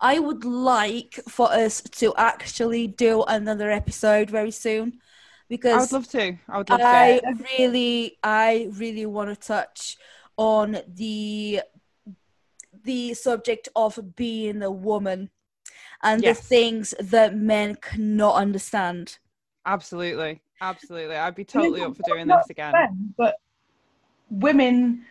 i 0.00 0.18
would 0.18 0.44
like 0.44 1.20
for 1.28 1.52
us 1.52 1.82
to 1.82 2.14
actually 2.16 2.86
do 2.86 3.22
another 3.24 3.70
episode 3.70 4.30
very 4.30 4.50
soon 4.50 5.00
because 5.48 5.76
I 5.76 5.80
would 5.80 5.92
love 5.92 6.08
to 6.08 6.38
I 6.48 6.58
would 6.58 6.70
love 6.70 6.80
I 6.80 7.20
to 7.24 7.44
really, 7.58 8.18
I 8.22 8.68
really 8.72 9.06
want 9.06 9.28
to 9.30 9.36
touch 9.36 9.96
on 10.36 10.78
the 10.86 11.60
the 12.84 13.14
subject 13.14 13.68
of 13.74 13.98
being 14.16 14.62
a 14.62 14.70
woman 14.70 15.30
and 16.02 16.22
Yes. 16.22 16.38
the 16.38 16.42
things 16.44 16.94
that 17.00 17.36
men 17.36 17.74
cannot 17.76 18.34
understand. 18.36 19.18
absolutely 19.66 20.40
absolutely 20.60 21.16
I'd 21.16 21.34
be 21.34 21.44
totally 21.44 21.82
up 21.82 21.96
for 21.96 22.02
doing 22.06 22.26
this 22.26 22.50
again 22.50 22.72
men, 22.72 23.14
but 23.16 23.36
women, 24.30 25.04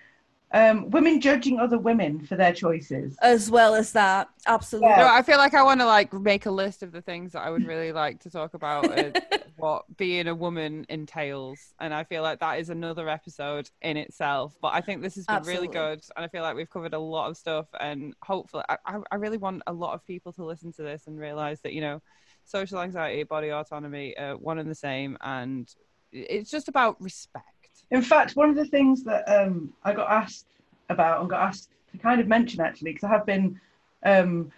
um, 0.52 0.90
women 0.90 1.20
judging 1.20 1.60
other 1.60 1.78
women 1.78 2.26
for 2.26 2.36
their 2.36 2.54
choices. 2.54 3.16
As 3.22 3.52
well 3.52 3.76
as 3.76 3.92
that, 3.94 4.30
absolutely. 4.46 4.90
No, 4.90 5.08
I 5.08 5.22
feel 5.22 5.38
like 5.38 5.54
I 5.54 5.64
want 5.64 5.82
to 5.82 5.86
like 5.86 6.14
make 6.14 6.46
a 6.46 6.52
list 6.52 6.84
of 6.84 6.92
the 6.92 7.02
things 7.02 7.34
that 7.34 7.42
I 7.42 7.50
would 7.50 7.66
really 7.66 7.92
like 7.92 8.22
to 8.22 8.30
talk 8.30 8.54
about 8.54 8.88
what 9.58 9.86
being 9.98 10.28
a 10.28 10.36
woman 10.36 10.86
entails, 10.90 11.74
and 11.80 11.94
I 11.94 12.04
feel 12.04 12.24
like 12.24 12.40
that 12.40 12.60
is 12.60 12.70
another 12.70 13.10
episode 13.10 13.70
in 13.82 13.98
itself. 13.98 14.56
But 14.62 14.74
I 14.74 14.82
think 14.82 15.02
this 15.02 15.16
has 15.16 15.26
been 15.26 15.44
really 15.44 15.68
good, 15.68 16.02
and 16.16 16.26
I 16.26 16.28
feel 16.28 16.44
like 16.44 16.56
we've 16.56 16.70
covered 16.70 16.94
a 16.94 17.00
lot 17.00 17.30
of 17.30 17.38
stuff, 17.38 17.68
and 17.80 18.14
hopefully, 18.24 18.64
I, 18.70 18.78
I 18.86 19.00
I 19.12 19.16
really 19.16 19.38
want 19.38 19.64
a 19.68 19.74
lot 19.74 19.94
of 19.94 20.06
people 20.06 20.32
to 20.34 20.46
listen 20.46 20.72
to 20.74 20.82
this 20.82 21.08
and 21.08 21.20
realize 21.20 21.60
that 21.62 21.74
you 21.74 21.82
know, 21.82 22.02
social 22.48 22.80
anxiety, 22.80 23.24
body 23.24 23.52
autonomy, 23.52 24.16
uh, 24.18 24.36
one 24.36 24.60
and 24.60 24.70
the 24.70 24.76
same, 24.76 25.18
and 25.22 25.74
it's 26.12 26.50
just 26.50 26.68
about 26.68 27.02
respect. 27.02 27.46
In 27.92 28.02
fact, 28.02 28.36
one 28.36 28.50
of 28.50 28.56
the 28.56 28.66
things 28.66 29.04
that 29.04 29.24
um, 29.28 29.74
I 29.84 29.94
got 29.94 30.10
asked 30.10 30.48
about 30.90 31.22
and 31.22 31.30
got 31.30 31.42
asked 31.42 31.70
to 31.92 31.98
kind 31.98 32.20
of 32.20 32.28
mention 32.28 32.62
actually, 32.62 32.94
because 32.94 33.06
I 33.06 33.10
have 33.10 33.26
been 33.26 33.60
um, 34.04 34.52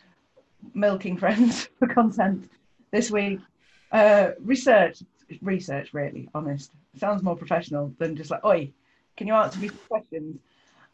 milking 0.74 1.18
friends 1.18 1.70
for 1.80 1.88
content, 1.88 2.50
this 2.92 3.12
week. 3.12 3.40
Uh, 3.92 4.32
research, 4.40 5.02
research, 5.42 5.94
really 5.94 6.30
honest. 6.34 6.72
Sounds 6.98 7.24
more 7.24 7.36
professional 7.36 7.94
than 7.98 8.16
just 8.16 8.32
like, 8.32 8.44
oi, 8.46 8.72
can 9.18 9.28
you 9.28 9.34
answer 9.34 9.60
me 9.60 9.70
some 9.70 9.80
questions? 9.88 10.40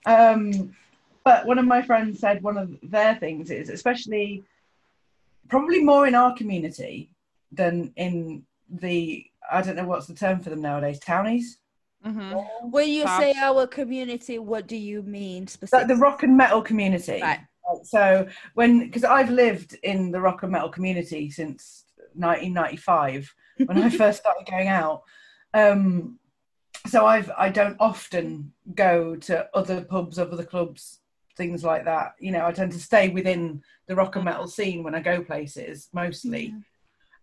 Um, 0.06 0.76
but 1.24 1.46
one 1.46 1.58
of 1.58 1.66
my 1.66 1.82
friends 1.82 2.20
said 2.20 2.44
one 2.44 2.58
of 2.58 2.78
their 2.84 3.16
things 3.16 3.50
is, 3.50 3.70
especially 3.70 4.44
probably 5.50 5.84
more 5.84 6.08
in 6.08 6.16
our 6.16 6.36
community 6.36 7.12
than 7.52 7.94
in 7.96 8.44
the, 8.70 9.26
I 9.52 9.62
don't 9.62 9.76
know 9.76 9.86
what's 9.86 10.08
the 10.08 10.16
term 10.16 10.40
for 10.40 10.50
them 10.50 10.62
nowadays, 10.62 11.00
townies. 11.00 11.60
Mm-hmm. 12.06 12.70
When 12.70 12.90
you 12.90 13.04
Fab. 13.04 13.22
say 13.22 13.34
our 13.34 13.66
community, 13.66 14.40
what 14.40 14.68
do 14.68 14.76
you 14.76 15.02
mean 15.02 15.44
Like 15.44 15.50
specifically? 15.50 15.96
the 15.96 16.02
rock 16.02 16.24
and 16.24 16.38
metal 16.38 16.62
community. 16.62 17.20
Right. 17.22 17.40
So 17.84 18.28
when, 18.54 18.80
because 18.80 19.04
I've 19.04 19.32
lived 19.32 19.76
in 19.82 20.12
the 20.12 20.22
rock 20.22 20.44
and 20.44 20.52
metal 20.52 20.70
community 20.70 21.32
since 21.32 21.86
1995 22.14 23.34
when 23.66 23.82
I 23.82 23.90
first 23.98 24.20
started 24.20 24.46
going 24.50 24.68
out. 24.68 25.04
Um, 25.54 26.20
so 26.88 27.06
I've 27.06 27.32
I 27.38 27.50
don't 27.50 27.78
often 27.80 28.54
go 28.76 29.16
to 29.16 29.50
other 29.54 29.82
pubs, 29.82 30.20
other 30.20 30.44
clubs, 30.44 31.00
things 31.36 31.64
like 31.64 31.86
that. 31.86 32.16
You 32.20 32.32
know, 32.32 32.45
I 32.45 32.52
tend 32.52 32.72
to 32.74 32.80
stay 32.80 33.10
within 33.10 33.62
the 33.88 33.95
rock 33.95 34.16
and 34.16 34.26
metal 34.26 34.48
scene 34.48 34.84
when 34.84 34.95
I 34.95 34.99
go 35.02 35.22
places 35.22 35.90
mostly. 35.94 36.53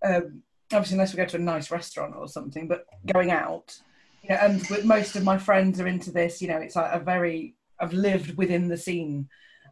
Um, 0.04 0.42
obviously, 0.72 0.94
unless 0.94 1.12
we 1.12 1.18
go 1.18 1.26
to 1.26 1.36
a 1.36 1.40
nice 1.40 1.70
restaurant 1.70 2.14
or 2.16 2.28
something, 2.28 2.68
but 2.68 2.86
going 3.12 3.30
out. 3.30 3.76
You 4.22 4.30
know, 4.30 4.36
and 4.36 4.66
with 4.68 4.84
most 4.84 5.16
of 5.16 5.24
my 5.24 5.38
friends 5.38 5.80
are 5.80 5.88
into 5.88 6.12
this. 6.12 6.40
You 6.40 6.48
know, 6.48 6.58
it's 6.58 6.76
like 6.76 6.92
a 6.92 7.00
very 7.00 7.54
I've 7.80 7.92
lived 7.92 8.36
within 8.36 8.68
the 8.68 8.76
scene 8.76 9.28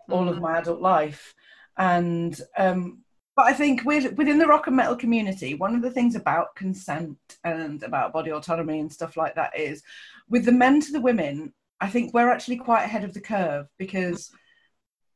all 0.08 0.28
of 0.28 0.40
my 0.40 0.58
adult 0.58 0.80
life, 0.80 1.34
and 1.76 2.40
um, 2.58 3.04
but 3.40 3.46
I 3.46 3.52
think 3.54 3.84
with, 3.86 4.12
within 4.18 4.38
the 4.38 4.46
rock 4.46 4.66
and 4.66 4.76
metal 4.76 4.96
community, 4.96 5.54
one 5.54 5.74
of 5.74 5.80
the 5.80 5.90
things 5.90 6.14
about 6.14 6.54
consent 6.56 7.16
and 7.42 7.82
about 7.82 8.12
body 8.12 8.32
autonomy 8.32 8.80
and 8.80 8.92
stuff 8.92 9.16
like 9.16 9.34
that 9.36 9.58
is 9.58 9.82
with 10.28 10.44
the 10.44 10.52
men 10.52 10.80
to 10.80 10.92
the 10.92 11.00
women, 11.00 11.54
I 11.80 11.88
think 11.88 12.12
we're 12.12 12.30
actually 12.30 12.56
quite 12.56 12.84
ahead 12.84 13.04
of 13.04 13.14
the 13.14 13.20
curve 13.20 13.66
because 13.78 14.30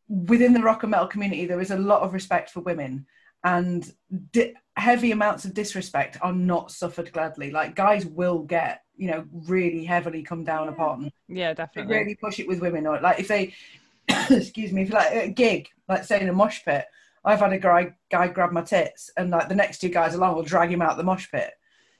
within 0.09 0.53
the 0.53 0.63
rock 0.63 0.83
and 0.83 0.91
metal 0.91 1.07
community, 1.07 1.47
there 1.47 1.61
is 1.61 1.71
a 1.71 1.77
lot 1.79 2.03
of 2.03 2.13
respect 2.15 2.51
for 2.51 2.61
women 2.61 3.07
and 3.43 3.93
di- 4.33 4.55
heavy 4.77 5.13
amounts 5.13 5.45
of 5.45 5.55
disrespect 5.55 6.19
are 6.23 6.33
not 6.33 6.71
suffered 6.71 7.13
gladly. 7.13 7.51
Like 7.51 7.75
guys 7.75 8.07
will 8.07 8.41
get, 8.41 8.83
you 8.97 9.11
know, 9.11 9.25
really 9.33 9.85
heavily 9.85 10.23
come 10.23 10.45
down 10.45 10.69
upon 10.69 11.11
Yeah, 11.29 11.53
they 11.53 11.63
definitely. 11.65 11.95
really 11.97 12.15
push 12.15 12.39
it 12.39 12.49
with 12.49 12.61
women 12.61 12.87
or 12.87 13.01
like 13.01 13.19
if 13.21 13.29
they 13.29 13.55
excuse 14.31 14.73
me 14.73 14.83
if 14.83 14.93
like 14.93 15.13
a 15.13 15.29
gig 15.29 15.69
like 15.89 16.05
say 16.05 16.21
in 16.21 16.29
a 16.29 16.33
mosh 16.33 16.63
pit 16.63 16.85
i've 17.25 17.41
had 17.41 17.55
a 17.55 17.59
guy 17.59 17.91
guy 18.11 18.29
grab 18.29 18.53
my 18.53 18.61
tits 18.61 19.11
and 19.17 19.31
like 19.31 19.49
the 19.49 19.55
next 19.55 19.79
two 19.79 19.89
guys 19.89 20.15
along 20.15 20.35
will 20.35 20.43
drag 20.43 20.71
him 20.71 20.83
out 20.83 20.99
the 20.99 21.03
mosh 21.03 21.27
pit 21.31 21.53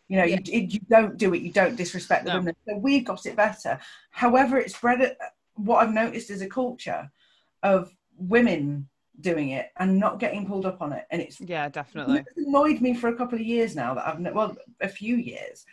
you 0.09 0.17
know 0.19 0.25
Yeah. 0.25 0.39
you, 0.45 0.61
you 0.63 0.81
don't 0.89 1.17
do 1.17 1.33
it 1.35 1.43
you 1.43 1.53
don't 1.53 1.77
disrespect 1.77 2.25
the 2.25 2.31
No. 2.33 2.39
women 2.39 2.57
so 2.69 2.77
we've 2.77 3.05
got 3.05 3.25
it 3.27 3.37
better 3.37 3.79
however 4.11 4.59
it's 4.59 4.79
bred 4.79 5.17
what 5.55 5.79
i've 5.83 5.95
noticed 5.95 6.31
is 6.31 6.43
a 6.43 6.49
culture 6.49 7.11
of 7.63 7.93
women 8.17 8.89
doing 9.21 9.51
it 9.51 9.71
and 9.79 9.99
not 9.99 10.19
getting 10.19 10.47
pulled 10.47 10.67
up 10.67 10.83
on 10.83 10.93
it 10.93 11.05
and 11.11 11.23
it's 11.23 11.41
Yeah, 11.41 11.69
definitely. 11.69 12.19
it's 12.19 12.37
annoyed 12.37 12.81
me 12.81 12.95
for 12.95 13.09
a 13.09 13.17
couple 13.17 13.39
of 13.39 13.45
years 13.45 13.77
now 13.77 13.95
that 13.95 14.07
I've 14.07 14.35
well 14.35 14.57
a 14.81 14.89
few 14.89 15.17
years 15.17 15.65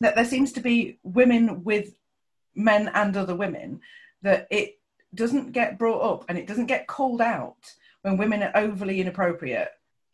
that 0.00 0.14
there 0.14 0.24
seems 0.24 0.52
to 0.52 0.60
be 0.60 0.98
women 1.02 1.62
with 1.62 1.94
men 2.54 2.90
and 2.94 3.16
other 3.16 3.36
women 3.36 3.80
that 4.22 4.46
it 4.50 4.78
doesn't 5.14 5.52
get 5.52 5.78
brought 5.78 6.00
up 6.00 6.24
and 6.28 6.38
it 6.38 6.46
doesn't 6.46 6.66
get 6.66 6.86
called 6.86 7.20
out 7.20 7.72
when 8.02 8.16
women 8.16 8.42
are 8.42 8.56
overly 8.56 9.00
inappropriate 9.00 9.68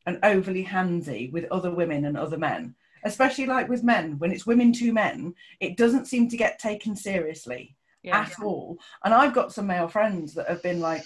and 0.06 0.18
overly 0.24 0.64
handsy 0.64 1.30
with 1.32 1.44
other 1.52 1.70
women 1.70 2.04
and 2.04 2.16
other 2.16 2.38
men 2.38 2.74
especially 3.04 3.46
like 3.46 3.68
with 3.68 3.82
men 3.84 4.18
when 4.18 4.32
it's 4.32 4.46
women 4.46 4.72
to 4.72 4.92
men 4.92 5.34
it 5.60 5.76
doesn't 5.76 6.06
seem 6.06 6.28
to 6.28 6.36
get 6.36 6.58
taken 6.58 6.96
seriously 6.96 7.76
Yeah. 8.02 8.20
at 8.20 8.34
all. 8.42 8.78
And 9.04 9.14
I've 9.14 9.34
got 9.34 9.52
some 9.52 9.66
male 9.66 9.88
friends 9.88 10.34
that 10.34 10.48
have 10.48 10.62
been 10.62 10.80
like 10.80 11.04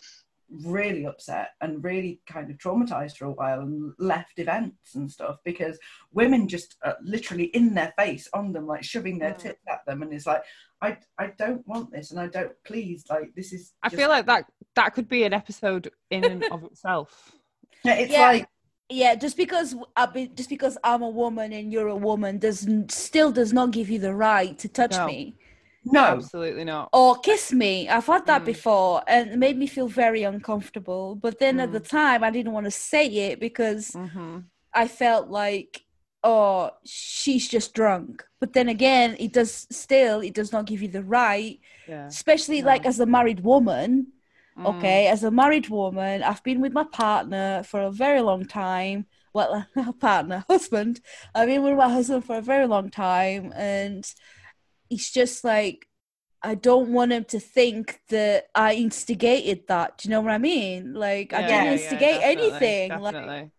really 0.51 1.05
upset 1.05 1.51
and 1.61 1.85
really 1.85 2.21
kind 2.27 2.51
of 2.51 2.57
traumatized 2.57 3.17
for 3.19 3.27
a 3.27 3.31
while 3.33 3.61
and 3.61 3.93
left 3.99 4.39
events 4.39 4.95
and 4.95 5.11
stuff 5.11 5.37
because 5.45 5.79
women 6.13 6.49
just 6.49 6.77
are 6.85 6.97
literally 7.03 7.45
in 7.59 7.75
their 7.75 7.93
face 7.99 8.27
on 8.33 8.53
them, 8.53 8.67
like 8.67 8.83
shoving 8.83 9.19
their 9.19 9.35
Mm. 9.35 9.39
tits 9.39 9.63
at 9.69 9.85
them. 9.87 10.01
And 10.03 10.11
it's 10.13 10.27
like, 10.27 10.43
I, 10.81 10.97
I 11.19 11.27
don't 11.39 11.67
want 11.69 11.91
this 11.93 12.13
and 12.13 12.19
I 12.21 12.29
don't, 12.29 12.53
please, 12.65 13.05
like, 13.11 13.35
this 13.35 13.53
is. 13.53 13.75
I 13.83 13.89
just- 13.89 14.01
feel 14.01 14.09
like 14.09 14.25
that 14.27 14.47
that 14.75 14.95
could 14.95 15.07
be 15.09 15.25
an 15.25 15.35
episode 15.35 15.91
in 16.11 16.25
and 16.25 16.45
of 16.45 16.65
itself. 16.71 17.33
Yeah, 17.85 17.95
it's 17.95 18.13
Yeah. 18.13 18.21
like, 18.23 18.49
yeah 18.91 19.15
just 19.15 19.37
because 19.37 19.75
i 19.97 20.07
be 20.07 20.29
just 20.29 20.49
because 20.49 20.79
i'm 20.85 21.03
a 21.03 21.09
woman 21.09 21.53
and 21.53 21.73
you're 21.73 21.89
a 21.89 21.97
woman 21.97 22.39
does 22.39 22.67
n- 22.67 22.89
still 22.89 23.31
does 23.31 23.53
not 23.53 23.71
give 23.71 23.89
you 23.91 23.99
the 23.99 24.15
right 24.15 24.59
to 24.59 24.69
touch 24.69 24.97
No. 24.97 25.07
me 25.07 25.37
no. 25.85 26.05
Absolutely 26.05 26.65
not. 26.65 26.89
or 26.93 27.17
kiss 27.21 27.53
me 27.53 27.89
i've 27.89 28.07
had 28.07 28.27
that 28.27 28.43
Mm. 28.43 28.47
before 28.47 29.03
and 29.07 29.31
it 29.31 29.39
made 29.39 29.57
me 29.59 29.67
feel 29.67 29.89
very 29.89 30.23
uncomfortable 30.23 31.15
but 31.15 31.39
then 31.39 31.61
at 31.61 31.73
the 31.73 31.81
time 31.81 32.25
i 32.25 32.31
didn't 32.31 32.53
want 32.53 32.65
to 32.65 32.71
say 32.71 33.07
it 33.07 33.41
because 33.41 33.93
hmm 33.95 34.39
i 34.75 34.87
felt 34.89 35.29
like 35.29 35.85
oh 36.25 36.71
she's 36.85 37.49
just 37.49 37.75
drunk 37.75 38.25
but 38.41 38.53
then 38.53 38.69
again 38.69 39.17
it 39.19 39.33
does 39.33 39.67
still 39.71 40.21
it 40.21 40.35
does 40.35 40.53
not 40.53 40.67
give 40.67 40.83
you 40.83 40.89
the 40.89 41.03
right 41.03 41.61
Yeah. 41.89 42.07
especially 42.09 42.61
No. 42.61 42.67
like 42.69 42.85
as 42.87 42.99
a 43.01 43.07
married 43.07 43.41
woman 43.41 44.09
Mm. 44.59 44.67
okay 44.67 45.07
as 45.07 45.23
a 45.25 45.31
married 45.31 45.69
woman 45.69 46.23
i've 46.23 46.43
been 46.43 46.61
with 46.61 46.73
my 46.73 46.85
partner 46.85 47.63
for 47.65 47.81
a 47.83 47.93
very 47.93 48.21
long 48.21 48.45
time 48.45 49.07
well 49.33 49.67
partner 50.01 50.45
husband 50.51 51.01
i've 51.35 51.47
been 51.47 51.63
with 51.63 51.77
my 51.77 51.89
husband 51.89 52.25
for 52.25 52.37
a 52.39 52.43
very 52.43 52.67
long 52.67 52.91
time 52.91 53.53
and 53.55 54.13
it's 54.91 55.11
just 55.13 55.45
like 55.45 55.87
i 56.43 56.55
don't 56.55 56.91
want 56.91 57.13
him 57.13 57.25
to 57.25 57.41
think 57.41 58.01
that 58.09 58.47
i 58.55 58.75
instigated 58.75 59.61
that 59.69 59.99
do 59.99 60.09
you 60.09 60.11
know 60.11 60.21
what 60.21 60.33
i 60.33 60.39
mean 60.39 60.95
like 60.95 61.33
i 61.33 61.43
didn't 61.43 61.67
yeah, 61.67 61.73
instigate 61.73 62.21
definitely, 62.21 62.23
anything 62.23 62.89
Definitely. 62.89 63.29
like 63.29 63.51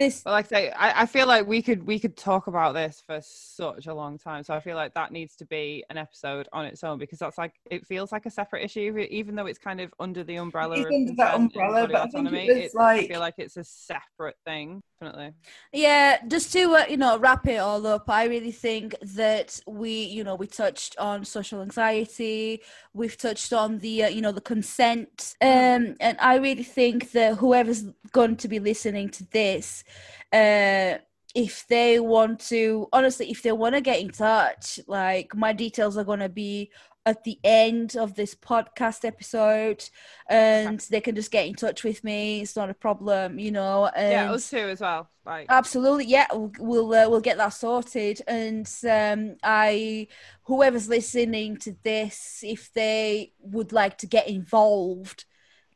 this 0.00 0.22
But 0.22 0.30
like 0.32 0.46
I 0.46 0.48
say, 0.48 0.70
I, 0.70 1.02
I 1.02 1.06
feel 1.06 1.26
like 1.28 1.46
we 1.46 1.62
could 1.62 1.86
we 1.86 1.98
could 2.00 2.16
talk 2.16 2.46
about 2.48 2.74
this 2.74 3.02
for 3.06 3.20
such 3.22 3.86
a 3.86 3.94
long 3.94 4.18
time. 4.18 4.42
So 4.42 4.54
I 4.54 4.60
feel 4.60 4.74
like 4.76 4.94
that 4.94 5.12
needs 5.12 5.36
to 5.36 5.44
be 5.46 5.84
an 5.90 5.96
episode 5.96 6.48
on 6.52 6.64
its 6.66 6.82
own 6.82 6.98
because 6.98 7.18
that's 7.20 7.38
like 7.38 7.54
it 7.70 7.86
feels 7.86 8.10
like 8.10 8.26
a 8.26 8.30
separate 8.30 8.64
issue, 8.64 8.96
even 9.10 9.34
though 9.36 9.46
it's 9.46 9.58
kind 9.58 9.80
of 9.80 9.92
under 10.00 10.24
the 10.24 10.36
umbrella 10.36 10.76
It's 10.78 10.86
of 10.86 10.92
under 10.92 11.14
that 11.16 11.34
umbrella, 11.34 11.88
but 11.88 11.96
I 11.96 12.08
think 12.08 12.26
it 12.26 12.32
was 12.32 12.48
It's- 12.56 12.74
I 12.76 13.06
feel 13.06 13.20
like 13.20 13.34
it's 13.38 13.56
a 13.56 13.64
separate 13.64 14.36
thing, 14.44 14.82
definitely. 15.00 15.34
Yeah, 15.72 16.18
just 16.28 16.52
to 16.52 16.74
uh, 16.74 16.84
you 16.88 16.96
know 16.96 17.18
wrap 17.18 17.46
it 17.46 17.56
all 17.56 17.86
up, 17.86 18.08
I 18.08 18.24
really 18.24 18.52
think 18.52 18.94
that 19.02 19.60
we 19.66 20.04
you 20.04 20.24
know 20.24 20.34
we 20.34 20.46
touched 20.46 20.96
on 20.98 21.24
social 21.24 21.62
anxiety, 21.62 22.62
we've 22.92 23.16
touched 23.16 23.52
on 23.52 23.78
the 23.78 24.04
uh, 24.04 24.08
you 24.08 24.20
know 24.20 24.32
the 24.32 24.40
consent, 24.40 25.34
um, 25.40 25.94
and 26.00 26.16
I 26.20 26.36
really 26.36 26.62
think 26.64 27.12
that 27.12 27.36
whoever's 27.36 27.84
going 28.12 28.36
to 28.36 28.48
be 28.48 28.58
listening 28.58 29.08
to 29.10 29.24
this, 29.30 29.84
uh, 30.32 30.98
if 31.34 31.66
they 31.68 32.00
want 32.00 32.40
to 32.48 32.88
honestly, 32.92 33.30
if 33.30 33.42
they 33.42 33.52
want 33.52 33.74
to 33.74 33.80
get 33.80 34.00
in 34.00 34.10
touch, 34.10 34.80
like 34.86 35.34
my 35.34 35.52
details 35.52 35.96
are 35.96 36.04
going 36.04 36.20
to 36.20 36.28
be 36.28 36.70
at 37.06 37.24
the 37.24 37.38
end 37.42 37.96
of 37.96 38.14
this 38.14 38.34
podcast 38.34 39.04
episode 39.04 39.82
and 40.28 40.80
they 40.90 41.00
can 41.00 41.14
just 41.14 41.30
get 41.30 41.46
in 41.46 41.54
touch 41.54 41.82
with 41.82 42.04
me 42.04 42.42
it's 42.42 42.56
not 42.56 42.68
a 42.68 42.74
problem 42.74 43.38
you 43.38 43.50
know 43.50 43.86
and 43.96 44.12
Yeah, 44.12 44.32
us 44.32 44.50
too 44.50 44.58
as 44.58 44.80
well. 44.80 45.08
Like 45.24 45.46
Absolutely, 45.48 46.06
yeah. 46.06 46.26
We'll 46.32 46.50
we'll, 46.58 46.94
uh, 46.94 47.08
we'll 47.08 47.20
get 47.20 47.36
that 47.36 47.50
sorted, 47.50 48.22
and 48.26 48.68
um, 48.90 49.36
I, 49.42 50.08
whoever's 50.44 50.88
listening 50.88 51.58
to 51.58 51.76
this, 51.82 52.40
if 52.42 52.72
they 52.72 53.32
would 53.38 53.72
like 53.72 53.98
to 53.98 54.06
get 54.06 54.28
involved, 54.28 55.26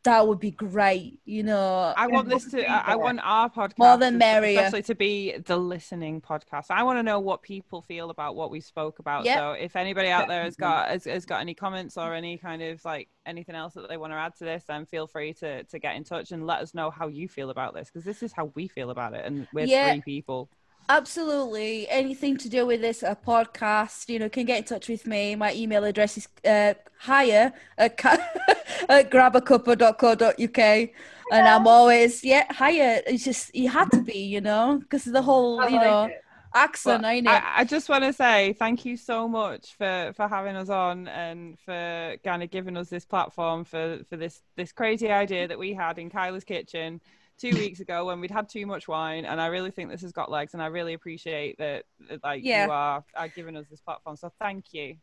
that 0.05 0.29
would 0.29 0.39
be 0.39 0.51
great. 0.51 1.19
You 1.25 1.43
know, 1.43 1.93
I 1.97 2.07
want 2.07 2.29
this 2.29 2.51
to. 2.53 2.65
I, 2.71 2.93
I 2.93 2.97
want 2.97 3.21
our 3.23 3.51
podcast 3.51 3.79
More 3.79 3.97
than 3.97 4.19
merrier. 4.19 4.61
especially 4.61 4.83
to 4.83 4.95
be 4.95 5.37
the 5.39 5.57
listening 5.57 6.21
podcast. 6.21 6.67
I 6.71 6.83
want 6.83 6.99
to 6.99 7.03
know 7.03 7.21
what 7.21 7.43
people 7.43 7.83
feel 7.83 8.11
about 8.11 8.37
what 8.37 8.51
we 8.51 8.61
spoke 8.61 8.99
about. 8.99 9.25
Yep. 9.25 9.39
So 9.39 9.53
if 9.53 9.77
anybody 9.77 10.09
out 10.11 10.29
there 10.29 10.43
has 10.43 10.57
got 10.57 10.91
has, 10.91 11.05
has 11.05 11.25
got 11.25 11.41
any 11.41 11.55
comments 11.55 11.97
or 11.97 12.15
any 12.15 12.37
kind 12.39 12.63
of 12.63 12.85
like 12.85 13.09
anything 13.27 13.55
else 13.55 13.75
that 13.75 13.89
they 13.89 13.97
want 13.97 14.13
to 14.13 14.17
add 14.17 14.37
to 14.37 14.45
this, 14.45 14.65
then 14.69 14.87
feel 14.87 15.07
free 15.07 15.33
to 15.35 15.65
to 15.65 15.79
get 15.79 15.97
in 15.97 16.05
touch 16.05 16.31
and 16.33 16.47
let 16.47 16.61
us 16.61 16.75
know 16.75 16.91
how 16.91 17.09
you 17.09 17.27
feel 17.29 17.51
about 17.51 17.75
this 17.75 17.89
because 17.91 18.05
this 18.05 18.23
is 18.23 18.33
how 18.33 18.53
we 18.55 18.69
feel 18.69 18.91
about 18.91 19.15
it, 19.15 19.25
and 19.25 19.49
we're 19.53 19.67
Yeah. 19.67 19.91
three 19.93 20.03
people. 20.03 20.51
Absolutely 20.89 21.89
anything 21.89 22.37
to 22.39 22.49
do 22.49 22.67
with 22.67 22.81
this 22.81 23.03
a 23.03 23.17
podcast, 23.17 24.09
you 24.09 24.19
know, 24.19 24.29
can 24.29 24.45
get 24.47 24.59
in 24.59 24.65
touch 24.65 24.89
with 24.89 25.07
me. 25.07 25.35
My 25.35 25.55
email 25.55 25.85
address 25.85 26.19
is 26.19 26.29
uh, 26.45 26.75
higher 26.99 27.53
at, 27.79 27.97
ca- 27.97 28.19
at 28.89 29.11
grabacuppa.co.uk. 29.11 30.91
And 31.31 31.49
I'm 31.49 31.67
always, 31.67 32.23
yeah, 32.23 32.53
higher. 32.53 33.01
It's 33.07 33.25
just, 33.25 33.55
you 33.55 33.69
had 33.69 33.91
to 33.93 34.03
be, 34.03 34.19
you 34.19 34.41
know, 34.41 34.79
because 34.81 35.05
the 35.05 35.23
whole, 35.23 35.61
I 35.61 35.69
you 35.69 35.79
know, 35.81 36.05
it. 36.05 36.23
accent, 36.55 37.03
But 37.03 37.09
ain't 37.09 37.27
it? 37.27 37.31
I, 37.31 37.61
I 37.61 37.65
just 37.65 37.89
want 37.89 38.05
to 38.05 38.13
say 38.13 38.53
thank 38.53 38.85
you 38.85 38.97
so 38.97 39.27
much 39.27 39.75
for 39.77 40.13
for 40.15 40.29
having 40.29 40.55
us 40.57 40.69
on 40.69 41.09
and 41.09 41.59
for 41.61 42.17
kind 42.25 42.43
of 42.43 42.51
giving 42.51 42.77
us 42.77 42.91
this 42.91 43.05
platform 43.05 43.65
for 43.65 44.01
for 44.09 44.17
this 44.17 44.43
this 44.57 44.71
crazy 44.73 45.11
idea 45.11 45.49
that 45.49 45.59
we 45.59 45.73
had 45.75 45.99
in 45.99 46.11
Kyla's 46.11 46.45
kitchen 46.45 47.01
two 47.41 47.55
weeks 47.57 47.81
ago 47.81 48.07
when 48.07 48.21
we'd 48.21 48.31
had 48.31 48.49
too 48.49 48.67
much 48.67 48.89
wine, 48.89 49.25
and 49.25 49.41
I 49.41 49.47
really 49.47 49.71
think 49.71 49.91
this 49.91 50.03
has 50.03 50.13
got 50.13 50.31
legs, 50.31 50.55
and 50.55 50.63
I 50.63 50.67
really 50.67 50.95
appreciate 50.95 51.57
that, 51.59 51.85
that 52.09 52.23
like 52.23 52.45
Yeah. 52.45 52.65
you 52.65 52.71
are, 52.71 53.05
are 53.17 53.29
giving 53.29 53.57
us 53.57 53.67
this 53.71 53.81
platform. 53.81 54.17
So 54.17 54.31
thank 54.41 54.73
you. 54.73 54.97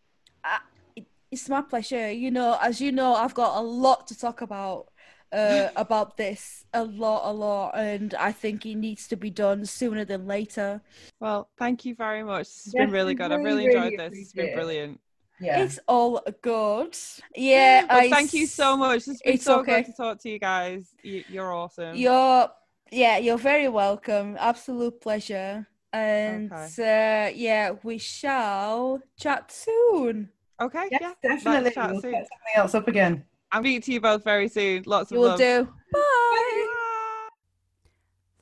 It's 1.31 1.47
my 1.47 1.61
pleasure. 1.61 2.11
You 2.11 2.29
know, 2.29 2.57
as 2.61 2.81
you 2.81 2.91
know, 2.91 3.13
I've 3.13 3.33
got 3.33 3.57
a 3.57 3.61
lot 3.61 4.07
to 4.07 4.17
talk 4.17 4.41
about 4.41 4.87
uh, 5.31 5.69
about 5.77 6.17
this, 6.17 6.65
a 6.73 6.83
lot, 6.83 7.29
a 7.29 7.33
lot, 7.33 7.71
and 7.77 8.13
I 8.15 8.33
think 8.33 8.65
it 8.65 8.75
needs 8.75 9.07
to 9.07 9.15
be 9.15 9.29
done 9.29 9.65
sooner 9.65 10.03
than 10.03 10.27
later. 10.27 10.81
Well, 11.21 11.49
thank 11.57 11.85
you 11.85 11.95
very 11.95 12.23
much. 12.23 12.47
This 12.47 12.65
has 12.65 12.73
Yes, 12.73 12.87
been 12.87 12.93
really 12.93 13.13
good. 13.13 13.31
I've 13.31 13.41
really, 13.43 13.65
really 13.65 13.75
really 13.75 13.87
enjoyed 13.87 14.11
this. 14.11 14.19
It's 14.19 14.33
been 14.33 14.53
brilliant. 14.53 14.99
Yeah. 15.41 15.63
It's 15.63 15.79
all 15.87 16.21
good. 16.41 16.95
Yeah, 17.35 17.85
Well, 17.89 17.97
I 17.99 18.09
thank 18.09 18.33
you 18.33 18.45
so 18.45 18.77
much. 18.77 19.07
It's 19.07 19.21
been 19.21 19.33
it's 19.33 19.43
so 19.45 19.59
okay. 19.61 19.77
good 19.81 19.87
to 19.87 19.93
talk 19.93 20.19
to 20.21 20.29
you 20.29 20.37
guys. 20.39 20.93
You, 21.03 21.23
you're 21.27 21.51
awesome. 21.53 21.95
You're 21.95 22.47
yeah, 22.91 23.17
you're 23.17 23.37
very 23.39 23.67
welcome. 23.69 24.37
Absolute 24.39 25.01
pleasure. 25.01 25.65
And 25.93 26.51
uh, 26.51 27.29
yeah, 27.33 27.71
we 27.83 27.97
shall 27.97 29.01
chat 29.19 29.51
soon. 29.51 30.29
okay, 30.61 30.87
Yes, 30.91 31.01
yeah. 31.01 31.13
definitely. 31.21 31.61
Let's 31.63 31.75
chat 31.75 31.91
We'll 31.91 32.01
soon. 32.01 32.11
set 32.13 32.27
something 32.29 32.55
else 32.55 32.75
up 32.75 32.87
again. 32.87 33.23
I'll 33.51 33.61
meet 33.61 33.83
to 33.83 33.91
you 33.93 33.99
both 33.99 34.23
very 34.23 34.47
soon. 34.47 34.83
Lots 34.85 35.11
of 35.11 35.15
You 35.15 35.21
will 35.21 35.37
do. 35.37 35.65
Bye. 35.91 35.99
Bye. 35.99 36.67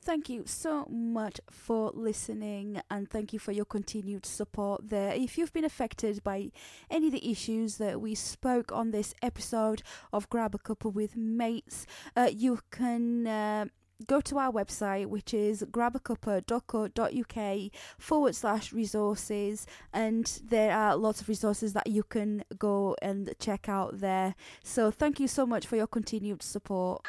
Thank 0.09 0.25
you 0.27 0.41
so 0.47 0.87
much 0.89 1.39
for 1.51 1.91
listening 1.93 2.81
and 2.89 3.07
thank 3.07 3.31
you 3.31 3.37
for 3.37 3.51
your 3.51 3.65
continued 3.65 4.25
support 4.25 4.89
there. 4.89 5.13
If 5.13 5.37
you've 5.37 5.53
been 5.53 5.63
affected 5.63 6.23
by 6.23 6.49
any 6.89 7.05
of 7.05 7.13
the 7.13 7.29
issues 7.29 7.77
that 7.77 8.01
we 8.01 8.15
spoke 8.15 8.71
on 8.71 8.89
this 8.89 9.13
episode 9.21 9.83
of 10.11 10.27
Grab 10.31 10.55
a 10.55 10.57
Cuppa 10.57 10.91
with 10.91 11.15
Mates, 11.15 11.85
uh, 12.17 12.31
you 12.33 12.61
can. 12.71 13.27
Uh, 13.27 13.65
Go 14.07 14.21
to 14.21 14.37
our 14.37 14.49
website, 14.49 15.07
which 15.07 15.33
is 15.33 15.61
grabacuppa.co.uk 15.61 17.71
forward 17.97 18.33
slash 18.33 18.71
resources, 18.71 19.67
and 19.91 20.39
there 20.41 20.73
are 20.73 20.95
lots 20.95 21.19
of 21.19 21.27
resources 21.27 21.73
that 21.73 21.87
you 21.87 22.03
can 22.03 22.45
go 22.57 22.95
and 23.01 23.35
check 23.39 23.67
out 23.67 23.99
there. 23.99 24.35
So, 24.63 24.89
thank 24.89 25.19
you 25.19 25.27
so 25.27 25.45
much 25.45 25.67
for 25.67 25.75
your 25.75 25.87
continued 25.87 26.41
support. 26.41 27.05